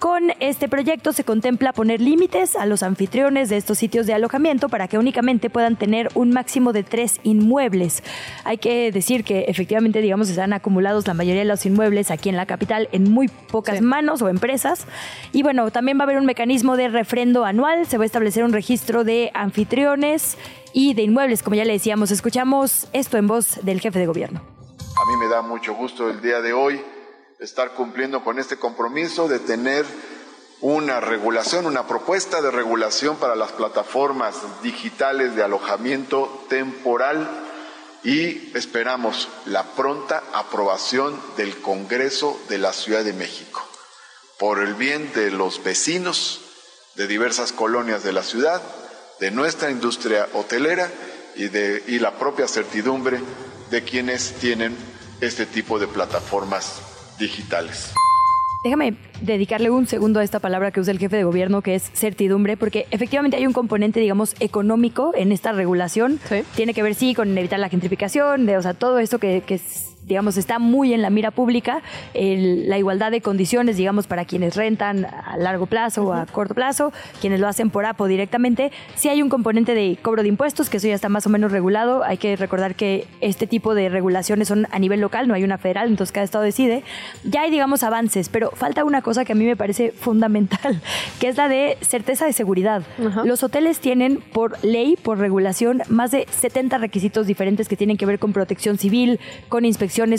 Con 0.02 0.32
este 0.40 0.68
proyecto 0.68 1.12
se 1.12 1.22
contempla 1.22 1.72
poner 1.72 2.00
límites 2.00 2.56
a 2.56 2.66
los 2.66 2.82
anfitriones 2.82 3.48
de 3.48 3.56
estos 3.56 3.78
sitios 3.78 4.04
de 4.04 4.12
alojamiento 4.12 4.68
para 4.68 4.88
que 4.88 4.98
únicamente 4.98 5.48
puedan 5.52 5.76
tener 5.76 6.08
un 6.14 6.30
máximo 6.30 6.72
de 6.72 6.82
tres 6.82 7.20
inmuebles. 7.22 8.02
Hay 8.44 8.58
que 8.58 8.90
decir 8.90 9.24
que 9.24 9.44
efectivamente, 9.48 10.00
digamos, 10.00 10.28
están 10.28 10.52
acumulados 10.52 11.06
la 11.06 11.14
mayoría 11.14 11.42
de 11.42 11.48
los 11.48 11.64
inmuebles 11.66 12.10
aquí 12.10 12.28
en 12.28 12.36
la 12.36 12.46
capital 12.46 12.88
en 12.92 13.10
muy 13.10 13.28
pocas 13.28 13.80
manos 13.80 14.22
o 14.22 14.28
empresas. 14.28 14.86
Y 15.32 15.42
bueno, 15.42 15.70
también 15.70 15.98
va 15.98 16.02
a 16.02 16.04
haber 16.04 16.18
un 16.18 16.26
mecanismo 16.26 16.76
de 16.76 16.88
refrendo 16.88 17.44
anual, 17.44 17.86
se 17.86 17.98
va 17.98 18.04
a 18.04 18.06
establecer 18.06 18.44
un 18.44 18.52
registro 18.52 19.04
de 19.04 19.30
anfitriones 19.34 20.36
y 20.72 20.94
de 20.94 21.02
inmuebles, 21.02 21.42
como 21.42 21.56
ya 21.56 21.64
le 21.64 21.74
decíamos. 21.74 22.10
Escuchamos 22.10 22.88
esto 22.92 23.18
en 23.18 23.26
voz 23.26 23.60
del 23.62 23.80
jefe 23.80 23.98
de 23.98 24.06
gobierno. 24.06 24.40
A 24.40 25.10
mí 25.10 25.16
me 25.16 25.28
da 25.28 25.42
mucho 25.42 25.74
gusto 25.74 26.10
el 26.10 26.20
día 26.20 26.40
de 26.40 26.52
hoy 26.52 26.80
estar 27.40 27.72
cumpliendo 27.74 28.22
con 28.22 28.38
este 28.38 28.56
compromiso 28.56 29.28
de 29.28 29.38
tener 29.38 29.84
una 30.62 31.00
regulación, 31.00 31.66
una 31.66 31.88
propuesta 31.88 32.40
de 32.40 32.52
regulación 32.52 33.16
para 33.16 33.34
las 33.34 33.50
plataformas 33.52 34.36
digitales 34.62 35.34
de 35.34 35.42
alojamiento 35.42 36.44
temporal 36.48 37.28
y 38.04 38.56
esperamos 38.56 39.28
la 39.44 39.64
pronta 39.74 40.22
aprobación 40.32 41.20
del 41.36 41.60
Congreso 41.60 42.40
de 42.48 42.58
la 42.58 42.72
Ciudad 42.72 43.04
de 43.04 43.12
México 43.12 43.60
por 44.38 44.60
el 44.60 44.74
bien 44.74 45.12
de 45.14 45.32
los 45.32 45.62
vecinos 45.64 46.40
de 46.94 47.08
diversas 47.08 47.52
colonias 47.52 48.04
de 48.04 48.12
la 48.12 48.22
ciudad, 48.22 48.62
de 49.18 49.30
nuestra 49.32 49.70
industria 49.70 50.28
hotelera 50.32 50.90
y 51.34 51.48
de 51.48 51.82
y 51.88 51.98
la 51.98 52.18
propia 52.18 52.46
certidumbre 52.46 53.20
de 53.70 53.82
quienes 53.82 54.34
tienen 54.34 54.76
este 55.20 55.46
tipo 55.46 55.78
de 55.78 55.88
plataformas 55.88 56.80
digitales. 57.18 57.92
Déjame 58.64 58.94
dedicarle 59.20 59.70
un 59.70 59.88
segundo 59.88 60.20
a 60.20 60.24
esta 60.24 60.38
palabra 60.38 60.70
que 60.70 60.80
usa 60.80 60.92
el 60.92 60.98
jefe 60.98 61.16
de 61.16 61.24
gobierno, 61.24 61.62
que 61.62 61.74
es 61.74 61.90
certidumbre, 61.94 62.56
porque 62.56 62.86
efectivamente 62.92 63.36
hay 63.36 63.46
un 63.46 63.52
componente, 63.52 63.98
digamos, 63.98 64.36
económico 64.38 65.12
en 65.16 65.32
esta 65.32 65.50
regulación. 65.52 66.20
Tiene 66.54 66.72
que 66.72 66.82
ver, 66.82 66.94
sí, 66.94 67.14
con 67.14 67.36
evitar 67.36 67.58
la 67.58 67.68
gentrificación, 67.68 68.46
de, 68.46 68.56
o 68.56 68.62
sea, 68.62 68.74
todo 68.74 69.00
esto 69.00 69.18
que, 69.18 69.42
que 69.44 69.54
es, 69.54 69.91
digamos, 70.06 70.36
está 70.36 70.58
muy 70.58 70.92
en 70.94 71.02
la 71.02 71.10
mira 71.10 71.30
pública, 71.30 71.82
el- 72.14 72.68
la 72.68 72.78
igualdad 72.78 73.10
de 73.10 73.20
condiciones, 73.20 73.76
digamos, 73.76 74.06
para 74.06 74.24
quienes 74.24 74.56
rentan 74.56 75.04
a 75.06 75.36
largo 75.38 75.66
plazo 75.66 76.04
o 76.04 76.12
a 76.12 76.26
corto 76.26 76.54
plazo, 76.54 76.92
quienes 77.20 77.40
lo 77.40 77.48
hacen 77.48 77.70
por 77.70 77.84
APO 77.86 78.06
directamente. 78.06 78.72
Sí 78.94 79.08
hay 79.08 79.22
un 79.22 79.28
componente 79.28 79.74
de 79.74 79.98
cobro 80.02 80.22
de 80.22 80.28
impuestos, 80.28 80.68
que 80.70 80.78
eso 80.78 80.88
ya 80.88 80.94
está 80.94 81.08
más 81.08 81.26
o 81.26 81.30
menos 81.30 81.52
regulado. 81.52 82.04
Hay 82.04 82.16
que 82.18 82.36
recordar 82.36 82.74
que 82.74 83.06
este 83.20 83.46
tipo 83.46 83.74
de 83.74 83.88
regulaciones 83.88 84.48
son 84.48 84.66
a 84.70 84.78
nivel 84.78 85.00
local, 85.00 85.28
no 85.28 85.34
hay 85.34 85.44
una 85.44 85.58
federal, 85.58 85.88
entonces 85.88 86.12
cada 86.12 86.24
estado 86.24 86.44
decide. 86.44 86.82
Ya 87.24 87.42
hay, 87.42 87.50
digamos, 87.50 87.82
avances, 87.82 88.28
pero 88.28 88.50
falta 88.50 88.84
una 88.84 89.02
cosa 89.02 89.24
que 89.24 89.32
a 89.32 89.36
mí 89.36 89.44
me 89.44 89.56
parece 89.56 89.92
fundamental, 89.92 90.80
que 91.20 91.28
es 91.28 91.36
la 91.36 91.48
de 91.48 91.78
certeza 91.80 92.26
de 92.26 92.32
seguridad. 92.32 92.82
Los 93.24 93.42
hoteles 93.42 93.80
tienen 93.80 94.18
por 94.32 94.62
ley, 94.64 94.96
por 95.00 95.18
regulación, 95.18 95.82
más 95.88 96.10
de 96.10 96.26
70 96.30 96.78
requisitos 96.78 97.26
diferentes 97.26 97.68
que 97.68 97.76
tienen 97.76 97.96
que 97.96 98.06
ver 98.06 98.18
con 98.18 98.32
protección 98.32 98.78
civil, 98.78 99.20
con 99.48 99.64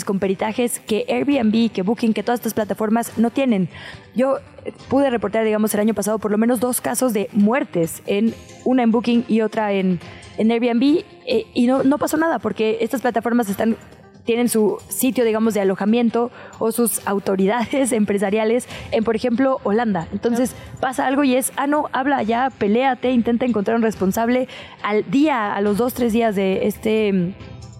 con 0.04 0.18
peritajes, 0.18 0.80
que 0.80 1.04
Airbnb, 1.08 1.70
que 1.72 1.82
Booking, 1.82 2.12
que 2.12 2.22
todas 2.22 2.40
estas 2.40 2.54
plataformas 2.54 3.18
no 3.18 3.30
tienen. 3.30 3.68
Yo 4.14 4.38
eh, 4.64 4.72
pude 4.88 5.10
reportar, 5.10 5.44
digamos, 5.44 5.74
el 5.74 5.80
año 5.80 5.94
pasado 5.94 6.18
por 6.18 6.30
lo 6.30 6.38
menos 6.38 6.60
dos 6.60 6.80
casos 6.80 7.12
de 7.12 7.28
muertes, 7.32 8.02
en 8.06 8.34
una 8.64 8.82
en 8.82 8.92
Booking 8.92 9.24
y 9.28 9.40
otra 9.40 9.72
en, 9.72 10.00
en 10.38 10.50
Airbnb, 10.50 11.04
eh, 11.26 11.46
y 11.54 11.66
no, 11.66 11.82
no 11.82 11.98
pasó 11.98 12.16
nada 12.16 12.38
porque 12.38 12.78
estas 12.80 13.00
plataformas 13.00 13.48
están 13.48 13.76
tienen 14.24 14.48
su 14.48 14.78
sitio, 14.88 15.24
digamos, 15.24 15.54
de 15.54 15.60
alojamiento 15.60 16.30
o 16.58 16.72
sus 16.72 17.06
autoridades 17.06 17.92
empresariales 17.92 18.66
en, 18.90 19.04
por 19.04 19.16
ejemplo, 19.16 19.60
Holanda. 19.64 20.08
Entonces 20.12 20.54
pasa 20.80 21.06
algo 21.06 21.24
y 21.24 21.36
es, 21.36 21.52
ah, 21.56 21.66
no, 21.66 21.88
habla 21.92 22.22
ya, 22.22 22.50
peléate, 22.50 23.10
intenta 23.12 23.44
encontrar 23.44 23.76
un 23.76 23.82
responsable 23.82 24.48
al 24.82 25.08
día, 25.10 25.54
a 25.54 25.60
los 25.60 25.76
dos, 25.76 25.94
tres 25.94 26.12
días 26.12 26.34
de 26.34 26.66
este... 26.66 27.34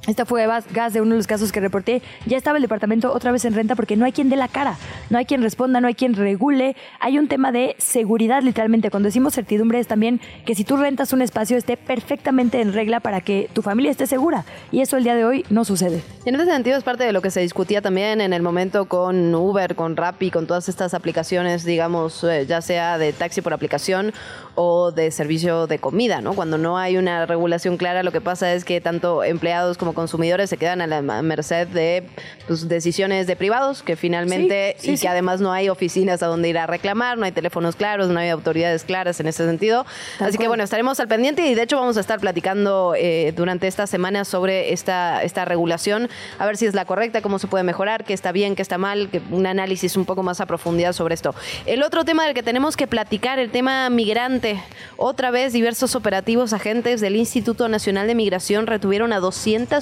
Esta 0.06 0.26
fue 0.26 0.46
gas 0.72 0.92
de 0.92 1.00
uno 1.00 1.12
de 1.12 1.16
los 1.16 1.26
casos 1.26 1.50
que 1.50 1.60
reporté. 1.60 2.02
Ya 2.26 2.36
estaba 2.36 2.58
el 2.58 2.62
departamento 2.62 3.10
otra 3.12 3.32
vez 3.32 3.46
en 3.46 3.54
renta 3.54 3.74
porque 3.74 3.96
no 3.96 4.04
hay 4.04 4.12
quien 4.12 4.28
dé 4.28 4.36
la 4.36 4.48
cara, 4.48 4.76
no 5.08 5.16
hay 5.16 5.24
quien 5.24 5.42
responda, 5.42 5.80
no 5.80 5.88
hay 5.88 5.94
quien 5.94 6.12
regule. 6.12 6.76
Hay 7.00 7.18
un 7.18 7.26
tema 7.26 7.52
de 7.52 7.74
seguridad, 7.78 8.42
literalmente. 8.42 8.90
Cuando 8.90 9.06
decimos 9.06 9.34
certidumbre 9.34 9.78
es 9.78 9.86
también 9.86 10.20
que 10.44 10.54
si 10.54 10.64
tú 10.64 10.76
rentas 10.76 11.14
un 11.14 11.22
espacio 11.22 11.56
esté 11.56 11.78
perfectamente 11.78 12.60
en 12.60 12.74
regla 12.74 13.00
para 13.00 13.22
que 13.22 13.48
tu 13.54 13.62
familia 13.62 13.90
esté 13.90 14.06
segura. 14.06 14.44
Y 14.70 14.80
eso 14.80 14.98
el 14.98 15.04
día 15.04 15.14
de 15.14 15.24
hoy 15.24 15.46
no 15.48 15.64
sucede. 15.64 16.02
Y 16.26 16.28
en 16.28 16.34
ese 16.34 16.44
sentido 16.46 16.76
es 16.76 16.84
parte 16.84 17.04
de 17.04 17.12
lo 17.12 17.22
que 17.22 17.30
se 17.30 17.40
discutía 17.40 17.80
también 17.80 18.20
en 18.20 18.34
el 18.34 18.42
momento 18.42 18.84
con 18.86 19.34
Uber, 19.34 19.74
con 19.74 19.96
Rappi, 19.96 20.30
con 20.30 20.46
todas 20.46 20.68
estas 20.68 20.92
aplicaciones, 20.92 21.64
digamos, 21.64 22.22
eh, 22.24 22.44
ya 22.46 22.60
sea 22.60 22.98
de 22.98 23.14
taxi 23.14 23.40
por 23.40 23.54
aplicación 23.54 24.12
o 24.54 24.92
de 24.92 25.10
servicio 25.10 25.66
de 25.66 25.78
comida, 25.78 26.20
¿no? 26.20 26.34
Cuando 26.34 26.58
no 26.58 26.76
hay 26.76 26.98
una 26.98 27.24
regulación 27.24 27.78
clara, 27.78 28.02
lo 28.02 28.12
que 28.12 28.20
pasa 28.20 28.52
es 28.52 28.66
que 28.66 28.82
tanto 28.82 29.24
empleados 29.24 29.78
como 29.78 29.93
consumidores 29.94 30.50
se 30.50 30.56
quedan 30.56 30.80
a 30.80 30.86
la 30.86 31.02
merced 31.22 31.66
de 31.68 32.04
pues, 32.46 32.68
decisiones 32.68 33.26
de 33.26 33.36
privados 33.36 33.82
que 33.82 33.96
finalmente 33.96 34.76
Sí, 34.78 34.86
sí, 34.86 34.92
y 34.92 34.96
sí. 34.96 35.02
que 35.02 35.08
además 35.08 35.40
no 35.40 35.52
hay 35.52 35.68
oficinas 35.68 36.22
a 36.22 36.26
donde 36.26 36.48
ir 36.48 36.58
a 36.58 36.66
reclamar, 36.66 37.18
no 37.18 37.24
hay 37.24 37.32
teléfonos 37.32 37.76
claros, 37.76 38.08
no 38.08 38.18
hay 38.18 38.28
autoridades 38.28 38.84
claras 38.84 39.20
en 39.20 39.26
ese 39.26 39.44
sentido. 39.44 39.86
Tal 40.18 40.28
Así 40.28 40.38
que 40.38 40.48
bueno, 40.48 40.64
estaremos 40.64 41.00
al 41.00 41.08
pendiente 41.08 41.46
y 41.46 41.54
de 41.54 41.62
hecho 41.62 41.78
vamos 41.78 41.96
a 41.96 42.00
estar 42.00 42.20
platicando 42.20 42.94
eh, 42.96 43.32
durante 43.36 43.66
esta 43.66 43.86
semana 43.86 44.24
sobre 44.24 44.72
esta, 44.72 45.22
esta 45.22 45.44
regulación, 45.44 46.08
a 46.38 46.46
ver 46.46 46.56
si 46.56 46.66
es 46.66 46.74
la 46.74 46.84
correcta, 46.84 47.22
cómo 47.22 47.38
se 47.38 47.46
puede 47.46 47.64
mejorar, 47.64 48.04
qué 48.04 48.12
está 48.12 48.32
bien, 48.32 48.54
qué 48.56 48.62
está 48.62 48.78
mal, 48.78 49.08
que 49.10 49.20
un 49.30 49.46
análisis 49.46 49.96
un 49.96 50.04
poco 50.04 50.22
más 50.22 50.40
a 50.40 50.46
profundidad 50.46 50.92
sobre 50.92 51.14
esto. 51.14 51.34
El 51.66 51.82
otro 51.82 52.04
tema 52.04 52.24
del 52.24 52.34
que 52.34 52.42
tenemos 52.42 52.76
que 52.76 52.86
platicar, 52.86 53.38
el 53.38 53.50
tema 53.50 53.88
migrante. 53.90 54.62
Otra 54.96 55.30
vez 55.30 55.52
diversos 55.52 55.94
operativos 55.94 56.52
agentes 56.52 57.00
del 57.00 57.16
Instituto 57.16 57.68
Nacional 57.68 58.06
de 58.06 58.14
Migración 58.14 58.66
retuvieron 58.66 59.12
a 59.12 59.18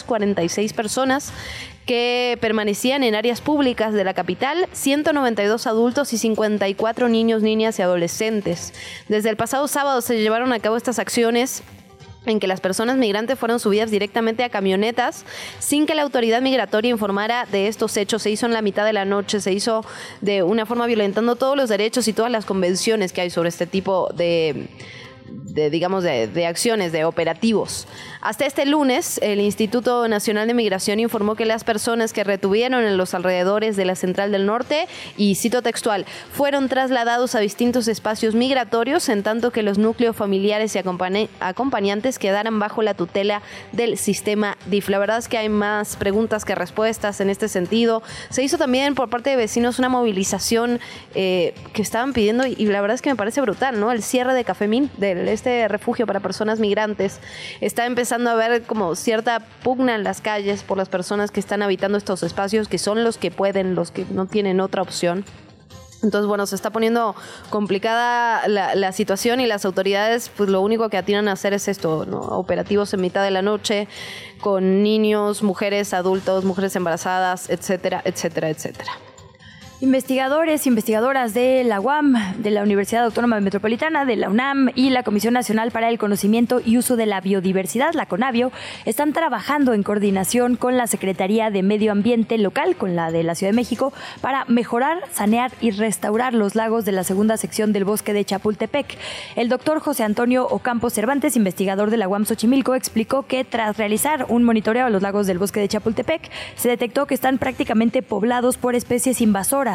246 0.02 0.72
personas 0.72 1.32
que 1.86 2.38
permanecían 2.40 3.02
en 3.02 3.14
áreas 3.14 3.40
públicas 3.40 3.92
de 3.92 4.04
la 4.04 4.14
capital, 4.14 4.68
192 4.72 5.66
adultos 5.66 6.12
y 6.12 6.18
54 6.18 7.08
niños, 7.08 7.42
niñas 7.42 7.78
y 7.78 7.82
adolescentes. 7.82 8.72
Desde 9.08 9.30
el 9.30 9.36
pasado 9.36 9.66
sábado 9.66 10.00
se 10.00 10.20
llevaron 10.20 10.52
a 10.52 10.60
cabo 10.60 10.76
estas 10.76 10.98
acciones 10.98 11.62
en 12.26 12.38
que 12.38 12.46
las 12.46 12.60
personas 12.60 12.96
migrantes 12.96 13.38
fueron 13.38 13.58
subidas 13.58 13.90
directamente 13.90 14.44
a 14.44 14.48
camionetas 14.48 15.24
sin 15.58 15.86
que 15.86 15.94
la 15.94 16.02
autoridad 16.02 16.40
migratoria 16.40 16.90
informara 16.90 17.46
de 17.50 17.66
estos 17.66 17.96
hechos. 17.96 18.22
Se 18.22 18.30
hizo 18.30 18.46
en 18.46 18.52
la 18.52 18.62
mitad 18.62 18.84
de 18.84 18.92
la 18.92 19.04
noche, 19.04 19.40
se 19.40 19.52
hizo 19.52 19.84
de 20.20 20.44
una 20.44 20.66
forma 20.66 20.86
violentando 20.86 21.36
todos 21.36 21.56
los 21.56 21.68
derechos 21.68 22.06
y 22.08 22.12
todas 22.12 22.30
las 22.30 22.44
convenciones 22.44 23.12
que 23.12 23.22
hay 23.22 23.30
sobre 23.30 23.48
este 23.48 23.66
tipo 23.66 24.08
de 24.14 24.68
de, 25.52 25.70
digamos, 25.70 26.04
de, 26.04 26.46
acciones, 26.46 26.92
de 26.92 27.04
operativos. 27.04 27.86
Hasta 28.20 28.46
este 28.46 28.66
lunes, 28.66 29.18
el 29.22 29.40
Instituto 29.40 30.06
Nacional 30.08 30.46
de 30.46 30.54
Migración 30.54 31.00
informó 31.00 31.34
que 31.34 31.44
las 31.44 31.64
personas 31.64 32.12
que 32.12 32.24
retuvieron 32.24 32.84
en 32.84 32.96
los 32.96 33.14
alrededores 33.14 33.76
de 33.76 33.84
la 33.84 33.96
Central 33.96 34.32
del 34.32 34.46
Norte, 34.46 34.86
y 35.16 35.34
cito 35.34 35.62
textual, 35.62 36.06
fueron 36.32 36.68
trasladados 36.68 37.34
a 37.34 37.40
distintos 37.40 37.88
espacios 37.88 38.34
migratorios, 38.34 39.08
en 39.08 39.22
tanto 39.22 39.50
que 39.50 39.62
los 39.62 39.78
núcleos 39.78 40.16
familiares 40.16 40.74
y 40.74 40.78
acompañantes 41.40 42.18
quedaran 42.18 42.58
bajo 42.58 42.82
la 42.82 42.94
tutela 42.94 43.42
del 43.72 43.98
sistema 43.98 44.56
DIF. 44.66 44.88
La 44.88 44.98
verdad 44.98 45.18
es 45.18 45.28
que 45.28 45.38
hay 45.38 45.48
más 45.48 45.96
preguntas 45.96 46.44
que 46.44 46.54
respuestas 46.54 47.20
en 47.20 47.28
este 47.28 47.48
sentido. 47.48 48.02
Se 48.30 48.42
hizo 48.42 48.58
también 48.58 48.94
por 48.94 49.10
parte 49.10 49.30
de 49.30 49.36
vecinos 49.36 49.78
una 49.78 49.88
movilización 49.88 50.80
eh, 51.14 51.54
que 51.72 51.82
estaban 51.82 52.12
pidiendo, 52.12 52.46
y 52.46 52.66
la 52.66 52.80
verdad 52.80 52.94
es 52.94 53.02
que 53.02 53.10
me 53.10 53.16
parece 53.16 53.40
brutal, 53.40 53.78
¿no? 53.80 53.90
El 53.90 54.02
cierre 54.02 54.34
de 54.34 54.44
Cafemín, 54.44 54.90
este 55.28 55.68
refugio 55.68 56.06
para 56.06 56.20
personas 56.20 56.60
migrantes. 56.60 57.20
Está 57.60 57.86
empezando 57.86 58.30
a 58.30 58.34
haber 58.34 58.62
como 58.62 58.94
cierta 58.94 59.40
pugna 59.62 59.94
en 59.94 60.04
las 60.04 60.20
calles 60.20 60.62
por 60.62 60.78
las 60.78 60.88
personas 60.88 61.30
que 61.30 61.40
están 61.40 61.62
habitando 61.62 61.98
estos 61.98 62.22
espacios, 62.22 62.68
que 62.68 62.78
son 62.78 63.04
los 63.04 63.18
que 63.18 63.30
pueden, 63.30 63.74
los 63.74 63.90
que 63.90 64.06
no 64.10 64.26
tienen 64.26 64.60
otra 64.60 64.82
opción. 64.82 65.24
Entonces, 66.02 66.26
bueno, 66.26 66.46
se 66.46 66.56
está 66.56 66.70
poniendo 66.70 67.14
complicada 67.50 68.48
la, 68.48 68.92
situación 68.92 69.40
y 69.40 69.46
las 69.46 69.64
autoridades, 69.64 70.30
pues 70.36 70.50
lo 70.50 70.60
único 70.60 70.88
que 70.88 70.96
atinan 70.96 71.28
a 71.28 71.32
hacer 71.32 71.54
es 71.54 71.68
esto. 71.68 72.00
Operativos 72.30 72.92
en 72.92 73.00
mitad 73.00 73.22
de 73.22 73.30
la 73.30 73.42
noche 73.42 73.86
con 74.40 74.82
niños, 74.82 75.42
mujeres, 75.44 75.94
adultos, 75.94 76.44
mujeres 76.44 76.74
embarazadas, 76.74 77.48
etcétera, 77.48 78.02
etcétera, 78.04 78.50
etcétera. 78.50 78.92
Investigadores, 79.82 80.68
investigadoras 80.68 81.34
de 81.34 81.64
la 81.64 81.80
UAM, 81.80 82.14
de 82.38 82.52
la 82.52 82.62
Universidad 82.62 83.02
Autónoma 83.02 83.40
Metropolitana, 83.40 84.04
de 84.04 84.14
la 84.14 84.30
UNAM 84.30 84.70
y 84.76 84.90
la 84.90 85.02
Comisión 85.02 85.34
Nacional 85.34 85.72
para 85.72 85.88
el 85.88 85.98
Conocimiento 85.98 86.60
y 86.64 86.78
Uso 86.78 86.94
de 86.94 87.04
la 87.04 87.20
Biodiversidad, 87.20 87.92
la 87.92 88.06
CONABIO, 88.06 88.52
están 88.84 89.12
trabajando 89.12 89.74
en 89.74 89.82
coordinación 89.82 90.54
con 90.54 90.76
la 90.76 90.86
Secretaría 90.86 91.50
de 91.50 91.64
Medio 91.64 91.90
Ambiente 91.90 92.38
local, 92.38 92.76
con 92.76 92.94
la 92.94 93.10
de 93.10 93.24
la 93.24 93.34
Ciudad 93.34 93.50
de 93.50 93.56
México, 93.56 93.92
para 94.20 94.44
mejorar, 94.44 94.98
sanear 95.10 95.50
y 95.60 95.72
restaurar 95.72 96.32
los 96.32 96.54
lagos 96.54 96.84
de 96.84 96.92
la 96.92 97.02
segunda 97.02 97.36
sección 97.36 97.72
del 97.72 97.84
bosque 97.84 98.12
de 98.12 98.24
Chapultepec. 98.24 98.96
El 99.34 99.48
doctor 99.48 99.80
José 99.80 100.04
Antonio 100.04 100.46
Ocampo 100.46 100.90
Cervantes, 100.90 101.34
investigador 101.34 101.90
de 101.90 101.96
la 101.96 102.06
UAM 102.06 102.24
Xochimilco, 102.24 102.76
explicó 102.76 103.24
que 103.24 103.42
tras 103.42 103.78
realizar 103.78 104.26
un 104.28 104.44
monitoreo 104.44 104.86
a 104.86 104.90
los 104.90 105.02
lagos 105.02 105.26
del 105.26 105.40
bosque 105.40 105.58
de 105.58 105.66
Chapultepec, 105.66 106.30
se 106.54 106.68
detectó 106.68 107.06
que 107.06 107.14
están 107.14 107.38
prácticamente 107.38 108.02
poblados 108.02 108.58
por 108.58 108.76
especies 108.76 109.20
invasoras 109.20 109.71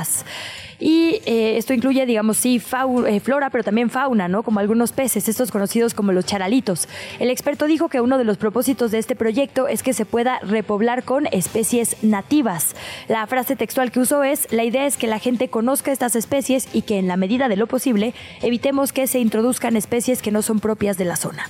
y 0.79 1.21
eh, 1.25 1.57
esto 1.57 1.73
incluye, 1.73 2.05
digamos, 2.05 2.37
sí, 2.37 2.61
eh, 3.07 3.19
flora, 3.19 3.49
pero 3.49 3.63
también 3.63 3.89
fauna, 3.89 4.27
¿no? 4.27 4.43
Como 4.43 4.59
algunos 4.59 4.91
peces, 4.91 5.27
estos 5.27 5.51
conocidos 5.51 5.93
como 5.93 6.11
los 6.11 6.25
charalitos. 6.25 6.87
El 7.19 7.29
experto 7.29 7.65
dijo 7.65 7.89
que 7.89 8.01
uno 8.01 8.17
de 8.17 8.23
los 8.23 8.37
propósitos 8.37 8.91
de 8.91 8.99
este 8.99 9.15
proyecto 9.15 9.67
es 9.67 9.81
que 9.81 9.93
se 9.93 10.05
pueda 10.05 10.39
repoblar 10.39 11.03
con 11.03 11.27
especies 11.27 11.97
nativas. 12.03 12.75
La 13.07 13.25
frase 13.27 13.55
textual 13.55 13.91
que 13.91 13.99
usó 13.99 14.23
es, 14.23 14.51
la 14.51 14.63
idea 14.63 14.85
es 14.85 14.97
que 14.97 15.07
la 15.07 15.19
gente 15.19 15.49
conozca 15.49 15.91
estas 15.91 16.15
especies 16.15 16.67
y 16.73 16.83
que 16.83 16.99
en 16.99 17.07
la 17.07 17.17
medida 17.17 17.47
de 17.47 17.55
lo 17.55 17.67
posible 17.67 18.13
evitemos 18.41 18.93
que 18.93 19.07
se 19.07 19.19
introduzcan 19.19 19.75
especies 19.75 20.21
que 20.21 20.31
no 20.31 20.41
son 20.41 20.59
propias 20.59 20.97
de 20.97 21.05
la 21.05 21.15
zona. 21.15 21.49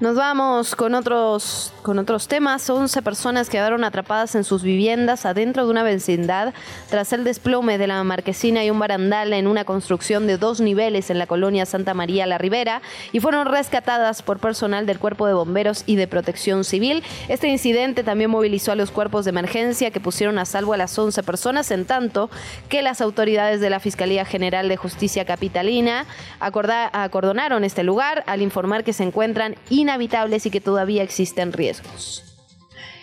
Nos 0.00 0.16
vamos 0.16 0.76
con 0.76 0.94
otros, 0.94 1.74
con 1.82 1.98
otros 1.98 2.26
temas. 2.26 2.70
11 2.70 3.02
personas 3.02 3.50
quedaron 3.50 3.84
atrapadas 3.84 4.34
en 4.34 4.44
sus 4.44 4.62
viviendas 4.62 5.26
adentro 5.26 5.66
de 5.66 5.70
una 5.70 5.82
vecindad 5.82 6.54
tras 6.88 7.12
el 7.12 7.22
desplome 7.22 7.76
de 7.76 7.86
la 7.86 8.02
marquesina 8.02 8.64
y 8.64 8.70
un 8.70 8.78
barandal 8.78 9.34
en 9.34 9.46
una 9.46 9.66
construcción 9.66 10.26
de 10.26 10.38
dos 10.38 10.58
niveles 10.62 11.10
en 11.10 11.18
la 11.18 11.26
colonia 11.26 11.66
Santa 11.66 11.92
María 11.92 12.26
La 12.26 12.38
Ribera 12.38 12.80
y 13.12 13.20
fueron 13.20 13.46
rescatadas 13.46 14.22
por 14.22 14.38
personal 14.38 14.86
del 14.86 14.98
Cuerpo 14.98 15.26
de 15.26 15.34
Bomberos 15.34 15.84
y 15.84 15.96
de 15.96 16.08
Protección 16.08 16.64
Civil. 16.64 17.02
Este 17.28 17.48
incidente 17.48 18.02
también 18.02 18.30
movilizó 18.30 18.72
a 18.72 18.76
los 18.76 18.92
cuerpos 18.92 19.26
de 19.26 19.32
emergencia 19.32 19.90
que 19.90 20.00
pusieron 20.00 20.38
a 20.38 20.46
salvo 20.46 20.72
a 20.72 20.78
las 20.78 20.98
11 20.98 21.22
personas, 21.24 21.70
en 21.70 21.84
tanto 21.84 22.30
que 22.70 22.80
las 22.80 23.02
autoridades 23.02 23.60
de 23.60 23.68
la 23.68 23.80
Fiscalía 23.80 24.24
General 24.24 24.66
de 24.66 24.78
Justicia 24.78 25.26
Capitalina 25.26 26.06
acordonaron 26.40 27.64
este 27.64 27.82
lugar 27.82 28.24
al 28.26 28.40
informar 28.40 28.82
que 28.82 28.94
se 28.94 29.02
encuentran 29.02 29.56
inactivos 29.68 29.89
inhabitables 29.90 30.46
y 30.46 30.50
que 30.50 30.60
todavía 30.60 31.02
existen 31.02 31.52
riesgos. 31.52 32.24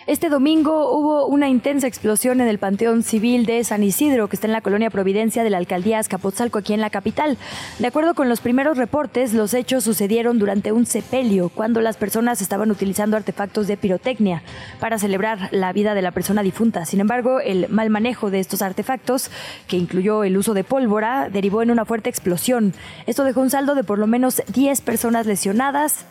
Este 0.08 0.30
domingo 0.30 0.90
hubo 0.90 1.26
una 1.26 1.50
intensa 1.50 1.86
explosión 1.86 2.40
en 2.40 2.48
el 2.48 2.58
Panteón 2.58 3.02
Civil 3.02 3.44
de 3.44 3.62
San 3.62 3.82
Isidro, 3.82 4.28
que 4.28 4.36
está 4.36 4.46
en 4.46 4.54
la 4.54 4.62
colonia 4.62 4.88
Providencia 4.88 5.44
de 5.44 5.50
la 5.50 5.58
alcaldía 5.58 5.98
Azcapotzalco, 5.98 6.58
aquí 6.58 6.72
en 6.72 6.80
la 6.80 6.88
capital. 6.88 7.36
De 7.78 7.88
acuerdo 7.88 8.14
con 8.14 8.30
los 8.30 8.40
primeros 8.40 8.78
reportes, 8.78 9.34
los 9.34 9.52
hechos 9.52 9.84
sucedieron 9.84 10.38
durante 10.38 10.72
un 10.72 10.86
sepelio, 10.86 11.50
cuando 11.50 11.82
las 11.82 11.98
personas 11.98 12.40
estaban 12.40 12.70
utilizando 12.70 13.18
artefactos 13.18 13.66
de 13.66 13.76
pirotecnia 13.76 14.42
para 14.80 14.98
celebrar 14.98 15.50
la 15.50 15.74
vida 15.74 15.92
de 15.92 16.00
la 16.00 16.12
persona 16.12 16.42
difunta. 16.42 16.86
Sin 16.86 17.00
embargo, 17.00 17.40
el 17.40 17.68
mal 17.68 17.90
manejo 17.90 18.30
de 18.30 18.40
estos 18.40 18.62
artefactos, 18.62 19.30
que 19.66 19.76
incluyó 19.76 20.24
el 20.24 20.38
uso 20.38 20.54
de 20.54 20.64
pólvora, 20.64 21.28
derivó 21.28 21.60
en 21.60 21.70
una 21.70 21.84
fuerte 21.84 22.08
explosión. 22.08 22.72
Esto 23.06 23.24
dejó 23.24 23.42
un 23.42 23.50
saldo 23.50 23.74
de 23.74 23.84
por 23.84 23.98
lo 23.98 24.06
menos 24.06 24.40
10 24.54 24.80
personas 24.80 25.26
lesionadas, 25.26 26.06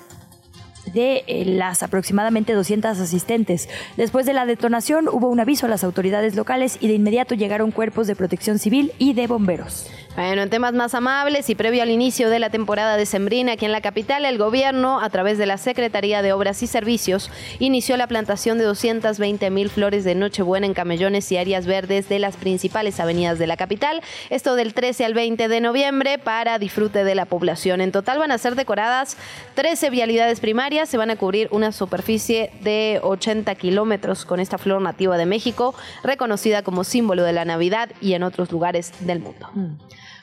de 0.94 1.24
eh, 1.28 1.46
las 1.46 1.84
aproximadamente 1.84 2.54
200 2.54 3.00
asistentes. 3.00 3.70
Después 3.96 4.26
de 4.26 4.34
la 4.34 4.46
detonación 4.46 5.08
hubo 5.08 5.30
un 5.30 5.40
aviso 5.40 5.66
a 5.66 5.70
las 5.70 5.84
autoridades 5.84 6.36
locales 6.36 6.78
y 6.82 6.88
de 6.88 6.94
inmediato 6.94 7.36
llegaron 7.36 7.72
cuerpos 7.72 8.08
de 8.08 8.16
protección 8.16 8.60
civil 8.60 8.92
y 8.98 9.14
de 9.14 9.28
bomberos. 9.28 9.90
Bueno, 10.18 10.42
en 10.42 10.50
temas 10.50 10.74
más 10.74 10.96
amables 10.96 11.48
y 11.52 11.54
previo 11.54 11.84
al 11.84 11.92
inicio 11.92 12.32
de 12.32 12.40
la 12.40 12.50
temporada 12.50 12.98
de 12.98 13.06
Sembrina 13.06 13.52
aquí 13.52 13.66
en 13.66 13.72
la 13.72 13.82
capital, 13.82 14.26
el 14.26 14.40
gobierno, 14.40 15.00
a 15.00 15.12
través 15.12 15.38
de 15.38 15.46
la 15.46 15.60
Secretaría 15.60 16.24
de 16.24 16.34
Obras 16.34 16.64
y 16.64 16.68
Servicios, 16.68 17.30
inició 17.60 17.98
la 17.98 18.08
plantación 18.08 18.58
de 18.58 18.64
220 18.64 19.52
mil 19.52 19.70
flores 19.70 20.04
de 20.04 20.16
Nochebuena 20.16 20.66
en 20.66 20.74
camellones 20.74 21.32
y 21.32 21.38
áreas 21.38 21.68
verdes 21.68 22.10
de 22.10 22.18
las 22.18 22.36
principales 22.36 23.00
avenidas 23.00 23.38
de 23.38 23.46
la 23.46 23.58
capital. 23.58 24.02
Esto 24.32 24.56
del 24.56 24.74
13 24.74 25.06
al 25.06 25.14
20 25.14 25.48
de 25.50 25.62
noviembre 25.62 26.18
para 26.18 26.58
disfrute 26.58 27.04
de 27.04 27.14
la 27.14 27.26
población. 27.26 27.80
En 27.80 27.92
total 27.92 28.18
van 28.18 28.32
a 28.32 28.40
ser 28.40 28.56
decoradas 28.56 29.18
13 29.54 29.92
vialidades 29.92 30.40
primarias, 30.40 30.77
se 30.86 30.98
van 30.98 31.12
a 31.12 31.16
cubrir 31.16 31.48
una 31.52 31.72
superficie 31.72 32.52
de 32.62 33.00
80 33.04 33.56
kilómetros 33.56 34.26
con 34.26 34.40
esta 34.40 34.58
flor 34.58 34.82
nativa 34.82 35.18
de 35.18 35.26
México, 35.26 35.74
reconocida 36.04 36.64
como 36.64 36.84
símbolo 36.84 37.24
de 37.24 37.34
la 37.34 37.46
Navidad 37.46 37.90
y 38.02 38.14
en 38.14 38.24
otros 38.24 38.52
lugares 38.52 38.94
del 39.00 39.20
mundo. 39.20 39.50
Mm. 39.54 39.76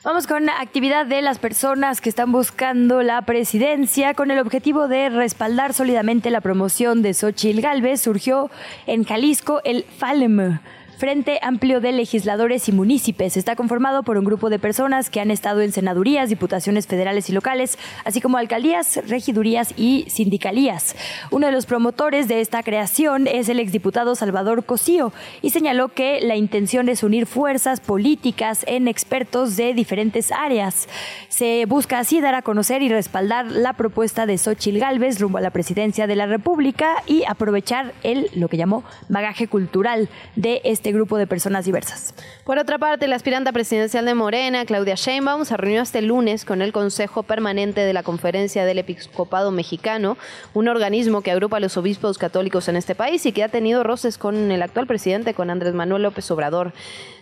Vamos 0.05 0.27
con 0.27 0.45
la 0.45 0.61
actividad 0.61 1.07
de 1.07 1.23
las 1.23 1.39
personas 1.39 1.99
que 1.99 2.09
están 2.09 2.31
buscando 2.31 3.01
la 3.01 3.23
presidencia 3.23 4.13
con 4.13 4.29
el 4.29 4.37
objetivo 4.37 4.87
de 4.87 5.09
respaldar 5.09 5.73
sólidamente 5.73 6.29
la 6.29 6.41
promoción 6.41 7.01
de 7.01 7.15
Xochitl 7.15 7.61
Galvez. 7.61 8.01
Surgió 8.01 8.51
en 8.85 9.03
Jalisco 9.03 9.61
el 9.63 9.83
FALEM 9.83 10.59
Frente 10.97 11.39
Amplio 11.41 11.81
de 11.81 11.91
Legisladores 11.91 12.69
y 12.69 12.71
Municipios 12.71 13.35
está 13.35 13.57
conformado 13.57 14.03
por 14.03 14.17
un 14.17 14.23
grupo 14.23 14.49
de 14.49 14.59
personas 14.59 15.09
que 15.09 15.19
han 15.19 15.29
estado 15.29 15.59
en 15.59 15.73
senadurías, 15.73 16.29
diputaciones 16.29 16.87
federales 16.87 17.29
y 17.29 17.33
locales, 17.33 17.77
así 18.05 18.21
como 18.21 18.37
alcaldías, 18.37 19.01
regidurías 19.05 19.73
y 19.75 20.05
sindicalías. 20.07 20.95
Uno 21.31 21.47
de 21.47 21.51
los 21.51 21.65
promotores 21.65 22.29
de 22.29 22.39
esta 22.39 22.63
creación 22.63 23.27
es 23.27 23.49
el 23.49 23.59
exdiputado 23.59 24.15
Salvador 24.15 24.63
Cosío 24.63 25.11
y 25.41 25.49
señaló 25.49 25.89
que 25.89 26.21
la 26.21 26.37
intención 26.37 26.87
es 26.87 27.03
unir 27.03 27.25
fuerzas 27.25 27.81
políticas 27.81 28.63
en 28.65 28.87
expertos 28.87 29.57
de 29.57 29.73
diferentes 29.73 30.31
áreas. 30.31 30.87
Se 31.27 31.65
busca 31.65 31.99
así 31.99 32.21
dar 32.21 32.35
a 32.35 32.41
conocer 32.41 32.81
y 32.81 32.87
respaldar 32.87 33.47
la 33.47 33.73
propuesta 33.73 34.25
de 34.25 34.37
Xochil 34.37 34.79
Gálvez 34.79 35.19
rumbo 35.19 35.39
a 35.39 35.41
la 35.41 35.49
presidencia 35.49 36.07
de 36.07 36.15
la 36.15 36.25
República 36.25 37.03
y 37.05 37.25
aprovechar 37.25 37.93
el 38.03 38.29
lo 38.33 38.47
que 38.47 38.57
llamó 38.57 38.85
bagaje 39.09 39.47
cultural 39.47 40.07
de 40.37 40.61
este 40.63 40.84
este 40.85 40.93
grupo 40.93 41.17
de 41.17 41.25
personas 41.25 41.65
diversas. 41.65 42.13
Por 42.43 42.59
otra 42.59 42.77
parte, 42.77 43.07
la 43.07 43.15
aspirante 43.15 43.51
presidencial 43.51 44.05
de 44.05 44.13
Morena, 44.13 44.65
Claudia 44.65 44.93
Sheinbaum, 44.93 45.43
se 45.43 45.57
reunió 45.57 45.81
este 45.81 46.03
lunes 46.03 46.45
con 46.45 46.61
el 46.61 46.71
Consejo 46.73 47.23
Permanente 47.23 47.81
de 47.81 47.91
la 47.91 48.03
Conferencia 48.03 48.65
del 48.65 48.77
Episcopado 48.77 49.49
Mexicano, 49.49 50.15
un 50.53 50.67
organismo 50.67 51.21
que 51.21 51.31
agrupa 51.31 51.57
a 51.57 51.59
los 51.59 51.75
obispos 51.77 52.19
católicos 52.19 52.67
en 52.67 52.75
este 52.75 52.93
país 52.93 53.25
y 53.25 53.31
que 53.31 53.43
ha 53.43 53.49
tenido 53.49 53.81
roces 53.81 54.19
con 54.19 54.51
el 54.51 54.61
actual 54.61 54.85
presidente, 54.85 55.33
con 55.33 55.49
Andrés 55.49 55.73
Manuel 55.73 56.03
López 56.03 56.29
Obrador. 56.29 56.71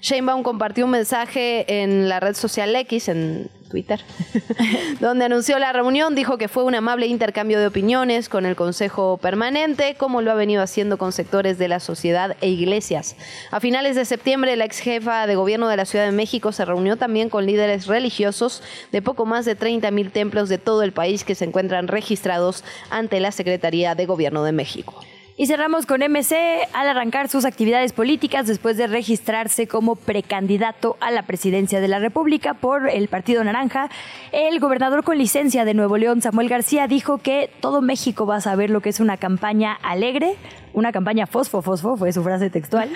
Sheinbaum 0.02 0.44
compartió 0.44 0.84
un 0.84 0.92
mensaje 0.92 1.84
en 1.84 2.10
la 2.10 2.20
red 2.20 2.34
social 2.34 2.76
X, 2.76 3.08
en 3.08 3.48
Twitter, 3.74 4.02
donde 5.00 5.26
anunció 5.26 5.58
la 5.58 5.74
reunión, 5.74 6.14
dijo 6.14 6.38
que 6.38 6.48
fue 6.48 6.64
un 6.64 6.76
amable 6.76 7.08
intercambio 7.08 7.60
de 7.60 7.66
opiniones 7.66 8.30
con 8.30 8.46
el 8.46 8.56
Consejo 8.56 9.18
Permanente, 9.18 9.96
como 9.96 10.22
lo 10.22 10.30
ha 10.30 10.36
venido 10.36 10.62
haciendo 10.62 11.00
con 11.00 11.12
sectores 11.12 11.58
de 11.58 11.68
la 11.68 11.80
sociedad 11.80 12.38
e 12.42 12.50
iglesias. 12.50 13.16
A 13.50 13.60
finales 13.60 13.96
de 13.96 14.06
septiembre, 14.06 14.56
la 14.58 14.66
ex 14.66 14.78
jefa 14.78 15.26
de 15.26 15.34
gobierno 15.34 15.70
de 15.70 15.78
la 15.78 15.86
Ciudad 15.86 16.06
de 16.06 16.12
México 16.12 16.52
se 16.52 16.66
reunió 16.66 16.98
también 16.98 17.30
con 17.30 17.48
líderes 17.48 17.88
religiosos 17.88 18.62
de 18.92 19.02
poco 19.02 19.26
más 19.26 19.44
de 19.44 19.56
30 19.56 19.90
mil 19.90 20.12
templos 20.12 20.50
de 20.50 20.60
todo 20.60 20.84
el 20.84 20.92
país 20.92 21.24
que 21.24 21.34
se 21.34 21.46
encuentran 21.46 21.88
registrados 21.88 22.64
ante 22.92 23.20
la 23.20 23.32
Secretaría 23.32 23.96
de 23.96 24.06
Gobierno 24.06 24.44
de 24.44 24.52
México. 24.52 25.04
Y 25.36 25.48
cerramos 25.48 25.88
con 25.88 26.02
MC 26.02 26.36
al 26.74 26.88
arrancar 26.88 27.28
sus 27.28 27.46
actividades 27.46 27.92
políticas 27.92 28.46
después 28.46 28.78
de 28.78 28.86
registrarse 28.86 29.68
como 29.68 29.96
precandidato 29.96 30.96
a 31.00 31.10
la 31.10 31.24
presidencia 31.24 31.82
de 31.82 31.88
la 31.88 31.98
República 31.98 32.54
por 32.54 32.88
el 32.88 33.08
Partido 33.08 33.44
Naranja. 33.44 33.90
El 34.32 34.60
gobernador 34.60 35.04
con 35.04 35.18
licencia 35.18 35.66
de 35.66 35.74
Nuevo 35.74 35.98
León, 35.98 36.22
Samuel 36.22 36.50
García, 36.50 36.88
dijo 36.88 37.18
que 37.18 37.50
todo 37.62 37.82
México 37.82 38.28
va 38.28 38.36
a 38.36 38.42
saber 38.42 38.70
lo 38.70 38.82
que 38.82 38.90
es 38.90 39.00
una 39.00 39.18
campaña 39.18 39.74
alegre, 39.74 40.38
una 40.74 40.92
campaña 40.92 41.28
fosfo 41.28 41.62
fosfo, 41.62 41.98
fue 41.98 42.12
su 42.12 42.24
frase 42.24 42.50
textual, 42.50 42.90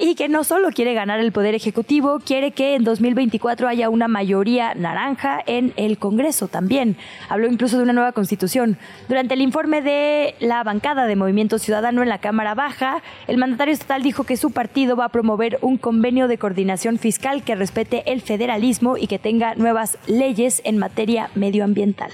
y 0.00 0.14
que 0.14 0.28
no 0.28 0.44
solo 0.44 0.68
quiere 0.70 0.94
ganar 0.94 1.20
el 1.20 1.32
poder 1.32 1.54
ejecutivo, 1.54 2.20
quiere 2.24 2.52
que 2.52 2.74
en 2.74 2.84
2024 2.84 3.68
haya 3.68 3.90
una 3.90 4.08
mayoría 4.08 4.74
naranja 4.74 5.40
en 5.46 5.72
el 5.76 5.98
Congreso 5.98 6.48
también. 6.48 6.96
Habló 7.28 7.48
incluso 7.48 7.76
de 7.76 7.82
una 7.82 7.92
nueva 7.92 8.12
constitución. 8.12 8.78
Durante 9.08 9.34
el 9.34 9.40
informe 9.40 9.82
de 9.82 10.34
la 10.40 10.62
bancada 10.62 11.06
de 11.06 11.16
Movimiento 11.16 11.58
Ciudadano 11.58 12.02
en 12.02 12.08
la 12.08 12.18
Cámara 12.18 12.54
Baja, 12.54 13.02
el 13.26 13.38
mandatario 13.38 13.74
estatal 13.74 14.02
dijo 14.02 14.24
que 14.24 14.36
su 14.36 14.52
partido 14.52 14.96
va 14.96 15.06
a 15.06 15.10
promover 15.10 15.58
un 15.62 15.78
convenio 15.78 16.28
de 16.28 16.38
coordinación 16.38 16.98
fiscal 16.98 17.42
que 17.42 17.54
respete 17.54 18.12
el 18.12 18.22
federalismo 18.22 18.96
y 18.96 19.06
que 19.06 19.18
tenga 19.18 19.54
nuevas 19.54 19.98
leyes 20.06 20.62
en 20.64 20.78
materia 20.78 21.30
medioambiental. 21.34 22.10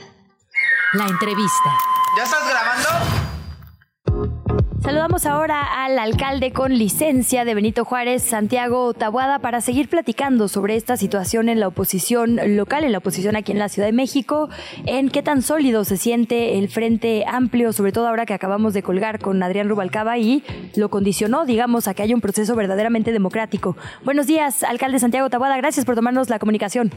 La 0.92 1.06
entrevista. 1.06 1.70
¿Ya 2.16 2.24
estás 2.24 2.46
grabando? 2.48 3.21
Saludamos 4.82 5.26
ahora 5.26 5.84
al 5.84 5.96
alcalde 5.96 6.52
con 6.52 6.76
licencia 6.76 7.44
de 7.44 7.54
Benito 7.54 7.84
Juárez, 7.84 8.20
Santiago 8.22 8.92
Tabuada, 8.94 9.38
para 9.38 9.60
seguir 9.60 9.88
platicando 9.88 10.48
sobre 10.48 10.74
esta 10.74 10.96
situación 10.96 11.48
en 11.48 11.60
la 11.60 11.68
oposición 11.68 12.40
local, 12.56 12.82
en 12.82 12.90
la 12.90 12.98
oposición 12.98 13.36
aquí 13.36 13.52
en 13.52 13.60
la 13.60 13.68
Ciudad 13.68 13.86
de 13.86 13.92
México, 13.92 14.48
en 14.84 15.08
qué 15.08 15.22
tan 15.22 15.40
sólido 15.40 15.84
se 15.84 15.96
siente 15.96 16.58
el 16.58 16.68
Frente 16.68 17.24
Amplio, 17.28 17.72
sobre 17.72 17.92
todo 17.92 18.08
ahora 18.08 18.26
que 18.26 18.34
acabamos 18.34 18.74
de 18.74 18.82
colgar 18.82 19.20
con 19.20 19.40
Adrián 19.42 19.68
Rubalcaba 19.68 20.18
y 20.18 20.42
lo 20.74 20.90
condicionó, 20.90 21.46
digamos, 21.46 21.86
a 21.86 21.94
que 21.94 22.02
haya 22.02 22.16
un 22.16 22.20
proceso 22.20 22.56
verdaderamente 22.56 23.12
democrático. 23.12 23.76
Buenos 24.04 24.26
días, 24.26 24.64
alcalde 24.64 24.98
Santiago 24.98 25.30
Tabuada, 25.30 25.56
gracias 25.58 25.86
por 25.86 25.94
tomarnos 25.94 26.28
la 26.28 26.40
comunicación. 26.40 26.90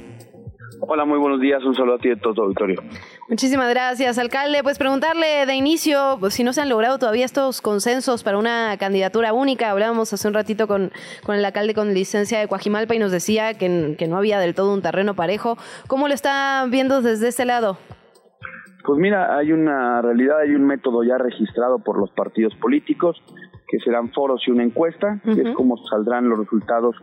Hola, 0.88 1.04
muy 1.06 1.18
buenos 1.18 1.42
días. 1.42 1.64
Un 1.64 1.74
saludo 1.74 1.96
a 1.96 1.98
ti 1.98 2.12
a 2.12 2.16
todo 2.16 2.34
tu 2.34 2.42
auditorio. 2.44 2.82
Muchísimas 3.28 3.70
gracias, 3.70 4.20
alcalde. 4.20 4.62
Pues 4.62 4.78
preguntarle 4.78 5.46
de 5.48 5.56
inicio 5.56 6.18
pues, 6.20 6.36
si 6.36 6.44
no 6.44 6.54
se 6.54 6.62
han 6.62 6.70
logrado 6.70 7.00
todavía 7.00 7.26
estos 7.26 7.62
consensos 7.62 8.24
para 8.24 8.38
una 8.38 8.78
candidatura 8.78 9.34
única. 9.34 9.72
Hablábamos 9.72 10.14
hace 10.14 10.28
un 10.28 10.36
ratito 10.36 10.68
con, 10.68 10.92
con 11.26 11.36
el 11.36 11.44
alcalde 11.44 11.74
con 11.74 11.94
licencia 11.94 12.40
de 12.40 12.48
Coajimalpa 12.48 12.94
y 12.94 13.00
nos 13.00 13.12
decía 13.12 13.56
que, 13.56 13.96
que 13.98 14.08
no 14.08 14.18
había 14.18 14.40
del 14.40 14.54
todo 14.54 14.74
un 14.74 14.84
terreno 14.84 15.16
parejo. 15.16 15.58
¿Cómo 15.88 16.08
lo 16.08 16.14
está 16.14 16.66
viendo 16.70 17.02
desde 17.02 17.30
este 17.30 17.46
lado? 17.46 17.78
Pues 18.86 19.00
mira, 19.00 19.36
hay 19.36 19.52
una 19.52 20.04
realidad, 20.04 20.40
hay 20.42 20.54
un 20.54 20.68
método 20.68 21.04
ya 21.04 21.18
registrado 21.18 21.80
por 21.80 21.98
los 21.98 22.12
partidos 22.12 22.54
políticos, 22.58 23.20
que 23.68 23.80
serán 23.80 24.12
foros 24.12 24.44
y 24.46 24.52
una 24.52 24.64
encuesta, 24.64 25.20
que 25.24 25.42
es 25.42 25.56
como 25.56 25.78
saldrán 25.90 26.30
los 26.30 26.38
resultados 26.38 26.96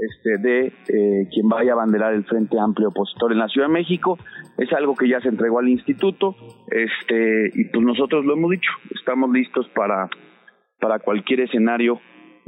este, 0.00 0.38
de 0.38 0.66
eh, 0.66 1.28
quien 1.32 1.48
vaya 1.48 1.72
a 1.72 1.74
abanderar 1.74 2.14
el 2.14 2.24
Frente 2.24 2.58
Amplio 2.58 2.88
Opositor 2.88 3.32
en 3.32 3.38
la 3.38 3.48
Ciudad 3.48 3.68
de 3.68 3.74
México. 3.74 4.18
Es 4.58 4.72
algo 4.72 4.94
que 4.94 5.08
ya 5.08 5.20
se 5.20 5.28
entregó 5.28 5.58
al 5.58 5.68
instituto 5.68 6.34
este, 6.70 7.50
y 7.54 7.64
pues 7.66 7.84
nosotros 7.84 8.24
lo 8.24 8.34
hemos 8.34 8.50
dicho, 8.50 8.70
estamos 8.94 9.30
listos 9.30 9.68
para, 9.74 10.08
para 10.78 10.98
cualquier 10.98 11.40
escenario 11.40 12.00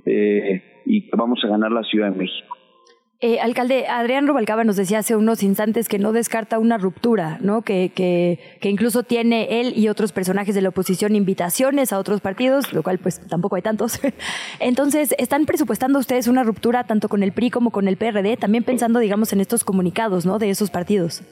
eh, 0.05 0.63
y 0.87 1.11
vamos 1.17 1.41
a 1.45 1.49
ganar 1.49 1.73
la 1.73 1.83
Ciudad 1.83 2.11
de 2.11 2.19
México. 2.19 2.62
Eh, 3.25 3.39
alcalde, 3.39 3.87
Adrián 3.87 4.27
Rubalcaba 4.27 4.65
nos 4.65 4.75
decía 4.75 4.99
hace 4.99 5.15
unos 5.15 5.45
instantes 5.45 5.89
que 5.89 6.01
no 6.01 6.11
descarta 6.11 6.59
una 6.59 6.77
ruptura, 6.77 7.39
¿no? 7.41 7.63
Que, 7.63 7.93
que, 7.95 8.41
que, 8.61 8.69
incluso 8.69 9.05
tiene 9.05 9.61
él 9.61 9.75
y 9.77 9.87
otros 9.87 10.11
personajes 10.11 10.57
de 10.57 10.61
la 10.61 10.71
oposición 10.71 11.15
invitaciones 11.15 11.93
a 11.93 12.01
otros 12.01 12.21
partidos, 12.21 12.73
lo 12.73 12.83
cual 12.83 12.99
pues 12.99 13.25
tampoco 13.29 13.55
hay 13.55 13.63
tantos. 13.63 14.01
Entonces, 14.59 15.15
¿están 15.19 15.47
presupuestando 15.47 16.01
ustedes 16.01 16.27
una 16.27 16.43
ruptura 16.43 16.83
tanto 16.83 17.09
con 17.09 17.23
el 17.23 17.31
PRI 17.31 17.51
como 17.51 17.71
con 17.71 17.87
el 17.87 17.97
PRD? 17.97 18.37
También 18.37 18.65
pensando, 18.65 18.99
digamos, 18.99 19.33
en 19.33 19.41
estos 19.41 19.63
comunicados, 19.63 20.27
¿no? 20.27 20.41
De 20.41 20.51
esos 20.51 20.73
partidos. 20.73 21.23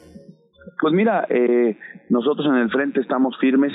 Pues 0.79 0.93
mira, 0.93 1.27
eh, 1.29 1.77
nosotros 2.07 2.47
en 2.47 2.55
el 2.55 2.71
frente 2.71 3.01
estamos 3.01 3.37
firmes, 3.41 3.73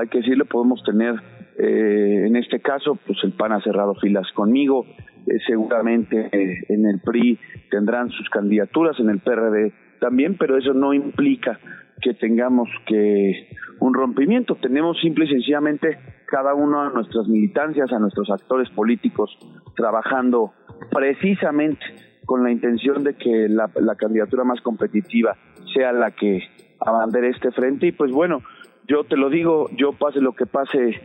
hay 0.00 0.08
que 0.08 0.20
decirlo, 0.20 0.46
podemos 0.46 0.82
tener, 0.84 1.16
eh, 1.64 2.26
en 2.26 2.34
este 2.34 2.58
caso, 2.58 2.98
pues 3.06 3.18
el 3.22 3.32
PAN 3.34 3.52
ha 3.52 3.62
cerrado 3.62 3.94
filas 3.94 4.26
conmigo, 4.32 4.84
eh, 5.28 5.38
seguramente 5.46 6.28
eh, 6.32 6.64
en 6.68 6.86
el 6.86 7.00
PRI 7.00 7.38
tendrán 7.70 8.10
sus 8.10 8.28
candidaturas, 8.30 8.98
en 8.98 9.10
el 9.10 9.20
PRD 9.20 9.72
también, 10.00 10.36
pero 10.36 10.58
eso 10.58 10.74
no 10.74 10.92
implica 10.92 11.60
que 12.00 12.14
tengamos 12.14 12.68
que 12.84 13.46
un 13.78 13.94
rompimiento. 13.94 14.56
Tenemos 14.56 15.00
simple 15.00 15.26
y 15.26 15.28
sencillamente 15.28 15.98
cada 16.26 16.52
uno 16.52 16.80
a 16.80 16.90
nuestras 16.90 17.28
militancias, 17.28 17.92
a 17.92 18.00
nuestros 18.00 18.28
actores 18.30 18.68
políticos 18.70 19.30
trabajando 19.76 20.54
precisamente 20.90 21.84
con 22.26 22.42
la 22.42 22.50
intención 22.50 23.04
de 23.04 23.14
que 23.14 23.48
la, 23.48 23.70
la 23.76 23.94
candidatura 23.94 24.42
más 24.42 24.60
competitiva 24.62 25.36
sea 25.72 25.92
la 25.92 26.10
que 26.10 26.42
abandere 26.80 27.28
este 27.28 27.52
frente 27.52 27.86
y 27.86 27.92
pues 27.92 28.10
bueno, 28.10 28.42
yo 28.88 29.04
te 29.04 29.16
lo 29.16 29.30
digo, 29.30 29.68
yo 29.76 29.92
pase 29.92 30.20
lo 30.20 30.32
que 30.32 30.46
pase, 30.46 31.00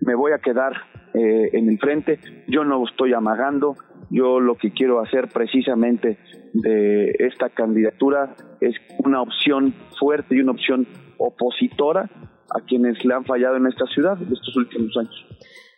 me 0.00 0.14
voy 0.14 0.32
a 0.32 0.38
quedar 0.38 0.72
eh, 1.14 1.50
en 1.52 1.68
el 1.68 1.78
frente. 1.78 2.18
Yo 2.46 2.64
no 2.64 2.84
estoy 2.84 3.12
amagando. 3.12 3.74
Yo 4.10 4.40
lo 4.40 4.56
que 4.56 4.72
quiero 4.72 5.00
hacer 5.00 5.28
precisamente 5.28 6.18
de 6.54 7.14
esta 7.18 7.50
candidatura 7.50 8.34
es 8.60 8.74
una 9.04 9.20
opción 9.20 9.74
fuerte 9.98 10.34
y 10.34 10.40
una 10.40 10.52
opción 10.52 10.86
opositora 11.18 12.08
a 12.50 12.60
quienes 12.66 13.04
le 13.04 13.14
han 13.14 13.24
fallado 13.24 13.56
en 13.56 13.66
esta 13.66 13.86
ciudad 13.86 14.20
estos 14.22 14.56
últimos 14.56 14.96
años. 14.96 15.26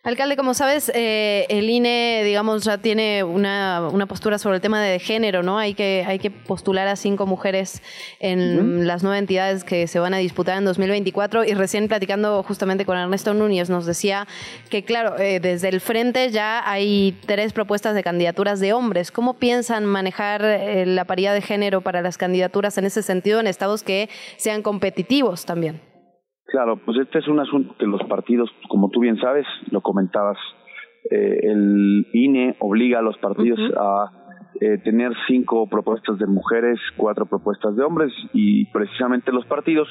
Alcalde, 0.03 0.35
como 0.35 0.55
sabes, 0.55 0.91
eh, 0.95 1.45
el 1.49 1.69
INE, 1.69 2.23
digamos, 2.25 2.63
ya 2.63 2.79
tiene 2.79 3.23
una, 3.23 3.87
una, 3.87 4.07
postura 4.07 4.39
sobre 4.39 4.55
el 4.55 4.61
tema 4.61 4.81
de 4.81 4.97
género, 4.97 5.43
¿no? 5.43 5.59
Hay 5.59 5.75
que, 5.75 6.03
hay 6.07 6.17
que 6.17 6.31
postular 6.31 6.87
a 6.87 6.95
cinco 6.95 7.27
mujeres 7.27 7.83
en 8.19 8.87
las 8.87 9.03
nueve 9.03 9.19
entidades 9.19 9.63
que 9.63 9.85
se 9.85 9.99
van 9.99 10.15
a 10.15 10.17
disputar 10.17 10.57
en 10.57 10.65
2024. 10.65 11.43
Y 11.43 11.53
recién 11.53 11.87
platicando 11.87 12.41
justamente 12.41 12.83
con 12.83 12.97
Ernesto 12.97 13.35
Núñez, 13.35 13.69
nos 13.69 13.85
decía 13.85 14.27
que, 14.71 14.83
claro, 14.83 15.19
eh, 15.19 15.39
desde 15.39 15.69
el 15.69 15.79
frente 15.79 16.31
ya 16.31 16.67
hay 16.67 17.15
tres 17.27 17.53
propuestas 17.53 17.93
de 17.93 18.01
candidaturas 18.01 18.59
de 18.59 18.73
hombres. 18.73 19.11
¿Cómo 19.11 19.35
piensan 19.35 19.85
manejar 19.85 20.43
eh, 20.43 20.83
la 20.87 21.05
paridad 21.05 21.35
de 21.35 21.43
género 21.43 21.81
para 21.81 22.01
las 22.01 22.17
candidaturas 22.17 22.75
en 22.79 22.85
ese 22.85 23.03
sentido 23.03 23.39
en 23.39 23.45
estados 23.45 23.83
que 23.83 24.09
sean 24.37 24.63
competitivos 24.63 25.45
también? 25.45 25.90
Claro, 26.51 26.75
pues 26.85 26.97
este 26.97 27.19
es 27.19 27.27
un 27.29 27.39
asunto 27.39 27.75
que 27.79 27.85
los 27.85 28.03
partidos, 28.03 28.51
como 28.67 28.89
tú 28.89 28.99
bien 28.99 29.17
sabes, 29.17 29.45
lo 29.71 29.79
comentabas, 29.79 30.37
eh, 31.09 31.39
el 31.43 32.05
INE 32.11 32.57
obliga 32.59 32.99
a 32.99 33.01
los 33.01 33.17
partidos 33.17 33.59
uh 33.59 33.73
-huh. 33.73 33.77
a 33.79 34.11
eh, 34.59 34.77
tener 34.83 35.13
cinco 35.27 35.67
propuestas 35.67 36.19
de 36.19 36.27
mujeres, 36.27 36.77
cuatro 36.97 37.25
propuestas 37.25 37.75
de 37.77 37.83
hombres 37.83 38.11
y 38.33 38.65
precisamente 38.65 39.31
los 39.31 39.45
partidos 39.45 39.87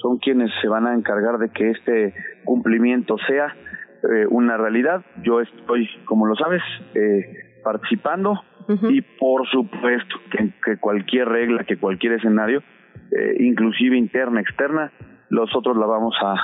son 0.00 0.18
quienes 0.18 0.50
se 0.62 0.68
van 0.68 0.86
a 0.86 0.94
encargar 0.94 1.38
de 1.38 1.50
que 1.50 1.70
este 1.70 2.14
cumplimiento 2.44 3.16
sea 3.28 3.54
eh, 4.02 4.26
una 4.30 4.56
realidad. 4.56 5.04
Yo 5.22 5.40
estoy, 5.40 5.88
como 6.06 6.26
lo 6.26 6.36
sabes, 6.36 6.62
eh, 6.94 7.60
participando 7.62 8.30
uh 8.32 8.72
-huh. 8.72 8.90
y 8.94 9.02
por 9.02 9.46
supuesto 9.48 10.16
que, 10.30 10.52
que, 10.64 10.78
cualquier 10.78 11.28
regla, 11.28 11.64
que 11.64 11.76
cualquier 11.76 12.14
escenario, 12.14 12.62
eh, 13.10 13.36
inclusive 13.40 13.96
interna, 13.96 14.40
externa, 14.40 14.90
nosotros 15.30 15.76
la 15.76 15.86
vamos 15.86 16.14
a, 16.22 16.34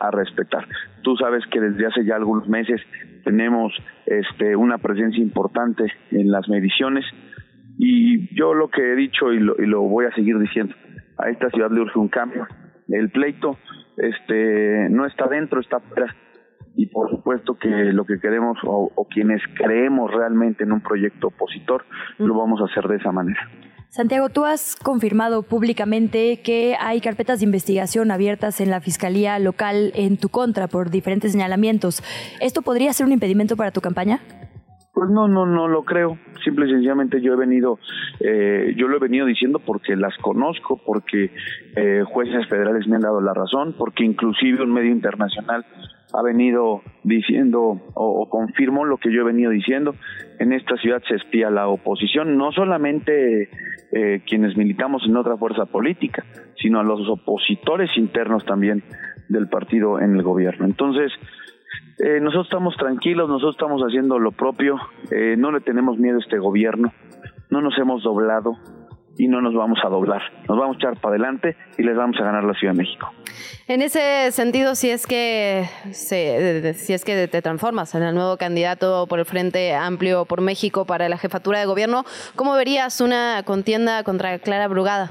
a 0.00 0.10
respetar. 0.10 0.66
Tú 1.02 1.16
sabes 1.16 1.44
que 1.46 1.60
desde 1.60 1.86
hace 1.86 2.04
ya 2.04 2.16
algunos 2.16 2.48
meses 2.48 2.80
tenemos 3.24 3.72
este, 4.06 4.56
una 4.56 4.78
presencia 4.78 5.22
importante 5.22 5.84
en 6.10 6.30
las 6.30 6.48
mediciones 6.48 7.04
y 7.78 8.34
yo 8.34 8.54
lo 8.54 8.68
que 8.68 8.92
he 8.92 8.96
dicho 8.96 9.32
y 9.32 9.40
lo, 9.40 9.54
y 9.58 9.66
lo 9.66 9.82
voy 9.82 10.06
a 10.06 10.14
seguir 10.14 10.38
diciendo, 10.38 10.74
a 11.18 11.30
esta 11.30 11.50
ciudad 11.50 11.70
le 11.70 11.80
urge 11.80 11.98
un 11.98 12.08
cambio. 12.08 12.46
El 12.88 13.10
pleito 13.10 13.58
este, 13.96 14.88
no 14.90 15.06
está 15.06 15.26
dentro, 15.28 15.60
está 15.60 15.76
afuera 15.76 16.14
y 16.74 16.86
por 16.86 17.10
supuesto 17.10 17.54
que 17.54 17.68
lo 17.68 18.04
que 18.04 18.18
queremos 18.18 18.58
o, 18.64 18.90
o 18.94 19.08
quienes 19.08 19.42
creemos 19.54 20.10
realmente 20.10 20.64
en 20.64 20.72
un 20.72 20.80
proyecto 20.80 21.28
opositor 21.28 21.84
lo 22.18 22.34
vamos 22.34 22.60
a 22.60 22.64
hacer 22.64 22.88
de 22.88 22.96
esa 22.96 23.12
manera. 23.12 23.48
Santiago, 23.92 24.30
tú 24.30 24.46
has 24.46 24.74
confirmado 24.74 25.42
públicamente 25.42 26.40
que 26.42 26.76
hay 26.80 27.02
carpetas 27.02 27.40
de 27.40 27.44
investigación 27.44 28.10
abiertas 28.10 28.62
en 28.62 28.70
la 28.70 28.80
Fiscalía 28.80 29.38
local 29.38 29.92
en 29.94 30.16
tu 30.16 30.30
contra 30.30 30.66
por 30.66 30.88
diferentes 30.88 31.32
señalamientos. 31.32 32.02
¿Esto 32.40 32.62
podría 32.62 32.90
ser 32.94 33.04
un 33.04 33.12
impedimento 33.12 33.54
para 33.54 33.70
tu 33.70 33.82
campaña? 33.82 34.20
Pues 34.94 35.10
no, 35.10 35.28
no, 35.28 35.44
no 35.44 35.68
lo 35.68 35.84
creo. 35.84 36.16
Simple 36.42 36.68
y 36.68 36.70
sencillamente 36.70 37.20
yo 37.20 37.34
he 37.34 37.36
venido, 37.36 37.78
eh, 38.20 38.72
yo 38.78 38.88
lo 38.88 38.96
he 38.96 38.98
venido 38.98 39.26
diciendo 39.26 39.58
porque 39.58 39.94
las 39.94 40.16
conozco, 40.22 40.80
porque 40.86 41.30
eh, 41.76 42.02
jueces 42.06 42.48
federales 42.48 42.88
me 42.88 42.96
han 42.96 43.02
dado 43.02 43.20
la 43.20 43.34
razón, 43.34 43.74
porque 43.76 44.04
inclusive 44.04 44.62
un 44.62 44.72
medio 44.72 44.90
internacional 44.90 45.66
ha 46.12 46.22
venido 46.22 46.82
diciendo 47.02 47.80
o, 47.94 48.28
confirmó 48.28 48.84
lo 48.84 48.98
que 48.98 49.12
yo 49.12 49.22
he 49.22 49.24
venido 49.24 49.50
diciendo. 49.50 49.94
En 50.38 50.52
esta 50.52 50.76
ciudad 50.76 51.02
se 51.08 51.16
espía 51.16 51.50
la 51.50 51.68
oposición, 51.68 52.36
no 52.36 52.52
solamente 52.52 53.48
eh, 53.92 54.22
quienes 54.26 54.56
militamos 54.56 55.02
en 55.06 55.16
otra 55.16 55.36
fuerza 55.36 55.66
política, 55.66 56.24
sino 56.56 56.80
a 56.80 56.84
los 56.84 57.08
opositores 57.08 57.90
internos 57.96 58.44
también 58.44 58.82
del 59.28 59.48
partido 59.48 60.00
en 60.00 60.16
el 60.16 60.22
gobierno. 60.22 60.66
Entonces, 60.66 61.12
Eh, 61.98 62.20
nosotros 62.20 62.46
estamos 62.46 62.74
tranquilos, 62.76 63.28
nosotros 63.28 63.54
estamos 63.54 63.82
haciendo 63.82 64.18
lo 64.18 64.32
propio, 64.32 64.76
eh, 65.10 65.36
no 65.36 65.52
le 65.52 65.60
tenemos 65.60 65.98
miedo 65.98 66.16
a 66.16 66.20
este 66.20 66.38
gobierno, 66.38 66.90
no 67.50 67.60
nos 67.60 67.78
hemos 67.78 68.02
doblado 68.02 68.56
y 69.18 69.28
no 69.28 69.40
nos 69.40 69.54
vamos 69.54 69.78
a 69.84 69.88
doblar, 69.88 70.22
nos 70.48 70.58
vamos 70.58 70.76
a 70.76 70.78
echar 70.78 71.00
para 71.00 71.14
adelante 71.14 71.56
y 71.78 71.82
les 71.82 71.96
vamos 71.96 72.16
a 72.20 72.24
ganar 72.24 72.44
la 72.44 72.54
Ciudad 72.54 72.72
de 72.72 72.78
México. 72.78 73.12
En 73.68 73.82
ese 73.82 74.30
sentido, 74.32 74.74
si 74.74 74.90
es 74.90 75.06
que 75.06 75.64
se, 75.92 76.74
si 76.74 76.92
es 76.92 77.04
que 77.04 77.28
te 77.28 77.42
transformas 77.42 77.94
en 77.94 78.02
el 78.02 78.14
nuevo 78.14 78.36
candidato 78.36 79.06
por 79.08 79.18
el 79.18 79.24
Frente 79.24 79.74
Amplio 79.74 80.24
por 80.24 80.40
México 80.40 80.86
para 80.86 81.08
la 81.08 81.18
jefatura 81.18 81.60
de 81.60 81.66
gobierno, 81.66 82.04
¿cómo 82.36 82.54
verías 82.54 83.00
una 83.00 83.42
contienda 83.44 84.02
contra 84.04 84.38
Clara 84.38 84.68
Brugada? 84.68 85.10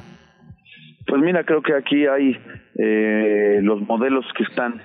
Pues 1.08 1.22
mira, 1.22 1.44
creo 1.44 1.62
que 1.62 1.74
aquí 1.74 2.06
hay 2.06 2.38
eh, 2.78 3.60
los 3.62 3.82
modelos 3.82 4.26
que 4.38 4.44
están 4.44 4.82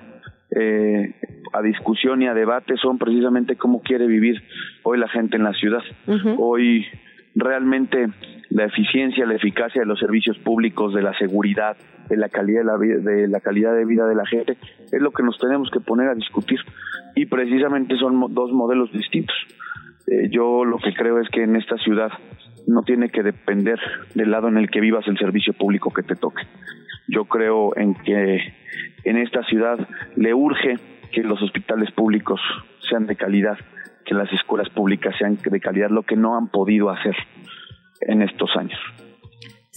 eh, 0.59 1.13
a 1.53 1.61
discusión 1.61 2.21
y 2.21 2.27
a 2.27 2.33
debate 2.33 2.75
son 2.77 2.97
precisamente 2.97 3.55
cómo 3.55 3.81
quiere 3.81 4.07
vivir 4.07 4.41
hoy 4.83 4.97
la 4.97 5.07
gente 5.09 5.37
en 5.37 5.43
la 5.43 5.53
ciudad. 5.53 5.81
Hoy 6.37 6.85
realmente 7.37 8.07
la 8.49 8.65
eficiencia, 8.65 9.25
la 9.25 9.35
eficacia 9.35 9.81
de 9.81 9.87
los 9.87 9.99
servicios 9.99 10.37
públicos, 10.39 10.93
de 10.93 11.01
la 11.01 11.17
seguridad, 11.17 11.77
de 12.09 12.17
la 12.17 12.29
calidad 12.29 12.61
de 12.61 12.65
la, 12.65 12.77
vida, 12.77 12.97
de 12.97 13.27
la 13.27 13.39
calidad 13.39 13.75
de 13.75 13.85
vida 13.85 14.07
de 14.07 14.15
la 14.15 14.25
gente 14.25 14.57
es 14.91 15.01
lo 15.01 15.11
que 15.11 15.23
nos 15.23 15.37
tenemos 15.37 15.69
que 15.71 15.79
poner 15.79 16.07
a 16.07 16.15
discutir 16.15 16.59
y 17.15 17.25
precisamente 17.25 17.95
son 17.97 18.33
dos 18.33 18.51
modelos 18.51 18.91
distintos. 18.91 19.35
Eh, 20.07 20.29
yo 20.29 20.63
lo 20.63 20.77
que 20.77 20.93
creo 20.93 21.19
es 21.19 21.29
que 21.29 21.43
en 21.43 21.55
esta 21.55 21.77
ciudad 21.77 22.11
no 22.65 22.83
tiene 22.83 23.09
que 23.09 23.23
depender 23.23 23.79
del 24.15 24.31
lado 24.31 24.47
en 24.47 24.57
el 24.57 24.69
que 24.69 24.81
vivas 24.81 25.07
el 25.07 25.17
servicio 25.17 25.53
público 25.53 25.91
que 25.93 26.03
te 26.03 26.15
toque. 26.15 26.43
Yo 27.07 27.25
creo 27.25 27.75
en 27.77 27.95
que 27.95 28.53
en 29.03 29.17
esta 29.17 29.43
ciudad 29.43 29.77
le 30.15 30.33
urge 30.33 30.75
que 31.11 31.23
los 31.23 31.41
hospitales 31.41 31.91
públicos 31.91 32.39
sean 32.89 33.05
de 33.05 33.15
calidad, 33.15 33.57
que 34.07 34.15
las 34.15 34.31
escuelas 34.31 34.69
públicas 34.69 35.13
sean 35.19 35.37
de 35.43 35.59
calidad, 35.59 35.89
lo 35.89 36.03
que 36.03 36.15
no 36.15 36.37
han 36.37 36.47
podido 36.47 36.89
hacer 36.89 37.15
en 38.01 38.21
estos 38.21 38.49
años. 38.55 38.79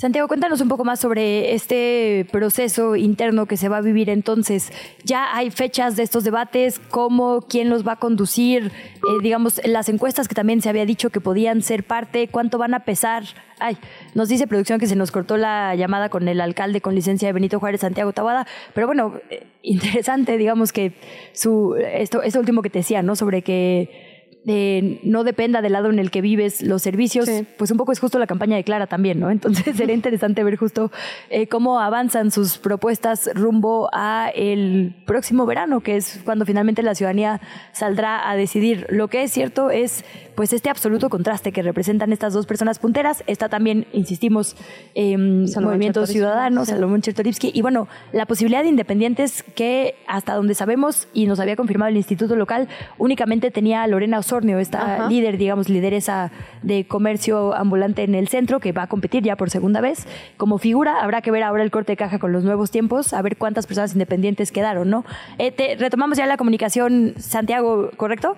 Santiago, 0.00 0.28
cuéntanos 0.28 0.62
un 0.62 0.68
poco 0.68 0.82
más 0.82 0.98
sobre 0.98 1.52
este 1.52 2.26
proceso 2.32 2.96
interno 2.96 3.44
que 3.44 3.58
se 3.58 3.68
va 3.68 3.76
a 3.76 3.80
vivir 3.82 4.08
entonces. 4.08 4.72
¿Ya 5.04 5.36
hay 5.36 5.50
fechas 5.50 5.94
de 5.94 6.04
estos 6.04 6.24
debates? 6.24 6.78
¿Cómo? 6.78 7.42
¿Quién 7.42 7.68
los 7.68 7.86
va 7.86 7.92
a 7.92 7.96
conducir? 7.96 8.72
Eh, 8.94 9.00
digamos, 9.22 9.60
las 9.66 9.90
encuestas 9.90 10.26
que 10.26 10.34
también 10.34 10.62
se 10.62 10.70
había 10.70 10.86
dicho 10.86 11.10
que 11.10 11.20
podían 11.20 11.60
ser 11.60 11.84
parte, 11.84 12.28
¿cuánto 12.28 12.56
van 12.56 12.72
a 12.72 12.80
pesar? 12.80 13.24
Ay, 13.58 13.76
nos 14.14 14.30
dice 14.30 14.46
producción 14.46 14.80
que 14.80 14.86
se 14.86 14.96
nos 14.96 15.10
cortó 15.10 15.36
la 15.36 15.74
llamada 15.74 16.08
con 16.08 16.28
el 16.28 16.40
alcalde 16.40 16.80
con 16.80 16.94
licencia 16.94 17.28
de 17.28 17.34
Benito 17.34 17.60
Juárez, 17.60 17.82
Santiago 17.82 18.14
Tabada, 18.14 18.46
pero 18.72 18.86
bueno, 18.86 19.20
eh, 19.28 19.48
interesante, 19.62 20.38
digamos 20.38 20.72
que 20.72 20.94
su 21.34 21.74
esto, 21.76 22.22
esto 22.22 22.40
último 22.40 22.62
que 22.62 22.70
te 22.70 22.78
decía, 22.78 23.02
¿no? 23.02 23.16
Sobre 23.16 23.42
que 23.42 24.09
eh, 24.46 25.00
no 25.04 25.24
dependa 25.24 25.60
del 25.60 25.72
lado 25.72 25.90
en 25.90 25.98
el 25.98 26.10
que 26.10 26.20
vives 26.20 26.62
los 26.62 26.82
servicios, 26.82 27.28
pues 27.58 27.70
un 27.70 27.76
poco 27.76 27.92
es 27.92 28.00
justo 28.00 28.18
la 28.18 28.26
campaña 28.26 28.56
de 28.56 28.64
Clara 28.64 28.86
también, 28.86 29.20
¿no? 29.20 29.30
Entonces 29.30 29.64
sería 29.76 29.94
interesante 29.94 30.42
ver 30.44 30.56
justo 30.56 30.90
eh, 31.28 31.46
cómo 31.46 31.80
avanzan 31.80 32.30
sus 32.30 32.58
propuestas 32.58 33.30
rumbo 33.34 33.90
a 33.92 34.30
el 34.34 34.94
próximo 35.06 35.46
verano, 35.46 35.80
que 35.80 35.96
es 35.96 36.20
cuando 36.24 36.46
finalmente 36.46 36.82
la 36.82 36.94
ciudadanía 36.94 37.40
saldrá 37.72 38.30
a 38.30 38.36
decidir. 38.36 38.86
Lo 38.88 39.08
que 39.08 39.22
es 39.22 39.32
cierto 39.32 39.70
es 39.70 40.04
pues 40.34 40.52
este 40.54 40.70
absoluto 40.70 41.10
contraste 41.10 41.52
que 41.52 41.62
representan 41.62 42.12
estas 42.12 42.32
dos 42.32 42.46
personas 42.46 42.78
punteras. 42.78 43.22
Está 43.26 43.48
también, 43.50 43.86
insistimos, 43.92 44.56
eh, 44.94 45.18
Movimiento. 45.18 46.06
Ciudadano, 46.06 46.64
Sí. 46.64 46.72
Salomón 46.72 47.02
Chertorivsky, 47.02 47.50
y 47.52 47.62
bueno, 47.62 47.88
la 48.12 48.24
posibilidad 48.26 48.62
de 48.62 48.68
independientes 48.68 49.42
que 49.54 49.96
hasta 50.06 50.34
donde 50.34 50.54
sabemos 50.54 51.08
y 51.12 51.26
nos 51.26 51.40
había 51.40 51.56
confirmado 51.56 51.90
el 51.90 51.96
instituto 51.96 52.36
local, 52.36 52.68
únicamente 52.98 53.50
tenía 53.50 53.82
a 53.82 53.86
Lorena 53.86 54.18
Osornio, 54.30 54.58
esta 54.60 54.94
Ajá. 54.94 55.08
líder, 55.08 55.38
digamos, 55.38 55.68
lideresa 55.68 56.30
de 56.62 56.86
comercio 56.86 57.52
ambulante 57.54 58.04
en 58.04 58.14
el 58.14 58.28
centro, 58.28 58.60
que 58.60 58.70
va 58.70 58.82
a 58.84 58.86
competir 58.86 59.24
ya 59.24 59.34
por 59.36 59.50
segunda 59.50 59.80
vez. 59.80 60.06
Como 60.36 60.58
figura, 60.58 61.02
habrá 61.02 61.20
que 61.20 61.32
ver 61.32 61.42
ahora 61.42 61.64
el 61.64 61.70
corte 61.72 61.92
de 61.92 61.96
caja 61.96 62.18
con 62.20 62.30
los 62.32 62.44
nuevos 62.44 62.70
tiempos, 62.70 63.12
a 63.12 63.22
ver 63.22 63.36
cuántas 63.36 63.66
personas 63.66 63.92
independientes 63.92 64.52
quedaron, 64.52 64.88
¿no? 64.88 65.04
Eh, 65.38 65.50
te- 65.50 65.74
retomamos 65.76 66.16
ya 66.16 66.26
la 66.26 66.36
comunicación, 66.36 67.14
Santiago, 67.16 67.90
¿correcto? 67.96 68.36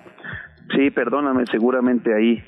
Sí, 0.74 0.90
perdóname, 0.90 1.44
seguramente 1.50 2.14
ahí 2.14 2.42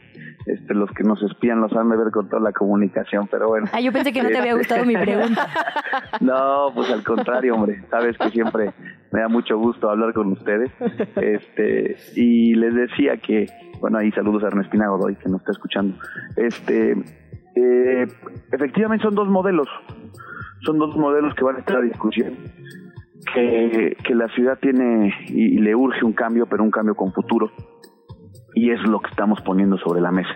este, 0.46 0.74
los 0.74 0.90
que 0.90 1.04
nos 1.04 1.22
espían 1.22 1.60
los 1.60 1.72
han 1.72 1.88
de 1.88 1.94
haber 1.94 2.12
cortado 2.12 2.42
la 2.42 2.52
comunicación, 2.52 3.28
pero 3.30 3.48
bueno. 3.48 3.66
Ah, 3.72 3.80
yo 3.80 3.92
pensé 3.92 4.12
que 4.12 4.22
no 4.22 4.28
te 4.28 4.38
había 4.38 4.54
gustado 4.54 4.84
mi 4.84 4.96
pregunta. 4.96 5.48
No, 6.20 6.70
pues 6.74 6.90
al 6.90 7.04
contrario, 7.04 7.54
hombre. 7.54 7.82
Sabes 7.90 8.16
que 8.18 8.30
siempre 8.30 8.72
me 9.12 9.20
da 9.20 9.28
mucho 9.28 9.56
gusto 9.58 9.90
hablar 9.90 10.12
con 10.12 10.32
ustedes. 10.32 10.70
Este, 11.16 11.96
y 12.16 12.54
les 12.54 12.74
decía 12.74 13.16
que, 13.16 13.46
bueno, 13.80 13.98
ahí 13.98 14.10
saludos 14.12 14.42
a 14.44 14.48
Ernestina 14.48 14.88
Godoy, 14.88 15.16
que 15.16 15.28
nos 15.28 15.40
está 15.40 15.52
escuchando. 15.52 15.96
Este, 16.36 16.92
eh, 17.54 18.06
efectivamente 18.52 19.04
son 19.04 19.14
dos 19.14 19.28
modelos. 19.28 19.68
Son 20.62 20.78
dos 20.78 20.96
modelos 20.96 21.34
que 21.34 21.44
van 21.44 21.56
a 21.56 21.58
estar 21.60 21.76
a 21.76 21.82
discusión. 21.82 22.34
Que, 23.32 23.96
que 24.04 24.14
la 24.14 24.28
ciudad 24.28 24.58
tiene 24.60 25.14
y, 25.28 25.56
y 25.56 25.58
le 25.58 25.74
urge 25.74 26.04
un 26.04 26.12
cambio, 26.12 26.46
pero 26.46 26.62
un 26.62 26.70
cambio 26.70 26.94
con 26.94 27.12
futuro 27.12 27.50
y 28.54 28.70
es 28.70 28.80
lo 28.88 29.00
que 29.00 29.10
estamos 29.10 29.40
poniendo 29.42 29.76
sobre 29.78 30.00
la 30.00 30.10
mesa. 30.10 30.34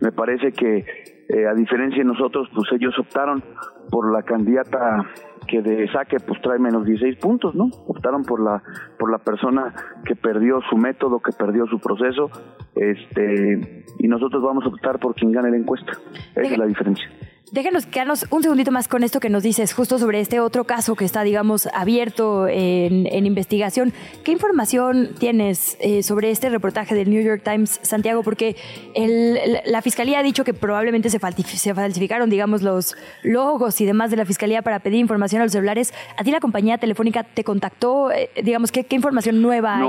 Me 0.00 0.12
parece 0.12 0.52
que 0.52 0.84
eh, 1.28 1.46
a 1.46 1.54
diferencia 1.54 1.98
de 1.98 2.04
nosotros, 2.04 2.48
pues 2.54 2.68
ellos 2.72 2.96
optaron 2.98 3.42
por 3.90 4.12
la 4.12 4.22
candidata 4.22 5.04
que 5.48 5.60
de 5.62 5.90
saque 5.92 6.18
pues 6.18 6.40
trae 6.40 6.58
menos 6.58 6.84
16 6.84 7.18
puntos, 7.18 7.54
¿no? 7.54 7.68
Optaron 7.86 8.22
por 8.22 8.42
la 8.42 8.62
por 8.98 9.10
la 9.10 9.18
persona 9.18 9.72
que 10.04 10.14
perdió 10.16 10.60
su 10.68 10.76
método, 10.76 11.20
que 11.20 11.32
perdió 11.32 11.66
su 11.66 11.78
proceso, 11.78 12.30
este 12.74 13.84
y 13.98 14.08
nosotros 14.08 14.42
vamos 14.42 14.64
a 14.64 14.68
optar 14.68 14.98
por 14.98 15.14
quien 15.14 15.32
gane 15.32 15.50
la 15.50 15.56
encuesta. 15.56 15.92
Esa 16.34 16.52
es 16.52 16.58
la 16.58 16.66
diferencia. 16.66 17.08
Déjanos 17.52 17.86
quedarnos 17.86 18.26
un 18.30 18.42
segundito 18.42 18.72
más 18.72 18.88
con 18.88 19.04
esto 19.04 19.20
que 19.20 19.30
nos 19.30 19.44
dices, 19.44 19.72
justo 19.72 19.98
sobre 20.00 20.18
este 20.18 20.40
otro 20.40 20.64
caso 20.64 20.96
que 20.96 21.04
está, 21.04 21.22
digamos, 21.22 21.68
abierto 21.72 22.48
en, 22.48 23.06
en 23.06 23.24
investigación. 23.24 23.92
¿Qué 24.24 24.32
información 24.32 25.10
tienes 25.18 25.78
eh, 25.80 26.02
sobre 26.02 26.32
este 26.32 26.50
reportaje 26.50 26.96
del 26.96 27.08
New 27.08 27.22
York 27.22 27.42
Times, 27.44 27.78
Santiago? 27.82 28.24
Porque 28.24 28.56
el- 28.96 29.38
la 29.64 29.80
Fiscalía 29.80 30.18
ha 30.18 30.22
dicho 30.24 30.42
que 30.42 30.54
probablemente 30.54 31.08
se, 31.08 31.20
se 31.20 31.72
falsificaron, 31.74 32.28
digamos, 32.30 32.62
los 32.62 32.96
logos 33.22 33.80
y 33.80 33.86
demás 33.86 34.10
de 34.10 34.16
la 34.16 34.24
Fiscalía 34.24 34.62
para 34.62 34.80
pedir 34.80 34.98
información 34.98 35.40
a 35.40 35.44
los 35.44 35.52
celulares. 35.52 35.94
¿A 36.18 36.24
ti 36.24 36.32
la 36.32 36.40
compañía 36.40 36.78
telefónica 36.78 37.22
te 37.22 37.44
contactó? 37.44 38.10
Eh, 38.10 38.28
digamos, 38.42 38.72
¿qué, 38.72 38.84
qué 38.84 38.96
información 38.96 39.40
nueva 39.40 39.76
hay? 39.76 39.82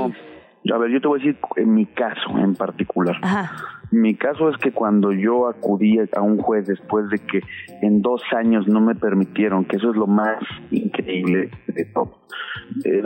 No, 0.64 0.74
a 0.76 0.78
ver, 0.78 0.90
yo 0.92 1.00
te 1.00 1.08
voy 1.08 1.20
a 1.20 1.24
decir 1.24 1.38
en 1.56 1.74
mi 1.74 1.86
caso 1.86 2.38
en 2.38 2.54
particular. 2.54 3.16
Mi 3.90 4.14
caso 4.14 4.50
es 4.50 4.56
que 4.58 4.72
cuando 4.72 5.12
yo 5.12 5.48
acudí 5.48 5.98
a 5.98 6.20
un 6.20 6.38
juez 6.38 6.66
después 6.66 7.08
de 7.08 7.18
que 7.18 7.40
en 7.80 8.02
dos 8.02 8.22
años 8.36 8.68
no 8.68 8.80
me 8.80 8.94
permitieron, 8.94 9.64
que 9.64 9.76
eso 9.76 9.90
es 9.90 9.96
lo 9.96 10.06
más 10.06 10.42
increíble 10.70 11.50
de 11.66 11.84
todo, 11.86 12.18
eh, 12.84 13.02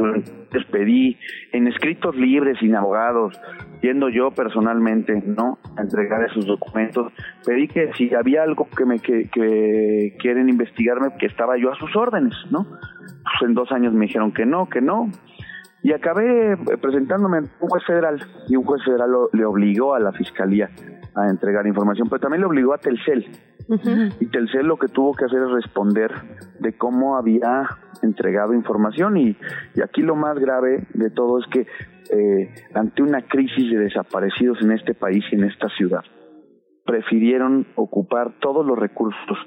les 0.53 0.65
pedí 0.67 1.17
en 1.53 1.69
escritos 1.69 2.17
libres, 2.17 2.59
sin 2.59 2.75
abogados, 2.75 3.41
yendo 3.81 4.09
yo 4.09 4.31
personalmente, 4.33 5.23
¿no? 5.25 5.59
A 5.77 5.83
entregar 5.83 6.25
esos 6.25 6.47
documentos, 6.47 7.13
pedí 7.47 7.69
que 7.69 7.93
si 7.95 8.13
había 8.15 8.43
algo 8.43 8.69
que 8.77 8.85
me 8.85 8.99
que, 8.99 9.29
que 9.29 10.17
quieren 10.19 10.49
investigarme, 10.49 11.09
que 11.19 11.27
estaba 11.27 11.57
yo 11.59 11.71
a 11.71 11.77
sus 11.77 11.95
órdenes, 11.95 12.35
¿no? 12.51 12.65
Pues 12.65 13.49
en 13.49 13.55
dos 13.55 13.71
años 13.71 13.93
me 13.93 14.07
dijeron 14.07 14.33
que 14.33 14.47
no, 14.47 14.69
que 14.69 14.81
no, 14.81 15.11
y 15.83 15.93
acabé 15.93 16.53
eh, 16.53 16.57
presentándome 16.81 17.39
ante 17.39 17.51
un 17.61 17.69
juez 17.69 17.85
federal 17.85 18.21
y 18.49 18.57
un 18.57 18.65
juez 18.65 18.83
federal 18.85 19.11
lo- 19.11 19.31
le 19.33 19.45
obligó 19.45 19.95
a 19.95 20.01
la 20.01 20.13
fiscalía 20.13 20.71
a 21.15 21.29
entregar 21.29 21.67
información, 21.67 22.09
pero 22.09 22.21
también 22.21 22.41
le 22.41 22.47
obligó 22.47 22.73
a 22.75 22.79
Telcel. 22.79 23.27
Y 24.21 24.27
Telcel 24.27 24.67
lo 24.67 24.77
que 24.77 24.89
tuvo 24.89 25.15
que 25.15 25.25
hacer 25.27 25.41
es 25.43 25.51
responder 25.51 26.11
de 26.61 26.77
cómo 26.77 27.17
había 27.17 27.69
entregado 28.03 28.55
información 28.55 29.17
y, 29.17 29.37
y 29.75 29.81
aquí 29.83 30.03
lo 30.03 30.17
más 30.17 30.39
grave 30.39 30.87
de 30.95 31.11
todo 31.11 31.39
es 31.39 31.47
que 31.47 31.67
eh, 32.11 32.55
ante 32.75 33.03
una 33.03 33.23
crisis 33.23 33.71
de 33.71 33.79
desaparecidos 33.79 34.59
en 34.63 34.73
este 34.73 34.95
país 34.95 35.25
y 35.31 35.37
en 35.37 35.45
esta 35.45 35.69
ciudad, 35.69 36.03
prefirieron 36.85 37.67
ocupar 37.77 38.39
todos 38.41 38.67
los 38.67 38.79
recursos 38.79 39.39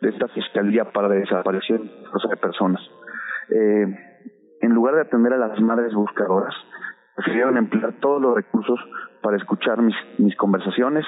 de 0.00 0.08
esta 0.10 0.28
fiscalía 0.28 0.90
para 0.92 1.08
la 1.08 1.14
desaparición 1.16 1.82
de 2.28 2.36
personas. 2.36 2.80
Eh, 3.50 3.86
en 4.60 4.72
lugar 4.72 4.94
de 4.94 5.02
atender 5.02 5.32
a 5.32 5.38
las 5.38 5.60
madres 5.60 5.94
buscadoras, 5.94 6.54
prefirieron 7.16 7.56
emplear 7.56 7.94
todos 8.00 8.20
los 8.20 8.34
recursos 8.34 8.78
para 9.22 9.36
escuchar 9.36 9.82
mis, 9.82 9.96
mis 10.18 10.36
conversaciones, 10.36 11.04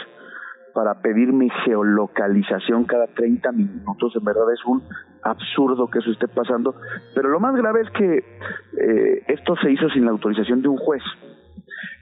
para 0.74 1.00
pedir 1.02 1.32
mi 1.32 1.50
geolocalización 1.64 2.84
cada 2.84 3.06
30 3.08 3.52
minutos. 3.52 4.14
En 4.16 4.24
verdad 4.24 4.52
es 4.52 4.64
un 4.64 4.82
absurdo 5.22 5.88
que 5.88 5.98
eso 5.98 6.10
esté 6.10 6.28
pasando. 6.28 6.74
Pero 7.14 7.28
lo 7.28 7.40
más 7.40 7.54
grave 7.54 7.82
es 7.82 7.90
que 7.90 8.16
eh, 8.18 9.24
esto 9.28 9.54
se 9.56 9.70
hizo 9.70 9.88
sin 9.90 10.04
la 10.04 10.10
autorización 10.10 10.62
de 10.62 10.68
un 10.68 10.78
juez. 10.78 11.02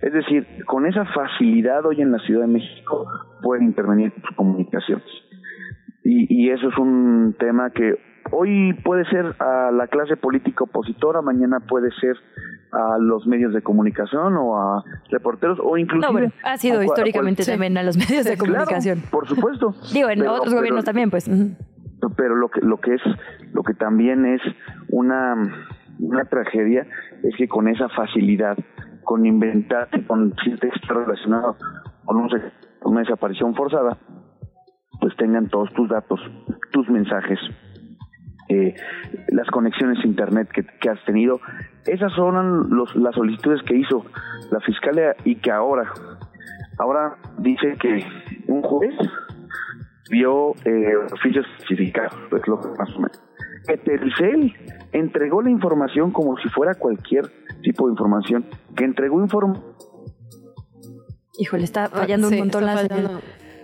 Es 0.02 0.12
decir, 0.12 0.46
con 0.66 0.86
esa 0.86 1.04
facilidad 1.06 1.84
hoy 1.84 2.00
en 2.00 2.12
la 2.12 2.18
Ciudad 2.20 2.42
de 2.42 2.52
México 2.52 3.06
pueden 3.42 3.64
intervenir 3.64 4.12
tus 4.12 4.36
comunicaciones. 4.36 5.06
Y, 6.02 6.44
y 6.44 6.50
eso 6.50 6.68
es 6.68 6.78
un 6.78 7.34
tema 7.38 7.70
que 7.70 7.98
hoy 8.32 8.72
puede 8.84 9.04
ser 9.06 9.34
a 9.40 9.70
la 9.70 9.86
clase 9.88 10.16
política 10.16 10.64
opositora, 10.64 11.22
mañana 11.22 11.60
puede 11.60 11.90
ser 12.00 12.16
a 12.72 12.98
los 12.98 13.26
medios 13.26 13.52
de 13.52 13.62
comunicación 13.62 14.36
o 14.36 14.56
a 14.56 14.84
reporteros 15.10 15.58
o 15.62 15.76
inclusive 15.76 16.06
No, 16.06 16.12
bueno, 16.12 16.32
ha 16.44 16.56
sido 16.56 16.78
a 16.78 16.82
a 16.82 16.84
históricamente 16.84 17.42
cual- 17.42 17.52
también 17.54 17.78
a 17.78 17.82
los 17.82 17.96
medios 17.98 18.24
de 18.24 18.36
Claro, 18.36 18.52
comunicación. 18.54 19.02
por 19.10 19.26
supuesto. 19.26 19.74
Digo, 19.92 20.08
en 20.10 20.20
Pero- 20.20 20.32
otros 20.32 20.46
pero- 20.48 20.56
gobiernos 20.58 20.84
también, 20.84 21.10
pues. 21.10 21.28
pero 22.16 22.34
lo 22.36 22.48
que 22.48 22.60
lo 22.60 22.78
que 22.78 22.94
es 22.94 23.02
lo 23.52 23.62
que 23.62 23.74
también 23.74 24.24
es 24.26 24.40
una 24.90 25.34
una 25.98 26.24
tragedia 26.24 26.86
es 27.22 27.34
que 27.36 27.46
con 27.48 27.68
esa 27.68 27.88
facilidad 27.90 28.56
con 29.04 29.26
inventar 29.26 29.88
con 30.06 30.34
si 30.44 30.54
texto 30.56 30.94
relacionado 30.94 31.56
con 32.04 32.16
un 32.16 32.30
una 32.84 33.00
desaparición 33.00 33.54
forzada 33.54 33.98
pues 35.00 35.14
tengan 35.16 35.48
todos 35.48 35.70
tus 35.74 35.88
datos 35.90 36.20
tus 36.72 36.88
mensajes 36.88 37.38
eh, 38.50 38.74
las 39.28 39.46
conexiones 39.48 39.98
a 40.04 40.06
internet 40.06 40.48
que, 40.52 40.64
que 40.64 40.90
has 40.90 41.02
tenido 41.04 41.40
esas 41.86 42.12
son 42.12 42.68
los, 42.70 42.94
las 42.96 43.14
solicitudes 43.14 43.62
que 43.62 43.76
hizo 43.76 44.04
la 44.50 44.60
fiscalía 44.60 45.16
y 45.24 45.36
que 45.36 45.50
ahora 45.50 45.92
ahora 46.78 47.16
dice 47.38 47.76
que 47.80 48.04
un 48.48 48.62
juez 48.62 48.94
vio 50.10 50.54
eh, 50.64 50.96
oficios 51.12 51.46
especificados, 51.58 52.14
es 52.32 52.48
lo 52.48 52.60
que 52.60 52.68
más 52.76 52.90
o 52.96 53.00
menos. 53.00 53.22
Que 53.66 53.76
Telcel 53.76 54.54
entregó 54.92 55.42
la 55.42 55.50
información 55.50 56.10
como 56.10 56.36
si 56.38 56.48
fuera 56.48 56.74
cualquier 56.74 57.28
tipo 57.62 57.86
de 57.86 57.92
información, 57.92 58.46
que 58.74 58.84
entregó 58.84 59.20
información 59.20 59.70
Híjole, 61.38 61.64
está 61.64 61.88
fallando 61.88 62.28
sí, 62.28 62.34
un 62.34 62.40
montón 62.40 62.68
está 62.68 62.74
la 62.74 62.88
fallando. 62.88 63.20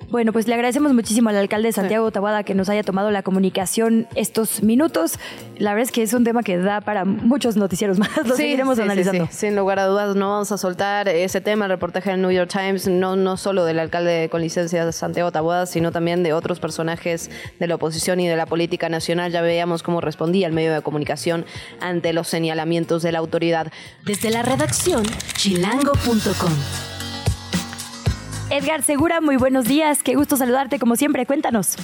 Bueno, 0.08 0.32
pues 0.32 0.46
le 0.46 0.54
agradecemos 0.54 0.92
muchísimo 0.94 1.28
al 1.30 1.36
alcalde 1.36 1.68
de 1.68 1.72
Santiago 1.72 2.10
Tabada 2.12 2.44
que 2.44 2.54
nos 2.54 2.68
haya 2.68 2.82
tomado 2.84 3.10
la 3.10 3.22
comunicación 3.22 4.06
estos 4.14 4.62
minutos. 4.62 5.18
La 5.58 5.70
verdad 5.74 5.82
es 5.88 5.92
que 5.92 6.02
es 6.02 6.12
un 6.12 6.22
tema 6.22 6.42
que 6.44 6.56
da 6.58 6.80
para 6.80 7.04
muchos 7.04 7.56
noticieros 7.56 7.98
más. 7.98 8.10
Lo 8.24 8.36
Sí, 8.36 8.42
seguiremos 8.42 8.76
sí, 8.76 8.82
analizando. 8.82 9.26
sí. 9.26 9.36
Sin 9.36 9.56
lugar 9.56 9.78
a 9.80 9.86
dudas, 9.86 10.14
no 10.14 10.30
vamos 10.30 10.52
a 10.52 10.58
soltar 10.58 11.08
ese 11.08 11.40
tema, 11.40 11.64
el 11.64 11.72
reportaje 11.72 12.10
del 12.10 12.22
New 12.22 12.30
York 12.30 12.50
Times, 12.50 12.86
no, 12.86 13.16
no 13.16 13.36
solo 13.36 13.64
del 13.64 13.78
alcalde 13.80 14.28
con 14.30 14.40
licencia 14.42 14.86
de 14.86 14.92
Santiago 14.92 15.32
Taboada, 15.32 15.66
sino 15.66 15.90
también 15.90 16.22
de 16.22 16.32
otros 16.32 16.60
personajes 16.60 17.30
de 17.58 17.66
la 17.66 17.74
oposición 17.74 18.20
y 18.20 18.28
de 18.28 18.36
la 18.36 18.46
política 18.46 18.88
nacional. 18.88 19.32
Ya 19.32 19.42
veíamos 19.42 19.82
cómo 19.82 20.00
respondía 20.00 20.46
el 20.46 20.52
medio 20.52 20.72
de 20.72 20.82
comunicación 20.82 21.44
ante 21.80 22.12
los 22.12 22.28
señalamientos 22.28 23.02
de 23.02 23.12
la 23.12 23.18
autoridad. 23.18 23.72
Desde 24.04 24.30
la 24.30 24.42
redacción, 24.42 25.02
chilango.com. 25.36 26.95
Edgar 28.48 28.82
Segura, 28.82 29.20
muy 29.20 29.36
buenos 29.36 29.66
días. 29.66 30.04
Qué 30.04 30.14
gusto 30.14 30.36
saludarte 30.36 30.78
como 30.78 30.94
siempre. 30.94 31.26
Cuéntanos. 31.26 31.76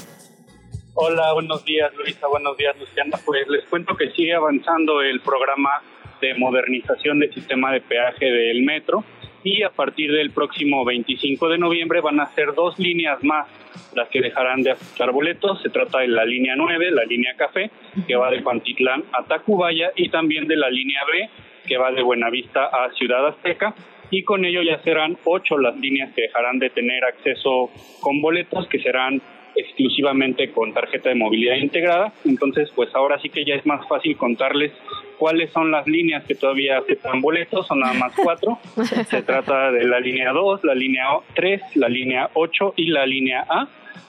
Hola, 0.94 1.32
buenos 1.32 1.64
días 1.64 1.92
Luisa, 1.96 2.28
buenos 2.28 2.56
días 2.56 2.76
Luciana. 2.78 3.18
Pues 3.24 3.48
les 3.48 3.64
cuento 3.64 3.96
que 3.96 4.12
sigue 4.12 4.32
avanzando 4.32 5.02
el 5.02 5.20
programa 5.20 5.82
de 6.20 6.34
modernización 6.34 7.18
del 7.18 7.34
sistema 7.34 7.72
de 7.72 7.80
peaje 7.80 8.26
del 8.26 8.62
metro 8.62 9.02
y 9.42 9.64
a 9.64 9.70
partir 9.70 10.12
del 10.12 10.30
próximo 10.30 10.84
25 10.84 11.48
de 11.48 11.58
noviembre 11.58 12.00
van 12.00 12.20
a 12.20 12.32
ser 12.34 12.54
dos 12.54 12.78
líneas 12.78 13.24
más 13.24 13.48
las 13.96 14.08
que 14.10 14.20
dejarán 14.20 14.62
de 14.62 14.70
aceptar 14.70 15.10
boletos. 15.10 15.60
Se 15.62 15.68
trata 15.68 15.98
de 15.98 16.08
la 16.08 16.24
línea 16.24 16.54
9, 16.56 16.92
la 16.92 17.04
línea 17.04 17.34
café, 17.36 17.72
que 18.06 18.14
va 18.14 18.30
de 18.30 18.40
Pantitlán 18.40 19.02
a 19.12 19.24
Tacubaya 19.24 19.90
y 19.96 20.10
también 20.10 20.46
de 20.46 20.56
la 20.56 20.70
línea 20.70 21.00
B, 21.10 21.28
que 21.66 21.76
va 21.76 21.90
de 21.90 22.02
Buenavista 22.02 22.66
a 22.66 22.92
Ciudad 22.92 23.26
Azteca 23.26 23.74
y 24.12 24.22
con 24.24 24.44
ello 24.44 24.62
ya 24.62 24.78
serán 24.82 25.16
ocho 25.24 25.58
las 25.58 25.74
líneas 25.76 26.12
que 26.14 26.22
dejarán 26.22 26.58
de 26.58 26.68
tener 26.68 27.02
acceso 27.02 27.70
con 28.00 28.20
boletos, 28.20 28.68
que 28.68 28.78
serán 28.78 29.22
exclusivamente 29.56 30.50
con 30.50 30.74
tarjeta 30.74 31.08
de 31.08 31.14
movilidad 31.14 31.56
integrada. 31.56 32.12
Entonces, 32.26 32.70
pues 32.76 32.94
ahora 32.94 33.18
sí 33.20 33.30
que 33.30 33.44
ya 33.44 33.54
es 33.54 33.64
más 33.64 33.88
fácil 33.88 34.16
contarles 34.18 34.70
cuáles 35.18 35.50
son 35.50 35.70
las 35.70 35.86
líneas 35.86 36.24
que 36.24 36.34
todavía 36.34 36.78
aceptan 36.78 37.22
boletos, 37.22 37.66
son 37.66 37.80
nada 37.80 37.94
más 37.94 38.12
cuatro. 38.14 38.58
Se 39.08 39.22
trata 39.22 39.72
de 39.72 39.84
la 39.84 39.98
línea 39.98 40.30
2, 40.32 40.62
la 40.62 40.74
línea 40.74 41.06
3, 41.34 41.76
la 41.76 41.88
línea 41.88 42.30
8 42.34 42.74
y 42.76 42.88
la 42.88 43.06
línea 43.06 43.46
A, 43.48 43.66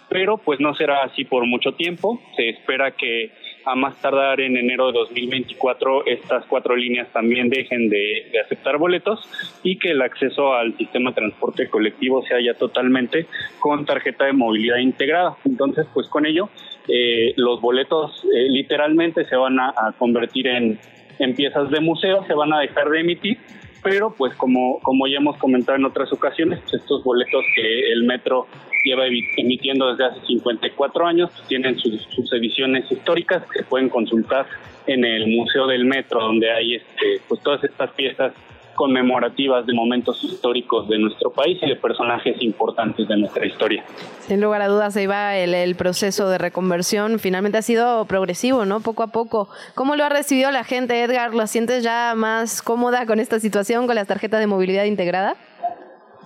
pero 0.10 0.38
pues 0.38 0.60
no 0.60 0.76
será 0.76 1.04
así 1.04 1.24
por 1.24 1.46
mucho 1.46 1.76
tiempo. 1.76 2.22
Se 2.36 2.50
espera 2.50 2.92
que 2.92 3.32
a 3.66 3.76
más 3.76 3.96
tardar 4.02 4.42
en 4.42 4.58
enero 4.58 4.88
de 4.88 5.00
2024 5.00 6.06
estas 6.06 6.46
cuatro 6.46 6.76
líneas 6.76 7.08
también 7.12 7.50
dejen 7.50 7.90
de, 7.90 8.28
de 8.32 8.40
aceptar 8.40 8.78
boletos 8.78 9.28
y 9.64 9.78
que 9.78 9.92
el 9.92 10.02
acceso 10.02 10.54
al 10.54 10.76
sistema 10.78 11.12
de 11.12 11.16
transporte 11.16 11.70
colectivo 11.70 12.24
sea 12.24 12.40
ya 12.42 12.54
totalmente 12.56 13.28
con 13.60 13.86
tarjeta 13.86 14.26
de 14.26 14.34
movilidad 14.34 14.78
integrada. 14.78 15.36
Entonces, 15.46 15.86
pues 15.94 16.08
con 16.08 16.26
ello, 16.26 16.50
eh, 16.88 17.34
los 17.38 17.62
boletos 17.62 18.24
eh, 18.26 18.50
literalmente 18.50 19.26
se 19.26 19.36
van 19.36 19.60
a, 19.60 19.70
a 19.70 19.94
convertir 19.98 20.48
en, 20.48 20.80
en 21.20 21.36
piezas 21.36 21.70
de 21.70 21.80
museo, 21.80 22.26
se 22.26 22.34
van 22.34 22.54
a 22.54 22.60
dejar 22.60 22.90
de 22.90 23.00
emitir, 23.00 23.38
pero 23.84 24.14
pues 24.18 24.34
como, 24.36 24.80
como 24.80 25.08
ya 25.08 25.18
hemos 25.18 25.38
comentado 25.38 25.78
en 25.78 25.86
otras 25.86 26.12
ocasiones, 26.14 26.60
pues 26.62 26.82
estos 26.82 27.04
boletos 27.04 27.44
que 27.56 27.92
el 27.92 28.04
metro 28.04 28.48
lleva 28.84 29.06
emitiendo 29.38 29.90
desde 29.90 30.06
hace 30.06 30.26
54 30.26 31.06
años, 31.06 31.30
pues 31.32 31.48
tienen 31.48 31.78
sus, 31.78 32.02
sus 32.04 32.32
ediciones 32.34 32.90
históricas 32.92 33.44
que 33.52 33.60
se 33.60 33.66
pueden 33.66 33.90
consultar 33.90 34.46
en 34.88 35.06
el 35.06 35.28
Museo 35.28 35.68
del 35.68 35.86
Metro, 35.86 36.22
donde 36.22 36.52
hay 36.52 36.76
este, 36.76 37.22
pues 37.28 37.42
todas 37.42 37.64
estas 37.64 37.92
piezas 37.92 38.34
conmemorativas 38.76 39.66
de 39.66 39.74
momentos 39.74 40.24
históricos 40.24 40.88
de 40.88 41.00
nuestro 41.00 41.32
país 41.32 41.60
y 41.62 41.70
de 41.70 41.76
personajes 41.76 42.42
importantes 42.42 43.08
de 43.08 43.18
nuestra 43.18 43.46
historia. 43.46 43.84
Sin 44.20 44.42
lugar 44.42 44.62
a 44.62 44.68
dudas, 44.68 44.96
ahí 44.96 45.08
va 45.08 45.38
el, 45.38 45.54
el 45.54 45.76
proceso 45.76 46.30
de 46.30 46.38
reconversión. 46.38 47.20
Finalmente 47.20 47.58
ha 47.58 47.62
sido 47.62 48.06
progresivo, 48.06 48.66
¿no? 48.66 48.82
Poco 48.82 49.04
a 49.04 49.08
poco. 49.08 49.50
¿Cómo 49.76 49.96
lo 49.96 50.04
ha 50.04 50.10
recibido 50.10 50.52
la 50.52 50.64
gente, 50.64 51.02
Edgar? 51.02 51.34
¿Lo 51.34 51.48
sientes 51.48 51.84
ya 51.84 52.14
más 52.16 52.62
cómoda 52.62 53.06
con 53.06 53.20
esta 53.20 53.40
situación, 53.40 53.86
con 53.88 53.96
las 53.96 54.08
tarjetas 54.08 54.40
de 54.40 54.48
movilidad 54.48 54.86
integrada? 54.86 55.36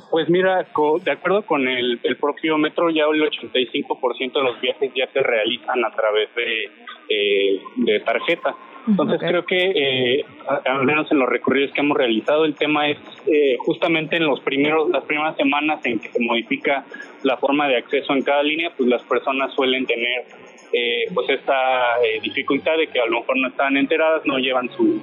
Pues 0.10 0.30
mira, 0.30 0.66
de 1.04 1.12
acuerdo 1.12 1.46
con 1.46 1.68
el, 1.68 2.00
el 2.04 2.18
propio 2.18 2.58
metro, 2.58 2.90
ya 2.90 3.04
el 3.04 3.22
85% 3.22 4.34
de 4.34 4.44
los 4.44 4.60
viajes 4.62 4.92
ya 4.96 5.08
se 5.12 5.20
realizan 5.20 5.84
a 5.84 5.92
través 5.92 6.34
de, 6.34 6.72
eh, 7.10 7.62
de 7.76 8.00
tarjeta. 8.02 8.56
Entonces 8.88 9.20
creo 9.20 9.46
que, 9.46 9.72
eh, 9.76 10.26
al 10.66 10.86
menos 10.86 11.12
en 11.12 11.20
los 11.20 11.30
recorridos 11.30 11.72
que 11.74 11.82
hemos 11.82 11.98
realizado, 11.98 12.46
el 12.46 12.56
tema 12.56 12.88
es 12.88 12.98
eh, 13.28 13.58
justamente 13.60 14.16
en 14.16 14.26
los 14.26 14.40
primeros, 14.40 14.90
las 14.90 15.04
primeras 15.04 15.36
semanas 15.36 15.86
en 15.86 16.00
que 16.00 16.10
se 16.10 16.20
modifica 16.20 16.86
la 17.24 17.38
forma 17.38 17.68
de 17.68 17.78
acceso 17.78 18.14
en 18.14 18.22
cada 18.22 18.44
línea, 18.44 18.72
pues 18.78 18.90
las 18.90 19.04
personas 19.04 19.54
suelen 19.54 19.86
tener 19.86 20.26
eh, 20.74 21.06
pues 21.14 21.30
esta 21.30 22.02
eh, 22.04 22.20
dificultad 22.22 22.78
de 22.78 22.88
que 22.88 23.00
a 23.00 23.06
lo 23.06 23.20
mejor 23.20 23.38
no 23.38 23.48
están 23.50 23.78
enteradas, 23.78 24.22
no 24.26 24.38
llevan 24.38 24.70
su, 24.72 25.02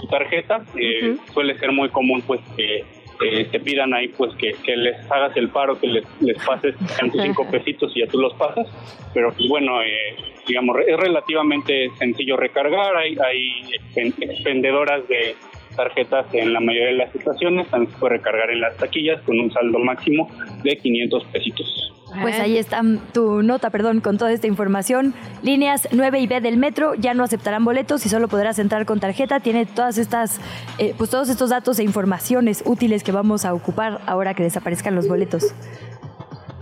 su 0.00 0.06
tarjeta. 0.08 0.62
Eh, 0.76 1.16
Suele 1.32 1.58
ser 1.58 1.72
muy 1.72 1.88
común 1.88 2.22
pues 2.26 2.40
que 2.56 2.84
eh, 3.24 3.44
te 3.50 3.60
pidan 3.60 3.94
ahí 3.94 4.08
pues 4.08 4.34
que, 4.36 4.52
que 4.64 4.76
les 4.76 5.10
hagas 5.10 5.36
el 5.36 5.48
paro, 5.48 5.78
que 5.78 5.86
les, 5.86 6.04
les 6.20 6.36
pases 6.44 6.74
cinco 7.22 7.46
pesitos 7.50 7.92
y 7.94 8.00
ya 8.00 8.06
tú 8.06 8.18
los 8.18 8.34
pasas. 8.34 8.66
Pero 9.14 9.32
pues 9.32 9.48
bueno, 9.48 9.80
eh, 9.82 10.16
digamos, 10.46 10.76
es 10.86 10.96
relativamente 10.96 11.90
sencillo 11.98 12.36
recargar, 12.36 12.96
hay, 12.96 13.16
hay 13.18 13.62
expendedoras 13.96 15.06
de 15.08 15.34
tarjetas 15.76 16.26
en 16.32 16.52
la 16.52 16.60
mayoría 16.60 16.88
de 16.88 16.92
las 16.92 17.14
estaciones, 17.14 17.66
también 17.68 17.92
se 17.92 17.98
puede 17.98 18.16
recargar 18.16 18.50
en 18.50 18.60
las 18.60 18.76
taquillas 18.76 19.20
con 19.22 19.38
un 19.38 19.50
saldo 19.52 19.78
máximo 19.78 20.28
de 20.62 20.76
500 20.76 21.24
pesitos. 21.26 21.92
Pues 22.20 22.38
ahí 22.38 22.58
está 22.58 22.82
mm, 22.82 23.12
tu 23.14 23.42
nota, 23.42 23.70
perdón, 23.70 24.00
con 24.00 24.18
toda 24.18 24.32
esta 24.32 24.46
información. 24.46 25.14
Líneas 25.42 25.88
9 25.92 26.20
y 26.20 26.26
B 26.26 26.40
del 26.40 26.58
metro 26.58 26.94
ya 26.94 27.14
no 27.14 27.24
aceptarán 27.24 27.64
boletos 27.64 28.04
y 28.04 28.08
solo 28.08 28.28
podrás 28.28 28.58
entrar 28.58 28.84
con 28.84 29.00
tarjeta. 29.00 29.40
Tiene 29.40 29.64
todas 29.64 29.96
estas, 29.98 30.40
eh, 30.78 30.94
pues 30.98 31.10
todos 31.10 31.30
estos 31.30 31.50
datos 31.50 31.78
e 31.78 31.84
informaciones 31.84 32.62
útiles 32.66 33.02
que 33.02 33.12
vamos 33.12 33.44
a 33.44 33.54
ocupar 33.54 34.00
ahora 34.06 34.34
que 34.34 34.42
desaparezcan 34.42 34.94
los 34.94 35.08
boletos. 35.08 35.54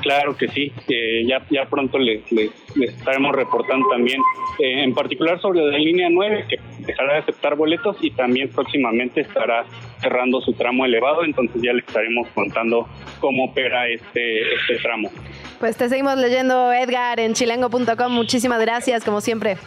Claro 0.00 0.36
que 0.36 0.48
sí, 0.48 0.72
eh, 0.88 1.24
ya, 1.26 1.42
ya 1.50 1.66
pronto 1.66 1.98
les, 1.98 2.30
les, 2.32 2.50
les 2.76 2.90
estaremos 2.90 3.34
reportando 3.34 3.88
también, 3.88 4.20
eh, 4.58 4.82
en 4.82 4.94
particular 4.94 5.40
sobre 5.40 5.60
la 5.60 5.76
línea 5.76 6.08
9, 6.10 6.46
que 6.48 6.56
dejará 6.86 7.14
de 7.14 7.18
aceptar 7.20 7.56
boletos 7.56 7.96
y 8.00 8.10
también 8.10 8.48
próximamente 8.48 9.20
estará 9.20 9.64
cerrando 10.00 10.40
su 10.40 10.54
tramo 10.54 10.86
elevado, 10.86 11.24
entonces 11.24 11.60
ya 11.62 11.72
les 11.72 11.86
estaremos 11.86 12.28
contando 12.28 12.88
cómo 13.20 13.46
opera 13.46 13.88
este, 13.88 14.54
este 14.54 14.78
tramo. 14.82 15.10
Pues 15.58 15.76
te 15.76 15.88
seguimos 15.90 16.16
leyendo, 16.16 16.72
Edgar, 16.72 17.20
en 17.20 17.34
chilango.com. 17.34 18.12
Muchísimas 18.12 18.60
gracias, 18.60 19.04
como 19.04 19.20
siempre. 19.20 19.58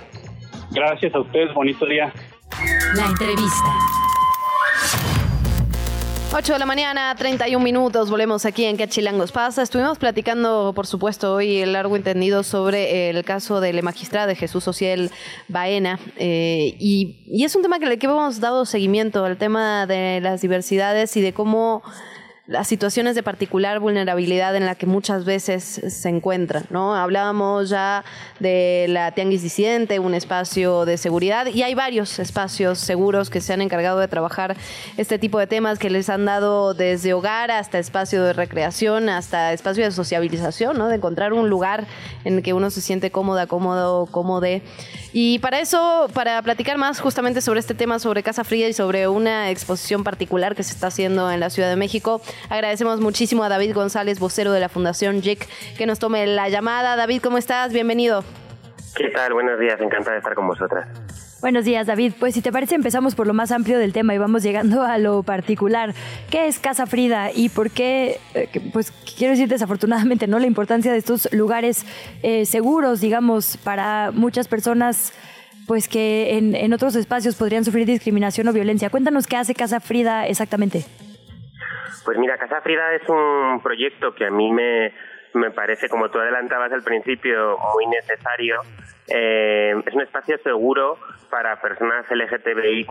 Gracias 0.72 1.14
a 1.14 1.20
ustedes, 1.20 1.54
bonito 1.54 1.86
día. 1.86 2.12
La 2.96 3.06
entrevista. 3.06 5.13
8 6.36 6.54
de 6.54 6.58
la 6.58 6.66
mañana, 6.66 7.14
31 7.16 7.64
minutos, 7.64 8.10
volvemos 8.10 8.44
aquí 8.48 8.66
en 8.66 8.76
¿Qué 8.76 8.88
Chilangos 8.88 9.32
pasa? 9.32 9.62
Estuvimos 9.62 10.00
platicando, 10.00 10.74
por 10.74 10.88
supuesto, 10.88 11.36
hoy 11.36 11.58
el 11.58 11.74
largo 11.74 11.96
entendido 11.96 12.42
sobre 12.42 13.12
el 13.12 13.24
caso 13.24 13.62
del 13.62 13.84
magistrado 13.84 14.30
de 14.30 14.36
Jesús 14.36 14.68
Ociel 14.68 15.12
Baena 15.48 16.00
eh, 16.18 16.76
y, 16.80 17.20
y 17.28 17.44
es 17.44 17.56
un 17.56 17.62
tema 17.62 17.78
que 17.78 17.86
le 17.86 18.00
que 18.00 18.08
hemos 18.08 18.40
dado 18.40 18.66
seguimiento, 18.66 19.24
al 19.24 19.38
tema 19.38 19.86
de 19.86 20.22
las 20.22 20.42
diversidades 20.42 21.16
y 21.18 21.22
de 21.22 21.34
cómo 21.34 21.84
las 22.46 22.68
situaciones 22.68 23.16
de 23.16 23.24
particular 23.24 23.80
vulnerabilidad 23.80 24.54
en 24.58 24.66
la 24.66 24.76
que 24.76 24.86
muchas 24.86 25.24
veces 25.24 25.64
se 25.64 26.10
encuentran, 26.10 26.66
¿no? 26.72 26.94
Hablábamos 26.94 27.70
ya 27.70 28.04
de 28.42 28.86
la 28.90 29.12
Tianguis 29.12 29.42
Disidente, 29.42 29.98
un 30.00 30.14
espacio 30.14 30.84
de 30.84 30.98
seguridad, 30.98 31.46
y 31.46 31.64
hay 31.64 31.74
varios 31.74 32.20
espacios 32.20 32.80
seguros 32.80 33.30
que 33.30 33.40
se 33.40 33.54
han 33.54 33.62
encargado 33.62 33.98
de 33.98 34.10
trabajar 34.10 34.58
este 34.98 35.18
tipo 35.18 35.40
de 35.40 35.48
temas 35.48 35.80
que 35.80 35.90
les 35.90 36.10
han 36.10 36.26
dado 36.26 36.74
desde 36.74 37.14
hogar 37.14 37.50
hasta 37.50 37.80
espacio 37.80 38.22
de 38.26 38.34
recreación, 38.34 39.08
hasta 39.08 39.54
espacio 39.54 39.86
de 39.86 39.92
sociabilización, 39.92 40.78
¿no? 40.78 40.90
De 40.90 40.96
encontrar 40.96 41.32
un 41.32 41.50
lugar 41.50 41.88
en 42.26 42.36
el 42.36 42.44
que 42.44 42.52
uno 42.52 42.72
se 42.72 42.82
siente 42.82 43.10
cómoda, 43.10 43.48
cómodo, 43.48 44.06
cómode. 44.08 44.64
Y 45.16 45.38
para 45.40 45.60
eso, 45.60 46.08
para 46.12 46.42
platicar 46.42 46.80
más 46.80 47.00
justamente 47.00 47.40
sobre 47.40 47.60
este 47.60 47.76
tema, 47.76 48.00
sobre 48.00 48.24
Casa 48.24 48.44
Fría 48.44 48.68
y 48.68 48.74
sobre 48.74 49.08
una 49.08 49.52
exposición 49.52 50.04
particular 50.04 50.56
que 50.56 50.64
se 50.64 50.74
está 50.74 50.88
haciendo 50.88 51.30
en 51.30 51.40
la 51.40 51.52
Ciudad 51.52 51.70
de 51.70 51.76
México, 51.76 52.20
agradecemos 52.50 53.00
muchísimo 53.00 53.44
a 53.44 53.50
David 53.50 53.76
González, 53.76 54.20
vocero 54.20 54.52
de 54.52 54.60
la 54.60 54.70
Fundación 54.70 55.22
JIC, 55.22 55.48
que 55.78 55.86
nos 55.86 56.00
tome 56.00 56.26
la 56.26 56.50
llamada. 56.50 56.96
David, 56.96 57.22
¿cómo 57.22 57.38
estás? 57.38 57.72
Bienvenido. 57.72 58.24
¿Qué 58.96 59.10
tal? 59.10 59.34
Buenos 59.34 59.60
días, 59.60 59.80
encantada 59.80 60.14
de 60.14 60.18
estar 60.18 60.34
con 60.34 60.48
vosotras. 60.48 60.88
Buenos 61.44 61.66
días, 61.66 61.88
David. 61.88 62.14
Pues 62.18 62.36
si 62.36 62.42
te 62.42 62.54
parece, 62.54 62.74
empezamos 62.74 63.16
por 63.16 63.28
lo 63.28 63.34
más 63.34 63.52
amplio 63.52 63.78
del 63.78 63.92
tema 63.92 64.16
y 64.16 64.18
vamos 64.18 64.44
llegando 64.44 64.82
a 64.84 64.98
lo 64.98 65.24
particular. 65.24 65.94
¿Qué 66.32 66.48
es 66.48 66.58
Casa 66.58 66.86
Frida 66.86 67.32
y 67.36 67.50
por 67.50 67.70
qué, 67.70 68.18
eh, 68.34 68.48
pues 68.72 68.92
quiero 69.18 69.32
decir 69.32 69.50
desafortunadamente, 69.50 70.26
¿no? 70.26 70.40
La 70.40 70.48
importancia 70.48 70.94
de 70.94 71.00
estos 71.00 71.28
lugares 71.34 71.86
eh, 72.24 72.46
seguros, 72.46 73.02
digamos, 73.02 73.58
para 73.58 74.12
muchas 74.12 74.48
personas 74.48 75.12
pues 75.68 75.90
que 75.90 76.38
en, 76.38 76.56
en 76.56 76.72
otros 76.72 76.96
espacios 76.96 77.36
podrían 77.36 77.66
sufrir 77.66 77.88
discriminación 77.88 78.48
o 78.48 78.54
violencia. 78.54 78.90
Cuéntanos 78.90 79.28
qué 79.28 79.36
hace 79.36 79.54
Casa 79.54 79.82
Frida 79.82 80.26
exactamente. 80.28 80.86
Pues 82.06 82.18
mira, 82.20 82.38
Casa 82.38 82.62
Frida 82.62 82.96
es 82.96 83.10
un 83.10 83.60
proyecto 83.62 84.16
que 84.16 84.28
a 84.28 84.32
mí 84.32 84.50
me, 84.50 84.94
me 85.34 85.52
parece, 85.52 85.90
como 85.90 86.10
tú 86.10 86.20
adelantabas 86.20 86.72
al 86.72 86.84
principio, 86.84 87.58
muy 87.74 87.86
necesario. 87.88 88.62
Eh, 89.08 89.74
es 89.86 89.94
un 89.94 90.02
espacio 90.02 90.38
seguro 90.40 90.98
para 91.30 91.60
personas 91.62 92.06
LGTBIQ 92.10 92.90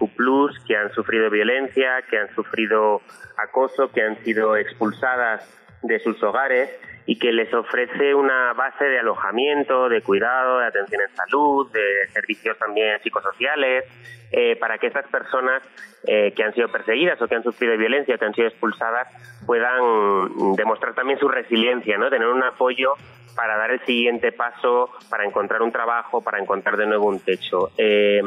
que 0.67 0.77
han 0.77 0.93
sufrido 0.93 1.31
violencia, 1.31 2.03
que 2.11 2.19
han 2.19 2.35
sufrido 2.35 3.01
acoso, 3.37 3.91
que 3.91 4.03
han 4.03 4.17
sido 4.25 4.57
expulsadas 4.57 5.49
de 5.83 5.99
sus 6.01 6.23
hogares 6.23 6.71
y 7.07 7.19
que 7.19 7.33
les 7.33 7.53
ofrece 7.53 8.15
una 8.15 8.53
base 8.53 8.85
de 8.85 9.01
alojamiento, 9.01 9.89
de 9.89 10.03
cuidado, 10.03 10.61
de 10.61 10.67
atención 10.67 11.03
en 11.03 11.17
salud, 11.17 11.73
de 11.73 12.09
servicios 12.13 12.57
también 12.59 13.01
psicosociales, 13.03 13.85
eh, 14.31 14.57
para 14.57 14.79
que 14.79 14.87
estas 14.87 15.07
personas 15.09 15.63
eh, 16.07 16.33
que 16.35 16.45
han 16.45 16.55
sido 16.55 16.69
perseguidas 16.69 17.21
o 17.21 17.29
que 17.29 17.35
han 17.35 17.43
sufrido 17.43 17.77
violencia 17.77 18.17
que 18.19 18.25
han 18.25 18.35
sido 18.35 18.49
expulsadas 18.49 19.09
puedan 19.47 20.55
demostrar 20.57 20.95
también 20.95 21.19
su 21.19 21.29
resiliencia, 21.29 21.99
¿no? 21.99 22.11
Tener 22.11 22.29
un 22.29 22.43
apoyo 22.43 22.95
para 23.35 23.57
dar 23.57 23.71
el 23.71 23.81
siguiente 23.85 24.33
paso, 24.33 24.91
para 25.09 25.25
encontrar 25.25 25.63
un 25.63 25.73
trabajo, 25.73 26.23
para 26.23 26.39
encontrar 26.39 26.77
de 26.77 26.87
nuevo 26.87 27.07
un 27.07 27.21
techo. 27.21 27.71
Eh, 27.79 28.21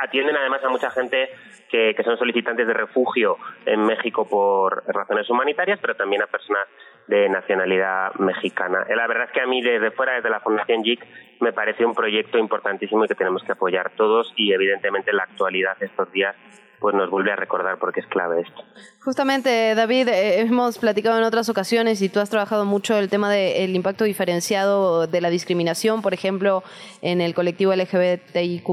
atienden 0.00 0.36
además 0.36 0.62
a 0.64 0.68
mucha 0.68 0.90
gente 0.90 1.30
que, 1.70 1.94
que, 1.94 2.02
son 2.02 2.16
solicitantes 2.18 2.66
de 2.66 2.74
refugio 2.74 3.36
en 3.66 3.84
México 3.84 4.28
por 4.28 4.84
razones 4.86 5.28
humanitarias, 5.30 5.78
pero 5.80 5.94
también 5.94 6.22
a 6.22 6.26
personas 6.26 6.66
de 7.06 7.28
nacionalidad 7.28 8.14
mexicana. 8.14 8.84
Eh, 8.88 8.94
La 8.94 9.06
verdad 9.06 9.24
es 9.24 9.32
que 9.32 9.40
a 9.40 9.46
mí 9.46 9.62
desde 9.62 9.90
fuera, 9.90 10.14
desde 10.14 10.30
la 10.30 10.40
Fundación 10.40 10.82
JIC, 10.82 11.04
me 11.40 11.52
parece 11.52 11.84
un 11.84 11.94
proyecto 11.94 12.38
importantísimo 12.38 13.04
y 13.04 13.08
que 13.08 13.14
tenemos 13.14 13.42
que 13.42 13.52
apoyar 13.52 13.90
todos 13.96 14.32
y 14.36 14.52
evidentemente 14.52 15.12
la 15.12 15.24
actualidad 15.24 15.76
estos 15.80 16.10
días 16.12 16.36
pues 16.80 16.94
nos 16.94 17.10
vuelve 17.10 17.32
a 17.32 17.36
recordar 17.36 17.78
porque 17.78 18.00
es 18.00 18.06
clave 18.06 18.42
esto. 18.42 18.62
Justamente, 19.00 19.74
David, 19.74 20.08
eh, 20.08 20.40
hemos 20.40 20.78
platicado 20.78 21.18
en 21.18 21.24
otras 21.24 21.48
ocasiones 21.48 22.00
y 22.02 22.08
tú 22.08 22.20
has 22.20 22.30
trabajado 22.30 22.64
mucho 22.64 22.96
el 22.96 23.08
tema 23.08 23.30
del 23.30 23.74
impacto 23.74 24.04
diferenciado 24.04 25.06
de 25.06 25.20
la 25.20 25.30
discriminación, 25.30 26.02
por 26.02 26.14
ejemplo, 26.14 26.62
en 27.02 27.20
el 27.20 27.34
colectivo 27.34 27.74
LGBTIQ+. 27.74 28.68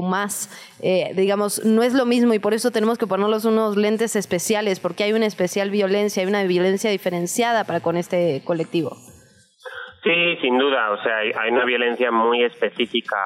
Eh, 0.82 1.12
digamos, 1.14 1.64
no 1.64 1.82
es 1.82 1.94
lo 1.94 2.06
mismo 2.06 2.34
y 2.34 2.38
por 2.38 2.54
eso 2.54 2.70
tenemos 2.70 2.98
que 2.98 3.06
ponerlos 3.06 3.44
unos 3.44 3.76
lentes 3.76 4.14
especiales, 4.16 4.80
porque 4.80 5.04
hay 5.04 5.12
una 5.12 5.26
especial 5.26 5.70
violencia, 5.70 6.22
hay 6.22 6.28
una 6.28 6.44
violencia 6.44 6.90
diferenciada 6.90 7.64
para 7.64 7.80
con 7.80 7.96
este 7.96 8.42
colectivo. 8.44 8.96
Sí, 10.02 10.36
sin 10.40 10.56
duda, 10.58 10.92
o 10.92 11.02
sea, 11.02 11.18
hay, 11.18 11.32
hay 11.36 11.50
una 11.50 11.64
violencia 11.64 12.12
muy 12.12 12.44
específica 12.44 13.16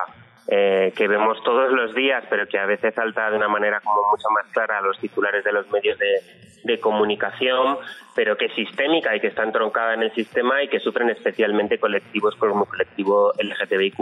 eh, 0.52 0.93
que 0.97 1.06
vemos 1.06 1.40
todos 1.44 1.70
los 1.70 1.94
días, 1.94 2.24
pero 2.28 2.48
que 2.48 2.59
a 2.59 2.66
veces 2.66 2.93
salta 2.93 3.31
de 3.31 3.36
una 3.36 3.47
manera 3.47 3.81
como 3.81 4.02
mucho 4.10 4.28
más 4.31 4.52
clara 4.52 4.78
a 4.78 4.81
los 4.81 4.98
titulares 4.98 5.44
de 5.44 5.52
los 5.52 5.70
medios 5.70 5.97
de, 5.97 6.20
de, 6.64 6.81
comunicación, 6.81 7.78
pero 8.16 8.36
que 8.36 8.47
es 8.47 8.55
sistémica 8.55 9.14
y 9.14 9.20
que 9.20 9.28
está 9.28 9.44
entroncada 9.44 9.94
en 9.94 10.02
el 10.02 10.12
sistema 10.12 10.60
y 10.60 10.66
que 10.66 10.81
sufren 10.81 11.09
especialmente 11.09 11.78
colectivos 11.78 12.35
como 12.35 12.64
el 12.64 12.68
colectivo 12.68 13.32
LGTBIQ+, 13.39 13.98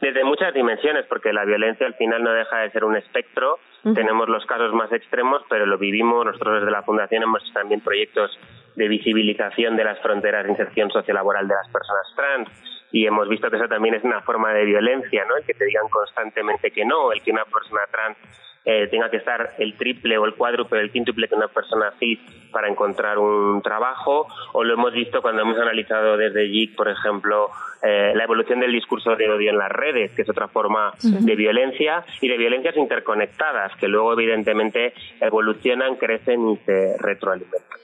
desde 0.00 0.22
muchas 0.22 0.54
dimensiones, 0.54 1.06
porque 1.06 1.32
la 1.32 1.44
violencia 1.44 1.88
al 1.88 1.94
final 1.94 2.22
no 2.22 2.34
deja 2.34 2.58
de 2.58 2.70
ser 2.70 2.84
un 2.84 2.96
espectro. 2.96 3.58
Uh 3.82 3.88
-huh. 3.88 3.94
Tenemos 3.96 4.28
los 4.28 4.46
casos 4.46 4.72
más 4.72 4.92
extremos, 4.92 5.42
pero 5.50 5.66
lo 5.66 5.76
vivimos. 5.76 6.24
Nosotros 6.24 6.60
desde 6.60 6.70
la 6.70 6.84
Fundación 6.84 7.24
hemos 7.24 7.42
hecho 7.42 7.52
también 7.54 7.80
proyectos 7.80 8.38
de 8.76 8.86
visibilización 8.86 9.76
de 9.76 9.82
las 9.82 9.98
fronteras 9.98 10.44
de 10.44 10.52
inserción 10.52 10.88
sociolaboral 10.92 11.48
de 11.48 11.54
las 11.54 11.68
personas 11.68 12.06
trans 12.14 12.48
y 12.92 13.06
hemos 13.06 13.28
visto 13.28 13.50
que 13.50 13.56
eso 13.56 13.68
también 13.68 13.94
es 13.94 14.04
una 14.04 14.20
forma 14.22 14.52
de 14.52 14.64
violencia, 14.64 15.24
¿no? 15.26 15.36
El 15.36 15.44
que 15.44 15.54
te 15.54 15.64
digan 15.64 15.88
constantemente 15.88 16.70
que 16.70 16.84
no, 16.84 17.12
el 17.12 17.22
que 17.22 17.30
una 17.30 17.44
persona 17.44 17.82
trans 17.90 18.16
eh, 18.64 18.88
tenga 18.88 19.10
que 19.10 19.16
estar 19.16 19.54
el 19.58 19.74
triple 19.74 20.18
o 20.18 20.26
el 20.26 20.34
cuádruple 20.34 20.80
o 20.80 20.82
el 20.82 20.90
quíntuple 20.90 21.28
que 21.28 21.34
una 21.34 21.48
persona 21.48 21.92
cis 21.98 22.18
para 22.52 22.68
encontrar 22.68 23.18
un 23.18 23.62
trabajo, 23.62 24.26
o 24.52 24.64
lo 24.64 24.74
hemos 24.74 24.92
visto 24.92 25.22
cuando 25.22 25.42
hemos 25.42 25.56
analizado 25.58 26.16
desde 26.16 26.48
JIC, 26.48 26.76
por 26.76 26.88
ejemplo, 26.88 27.48
eh, 27.82 28.12
la 28.14 28.24
evolución 28.24 28.60
del 28.60 28.72
discurso 28.72 29.16
de 29.16 29.30
odio 29.30 29.50
en 29.50 29.56
las 29.56 29.70
redes, 29.70 30.12
que 30.12 30.22
es 30.22 30.28
otra 30.28 30.48
forma 30.48 30.92
sí. 30.98 31.24
de 31.24 31.36
violencia, 31.36 32.04
y 32.20 32.28
de 32.28 32.36
violencias 32.36 32.76
interconectadas, 32.76 33.74
que 33.76 33.88
luego 33.88 34.12
evidentemente 34.12 34.92
evolucionan, 35.20 35.96
crecen 35.96 36.50
y 36.50 36.56
se 36.58 36.98
retroalimentan 36.98 37.80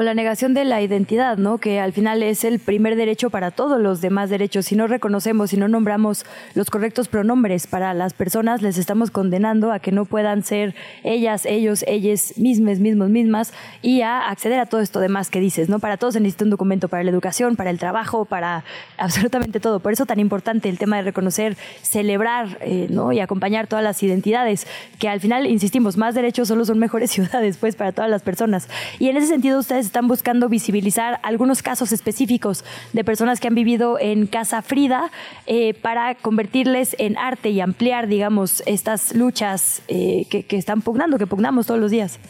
o 0.00 0.02
la 0.02 0.14
negación 0.14 0.54
de 0.54 0.64
la 0.64 0.80
identidad, 0.80 1.36
¿no? 1.36 1.58
Que 1.58 1.78
al 1.78 1.92
final 1.92 2.22
es 2.22 2.44
el 2.44 2.58
primer 2.58 2.96
derecho 2.96 3.28
para 3.28 3.50
todos 3.50 3.78
los 3.78 4.00
demás 4.00 4.30
derechos. 4.30 4.64
Si 4.64 4.74
no 4.74 4.86
reconocemos, 4.86 5.50
si 5.50 5.58
no 5.58 5.68
nombramos 5.68 6.24
los 6.54 6.70
correctos 6.70 7.08
pronombres 7.08 7.66
para 7.66 7.92
las 7.92 8.14
personas, 8.14 8.62
les 8.62 8.78
estamos 8.78 9.10
condenando 9.10 9.72
a 9.72 9.78
que 9.78 9.92
no 9.92 10.06
puedan 10.06 10.42
ser 10.42 10.74
ellas, 11.04 11.44
ellos, 11.44 11.84
ellas 11.86 12.32
mismas, 12.38 12.78
mismos, 12.78 13.10
mismas 13.10 13.52
y 13.82 14.00
a 14.00 14.30
acceder 14.30 14.58
a 14.58 14.64
todo 14.64 14.80
esto 14.80 15.00
demás 15.00 15.28
que 15.28 15.38
dices, 15.38 15.68
¿no? 15.68 15.80
Para 15.80 15.98
todos 15.98 16.14
se 16.14 16.20
necesita 16.20 16.44
un 16.44 16.50
documento 16.50 16.88
para 16.88 17.04
la 17.04 17.10
educación, 17.10 17.56
para 17.56 17.68
el 17.68 17.78
trabajo, 17.78 18.24
para 18.24 18.64
absolutamente 18.96 19.60
todo. 19.60 19.80
Por 19.80 19.92
eso 19.92 20.06
tan 20.06 20.18
importante 20.18 20.70
el 20.70 20.78
tema 20.78 20.96
de 20.96 21.02
reconocer, 21.02 21.58
celebrar, 21.82 22.56
eh, 22.62 22.86
¿no? 22.88 23.12
Y 23.12 23.20
acompañar 23.20 23.66
todas 23.66 23.84
las 23.84 24.02
identidades, 24.02 24.66
que 24.98 25.10
al 25.10 25.20
final, 25.20 25.46
insistimos, 25.46 25.98
más 25.98 26.14
derechos 26.14 26.48
solo 26.48 26.64
son 26.64 26.78
mejores 26.78 27.10
ciudades, 27.10 27.58
pues, 27.58 27.76
para 27.76 27.92
todas 27.92 28.10
las 28.10 28.22
personas. 28.22 28.66
Y 28.98 29.10
en 29.10 29.18
ese 29.18 29.26
sentido, 29.26 29.58
ustedes 29.58 29.89
están 29.90 30.06
buscando 30.06 30.48
visibilizar 30.48 31.18
algunos 31.24 31.62
casos 31.62 31.90
específicos 31.90 32.64
de 32.92 33.02
personas 33.02 33.40
que 33.40 33.48
han 33.48 33.56
vivido 33.56 33.98
en 33.98 34.28
Casa 34.28 34.62
Frida 34.62 35.10
eh, 35.48 35.74
para 35.74 36.14
convertirles 36.14 36.94
en 37.00 37.18
arte 37.18 37.50
y 37.50 37.60
ampliar, 37.60 38.06
digamos, 38.06 38.62
estas 38.66 39.16
luchas 39.16 39.82
eh, 39.88 40.26
que, 40.30 40.56
están 40.56 40.80
pugnando, 40.82 41.18
que 41.18 41.26
pugnamos 41.26 41.66
todos 41.66 41.80
los 41.80 41.90
días. 41.90 42.20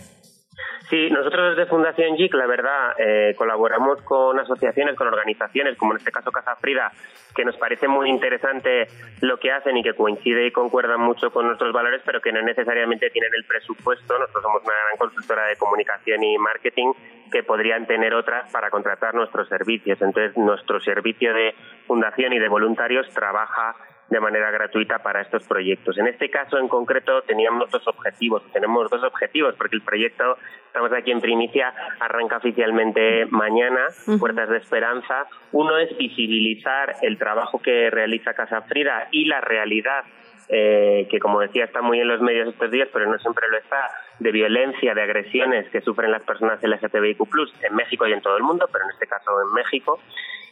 Sí, 0.89 1.09
nosotros 1.11 1.55
desde 1.55 1.71
Fundación 1.71 2.17
JIC, 2.17 2.35
la 2.35 2.47
verdad, 2.47 2.95
eh, 2.99 3.35
colaboramos 3.37 4.01
con 4.03 4.41
asociaciones, 4.41 4.97
con 4.97 5.07
organizaciones, 5.07 5.77
como 5.77 5.93
en 5.93 5.99
este 5.99 6.11
caso 6.11 6.33
Casa 6.33 6.57
Frida, 6.57 6.91
que 7.37 7.45
nos 7.45 7.57
parece 7.59 7.87
muy 7.87 8.09
interesante 8.09 8.89
lo 9.21 9.37
que 9.37 9.53
hacen 9.53 9.77
y 9.77 9.83
que 9.83 9.95
coincide 9.95 10.47
y 10.47 10.51
concuerda 10.51 10.97
mucho 10.97 11.31
con 11.31 11.47
nuestros 11.47 11.73
valores, 11.73 12.01
pero 12.05 12.21
que 12.21 12.33
no 12.33 12.41
necesariamente 12.43 13.11
tienen 13.11 13.31
el 13.37 13.45
presupuesto. 13.45 14.19
Nosotros 14.19 14.43
somos 14.43 14.63
una 14.65 14.75
gran 14.75 14.97
consultora 14.99 15.47
de 15.47 15.57
comunicación 15.57 16.25
y 16.25 16.39
marketing 16.39 16.93
que 17.31 17.43
podrían 17.43 17.87
tener 17.87 18.15
otras 18.15 18.51
para 18.53 18.71
contratar 18.71 19.15
nuestros 19.15 19.49
servicios. 19.49 20.01
Entonces, 20.03 20.37
nuestro 20.37 20.81
servicio 20.81 21.33
de 21.33 21.55
fundación 21.87 22.33
y 22.33 22.39
de 22.39 22.49
voluntarios 22.49 23.09
trabaja 23.15 23.75
de 24.11 24.21
manera 24.21 24.51
gratuita 24.51 24.99
para 24.99 25.23
estos 25.23 25.47
proyectos. 25.47 25.97
En 25.97 26.09
este 26.09 26.29
caso 26.31 26.59
en 26.59 26.67
concreto 26.69 27.23
teníamos 27.23 27.71
dos 27.71 27.87
objetivos, 27.87 28.43
tenemos 28.53 28.91
dos 28.91 29.05
objetivos 29.05 29.55
porque 29.57 29.77
el 29.77 29.83
proyecto, 29.83 30.37
estamos 30.67 30.93
aquí 30.93 31.13
en 31.13 31.21
primicia, 31.21 31.73
arranca 32.01 32.39
oficialmente 32.39 33.27
mañana, 33.27 33.87
uh 34.07 34.11
-huh. 34.11 34.19
Puertas 34.19 34.49
de 34.49 34.59
Esperanza. 34.59 35.27
Uno 35.53 35.79
es 35.79 35.97
visibilizar 35.97 36.97
el 37.03 37.19
trabajo 37.19 37.63
que 37.63 37.89
realiza 37.91 38.35
Casa 38.35 38.63
Frida 38.63 39.07
y 39.13 39.27
la 39.27 39.41
realidad 39.41 40.05
eh, 40.53 41.07
que 41.11 41.19
como 41.21 41.41
decía 41.41 41.65
está 41.65 41.81
muy 41.81 42.01
en 42.01 42.09
los 42.09 42.21
medios 42.21 42.49
estos 42.49 42.71
días, 42.71 42.89
pero 42.93 43.11
no 43.11 43.19
siempre 43.19 43.47
lo 43.49 43.59
está, 43.59 43.89
de 44.19 44.33
violencia, 44.33 44.95
de 44.95 45.03
agresiones 45.03 45.69
que 45.71 45.81
sufren 45.81 46.11
las 46.11 46.25
personas 46.25 46.61
LGTBIQ+, 46.63 47.23
en 47.63 47.75
México 47.75 48.07
y 48.07 48.13
en 48.13 48.21
todo 48.21 48.37
el 48.37 48.43
mundo, 48.43 48.69
pero 48.73 48.85
en 48.85 48.91
este 48.91 49.07
caso 49.07 49.31
en 49.47 49.53
México 49.55 50.01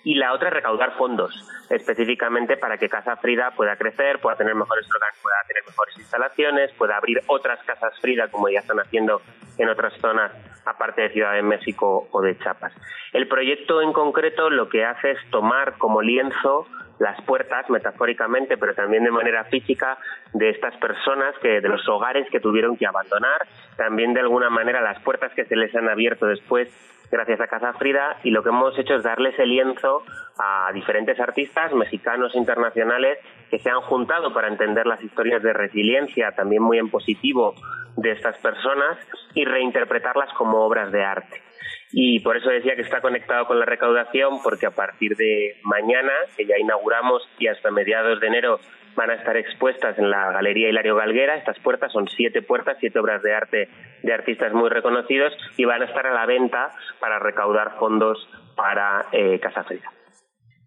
y 0.04 0.14
la 0.14 0.32
otra 0.32 0.50
recaudar 0.50 0.96
fondos 0.96 1.34
específicamente 1.70 2.56
para 2.56 2.78
que 2.78 2.88
Casa 2.88 3.16
Frida 3.16 3.50
pueda 3.56 3.76
crecer, 3.76 4.20
pueda 4.20 4.36
tener 4.36 4.54
mejores 4.54 4.86
pueda 4.88 5.36
tener 5.46 5.62
mejores 5.66 5.98
instalaciones, 5.98 6.72
pueda 6.74 6.96
abrir 6.96 7.20
otras 7.26 7.62
casas 7.64 7.98
Frida 8.00 8.28
como 8.28 8.48
ya 8.48 8.60
están 8.60 8.78
haciendo 8.78 9.20
en 9.58 9.68
otras 9.68 9.92
zonas 10.00 10.32
aparte 10.64 11.02
de 11.02 11.10
Ciudad 11.10 11.34
de 11.34 11.42
México 11.42 12.08
o 12.10 12.22
de 12.22 12.38
Chiapas. 12.38 12.72
El 13.12 13.26
proyecto 13.28 13.82
en 13.82 13.92
concreto 13.92 14.50
lo 14.50 14.68
que 14.68 14.84
hace 14.84 15.10
es 15.10 15.18
tomar 15.30 15.76
como 15.78 16.02
lienzo 16.02 16.66
las 16.98 17.20
puertas, 17.22 17.68
metafóricamente, 17.70 18.56
pero 18.56 18.74
también 18.74 19.04
de 19.04 19.10
manera 19.10 19.44
física, 19.44 19.98
de 20.32 20.50
estas 20.50 20.76
personas, 20.76 21.34
que 21.40 21.60
de 21.60 21.68
los 21.68 21.88
hogares 21.88 22.28
que 22.30 22.40
tuvieron 22.40 22.76
que 22.76 22.86
abandonar, 22.86 23.46
también 23.76 24.14
de 24.14 24.20
alguna 24.20 24.50
manera 24.50 24.80
las 24.80 25.00
puertas 25.02 25.32
que 25.34 25.44
se 25.44 25.56
les 25.56 25.74
han 25.74 25.88
abierto 25.88 26.26
después 26.26 26.68
gracias 27.10 27.40
a 27.40 27.46
Casa 27.46 27.72
Frida 27.74 28.18
y 28.22 28.30
lo 28.30 28.42
que 28.42 28.50
hemos 28.50 28.78
hecho 28.78 28.94
es 28.94 29.02
darle 29.02 29.30
ese 29.30 29.46
lienzo 29.46 30.02
a 30.38 30.70
diferentes 30.72 31.18
artistas 31.18 31.72
mexicanos 31.72 32.34
e 32.34 32.38
internacionales 32.38 33.18
que 33.50 33.58
se 33.58 33.70
han 33.70 33.80
juntado 33.80 34.32
para 34.34 34.48
entender 34.48 34.86
las 34.86 35.02
historias 35.02 35.42
de 35.42 35.52
resiliencia, 35.52 36.32
también 36.32 36.62
muy 36.62 36.78
en 36.78 36.90
positivo, 36.90 37.54
de 37.96 38.12
estas 38.12 38.36
personas 38.38 38.98
y 39.34 39.44
reinterpretarlas 39.44 40.32
como 40.34 40.58
obras 40.58 40.92
de 40.92 41.04
arte. 41.04 41.47
Y 41.92 42.20
por 42.20 42.36
eso 42.36 42.50
decía 42.50 42.76
que 42.76 42.82
está 42.82 43.00
conectado 43.00 43.46
con 43.46 43.58
la 43.58 43.64
recaudación, 43.64 44.42
porque 44.42 44.66
a 44.66 44.70
partir 44.70 45.16
de 45.16 45.56
mañana, 45.62 46.12
que 46.36 46.44
ya 46.44 46.58
inauguramos, 46.58 47.22
y 47.38 47.46
hasta 47.46 47.70
mediados 47.70 48.20
de 48.20 48.26
enero 48.26 48.60
van 48.94 49.10
a 49.10 49.14
estar 49.14 49.36
expuestas 49.36 49.96
en 49.98 50.10
la 50.10 50.32
Galería 50.32 50.68
Hilario 50.68 50.96
Galguera. 50.96 51.36
Estas 51.36 51.58
puertas 51.60 51.92
son 51.92 52.08
siete 52.08 52.42
puertas, 52.42 52.76
siete 52.80 52.98
obras 52.98 53.22
de 53.22 53.34
arte 53.34 53.68
de 54.02 54.12
artistas 54.12 54.52
muy 54.52 54.68
reconocidos 54.68 55.32
y 55.56 55.64
van 55.64 55.82
a 55.82 55.84
estar 55.86 56.06
a 56.06 56.12
la 56.12 56.26
venta 56.26 56.72
para 57.00 57.18
recaudar 57.18 57.78
fondos 57.78 58.18
para 58.56 59.06
eh, 59.12 59.38
Casa 59.40 59.62
Frida. 59.64 59.90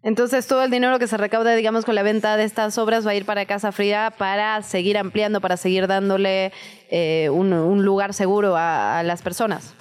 Entonces 0.02 0.48
todo 0.48 0.64
el 0.64 0.70
dinero 0.70 0.98
que 0.98 1.06
se 1.06 1.16
recauda, 1.16 1.54
digamos, 1.54 1.84
con 1.84 1.94
la 1.94 2.02
venta 2.02 2.36
de 2.36 2.44
estas 2.44 2.76
obras 2.78 3.06
va 3.06 3.12
a 3.12 3.14
ir 3.14 3.24
para 3.24 3.46
Casa 3.46 3.70
Frida 3.70 4.10
para 4.10 4.60
seguir 4.62 4.98
ampliando, 4.98 5.40
para 5.40 5.56
seguir 5.56 5.86
dándole 5.86 6.52
eh, 6.90 7.28
un, 7.30 7.84
lugar 7.84 8.12
seguro 8.14 8.56
a 8.56 9.02
las 9.04 9.22
personas. 9.22 9.76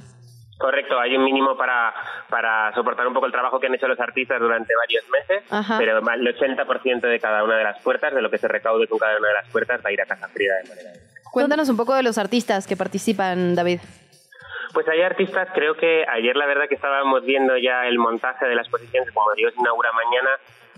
Correcto, 0.62 1.00
hay 1.00 1.18
un 1.18 1.24
mínimo 1.24 1.58
para, 1.58 1.94
para 2.30 2.72
soportar 2.74 3.08
un 3.08 3.14
poco 3.14 3.26
el 3.26 3.32
trabajo 3.32 3.60
que 3.60 3.68
han 3.68 3.74
hecho 3.74 3.88
los 3.88 4.00
artistas 4.00 4.40
durante 4.40 4.74
varios 4.76 5.10
meses, 5.10 5.44
Ajá. 5.52 5.78
pero 5.80 5.98
el 5.98 6.36
80% 6.36 7.02
de 7.02 7.20
cada 7.20 7.44
una 7.44 7.58
de 7.58 7.64
las 7.64 7.82
puertas, 7.82 8.14
de 8.14 8.22
lo 8.22 8.30
que 8.30 8.38
se 8.38 8.48
recaude 8.48 8.88
con 8.88 9.00
cada 9.00 9.18
una 9.18 9.30
de 9.30 9.34
las 9.34 9.50
puertas, 9.50 9.82
va 9.84 9.90
a 9.90 9.92
ir 9.92 10.02
a 10.02 10.06
Casa 10.06 10.28
Frida 10.28 10.54
de 10.64 10.70
manera 10.70 10.90
Cuéntanos 11.32 11.70
un 11.70 11.78
poco 11.78 11.96
de 11.96 12.04
los 12.04 12.18
artistas 12.18 12.68
que 12.68 12.76
participan, 12.76 13.56
David. 13.56 13.80
Pues 14.74 14.88
hay 14.88 15.02
artistas, 15.02 15.50
creo 15.54 15.76
que 15.76 16.06
ayer 16.08 16.36
la 16.36 16.46
verdad 16.46 16.68
que 16.70 16.76
estábamos 16.76 17.26
viendo 17.26 17.58
ya 17.58 17.88
el 17.88 17.98
montaje 17.98 18.46
de 18.46 18.56
la 18.56 18.62
exposición, 18.62 19.06
que 19.06 19.12
como 19.12 19.34
Dios 19.34 19.54
inaugura 19.58 19.90
mañana, 19.92 20.30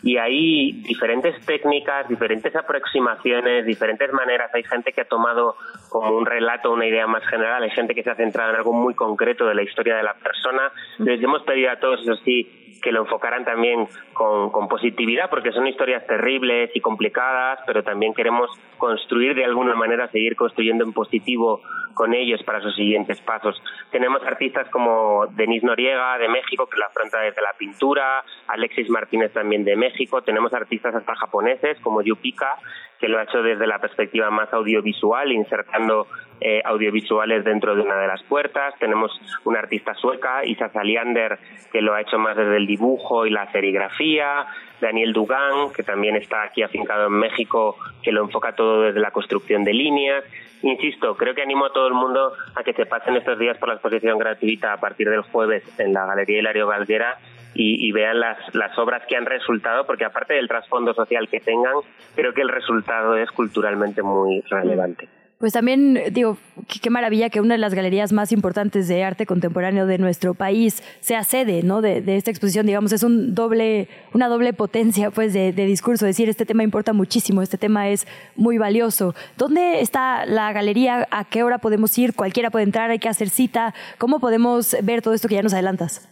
y 0.04 0.18
hay 0.18 0.74
diferentes 0.74 1.34
técnicas, 1.46 2.10
diferentes 2.10 2.54
aproximaciones, 2.56 3.66
diferentes 3.66 4.12
maneras. 4.12 4.54
Hay 4.54 4.64
gente 4.64 4.92
que 4.92 5.02
ha 5.02 5.06
tomado 5.06 5.56
como 5.90 6.18
un 6.18 6.26
relato, 6.26 6.74
una 6.74 6.86
idea 6.86 7.08
más 7.08 7.26
general, 7.26 7.64
hay 7.64 7.70
gente 7.70 7.96
que 7.96 8.04
se 8.04 8.12
ha 8.12 8.16
centrado 8.16 8.50
en 8.52 8.58
algo 8.58 8.74
muy 8.74 8.94
concreto 8.96 9.46
de 9.48 9.56
la 9.56 9.64
historia 9.64 9.96
de 9.96 10.04
la 10.04 10.14
persona. 10.16 10.72
Les 11.00 11.24
hemos 11.24 11.44
pedido 11.44 11.72
a 11.72 11.78
todos, 11.78 12.02
eso 12.02 12.16
sí, 12.18 12.63
que 12.84 12.92
lo 12.92 13.02
enfocaran 13.02 13.46
también 13.46 13.88
con, 14.14 14.52
positividad, 14.68 15.30
porque 15.30 15.52
son 15.52 15.66
historias 15.66 16.06
terribles 16.06 16.70
y 16.76 16.82
complicadas, 16.82 17.60
pero 17.66 17.84
también 17.84 18.14
queremos 18.14 18.50
construir 18.78 19.36
de 19.36 19.46
alguna 19.46 19.76
manera, 19.76 20.08
seguir 20.10 20.36
construyendo 20.36 20.84
en 20.84 20.94
positivo 20.94 21.62
con 21.94 22.14
ellos 22.14 22.42
para 22.44 22.60
sus 22.60 22.76
siguientes 22.76 23.22
pasos. 23.22 23.62
Tenemos 23.92 24.24
artistas 24.24 24.68
como 24.70 25.28
Denise 25.28 25.66
Noriega 25.66 26.18
de 26.18 26.28
México, 26.28 26.68
que 26.68 26.78
lo 26.78 26.86
afronta 26.86 27.20
desde 27.20 27.42
la 27.42 27.54
pintura, 27.58 28.24
Alexis 28.48 28.90
Martínez 28.90 29.32
también 29.32 29.64
de 29.64 29.76
México, 29.76 30.22
tenemos 30.22 30.54
artistas 30.54 30.94
hasta 30.96 31.16
japoneses 31.16 31.80
como 31.82 32.02
Yupika, 32.02 32.58
que 33.04 33.10
lo 33.10 33.20
ha 33.20 33.24
hecho 33.24 33.44
desde 33.44 33.68
la 33.68 33.80
perspectiva 33.80 34.30
más 34.30 34.54
audiovisual, 34.54 35.30
insertando 35.34 36.08
eh, 36.40 36.62
audiovisuales 36.64 37.44
dentro 37.44 37.76
de 37.76 37.82
una 37.82 37.98
de 37.98 38.08
las 38.08 38.24
puertas. 38.24 38.74
Tenemos 38.80 39.12
una 39.44 39.60
artista 39.60 39.94
sueca, 39.96 40.46
Isa 40.46 40.70
Saliander, 40.70 41.38
que 41.74 41.82
lo 41.82 41.94
ha 41.94 42.00
hecho 42.00 42.18
más 42.18 42.38
desde 42.38 42.56
el 42.56 42.66
dibujo 42.66 43.26
y 43.26 43.30
la 43.30 43.52
serigrafía. 43.52 44.46
Daniel 44.80 45.12
Dugan, 45.12 45.74
que 45.76 45.84
también 45.84 46.16
está 46.16 46.44
aquí 46.44 46.64
afincado 46.64 47.08
en 47.08 47.20
México, 47.20 47.76
que 48.02 48.14
lo 48.14 48.24
enfoca 48.24 48.56
todo 48.56 48.84
desde 48.84 49.02
la 49.02 49.12
construcción 49.12 49.66
de 49.66 49.74
líneas. 49.74 50.24
Insisto, 50.62 51.18
creo 51.18 51.36
que 51.36 51.42
animo 51.42 51.66
a 51.66 51.74
todo 51.74 51.88
el 51.88 51.94
mundo 51.96 52.32
a 52.56 52.64
que 52.64 52.72
se 52.72 52.86
pasen 52.86 53.18
estos 53.18 53.38
días 53.38 53.58
por 53.58 53.68
la 53.68 53.74
exposición 53.74 54.18
gratuita 54.18 54.72
a 54.72 54.78
partir 54.78 55.10
del 55.10 55.24
jueves 55.24 55.62
en 55.78 55.92
la 55.92 56.06
Galería 56.06 56.40
Hilario 56.40 56.68
Galguera 56.68 57.18
y, 57.56 57.88
y 57.88 57.92
vean 57.92 58.20
las, 58.20 58.38
obras 58.78 59.04
que 59.08 59.16
han 59.16 59.26
resultado, 59.26 59.86
porque 59.86 60.06
aparte 60.06 60.34
del 60.34 60.48
trasfondo 60.48 60.94
social 60.94 61.28
que 61.30 61.40
tengan, 61.40 61.74
creo 62.16 62.34
que 62.34 62.42
el 62.42 62.50
resultado 62.50 63.16
es 63.16 63.32
culturalmente 63.32 64.02
muy 64.02 64.42
relevante. 64.50 65.08
Pues 65.44 65.52
también 65.52 66.00
digo, 66.12 66.38
qué, 66.82 66.90
maravilla 66.90 67.30
que 67.30 67.42
una 67.42 67.56
de 67.56 67.58
las 67.58 67.74
galerías 67.74 68.14
más 68.14 68.32
importantes 68.32 68.88
de 68.88 69.04
arte 69.04 69.26
contemporáneo 69.26 69.86
de 69.86 69.98
nuestro 69.98 70.36
país 70.36 70.82
sea 71.02 71.26
sede, 71.26 71.64
¿no? 71.64 71.82
De, 71.82 72.02
esta 72.16 72.32
exposición, 72.32 72.66
digamos, 72.66 72.94
es 72.94 73.04
un 73.04 73.36
doble, 73.36 73.90
una 74.14 74.30
doble 74.30 74.54
potencia, 74.54 75.12
pues, 75.12 75.34
de 75.34 75.52
discurso. 75.52 76.06
Decir, 76.06 76.30
este 76.30 76.46
tema 76.46 76.64
importa 76.64 76.94
muchísimo, 76.94 77.42
este 77.42 77.58
tema 77.58 77.90
es 77.90 78.08
muy 78.38 78.58
valioso. 78.58 79.16
¿Dónde 79.36 79.82
está 79.82 80.26
la 80.26 80.54
galería? 80.54 81.10
¿A 81.12 81.26
qué 81.26 81.44
hora 81.44 81.58
podemos 81.58 81.98
ir? 81.98 82.14
¿Cualquiera 82.14 82.50
puede 82.50 82.64
entrar? 82.64 82.90
¿Hay 82.90 83.00
que 83.00 83.10
hacer 83.10 83.28
cita? 83.28 83.74
¿Cómo 83.98 84.22
podemos 84.22 84.78
ver 84.82 85.02
todo 85.02 85.14
esto 85.14 85.28
que 85.28 85.36
ya 85.36 85.44
nos 85.44 85.54
adelantas? 85.54 86.08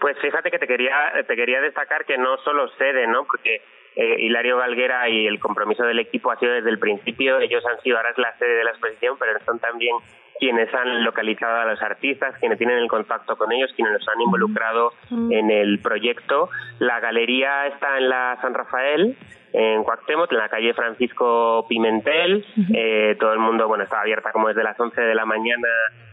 Pues 0.00 0.18
fíjate 0.18 0.50
que 0.50 0.58
te 0.58 0.66
quería, 0.66 1.12
te 1.26 1.36
quería 1.36 1.60
destacar 1.60 2.04
que 2.06 2.16
no 2.16 2.38
solo 2.38 2.68
sede, 2.78 3.06
¿no? 3.06 3.24
Porque 3.24 3.62
eh, 3.96 4.16
Hilario 4.20 4.56
Galguera 4.56 5.08
y 5.08 5.26
el 5.26 5.38
compromiso 5.38 5.84
del 5.84 5.98
equipo 5.98 6.30
ha 6.30 6.38
sido 6.38 6.52
desde 6.52 6.70
el 6.70 6.78
principio. 6.78 7.38
Ellos 7.38 7.62
han 7.66 7.80
sido 7.82 7.98
ahora 7.98 8.10
es 8.10 8.18
la 8.18 8.36
sede 8.38 8.54
de 8.56 8.64
la 8.64 8.70
exposición, 8.70 9.16
pero 9.18 9.38
son 9.44 9.58
también 9.58 9.96
quienes 10.38 10.72
han 10.72 11.04
localizado 11.04 11.60
a 11.60 11.66
los 11.66 11.82
artistas, 11.82 12.34
quienes 12.40 12.56
tienen 12.56 12.78
el 12.78 12.88
contacto 12.88 13.36
con 13.36 13.52
ellos, 13.52 13.70
quienes 13.76 13.92
los 13.92 14.08
han 14.08 14.22
involucrado 14.22 14.94
en 15.10 15.50
el 15.50 15.80
proyecto. 15.80 16.48
La 16.78 16.98
galería 16.98 17.66
está 17.66 17.98
en 17.98 18.08
la 18.08 18.38
San 18.40 18.54
Rafael, 18.54 19.18
en 19.52 19.84
Cuauhtémoc, 19.84 20.32
en 20.32 20.38
la 20.38 20.48
calle 20.48 20.72
Francisco 20.72 21.66
Pimentel. 21.68 22.46
Eh, 22.74 23.16
todo 23.20 23.34
el 23.34 23.38
mundo, 23.38 23.68
bueno, 23.68 23.84
está 23.84 24.00
abierta 24.00 24.32
como 24.32 24.48
desde 24.48 24.62
las 24.62 24.80
11 24.80 24.98
de 24.98 25.14
la 25.14 25.26
mañana 25.26 25.68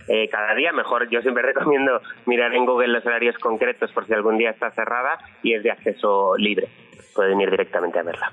eh, 0.07 0.29
cada 0.29 0.53
día. 0.55 0.71
Mejor, 0.71 1.09
yo 1.09 1.21
siempre 1.21 1.43
recomiendo 1.53 2.01
mirar 2.25 2.53
en 2.53 2.65
Google 2.65 2.89
los 2.89 3.05
horarios 3.05 3.37
concretos 3.37 3.91
por 3.91 4.05
si 4.07 4.13
algún 4.13 4.37
día 4.37 4.51
está 4.51 4.71
cerrada 4.71 5.17
y 5.43 5.53
es 5.53 5.63
de 5.63 5.71
acceso 5.71 6.35
libre. 6.37 6.67
Pueden 7.15 7.39
ir 7.41 7.49
directamente 7.49 7.99
a 7.99 8.03
verla. 8.03 8.31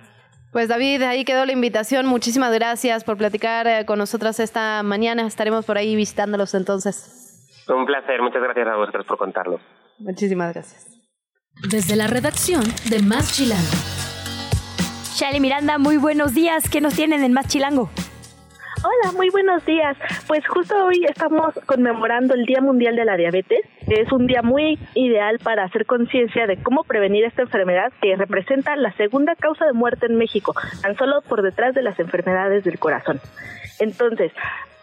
Pues 0.53 0.69
David, 0.69 1.03
ahí 1.03 1.25
quedó 1.25 1.45
la 1.47 1.53
invitación. 1.53 2.07
Muchísimas 2.07 2.55
gracias 2.55 3.03
por 3.03 3.17
platicar 3.17 3.67
eh, 3.67 3.85
con 3.87 3.99
nosotras 3.99 4.39
esta 4.39 4.83
mañana. 4.85 5.27
Estaremos 5.27 5.67
por 5.67 5.79
ahí 5.79 5.97
visitándolos 5.97 6.55
entonces. 6.55 7.25
Un 7.69 7.87
placer, 7.87 8.23
muchas 8.23 8.43
gracias 8.43 8.69
a 8.69 8.77
vosotros 8.77 9.05
por 9.07 9.19
contarlo. 9.19 9.59
Muchísimas 9.99 10.53
gracias. 10.53 10.87
Desde 11.71 11.97
la 11.97 12.07
redacción 12.07 12.63
de 12.89 13.01
Más 13.03 13.35
Chilango. 13.35 13.63
Shali 15.17 15.41
Miranda, 15.41 15.79
muy 15.79 15.97
buenos 15.97 16.35
días. 16.35 16.69
¿Qué 16.69 16.81
nos 16.81 16.95
tienen 16.95 17.25
en 17.25 17.33
Más 17.33 17.49
Chilango? 17.49 17.91
Hola, 18.87 19.13
muy 19.17 19.31
buenos 19.31 19.65
días. 19.65 19.97
Pues 20.27 20.47
justo 20.47 20.75
hoy 20.85 21.07
estamos 21.09 21.55
conmemorando 21.65 22.35
el 22.35 22.45
Día 22.45 22.61
Mundial 22.61 22.97
de 22.97 23.07
la 23.07 23.17
Diabetes. 23.17 23.65
Es 23.87 24.13
un 24.13 24.27
día 24.27 24.43
muy 24.43 24.79
ideal 24.93 25.39
para 25.39 25.65
hacer 25.65 25.87
conciencia 25.87 26.47
de 26.47 26.63
cómo 26.63 26.85
prevenir 26.85 27.25
esta 27.25 27.41
enfermedad 27.41 27.95
que 28.03 28.15
representa 28.15 28.77
la 28.77 28.93
segunda 28.93 29.37
causa 29.37 29.65
de 29.65 29.73
muerte 29.73 30.05
en 30.05 30.17
México, 30.17 30.53
tan 30.83 30.99
solo 30.99 31.23
por 31.23 31.41
detrás 31.41 31.75
de 31.75 31.81
las 31.81 31.99
enfermedades 31.99 32.65
del 32.65 32.79
corazón. 32.79 33.21
Entonces, 33.81 34.33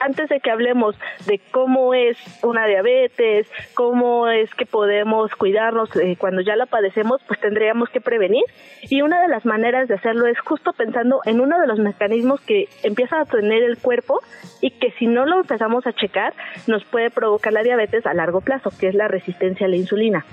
antes 0.02 0.30
de 0.30 0.40
que 0.40 0.52
hablemos 0.52 0.96
de 1.26 1.40
cómo 1.52 1.94
es 1.94 2.18
una 2.44 2.66
diabetes, 2.66 3.48
cómo 3.74 4.28
es 4.28 4.54
que 4.56 4.66
podemos 4.66 5.34
cuidarnos 5.36 5.96
eh, 5.96 6.16
cuando 6.18 6.42
ya 6.42 6.56
la 6.56 6.66
padecemos, 6.66 7.22
pues 7.28 7.40
tendríamos 7.40 7.90
que 7.90 8.02
prevenir. 8.02 8.44
Y 8.84 9.02
una 9.02 9.22
de 9.22 9.28
las 9.28 9.46
maneras 9.46 9.88
de 9.88 9.96
hacerlo 9.96 10.28
es 10.28 10.40
justo 10.40 10.74
pensando 10.74 11.22
en 11.26 11.40
uno 11.40 11.60
de 11.60 11.68
los 11.68 11.80
mecanismos 11.80 12.42
que 12.42 12.68
empieza 12.84 13.22
a 13.22 13.26
tener 13.26 13.64
el 13.64 13.78
cuerpo 13.78 14.22
y 14.62 14.72
que 14.72 14.92
si 14.92 15.08
no 15.08 15.26
lo 15.26 15.42
empezamos 15.42 15.86
a 15.88 15.94
checar 15.94 16.34
nos 16.68 16.84
puede 16.86 17.10
provocar 17.10 17.54
la 17.54 17.64
diabetes 17.64 18.06
a 18.06 18.14
largo 18.14 18.42
plazo, 18.42 18.72
que 18.78 18.88
es 18.88 18.96
la 18.96 19.08
resistencia 19.08 19.68
a 19.68 19.70
la 19.70 19.76
insulina. 19.76 20.26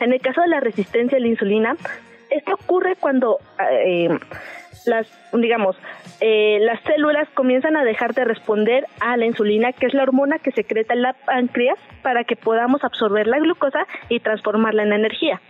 En 0.00 0.12
el 0.12 0.20
caso 0.20 0.40
de 0.40 0.48
la 0.48 0.60
resistencia 0.60 1.18
a 1.18 1.20
la 1.20 1.28
insulina, 1.28 1.76
esto 2.30 2.54
ocurre 2.54 2.96
cuando 2.96 3.38
eh, 3.70 4.08
las, 4.86 5.06
digamos, 5.32 5.76
eh, 6.20 6.58
las 6.60 6.80
células 6.82 7.28
comienzan 7.34 7.76
a 7.76 7.84
dejar 7.84 8.14
de 8.14 8.24
responder 8.24 8.86
a 9.00 9.16
la 9.16 9.26
insulina, 9.26 9.72
que 9.72 9.86
es 9.86 9.94
la 9.94 10.02
hormona 10.02 10.38
que 10.38 10.52
secreta 10.52 10.94
la 10.94 11.12
páncreas 11.12 11.78
para 12.02 12.24
que 12.24 12.36
podamos 12.36 12.84
absorber 12.84 13.26
la 13.26 13.38
glucosa 13.38 13.86
y 14.08 14.20
transformarla 14.20 14.82
en 14.82 14.92
energía. 14.92 15.40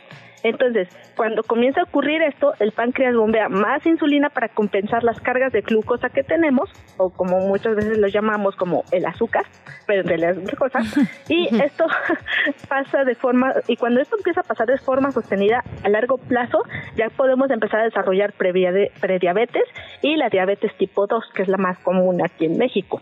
Entonces, 0.42 0.88
cuando 1.16 1.42
comienza 1.42 1.80
a 1.80 1.84
ocurrir 1.84 2.22
esto, 2.22 2.52
el 2.60 2.72
páncreas 2.72 3.14
bombea 3.16 3.48
más 3.48 3.84
insulina 3.86 4.30
para 4.30 4.48
compensar 4.48 5.02
las 5.02 5.20
cargas 5.20 5.52
de 5.52 5.62
glucosa 5.62 6.08
que 6.10 6.22
tenemos, 6.22 6.70
o 6.96 7.10
como 7.10 7.40
muchas 7.40 7.74
veces 7.74 7.98
lo 7.98 8.08
llamamos 8.08 8.56
como 8.56 8.84
el 8.92 9.04
azúcar, 9.06 9.44
pero 9.86 10.02
en 10.02 10.08
realidad 10.08 10.30
es 10.32 10.44
glucosa. 10.44 10.80
Y 11.28 11.48
esto 11.62 11.86
pasa 12.68 13.04
de 13.04 13.14
forma, 13.14 13.52
y 13.66 13.76
cuando 13.76 14.00
esto 14.00 14.16
empieza 14.16 14.40
a 14.40 14.44
pasar 14.44 14.66
de 14.66 14.78
forma 14.78 15.10
sostenida 15.10 15.62
a 15.84 15.88
largo 15.88 16.16
plazo, 16.18 16.62
ya 16.96 17.08
podemos 17.10 17.50
empezar 17.50 17.80
a 17.80 17.84
desarrollar 17.84 18.32
prediabetes 18.32 19.64
y 20.02 20.16
la 20.16 20.28
diabetes 20.28 20.76
tipo 20.78 21.06
2, 21.06 21.24
que 21.34 21.42
es 21.42 21.48
la 21.48 21.58
más 21.58 21.78
común 21.80 22.20
aquí 22.24 22.46
en 22.46 22.56
México. 22.56 23.00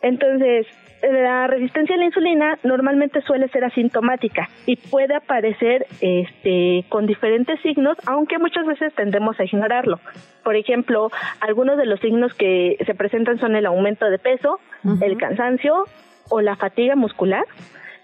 Entonces, 0.00 0.66
la 1.12 1.46
resistencia 1.46 1.94
a 1.94 1.98
la 1.98 2.04
insulina 2.04 2.58
normalmente 2.62 3.20
suele 3.22 3.48
ser 3.48 3.64
asintomática 3.64 4.48
y 4.66 4.76
puede 4.76 5.14
aparecer 5.14 5.86
este, 6.00 6.84
con 6.88 7.06
diferentes 7.06 7.60
signos, 7.60 7.96
aunque 8.06 8.38
muchas 8.38 8.66
veces 8.66 8.94
tendemos 8.94 9.38
a 9.40 9.44
ignorarlo. 9.44 10.00
Por 10.42 10.56
ejemplo, 10.56 11.10
algunos 11.40 11.76
de 11.76 11.86
los 11.86 12.00
signos 12.00 12.34
que 12.34 12.76
se 12.84 12.94
presentan 12.94 13.38
son 13.38 13.56
el 13.56 13.66
aumento 13.66 14.06
de 14.06 14.18
peso, 14.18 14.58
el 15.00 15.16
cansancio 15.16 15.84
o 16.28 16.40
la 16.40 16.56
fatiga 16.56 16.96
muscular 16.96 17.44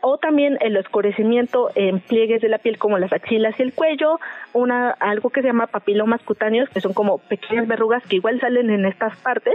o 0.00 0.18
también 0.18 0.56
el 0.60 0.76
oscurecimiento 0.76 1.70
en 1.74 2.00
pliegues 2.00 2.40
de 2.40 2.48
la 2.48 2.58
piel 2.58 2.78
como 2.78 2.98
las 2.98 3.12
axilas 3.12 3.58
y 3.58 3.62
el 3.62 3.74
cuello, 3.74 4.18
una 4.52 4.90
algo 4.90 5.30
que 5.30 5.42
se 5.42 5.48
llama 5.48 5.66
papilomas 5.66 6.22
cutáneos, 6.22 6.68
que 6.70 6.80
son 6.80 6.94
como 6.94 7.18
pequeñas 7.18 7.66
verrugas 7.66 8.02
que 8.06 8.16
igual 8.16 8.40
salen 8.40 8.70
en 8.70 8.86
estas 8.86 9.16
partes. 9.18 9.54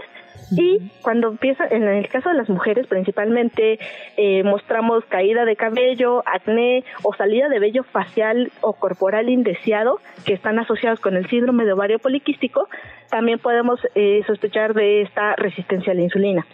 Y 0.51 0.91
cuando 1.01 1.29
empieza, 1.29 1.65
en 1.67 1.83
el 1.83 2.07
caso 2.07 2.29
de 2.29 2.35
las 2.35 2.49
mujeres 2.49 2.85
principalmente, 2.85 3.79
eh, 4.15 4.43
mostramos 4.43 5.03
caída 5.05 5.43
de 5.43 5.55
cabello, 5.55 6.21
acné 6.27 6.83
o 7.01 7.15
salida 7.15 7.49
de 7.49 7.59
vello 7.59 7.83
facial 7.83 8.51
o 8.61 8.73
corporal 8.73 9.29
indeseado, 9.29 9.99
que 10.25 10.33
están 10.33 10.59
asociados 10.59 10.99
con 10.99 11.15
el 11.15 11.27
síndrome 11.29 11.65
de 11.65 11.73
ovario 11.73 11.97
poliquístico, 11.97 12.67
también 13.09 13.39
podemos 13.39 13.79
eh, 13.95 14.21
sospechar 14.27 14.75
de 14.75 15.01
esta 15.01 15.35
resistencia 15.35 15.93
a 15.93 15.95
la 15.95 16.03
insulina. 16.03 16.45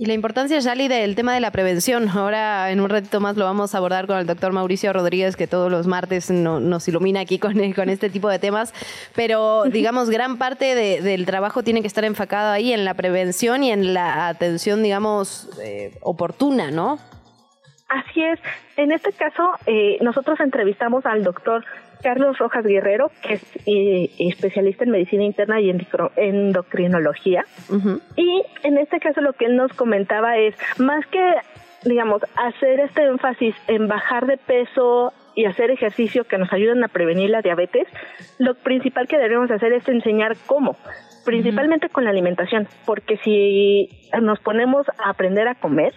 Y 0.00 0.06
la 0.06 0.14
importancia, 0.14 0.58
Yali, 0.60 0.88
del 0.88 1.14
tema 1.14 1.34
de 1.34 1.40
la 1.40 1.50
prevención. 1.50 2.08
Ahora, 2.08 2.70
en 2.70 2.80
un 2.80 2.88
ratito 2.88 3.20
más, 3.20 3.36
lo 3.36 3.44
vamos 3.44 3.74
a 3.74 3.78
abordar 3.78 4.06
con 4.06 4.16
el 4.16 4.24
doctor 4.26 4.50
Mauricio 4.50 4.94
Rodríguez, 4.94 5.36
que 5.36 5.46
todos 5.46 5.70
los 5.70 5.86
martes 5.86 6.30
no- 6.30 6.58
nos 6.58 6.88
ilumina 6.88 7.20
aquí 7.20 7.38
con, 7.38 7.52
con 7.74 7.90
este 7.90 8.08
tipo 8.08 8.30
de 8.30 8.38
temas. 8.38 8.72
Pero, 9.14 9.64
digamos, 9.64 10.08
gran 10.08 10.38
parte 10.38 10.74
de- 10.74 11.02
del 11.02 11.26
trabajo 11.26 11.62
tiene 11.62 11.82
que 11.82 11.86
estar 11.86 12.06
enfocado 12.06 12.50
ahí 12.50 12.72
en 12.72 12.86
la 12.86 12.94
prevención 12.94 13.62
y 13.62 13.72
en 13.72 13.92
la 13.92 14.28
atención, 14.28 14.82
digamos, 14.82 15.50
eh, 15.62 15.98
oportuna, 16.00 16.70
¿no? 16.70 16.98
Así 17.90 18.22
es. 18.22 18.38
En 18.78 18.92
este 18.92 19.12
caso, 19.12 19.50
eh, 19.66 19.98
nosotros 20.00 20.40
entrevistamos 20.40 21.04
al 21.04 21.24
doctor 21.24 21.62
Carlos 22.02 22.38
Rojas 22.38 22.64
Guerrero, 22.64 23.10
que 23.22 23.34
es 23.34 23.42
eh, 23.66 24.10
especialista 24.18 24.84
en 24.84 24.90
medicina 24.90 25.24
interna 25.24 25.60
y 25.60 25.70
endocro- 25.70 26.12
endocrinología. 26.16 27.44
Y 28.16 28.42
en 28.62 28.78
este 28.78 29.00
caso 29.00 29.20
lo 29.20 29.32
que 29.34 29.46
él 29.46 29.56
nos 29.56 29.72
comentaba 29.72 30.36
es, 30.38 30.54
más 30.78 31.06
que, 31.06 31.34
digamos, 31.84 32.22
hacer 32.36 32.80
este 32.80 33.04
énfasis 33.04 33.54
en 33.68 33.88
bajar 33.88 34.26
de 34.26 34.36
peso 34.36 35.12
y 35.36 35.44
hacer 35.44 35.70
ejercicio 35.70 36.24
que 36.24 36.38
nos 36.38 36.52
ayuden 36.52 36.82
a 36.84 36.88
prevenir 36.88 37.30
la 37.30 37.40
diabetes, 37.42 37.86
lo 38.38 38.54
principal 38.54 39.06
que 39.06 39.18
debemos 39.18 39.50
hacer 39.50 39.72
es 39.72 39.88
enseñar 39.88 40.36
cómo, 40.46 40.76
principalmente 41.24 41.88
con 41.88 42.04
la 42.04 42.10
alimentación, 42.10 42.66
porque 42.84 43.16
si 43.18 43.88
nos 44.20 44.40
ponemos 44.40 44.86
a 44.98 45.10
aprender 45.10 45.46
a 45.48 45.54
comer, 45.54 45.94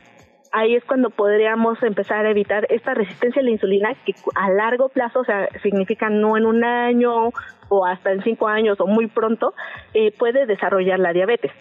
ahí 0.53 0.75
es 0.75 0.85
cuando 0.85 1.09
podríamos 1.09 1.81
empezar 1.81 2.25
a 2.25 2.29
evitar 2.29 2.67
esta 2.69 2.93
resistencia 2.93 3.41
a 3.41 3.43
la 3.43 3.51
insulina 3.51 3.93
que 4.05 4.13
a 4.35 4.49
largo 4.51 4.87
plazo, 4.87 5.21
o 5.21 5.25
sea, 5.25 5.49
significa 5.63 6.09
no 6.09 6.37
en 6.37 6.45
un 6.45 6.63
año 6.63 7.31
o 7.69 7.85
hasta 7.85 8.11
en 8.11 8.23
cinco 8.23 8.47
años 8.47 8.79
o 8.79 8.85
muy 8.85 9.07
pronto, 9.07 9.53
eh, 9.93 10.11
puede 10.11 10.45
desarrollar 10.45 10.99
la 10.99 11.11
diabetes. 11.11 11.51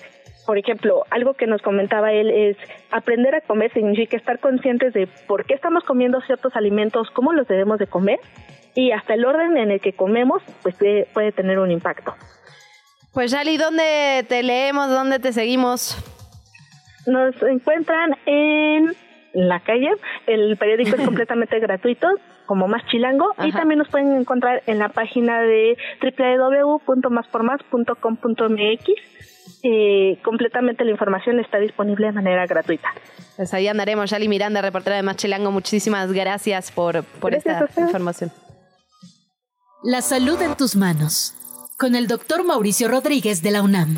Por 0.47 0.59
ejemplo, 0.59 1.05
algo 1.10 1.35
que 1.35 1.47
nos 1.47 1.62
comentaba 1.62 2.12
él 2.12 2.31
es 2.31 2.56
aprender 2.90 3.35
a 3.35 3.40
comer 3.40 3.73
significa 3.73 4.16
estar 4.16 4.40
conscientes 4.40 4.93
de 4.93 5.09
por 5.27 5.47
qué 5.47 5.55
estamos 5.55 5.85
comiendo 5.85 6.20
ciertos 6.20 6.55
alimentos, 6.55 7.10
cómo 7.12 7.32
los 7.32 7.48
debemos 7.48 7.78
de 7.78 7.86
comer 7.86 8.20
y 8.74 8.93
hasta 8.93 9.14
el 9.14 9.24
orden 9.24 9.56
en 9.56 9.70
el 9.70 9.81
que 9.81 9.94
comemos 9.94 10.43
pues 10.62 10.74
puede, 10.77 11.06
puede 11.14 11.32
tener 11.32 11.59
un 11.59 11.70
impacto. 11.70 12.14
Pues, 13.12 13.31
Yali, 13.31 13.56
¿dónde 13.56 14.24
te 14.28 14.43
leemos? 14.43 14.89
¿Dónde 14.89 15.19
te 15.19 15.32
seguimos? 15.32 15.97
Nos 17.06 17.40
encuentran 17.42 18.16
en 18.26 18.94
la 19.32 19.60
calle, 19.60 19.90
el 20.26 20.56
periódico 20.56 20.96
es 20.96 21.02
completamente 21.04 21.58
gratuito, 21.58 22.08
como 22.46 22.68
Más 22.68 22.86
Chilango, 22.86 23.34
y 23.42 23.50
también 23.52 23.78
nos 23.78 23.88
pueden 23.88 24.14
encontrar 24.14 24.62
en 24.66 24.78
la 24.78 24.90
página 24.90 25.40
de 25.40 25.76
www.maspormas.com.mx. 26.02 28.84
Eh, 29.64 30.18
completamente 30.24 30.84
la 30.84 30.90
información 30.90 31.38
está 31.38 31.58
disponible 31.58 32.06
de 32.06 32.12
manera 32.12 32.44
gratuita. 32.46 32.88
Pues 33.36 33.54
ahí 33.54 33.68
andaremos. 33.68 34.10
Yali 34.10 34.26
Miranda, 34.28 34.60
reportera 34.60 34.96
de 34.96 35.02
Machilango, 35.02 35.52
muchísimas 35.52 36.12
gracias 36.12 36.72
por, 36.72 37.04
por 37.04 37.30
Gracias 37.30 37.62
esta 37.62 37.80
información. 37.80 38.32
La 39.84 40.00
salud 40.00 40.40
en 40.42 40.56
tus 40.56 40.76
manos. 40.76 41.34
Con 41.78 41.94
el 41.96 42.06
doctor 42.06 42.44
Mauricio 42.44 42.88
Rodríguez 42.88 43.42
de 43.42 43.50
la 43.50 43.62
UNAM. 43.62 43.96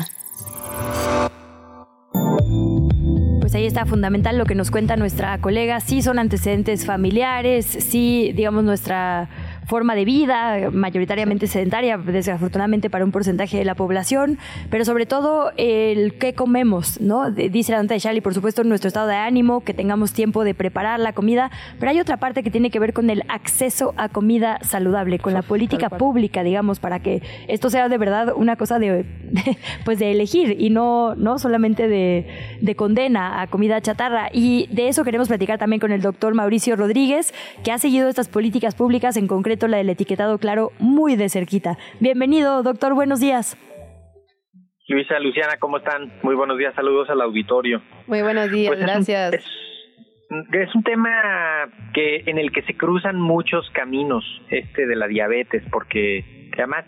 Ahí 3.55 3.65
está 3.65 3.85
fundamental 3.85 4.37
lo 4.37 4.45
que 4.45 4.53
nos 4.53 4.69
cuenta 4.69 4.97
nuestra 4.97 5.37
colega. 5.37 5.79
Sí 5.79 6.01
son 6.01 6.19
antecedentes 6.19 6.85
familiares, 6.85 7.65
sí, 7.65 8.33
digamos, 8.35 8.65
nuestra 8.65 9.29
forma 9.67 9.95
de 9.95 10.05
vida, 10.05 10.69
mayoritariamente 10.71 11.47
sedentaria, 11.47 11.97
desafortunadamente 11.97 12.89
para 12.89 13.03
un 13.05 13.11
porcentaje 13.11 13.57
de 13.57 13.65
la 13.65 13.75
población, 13.75 14.37
pero 14.69 14.85
sobre 14.85 15.05
todo 15.05 15.51
el 15.57 16.17
qué 16.17 16.33
comemos, 16.33 16.99
¿no? 17.01 17.31
Dice 17.31 17.71
la 17.71 17.81
nota 17.81 17.93
de 17.95 17.99
Charlie, 17.99 18.21
por 18.21 18.33
supuesto, 18.33 18.63
nuestro 18.63 18.87
estado 18.87 19.07
de 19.07 19.15
ánimo, 19.15 19.61
que 19.63 19.73
tengamos 19.73 20.13
tiempo 20.13 20.43
de 20.43 20.53
preparar 20.53 20.99
la 20.99 21.13
comida, 21.13 21.51
pero 21.79 21.91
hay 21.91 21.99
otra 21.99 22.17
parte 22.17 22.43
que 22.43 22.51
tiene 22.51 22.69
que 22.69 22.79
ver 22.79 22.93
con 22.93 23.09
el 23.09 23.23
acceso 23.27 23.93
a 23.97 24.09
comida 24.09 24.59
saludable, 24.61 25.19
con 25.19 25.33
la 25.33 25.41
política 25.41 25.89
pública, 25.89 26.43
digamos, 26.43 26.79
para 26.79 26.99
que 26.99 27.21
esto 27.47 27.69
sea 27.69 27.89
de 27.89 27.97
verdad 27.97 28.33
una 28.35 28.55
cosa 28.55 28.77
de, 28.79 29.03
de- 29.03 29.57
pues 29.85 29.99
de 29.99 30.11
elegir 30.11 30.55
y 30.59 30.69
no, 30.69 31.15
no 31.15 31.39
solamente 31.39 31.87
de, 31.87 32.27
de 32.61 32.75
condena 32.75 33.41
a 33.41 33.47
comida 33.47 33.81
chatarra. 33.81 34.29
Y 34.31 34.67
de 34.71 34.87
eso 34.89 35.03
queremos 35.03 35.27
platicar 35.27 35.57
también 35.57 35.79
con 35.79 35.91
el 35.91 36.01
doctor 36.01 36.33
Mauricio 36.35 36.75
Rodríguez, 36.75 37.33
que 37.63 37.71
ha 37.71 37.77
seguido 37.77 38.07
estas 38.09 38.27
políticas 38.27 38.75
públicas, 38.75 39.17
en 39.17 39.27
concreto 39.27 39.54
la 39.67 39.77
del 39.77 39.89
etiquetado 39.89 40.37
claro, 40.37 40.71
muy 40.79 41.15
de 41.15 41.29
cerquita. 41.29 41.77
Bienvenido, 41.99 42.61
doctor, 42.63 42.93
buenos 42.93 43.19
días. 43.19 43.57
Luisa, 44.87 45.19
Luciana, 45.19 45.53
¿cómo 45.59 45.77
están? 45.77 46.11
Muy 46.21 46.35
buenos 46.35 46.57
días, 46.59 46.75
saludos 46.75 47.09
al 47.09 47.21
auditorio. 47.21 47.81
Muy 48.07 48.21
buenos 48.21 48.51
días, 48.51 48.67
Pues 48.67 48.79
es 48.79 48.85
un- 48.85 48.91
gracias. 48.93 49.33
Es 50.53 50.75
un 50.75 50.83
tema 50.83 51.11
que 51.93 52.23
en 52.25 52.37
el 52.39 52.51
que 52.51 52.61
se 52.63 52.75
cruzan 52.75 53.19
muchos 53.19 53.69
caminos 53.71 54.23
este 54.49 54.85
de 54.87 54.95
la 54.95 55.07
diabetes, 55.07 55.63
porque 55.71 56.34
además, 56.61 56.85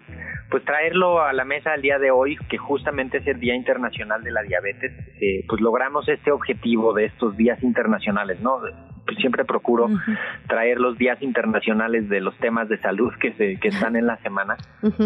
pues 0.49 0.63
traerlo 0.63 1.21
a 1.21 1.33
la 1.33 1.45
mesa 1.45 1.73
al 1.73 1.81
día 1.81 1.99
de 1.99 2.11
hoy, 2.11 2.37
que 2.49 2.57
justamente 2.57 3.17
es 3.17 3.27
el 3.27 3.39
Día 3.39 3.55
Internacional 3.55 4.23
de 4.23 4.31
la 4.31 4.41
Diabetes, 4.43 4.91
eh, 5.21 5.43
pues 5.47 5.61
logramos 5.61 6.07
este 6.07 6.31
objetivo 6.31 6.93
de 6.93 7.05
estos 7.05 7.35
días 7.35 7.61
internacionales, 7.63 8.39
¿no? 8.41 8.59
Pues 9.05 9.17
siempre 9.19 9.45
procuro 9.45 9.87
traer 10.47 10.79
los 10.79 10.97
días 10.97 11.21
internacionales 11.21 12.09
de 12.09 12.19
los 12.19 12.37
temas 12.39 12.67
de 12.67 12.77
salud 12.79 13.13
que 13.21 13.31
se 13.33 13.57
que 13.57 13.69
están 13.69 13.95
en 13.95 14.05
la 14.05 14.17
semana 14.17 14.57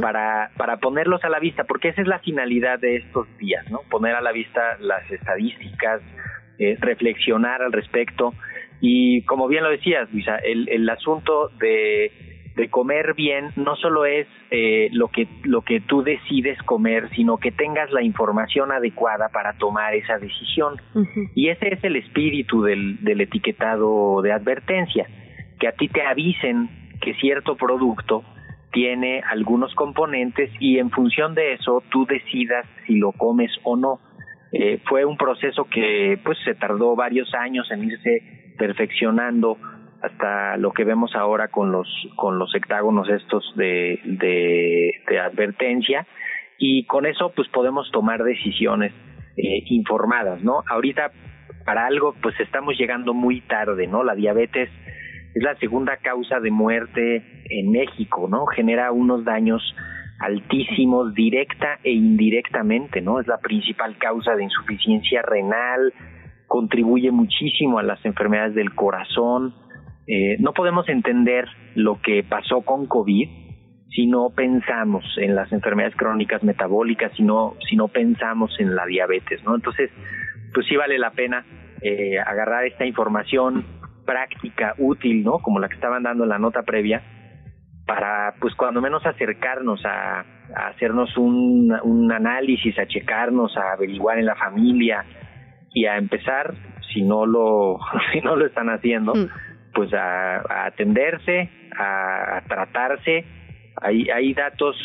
para 0.01 0.49
para 0.57 0.77
ponerlos 0.77 1.23
a 1.23 1.29
la 1.29 1.39
vista, 1.39 1.65
porque 1.65 1.89
esa 1.89 2.01
es 2.01 2.07
la 2.07 2.17
finalidad 2.19 2.79
de 2.79 2.97
estos 2.97 3.27
días, 3.37 3.69
¿no? 3.69 3.81
Poner 3.91 4.15
a 4.15 4.21
la 4.21 4.31
vista 4.31 4.77
las 4.79 5.09
estadísticas, 5.11 6.01
eh, 6.57 6.77
reflexionar 6.79 7.61
al 7.61 7.71
respecto 7.71 8.33
y 8.81 9.21
como 9.25 9.47
bien 9.47 9.63
lo 9.63 9.69
decías, 9.69 10.11
Luisa, 10.11 10.37
el, 10.37 10.67
el 10.67 10.89
asunto 10.89 11.49
de, 11.59 12.30
de 12.55 12.69
comer 12.69 13.13
bien 13.13 13.51
no 13.55 13.75
solo 13.75 14.05
es 14.05 14.27
eh, 14.49 14.89
lo 14.91 15.07
que 15.07 15.27
lo 15.43 15.61
que 15.61 15.79
tú 15.79 16.03
decides 16.03 16.61
comer, 16.63 17.09
sino 17.15 17.37
que 17.37 17.51
tengas 17.51 17.91
la 17.91 18.03
información 18.03 18.71
adecuada 18.71 19.29
para 19.29 19.53
tomar 19.53 19.95
esa 19.95 20.17
decisión. 20.17 20.75
Y 21.33 21.49
ese 21.49 21.73
es 21.73 21.83
el 21.83 21.95
espíritu 21.95 22.63
del, 22.63 23.03
del 23.03 23.21
etiquetado 23.21 24.21
de 24.21 24.33
advertencia, 24.33 25.07
que 25.59 25.67
a 25.67 25.71
ti 25.71 25.87
te 25.87 26.01
avisen 26.01 26.69
que 27.01 27.13
cierto 27.15 27.55
producto 27.55 28.23
tiene 28.71 29.21
algunos 29.29 29.73
componentes 29.75 30.49
y 30.59 30.77
en 30.77 30.91
función 30.91 31.35
de 31.35 31.53
eso 31.53 31.83
tú 31.89 32.05
decidas 32.05 32.65
si 32.85 32.97
lo 32.97 33.11
comes 33.11 33.51
o 33.63 33.75
no. 33.75 33.99
Eh, 34.53 34.81
fue 34.85 35.05
un 35.05 35.17
proceso 35.17 35.65
que 35.65 36.19
pues 36.23 36.37
se 36.43 36.55
tardó 36.55 36.95
varios 36.95 37.33
años 37.33 37.69
en 37.71 37.83
irse 37.85 38.53
perfeccionando 38.57 39.57
hasta 40.01 40.57
lo 40.57 40.71
que 40.71 40.83
vemos 40.83 41.15
ahora 41.15 41.49
con 41.49 41.71
los 41.71 41.87
con 42.15 42.39
los 42.39 42.53
hectágonos 42.55 43.07
estos 43.09 43.53
de, 43.55 43.99
de, 44.05 45.19
advertencia 45.19 46.07
y 46.57 46.85
con 46.85 47.05
eso 47.05 47.31
pues 47.35 47.47
podemos 47.49 47.91
tomar 47.91 48.23
decisiones 48.23 48.93
eh, 49.37 49.63
informadas, 49.67 50.43
¿no? 50.43 50.63
Ahorita 50.67 51.11
para 51.65 51.85
algo 51.85 52.15
pues 52.21 52.39
estamos 52.39 52.77
llegando 52.77 53.13
muy 53.13 53.41
tarde, 53.41 53.87
¿no? 53.87 54.03
La 54.03 54.15
diabetes 54.15 54.69
es 55.33 55.43
la 55.43 55.55
segunda 55.55 55.97
causa 55.97 56.39
de 56.39 56.51
muerte 56.51 57.43
en 57.49 57.71
México, 57.71 58.27
¿no? 58.29 58.45
Genera 58.47 58.91
unos 58.91 59.23
daños 59.23 59.61
altísimos 60.19 61.13
directa 61.13 61.79
e 61.83 61.91
indirectamente, 61.91 63.01
¿no? 63.01 63.19
Es 63.19 63.27
la 63.27 63.39
principal 63.39 63.97
causa 63.97 64.35
de 64.35 64.43
insuficiencia 64.43 65.21
renal, 65.21 65.93
contribuye 66.47 67.11
muchísimo 67.11 67.79
a 67.79 67.83
las 67.83 68.03
enfermedades 68.05 68.53
del 68.55 68.75
corazón. 68.75 69.55
Eh, 70.07 70.37
no 70.39 70.53
podemos 70.53 70.89
entender 70.89 71.45
lo 71.75 72.01
que 72.01 72.23
pasó 72.23 72.61
con 72.61 72.87
COVID 72.87 73.29
si 73.89 74.07
no 74.07 74.29
pensamos 74.29 75.03
en 75.17 75.35
las 75.35 75.51
enfermedades 75.51 75.95
crónicas 75.97 76.43
metabólicas, 76.43 77.11
si 77.15 77.23
no, 77.23 77.55
si 77.69 77.75
no 77.75 77.89
pensamos 77.89 78.57
en 78.59 78.73
la 78.73 78.85
diabetes, 78.85 79.43
¿no? 79.43 79.53
Entonces, 79.53 79.91
pues 80.53 80.65
sí 80.67 80.75
vale 80.77 80.97
la 80.97 81.11
pena 81.11 81.45
eh, 81.81 82.17
agarrar 82.19 82.65
esta 82.65 82.85
información 82.85 83.65
práctica, 84.05 84.75
útil, 84.77 85.23
¿no? 85.23 85.39
Como 85.39 85.59
la 85.59 85.67
que 85.67 85.75
estaban 85.75 86.03
dando 86.03 86.23
en 86.23 86.29
la 86.29 86.39
nota 86.39 86.63
previa, 86.63 87.01
para, 87.85 88.35
pues, 88.39 88.55
cuando 88.55 88.81
menos 88.81 89.05
acercarnos 89.05 89.83
a, 89.85 90.23
hacernos 90.69 91.17
un, 91.17 91.73
un 91.83 92.11
análisis, 92.11 92.77
a 92.77 92.85
checarnos, 92.85 93.55
a 93.57 93.73
averiguar 93.73 94.19
en 94.19 94.25
la 94.25 94.35
familia 94.35 95.05
y 95.73 95.85
a 95.85 95.97
empezar, 95.97 96.53
si 96.93 97.01
no 97.01 97.25
lo, 97.25 97.77
si 98.13 98.21
no 98.21 98.35
lo 98.35 98.45
están 98.45 98.69
haciendo, 98.69 99.13
pues 99.73 99.93
a, 99.93 100.37
a 100.37 100.65
atenderse, 100.67 101.49
a, 101.77 102.37
a 102.37 102.41
tratarse. 102.47 103.25
Hay, 103.81 104.09
hay 104.09 104.33
datos 104.33 104.75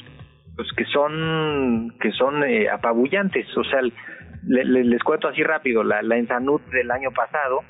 pues 0.56 0.68
que 0.76 0.84
son 0.86 1.92
que 2.00 2.10
son 2.12 2.42
eh, 2.44 2.68
apabullantes. 2.70 3.46
O 3.56 3.64
sea 3.64 3.80
le- 3.82 4.64
le- 4.64 4.84
les 4.84 5.02
cuento 5.02 5.28
así 5.28 5.42
rápido. 5.42 5.82
La, 5.84 6.02
la 6.02 6.16
Ensanud 6.16 6.60
del 6.72 6.90
año 6.90 7.10
pasado 7.12 7.60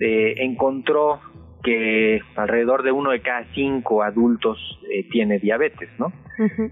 eh, 0.00 0.34
encontró 0.38 1.20
que 1.62 2.20
alrededor 2.36 2.82
de 2.82 2.92
uno 2.92 3.10
de 3.10 3.20
cada 3.22 3.44
cinco 3.54 4.02
adultos 4.02 4.58
eh, 4.92 5.08
tiene 5.10 5.38
diabetes 5.38 5.88
no 5.98 6.12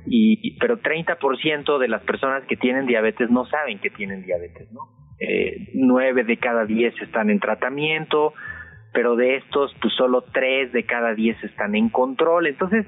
y 0.07 0.59
pero 0.59 0.81
30% 0.82 1.78
de 1.78 1.89
las 1.89 2.03
personas 2.03 2.43
que 2.44 2.57
tienen 2.57 2.85
diabetes 2.86 3.31
no 3.31 3.47
saben 3.47 3.78
que 3.78 3.89
tienen 3.90 4.23
diabetes 4.23 4.70
no 4.73 4.81
eh, 5.19 5.70
nueve 5.74 6.24
de 6.24 6.36
cada 6.36 6.66
diez 6.66 6.93
están 7.01 7.31
en 7.31 7.39
tratamiento 7.40 8.35
pero 8.93 9.16
de 9.16 9.36
estos 9.36 9.74
pues 9.81 9.94
solo 9.94 10.23
tres 10.32 10.73
de 10.73 10.85
cada 10.85 11.14
diez 11.14 11.43
están 11.44 11.74
en 11.74 11.89
control 11.89 12.47
entonces 12.47 12.86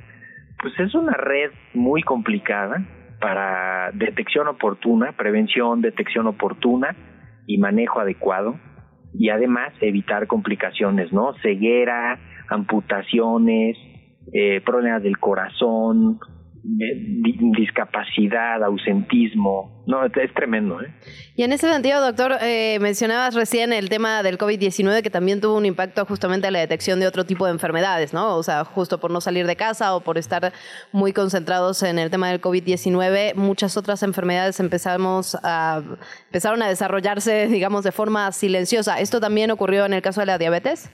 pues 0.60 0.78
es 0.80 0.94
una 0.94 1.12
red 1.12 1.50
muy 1.74 2.02
complicada 2.02 2.84
para 3.20 3.90
detección 3.92 4.48
oportuna, 4.48 5.12
prevención, 5.12 5.80
detección 5.80 6.26
oportuna 6.26 6.94
y 7.46 7.58
manejo 7.58 8.00
adecuado 8.00 8.56
y 9.14 9.30
además 9.30 9.72
evitar 9.80 10.26
complicaciones, 10.26 11.12
¿no? 11.12 11.34
Ceguera, 11.42 12.18
amputaciones, 12.48 13.76
eh, 14.32 14.60
problemas 14.64 15.02
del 15.02 15.18
corazón, 15.18 16.18
discapacidad, 16.64 18.62
ausentismo, 18.64 19.84
no, 19.86 20.06
es, 20.06 20.34
tremendo, 20.34 20.80
¿eh? 20.80 20.94
Y 21.36 21.42
en 21.42 21.52
ese 21.52 21.70
sentido, 21.70 22.00
doctor, 22.00 22.36
eh, 22.40 22.78
mencionabas 22.80 23.34
recién 23.34 23.72
el 23.74 23.90
tema 23.90 24.22
del 24.22 24.38
COVID-19 24.38 25.02
que 25.02 25.10
también 25.10 25.42
tuvo 25.42 25.58
un 25.58 25.66
impacto 25.66 26.06
justamente 26.06 26.46
en 26.46 26.54
la 26.54 26.60
detección 26.60 27.00
de 27.00 27.06
otro 27.06 27.24
tipo 27.26 27.44
de 27.44 27.52
enfermedades, 27.52 28.14
¿no? 28.14 28.36
O 28.36 28.42
sea, 28.42 28.64
justo 28.64 28.98
por 28.98 29.10
no 29.10 29.20
salir 29.20 29.46
de 29.46 29.56
casa 29.56 29.94
o 29.94 30.00
por 30.00 30.16
estar 30.16 30.54
muy 30.90 31.12
concentrados 31.12 31.82
en 31.82 31.98
el 31.98 32.10
tema 32.10 32.30
del 32.30 32.40
COVID-19, 32.40 33.34
muchas 33.34 33.76
otras 33.76 34.02
enfermedades 34.02 34.58
empezamos 34.58 35.36
a, 35.42 35.82
empezaron 36.26 36.62
a 36.62 36.68
desarrollarse, 36.68 37.46
digamos, 37.48 37.84
de 37.84 37.92
forma 37.92 38.32
silenciosa. 38.32 39.00
¿Esto 39.00 39.20
también 39.20 39.50
ocurrió 39.50 39.84
en 39.84 39.92
el 39.92 40.00
caso 40.00 40.20
de 40.20 40.26
la 40.26 40.38
diabetes? 40.38 40.90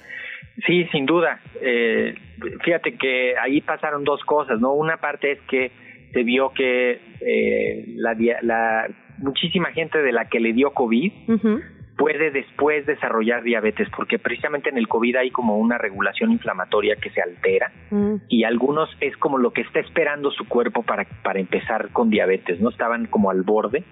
Sí, 0.67 0.85
sin 0.93 1.07
duda. 1.07 1.41
Eh, 1.61 2.15
fíjate 2.63 2.97
que 2.97 3.35
ahí 3.39 3.61
pasaron 3.61 4.05
dos 4.05 4.23
cosas, 4.25 4.61
¿no? 4.61 4.73
Una 4.75 4.99
parte 4.99 5.33
es 5.33 5.41
que 5.43 5.71
se 6.13 6.23
vio 6.23 6.51
que 6.51 7.01
eh, 7.21 7.85
la, 7.97 8.17
la 8.43 8.89
muchísima 9.19 9.71
gente 9.73 9.99
de 10.03 10.13
la 10.13 10.29
que 10.29 10.41
le 10.41 10.53
dio 10.53 10.73
COVID 10.73 11.13
puede 11.97 12.31
después 12.31 12.87
desarrollar 12.87 13.43
diabetes, 13.43 13.87
porque 13.95 14.19
precisamente 14.19 14.71
en 14.71 14.79
el 14.79 14.89
COVID 14.89 15.17
hay 15.17 15.31
como 15.31 15.59
una 15.59 15.77
regulación 15.77 16.33
inflamatoria 16.33 16.97
que 16.97 17.11
se 17.11 17.21
altera 17.21 17.71
y 18.27 18.45
algunos 18.45 18.89
es 19.01 19.15
como 19.19 19.37
lo 19.37 19.53
que 19.53 19.61
está 19.61 19.81
esperando 19.81 20.31
su 20.31 20.49
cuerpo 20.49 20.83
para, 20.83 21.05
para 21.23 21.41
empezar 21.41 21.91
con 21.93 22.09
diabetes, 22.09 22.59
¿no? 22.59 22.71
Estaban 22.71 23.07
como 23.07 23.31
al 23.31 23.43
borde 23.43 23.85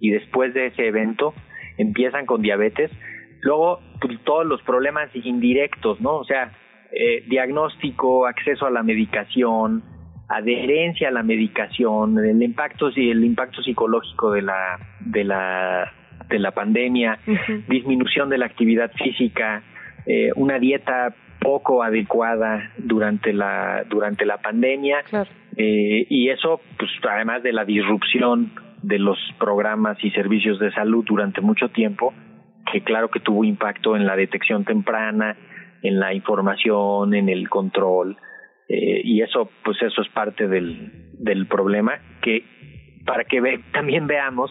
y 0.00 0.10
después 0.10 0.54
de 0.54 0.68
ese 0.68 0.86
evento 0.86 1.34
empiezan 1.76 2.24
con 2.24 2.40
diabetes. 2.40 2.90
Luego, 3.42 3.80
pues, 4.00 4.18
todos 4.24 4.46
los 4.46 4.62
problemas 4.62 5.10
indirectos, 5.14 6.00
¿no? 6.00 6.16
O 6.16 6.24
sea, 6.24 6.52
eh, 6.92 7.24
diagnóstico, 7.28 8.26
acceso 8.26 8.66
a 8.66 8.70
la 8.70 8.82
medicación, 8.82 9.82
adherencia 10.28 11.08
a 11.08 11.10
la 11.10 11.22
medicación, 11.22 12.18
el 12.18 12.42
impacto, 12.42 12.88
el 12.88 13.24
impacto 13.24 13.62
psicológico 13.62 14.30
de 14.32 14.42
la, 14.42 14.78
de 15.00 15.24
la, 15.24 15.92
de 16.28 16.38
la 16.38 16.52
pandemia, 16.52 17.18
disminución 17.68 18.28
de 18.28 18.38
la 18.38 18.46
actividad 18.46 18.92
física, 18.92 19.62
eh, 20.06 20.30
una 20.36 20.58
dieta 20.58 21.14
poco 21.40 21.82
adecuada 21.82 22.70
durante 22.76 23.32
la 23.32 23.84
durante 23.88 24.26
la 24.26 24.38
pandemia 24.38 25.02
eh, 25.56 26.06
y 26.08 26.28
eso 26.28 26.60
pues 26.78 26.90
además 27.08 27.42
de 27.42 27.52
la 27.52 27.64
disrupción 27.64 28.52
de 28.82 28.98
los 28.98 29.18
programas 29.38 29.96
y 30.04 30.10
servicios 30.10 30.58
de 30.58 30.70
salud 30.72 31.04
durante 31.06 31.40
mucho 31.40 31.70
tiempo 31.70 32.12
que 32.72 32.82
claro 32.82 33.08
que 33.08 33.20
tuvo 33.20 33.44
impacto 33.44 33.96
en 33.96 34.06
la 34.06 34.16
detección 34.16 34.64
temprana 34.64 35.36
en 35.82 35.98
la 35.98 36.12
información 36.14 37.14
en 37.14 37.28
el 37.28 37.48
control 37.48 38.16
eh, 38.68 39.00
y 39.04 39.22
eso 39.22 39.50
pues 39.64 39.80
eso 39.82 40.02
es 40.02 40.08
parte 40.10 40.46
del 40.48 41.10
del 41.14 41.46
problema 41.46 41.98
que 42.22 42.44
para 43.06 43.24
que 43.24 43.60
también 43.72 44.06
veamos 44.06 44.50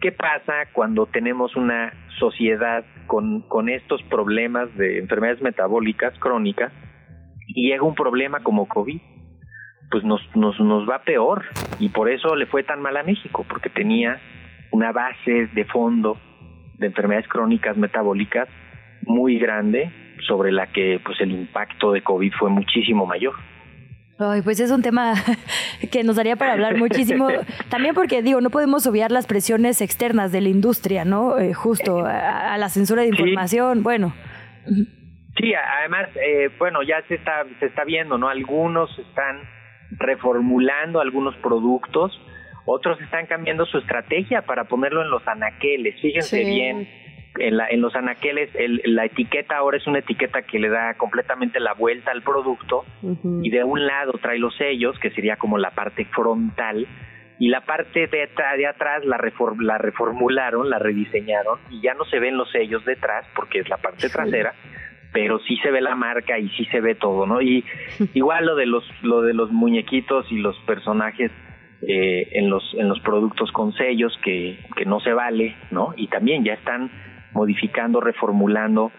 qué 0.00 0.12
pasa 0.12 0.66
cuando 0.72 1.06
tenemos 1.06 1.56
una 1.56 1.92
sociedad 2.18 2.84
con, 3.06 3.42
con 3.42 3.68
estos 3.68 4.02
problemas 4.04 4.74
de 4.76 4.98
enfermedades 4.98 5.42
metabólicas 5.42 6.16
crónicas 6.18 6.72
y 7.48 7.70
llega 7.70 7.82
un 7.82 7.94
problema 7.94 8.40
como 8.40 8.68
COVID, 8.68 9.00
pues 9.90 10.04
nos, 10.04 10.20
nos, 10.36 10.60
nos 10.60 10.88
va 10.88 11.02
peor. 11.02 11.44
Y 11.78 11.88
por 11.88 12.10
eso 12.10 12.36
le 12.36 12.46
fue 12.46 12.62
tan 12.62 12.82
mal 12.82 12.96
a 12.96 13.02
México, 13.02 13.44
porque 13.48 13.70
tenía 13.70 14.20
una 14.70 14.92
base 14.92 15.48
de 15.54 15.64
fondo 15.64 16.18
de 16.78 16.86
enfermedades 16.86 17.28
crónicas 17.28 17.76
metabólicas 17.76 18.48
muy 19.02 19.38
grande 19.38 19.90
sobre 20.26 20.52
la 20.52 20.66
que 20.68 21.00
pues 21.04 21.20
el 21.20 21.32
impacto 21.32 21.92
de 21.92 22.02
COVID 22.02 22.32
fue 22.38 22.50
muchísimo 22.50 23.06
mayor. 23.06 23.34
Ay, 24.20 24.42
pues 24.42 24.58
es 24.58 24.72
un 24.72 24.82
tema 24.82 25.14
que 25.92 26.02
nos 26.02 26.16
daría 26.16 26.34
para 26.34 26.54
hablar 26.54 26.76
muchísimo. 26.76 27.28
También 27.70 27.94
porque, 27.94 28.20
digo, 28.20 28.40
no 28.40 28.50
podemos 28.50 28.86
obviar 28.86 29.12
las 29.12 29.26
presiones 29.26 29.80
externas 29.80 30.32
de 30.32 30.40
la 30.40 30.48
industria, 30.48 31.04
¿no? 31.04 31.38
Eh, 31.38 31.54
justo 31.54 32.04
a, 32.04 32.54
a 32.54 32.58
la 32.58 32.68
censura 32.68 33.02
de 33.02 33.08
información, 33.08 33.84
bueno. 33.84 34.12
Sí, 35.38 35.52
además, 35.54 36.08
eh, 36.16 36.50
bueno, 36.58 36.82
ya 36.82 37.00
se 37.06 37.14
está, 37.14 37.44
se 37.60 37.66
está 37.66 37.84
viendo, 37.84 38.18
¿no? 38.18 38.28
Algunos 38.28 38.90
están 38.98 39.42
reformulando 39.92 41.00
algunos 41.00 41.36
productos, 41.36 42.20
otros 42.70 43.00
están 43.00 43.26
cambiando 43.26 43.64
su 43.66 43.78
estrategia 43.78 44.42
para 44.42 44.64
ponerlo 44.64 45.02
en 45.02 45.10
los 45.10 45.26
anaqueles. 45.26 46.00
Fíjense 46.00 46.44
Sí. 46.44 46.50
bien, 46.50 46.86
en, 47.38 47.56
la, 47.56 47.68
en 47.68 47.80
los 47.80 47.94
anaqueles 47.96 48.50
el- 48.54 48.82
la 48.84 49.04
etiqueta 49.06 49.56
ahora 49.56 49.76
es 49.78 49.86
una 49.86 50.00
etiqueta 50.00 50.42
que 50.42 50.58
le 50.58 50.68
da 50.68 50.94
completamente 50.94 51.60
la 51.60 51.72
vuelta 51.74 52.10
al 52.10 52.22
producto 52.22 52.84
y 53.42 53.50
de 53.50 53.64
un 53.64 53.86
lado 53.86 54.12
trae 54.20 54.38
los 54.38 54.54
sellos, 54.56 54.98
que 54.98 55.10
sería 55.10 55.36
como 55.36 55.56
la 55.56 55.70
parte 55.70 56.04
frontal, 56.06 56.86
y 57.40 57.48
la 57.48 57.60
parte 57.60 58.08
de, 58.08 58.28
de 58.56 58.66
atrás 58.66 59.04
la, 59.04 59.16
refor- 59.16 59.62
la 59.62 59.78
reformularon, 59.78 60.68
la 60.68 60.78
rediseñaron, 60.80 61.60
y 61.70 61.80
ya 61.80 61.94
no 61.94 62.04
se 62.06 62.18
ven 62.18 62.36
los 62.36 62.50
sellos 62.50 62.84
detrás, 62.84 63.24
porque 63.36 63.60
es 63.60 63.68
la 63.68 63.76
parte 63.76 64.08
trasera, 64.10 64.54
pero 65.12 65.38
sí 65.40 65.56
se 65.62 65.70
ve 65.70 65.80
la 65.80 65.94
marca 65.94 66.36
y 66.38 66.48
sí 66.50 66.64
se 66.66 66.80
ve 66.80 66.96
todo, 66.96 67.26
¿no? 67.26 67.40
Y 67.40 67.64
igual 68.14 68.44
lo 68.46 68.56
de 68.56 68.66
los, 68.66 68.84
lo 69.02 69.22
de 69.22 69.34
los 69.34 69.52
muñequitos 69.52 70.30
y 70.32 70.38
los 70.38 70.58
personajes 70.66 71.30
eh, 71.82 72.28
en 72.32 72.50
los 72.50 72.62
en 72.74 72.88
los 72.88 73.00
productos 73.00 73.52
con 73.52 73.72
sellos 73.74 74.16
que, 74.24 74.58
que 74.76 74.84
no 74.84 75.00
se 75.00 75.12
vale, 75.12 75.56
¿no? 75.70 75.94
Y 75.96 76.08
también 76.08 76.44
ya 76.44 76.54
están 76.54 76.90
modificando, 77.32 78.00
reformulando. 78.00 78.90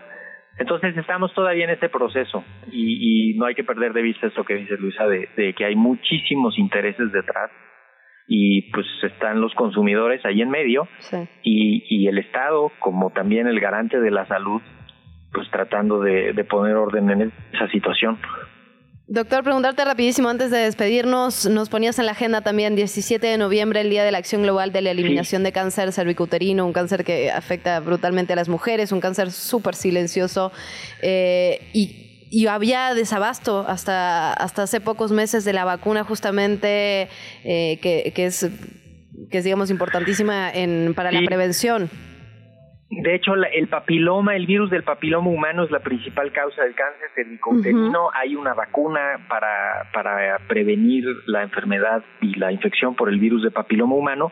Entonces 0.58 0.96
estamos 0.98 1.34
todavía 1.34 1.66
en 1.66 1.72
este 1.72 1.90
proceso 1.90 2.44
y, 2.72 3.32
y 3.32 3.38
no 3.38 3.46
hay 3.46 3.56
que 3.56 3.64
perder 3.64 3.94
de 3.94 4.02
vista 4.02 4.28
esto 4.28 4.44
que 4.44 4.56
dice 4.56 4.78
Luisa 4.78 5.08
de, 5.08 5.30
de 5.36 5.54
que 5.54 5.66
hay 5.66 5.76
muchísimos 5.76 6.58
intereses 6.58 7.12
detrás 7.12 7.50
y 8.28 8.72
pues 8.72 8.86
están 9.04 9.42
los 9.42 9.54
consumidores 9.56 10.24
ahí 10.26 10.42
en 10.42 10.50
medio 10.50 10.88
y, 11.44 11.84
y 11.90 12.08
el 12.08 12.18
Estado 12.20 12.72
como 12.80 13.10
también 13.12 13.48
el 13.48 13.60
garante 13.60 14.00
de 14.00 14.12
la 14.12 14.26
salud 14.28 14.62
pues 15.34 15.50
tratando 15.52 16.00
de, 16.02 16.34
de 16.34 16.44
poner 16.44 16.76
orden 16.76 17.10
en 17.10 17.32
esa 17.54 17.68
situación. 17.70 18.18
Doctor, 19.12 19.44
preguntarte 19.44 19.84
rapidísimo 19.84 20.30
antes 20.30 20.52
de 20.52 20.60
despedirnos, 20.60 21.48
nos 21.48 21.68
ponías 21.68 21.98
en 21.98 22.06
la 22.06 22.12
agenda 22.12 22.42
también 22.42 22.76
17 22.76 23.26
de 23.26 23.40
noviembre, 23.40 23.82
el 23.82 23.90
Día 23.90 24.04
de 24.04 24.12
la 24.12 24.20
Acción 24.20 24.44
Global 24.44 24.72
de 24.72 24.84
la 24.84 24.92
Eliminación 24.92 25.42
de 25.42 25.52
Cáncer 25.52 25.92
Cervicuterino, 25.92 26.64
un 26.64 26.74
cáncer 26.74 27.04
que 27.04 27.32
afecta 27.32 27.80
brutalmente 27.80 28.34
a 28.34 28.36
las 28.36 28.50
mujeres, 28.50 28.92
un 28.92 29.00
cáncer 29.00 29.32
súper 29.32 29.74
silencioso 29.74 30.52
eh, 31.02 31.72
y, 31.74 32.28
y 32.30 32.46
había 32.46 32.94
desabasto 32.94 33.66
hasta, 33.68 34.32
hasta 34.32 34.62
hace 34.62 34.80
pocos 34.80 35.12
meses 35.12 35.44
de 35.44 35.54
la 35.54 35.66
vacuna 35.66 36.04
justamente 36.04 37.10
eh, 37.44 37.80
que, 37.82 38.14
que 38.14 38.28
es, 38.28 38.48
que 39.32 39.40
es, 39.40 39.44
digamos, 39.44 39.72
importantísima 39.72 40.52
en, 40.52 40.94
para 40.94 41.12
la 41.12 41.22
prevención. 41.26 41.90
De 42.92 43.14
hecho, 43.16 43.36
la- 43.36 43.48
el 43.50 43.68
papiloma, 43.68 44.36
el 44.36 44.46
virus 44.48 44.70
del 44.72 44.84
papiloma 44.84 45.30
humano 45.30 45.64
es 45.64 45.72
la 45.72 45.80
principal 45.80 46.32
causa 46.32 46.64
del 46.64 46.74
cáncer 46.74 47.10
cervicouterino. 47.16 48.10
Hay 48.14 48.36
una 48.36 48.54
vacuna 48.56 49.26
para, 49.30 49.90
para 49.94 50.40
prevenir 50.48 51.06
la 51.28 51.44
enfermedad 51.44 52.04
y 52.22 52.34
la 52.36 52.52
infección 52.52 52.96
por 52.96 53.10
el 53.10 53.20
virus 53.20 53.44
de 53.44 53.52
papiloma 53.52 53.96
humano, 53.96 54.32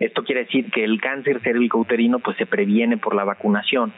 Esto 0.00 0.22
quiere 0.22 0.44
decir 0.44 0.70
que 0.70 0.84
el 0.84 1.00
cáncer 1.00 1.40
cervicouterino 1.40 2.20
pues 2.20 2.36
se 2.36 2.46
previene 2.46 2.98
por 2.98 3.16
la 3.16 3.24
vacunación. 3.24 3.92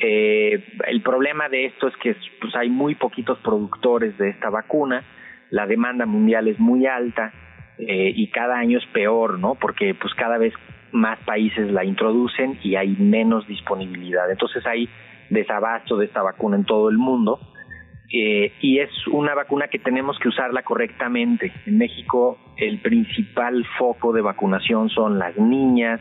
Eh, 0.00 0.64
el 0.86 1.02
problema 1.02 1.50
de 1.50 1.66
esto 1.66 1.86
es 1.88 1.96
que 1.98 2.16
pues, 2.40 2.56
hay 2.56 2.70
muy 2.70 2.94
poquitos 2.94 3.38
productores 3.40 4.16
de 4.16 4.30
esta 4.30 4.48
vacuna, 4.48 5.02
la 5.50 5.66
demanda 5.66 6.06
mundial 6.06 6.48
es 6.48 6.58
muy 6.58 6.86
alta 6.86 7.30
eh, 7.76 8.10
y 8.16 8.30
cada 8.30 8.56
año 8.56 8.78
es 8.78 8.86
peor, 8.86 9.38
¿no? 9.38 9.54
Porque 9.54 9.92
pues 9.94 10.14
cada 10.14 10.38
vez 10.38 10.54
más 10.94 11.18
países 11.24 11.70
la 11.70 11.84
introducen 11.84 12.58
y 12.62 12.76
hay 12.76 12.96
menos 12.98 13.46
disponibilidad. 13.48 14.30
Entonces 14.30 14.64
hay 14.64 14.88
desabasto 15.28 15.96
de 15.96 16.06
esta 16.06 16.22
vacuna 16.22 16.56
en 16.56 16.64
todo 16.64 16.88
el 16.88 16.98
mundo 16.98 17.40
eh, 18.12 18.52
y 18.60 18.78
es 18.78 18.90
una 19.08 19.34
vacuna 19.34 19.66
que 19.66 19.80
tenemos 19.80 20.18
que 20.20 20.28
usarla 20.28 20.62
correctamente. 20.62 21.52
En 21.66 21.78
México 21.78 22.38
el 22.56 22.78
principal 22.78 23.66
foco 23.76 24.12
de 24.12 24.22
vacunación 24.22 24.88
son 24.88 25.18
las 25.18 25.36
niñas 25.36 26.00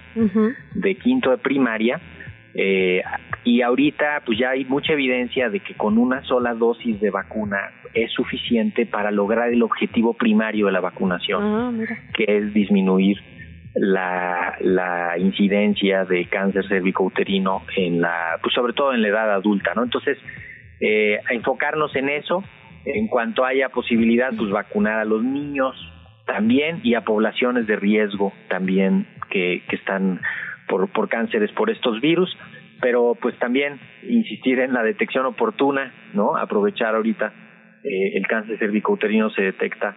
de 0.76 0.96
quinto 0.96 1.32
de 1.32 1.38
primaria 1.40 2.00
eh, 2.54 3.02
y 3.44 3.62
ahorita 3.62 4.22
pues 4.26 4.38
ya 4.38 4.52
hay 4.52 4.66
mucha 4.66 4.94
evidencia 4.94 5.50
de 5.50 5.60
que 5.60 5.74
con 5.74 5.98
una 5.98 6.24
sola 6.24 6.54
dosis 6.54 7.02
de 7.02 7.10
vacuna 7.10 7.58
es 7.96 8.12
suficiente 8.12 8.86
para 8.86 9.10
lograr 9.10 9.50
el 9.50 9.64
objetivo 9.64 10.14
primario 10.14 10.68
de 10.68 10.72
la 10.72 10.80
vacunación, 10.80 11.84
que 12.14 12.26
es 12.28 12.54
disminuir 12.54 13.18
la, 13.76 14.56
la 14.60 15.18
incidencia 15.18 16.06
de 16.06 16.26
cáncer 16.26 16.68
cervicouterino 16.68 17.64
en 17.76 18.02
la, 18.02 18.40
pues 18.42 18.54
sobre 18.54 18.74
todo 18.74 18.94
en 18.94 19.02
la 19.02 19.08
edad 19.08 19.34
adulta, 19.34 19.74
¿no? 19.76 19.84
Entonces, 19.84 20.18
eh, 20.80 21.20
enfocarnos 21.30 21.96
en 21.96 22.10
eso, 22.10 22.44
en 22.86 23.08
cuanto 23.08 23.46
haya 23.46 23.70
posibilidad, 23.70 24.32
pues 24.38 24.52
vacunar 24.52 25.00
a 25.00 25.06
los 25.06 25.24
niños 25.24 25.76
también 26.26 26.82
y 26.84 26.94
a 26.96 27.02
poblaciones 27.02 27.68
de 27.68 27.76
riesgo 27.76 28.34
también 28.50 29.08
que, 29.30 29.64
que 29.68 29.76
están 29.76 30.22
por, 30.68 30.90
por 30.92 31.10
cánceres 31.10 31.52
por 31.52 31.70
estos 31.70 32.00
virus, 32.00 32.36
pero 32.82 33.16
pues 33.22 33.38
también 33.40 33.80
insistir 34.08 34.60
en 34.60 34.74
la 34.74 34.84
detección 34.84 35.26
oportuna, 35.26 35.94
¿no? 36.14 36.38
Aprovechar 36.38 36.96
ahorita 36.96 37.34
eh, 37.84 38.18
el 38.18 38.28
cáncer 38.28 38.58
cervicouterino 38.60 39.30
se 39.32 39.42
detecta 39.42 39.96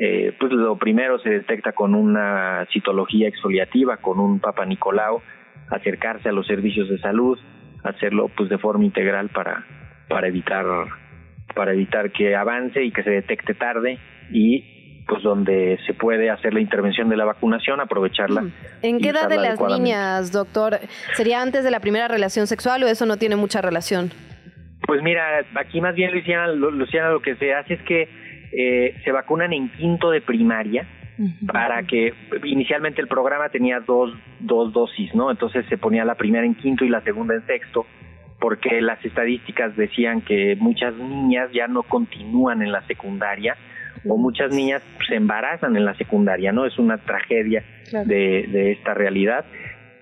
eh, 0.00 0.32
pues 0.38 0.52
lo 0.52 0.76
primero 0.76 1.18
se 1.20 1.30
detecta 1.30 1.72
con 1.72 1.94
una 1.94 2.66
citología 2.72 3.28
exfoliativa, 3.28 3.96
con 3.98 4.20
un 4.20 4.38
Papa 4.40 4.64
Nicolau, 4.64 5.20
acercarse 5.70 6.28
a 6.28 6.32
los 6.32 6.46
servicios 6.46 6.88
de 6.88 6.98
salud, 6.98 7.38
hacerlo 7.84 8.30
pues 8.36 8.48
de 8.48 8.58
forma 8.58 8.84
integral 8.84 9.28
para, 9.30 9.64
para 10.08 10.28
evitar 10.28 10.64
para 11.54 11.72
evitar 11.72 12.12
que 12.12 12.36
avance 12.36 12.84
y 12.84 12.92
que 12.92 13.02
se 13.02 13.10
detecte 13.10 13.54
tarde 13.54 13.98
y 14.30 15.02
pues 15.08 15.22
donde 15.22 15.78
se 15.86 15.94
puede 15.94 16.28
hacer 16.28 16.52
la 16.52 16.60
intervención 16.60 17.08
de 17.08 17.16
la 17.16 17.24
vacunación, 17.24 17.80
aprovecharla. 17.80 18.44
¿En 18.82 18.98
qué 18.98 19.08
edad 19.08 19.28
de 19.30 19.38
las 19.38 19.58
niñas, 19.58 20.30
doctor? 20.30 20.78
¿Sería 21.14 21.40
antes 21.40 21.64
de 21.64 21.70
la 21.70 21.80
primera 21.80 22.06
relación 22.08 22.46
sexual 22.46 22.82
o 22.84 22.86
eso 22.88 23.06
no 23.06 23.16
tiene 23.16 23.36
mucha 23.36 23.62
relación? 23.62 24.10
Pues 24.86 25.02
mira, 25.02 25.22
aquí 25.58 25.80
más 25.80 25.94
bien 25.94 26.12
Luciana, 26.12 26.48
lo- 26.48 26.70
Luciana 26.70 27.08
lo 27.10 27.22
que 27.22 27.36
se 27.36 27.54
hace 27.54 27.74
es 27.74 27.82
que 27.82 28.08
eh, 28.52 28.94
se 29.04 29.12
vacunan 29.12 29.52
en 29.52 29.68
quinto 29.70 30.10
de 30.10 30.20
primaria 30.20 30.86
para 31.50 31.82
que 31.82 32.14
inicialmente 32.44 33.00
el 33.00 33.08
programa 33.08 33.48
tenía 33.48 33.80
dos, 33.80 34.12
dos 34.38 34.72
dosis, 34.72 35.12
¿no? 35.16 35.32
Entonces 35.32 35.66
se 35.68 35.76
ponía 35.76 36.04
la 36.04 36.14
primera 36.14 36.46
en 36.46 36.54
quinto 36.54 36.84
y 36.84 36.88
la 36.88 37.00
segunda 37.00 37.34
en 37.34 37.44
sexto 37.44 37.86
porque 38.38 38.80
las 38.80 39.04
estadísticas 39.04 39.76
decían 39.76 40.20
que 40.20 40.56
muchas 40.60 40.94
niñas 40.94 41.50
ya 41.52 41.66
no 41.66 41.82
continúan 41.82 42.62
en 42.62 42.70
la 42.70 42.82
secundaria 42.82 43.56
o 44.06 44.16
muchas 44.16 44.54
niñas 44.54 44.80
se 45.08 45.16
embarazan 45.16 45.76
en 45.76 45.84
la 45.84 45.94
secundaria, 45.94 46.52
¿no? 46.52 46.66
Es 46.66 46.78
una 46.78 46.98
tragedia 46.98 47.64
de, 47.90 48.46
de 48.46 48.72
esta 48.72 48.94
realidad. 48.94 49.44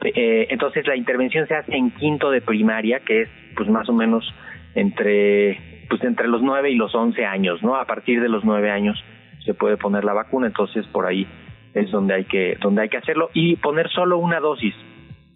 Eh, 0.04 0.48
entonces 0.50 0.86
la 0.86 0.96
intervención 0.96 1.48
se 1.48 1.54
hace 1.54 1.74
en 1.74 1.90
quinto 1.92 2.30
de 2.30 2.42
primaria, 2.42 3.00
que 3.00 3.22
es 3.22 3.28
pues 3.56 3.70
más 3.70 3.88
o 3.88 3.94
menos 3.94 4.22
entre 4.74 5.75
pues 5.88 6.02
entre 6.04 6.28
los 6.28 6.42
9 6.42 6.70
y 6.70 6.74
los 6.74 6.94
11 6.94 7.24
años, 7.24 7.62
¿no? 7.62 7.76
A 7.76 7.84
partir 7.86 8.20
de 8.20 8.28
los 8.28 8.44
9 8.44 8.70
años 8.70 9.02
se 9.44 9.54
puede 9.54 9.76
poner 9.76 10.04
la 10.04 10.12
vacuna, 10.12 10.46
entonces 10.48 10.86
por 10.88 11.06
ahí 11.06 11.26
es 11.74 11.90
donde 11.90 12.14
hay 12.14 12.24
que 12.24 12.56
donde 12.60 12.82
hay 12.82 12.88
que 12.88 12.96
hacerlo 12.96 13.30
y 13.34 13.56
poner 13.56 13.88
solo 13.90 14.18
una 14.18 14.40
dosis. 14.40 14.74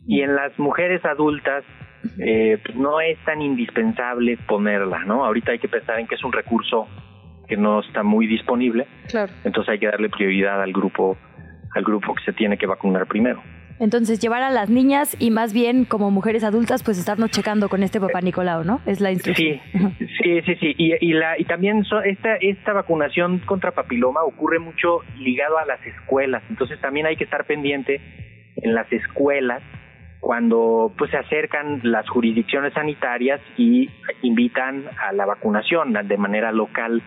Y 0.07 0.23
en 0.23 0.35
las 0.35 0.59
mujeres 0.59 1.05
adultas 1.05 1.65
eh, 2.19 2.59
pues 2.65 2.77
no 2.77 3.01
es 3.01 3.19
tan 3.25 3.43
indispensable 3.43 4.39
ponerla, 4.49 5.01
¿no? 5.05 5.25
Ahorita 5.25 5.53
hay 5.53 5.59
que 5.59 5.69
pensar 5.69 5.99
en 6.01 6.07
que 6.07 6.15
es 6.15 6.25
un 6.25 6.33
recurso 6.33 6.89
que 7.47 7.57
no 7.57 7.81
está 7.81 8.03
muy 8.03 8.27
disponible, 8.27 8.87
Claro. 9.09 9.33
entonces 9.45 9.73
hay 9.73 9.79
que 9.81 9.87
darle 9.87 10.09
prioridad 10.09 10.63
al 10.63 10.73
grupo 10.73 11.17
al 11.75 11.85
grupo 11.85 12.15
que 12.15 12.25
se 12.25 12.33
tiene 12.33 12.57
que 12.57 12.67
vacunar 12.67 13.07
primero. 13.07 13.43
Entonces, 13.81 14.21
llevar 14.21 14.43
a 14.43 14.51
las 14.51 14.69
niñas 14.71 15.17
y 15.19 15.31
más 15.31 15.53
bien 15.55 15.85
como 15.87 16.11
mujeres 16.11 16.45
adultas, 16.45 16.83
pues 16.85 16.99
estarnos 16.99 17.31
checando 17.31 17.69
con 17.71 17.83
este 17.83 17.99
papá 17.99 18.21
Nicolau, 18.21 18.63
¿no? 18.63 18.81
Es 18.87 19.01
la 19.01 19.11
instrucción. 19.11 19.59
Sí, 19.73 19.79
sí, 20.23 20.41
sí, 20.43 20.55
sí. 20.61 20.75
Y, 20.77 20.93
y, 21.01 21.13
la, 21.15 21.39
y 21.39 21.45
también 21.45 21.83
so- 21.85 22.03
esta, 22.03 22.37
esta 22.37 22.75
vacunación 22.75 23.39
contra 23.41 23.73
papiloma 23.73 24.23
ocurre 24.23 24.59
mucho 24.59 24.99
ligado 25.19 25.59
a 25.59 25.65
las 25.65 25.85
escuelas. 25.87 26.43
Entonces 26.51 26.79
también 26.81 27.07
hay 27.07 27.17
que 27.17 27.25
estar 27.25 27.47
pendiente 27.47 28.01
en 28.57 28.75
las 28.75 28.91
escuelas 28.93 29.63
cuando 30.21 30.93
pues 30.99 31.11
se 31.11 31.17
acercan 31.17 31.81
las 31.83 32.07
jurisdicciones 32.11 32.75
sanitarias 32.75 33.41
y 33.57 33.89
invitan 34.21 34.85
a 35.09 35.13
la 35.15 35.25
vacunación 35.25 35.95
de 36.07 36.17
manera 36.19 36.53
local 36.53 37.03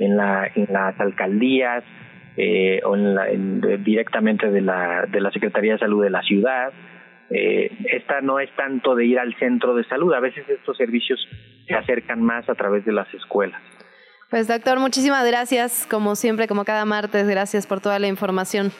en, 0.00 0.16
la, 0.16 0.50
en 0.54 0.72
las 0.72 0.98
alcaldías 0.98 1.84
eh, 2.36 2.80
o 2.84 2.94
en 2.96 3.14
la- 3.14 3.28
en- 3.30 3.82
directamente 3.84 4.50
de 4.50 4.60
la, 4.60 5.06
de 5.06 5.20
la 5.20 5.30
Secretaría 5.30 5.74
de 5.74 5.78
Salud 5.78 6.02
de 6.02 6.10
la 6.10 6.22
ciudad. 6.22 6.72
Eh, 7.30 7.70
esta 7.92 8.20
no 8.20 8.38
es 8.38 8.50
tanto 8.56 8.94
de 8.94 9.06
ir 9.06 9.18
al 9.18 9.34
centro 9.38 9.74
de 9.74 9.84
salud, 9.84 10.12
a 10.12 10.20
veces 10.20 10.46
estos 10.48 10.76
servicios 10.76 11.18
se 11.66 11.74
acercan 11.74 12.22
más 12.22 12.48
a 12.48 12.54
través 12.54 12.84
de 12.84 12.92
las 12.92 13.12
escuelas. 13.14 13.60
Pues 14.30 14.46
doctor, 14.48 14.78
muchísimas 14.80 15.26
gracias, 15.26 15.86
como 15.90 16.16
siempre, 16.16 16.46
como 16.48 16.64
cada 16.64 16.84
martes, 16.84 17.26
gracias 17.28 17.66
por 17.66 17.80
toda 17.80 17.98
la 17.98 18.08
información. 18.08 18.72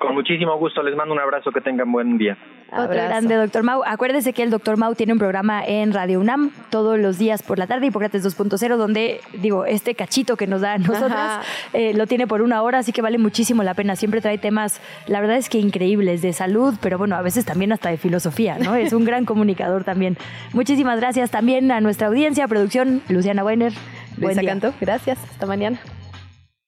Con 0.00 0.14
muchísimo 0.14 0.56
gusto, 0.56 0.82
les 0.82 0.96
mando 0.96 1.12
un 1.12 1.20
abrazo, 1.20 1.52
que 1.52 1.60
tengan 1.60 1.92
buen 1.92 2.16
día. 2.16 2.38
Otro 2.72 2.94
grande, 2.94 3.34
doctor 3.34 3.62
Mau. 3.62 3.82
Acuérdese 3.84 4.32
que 4.32 4.42
el 4.42 4.48
doctor 4.48 4.78
Mau 4.78 4.94
tiene 4.94 5.12
un 5.12 5.18
programa 5.18 5.62
en 5.62 5.92
Radio 5.92 6.20
UNAM 6.20 6.52
todos 6.70 6.98
los 6.98 7.18
días 7.18 7.42
por 7.42 7.58
la 7.58 7.66
tarde, 7.66 7.84
Hipócrates 7.84 8.24
2.0, 8.24 8.76
donde, 8.78 9.20
digo, 9.34 9.66
este 9.66 9.94
cachito 9.94 10.38
que 10.38 10.46
nos 10.46 10.62
da 10.62 10.72
a 10.72 10.78
nosotras 10.78 11.46
eh, 11.74 11.92
lo 11.92 12.06
tiene 12.06 12.26
por 12.26 12.40
una 12.40 12.62
hora, 12.62 12.78
así 12.78 12.92
que 12.92 13.02
vale 13.02 13.18
muchísimo 13.18 13.62
la 13.62 13.74
pena. 13.74 13.94
Siempre 13.94 14.22
trae 14.22 14.38
temas, 14.38 14.80
la 15.06 15.20
verdad 15.20 15.36
es 15.36 15.50
que 15.50 15.58
increíbles, 15.58 16.22
de 16.22 16.32
salud, 16.32 16.76
pero 16.80 16.96
bueno, 16.96 17.14
a 17.16 17.20
veces 17.20 17.44
también 17.44 17.70
hasta 17.70 17.90
de 17.90 17.98
filosofía, 17.98 18.56
¿no? 18.58 18.76
Es 18.76 18.94
un 18.94 19.04
gran 19.04 19.26
comunicador 19.26 19.84
también. 19.84 20.16
Muchísimas 20.54 20.98
gracias 20.98 21.30
también 21.30 21.70
a 21.72 21.82
nuestra 21.82 22.06
audiencia, 22.06 22.48
producción, 22.48 23.02
Luciana 23.10 23.44
Weiner. 23.44 23.74
Buen 24.16 24.28
Luisa 24.28 24.40
día. 24.40 24.50
Cantó, 24.52 24.72
gracias, 24.80 25.18
hasta 25.30 25.44
mañana. 25.44 25.78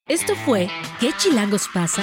Esto 0.06 0.34
fue 0.34 0.68
¿Qué 1.00 1.12
chilangos 1.16 1.68
pasa? 1.72 2.02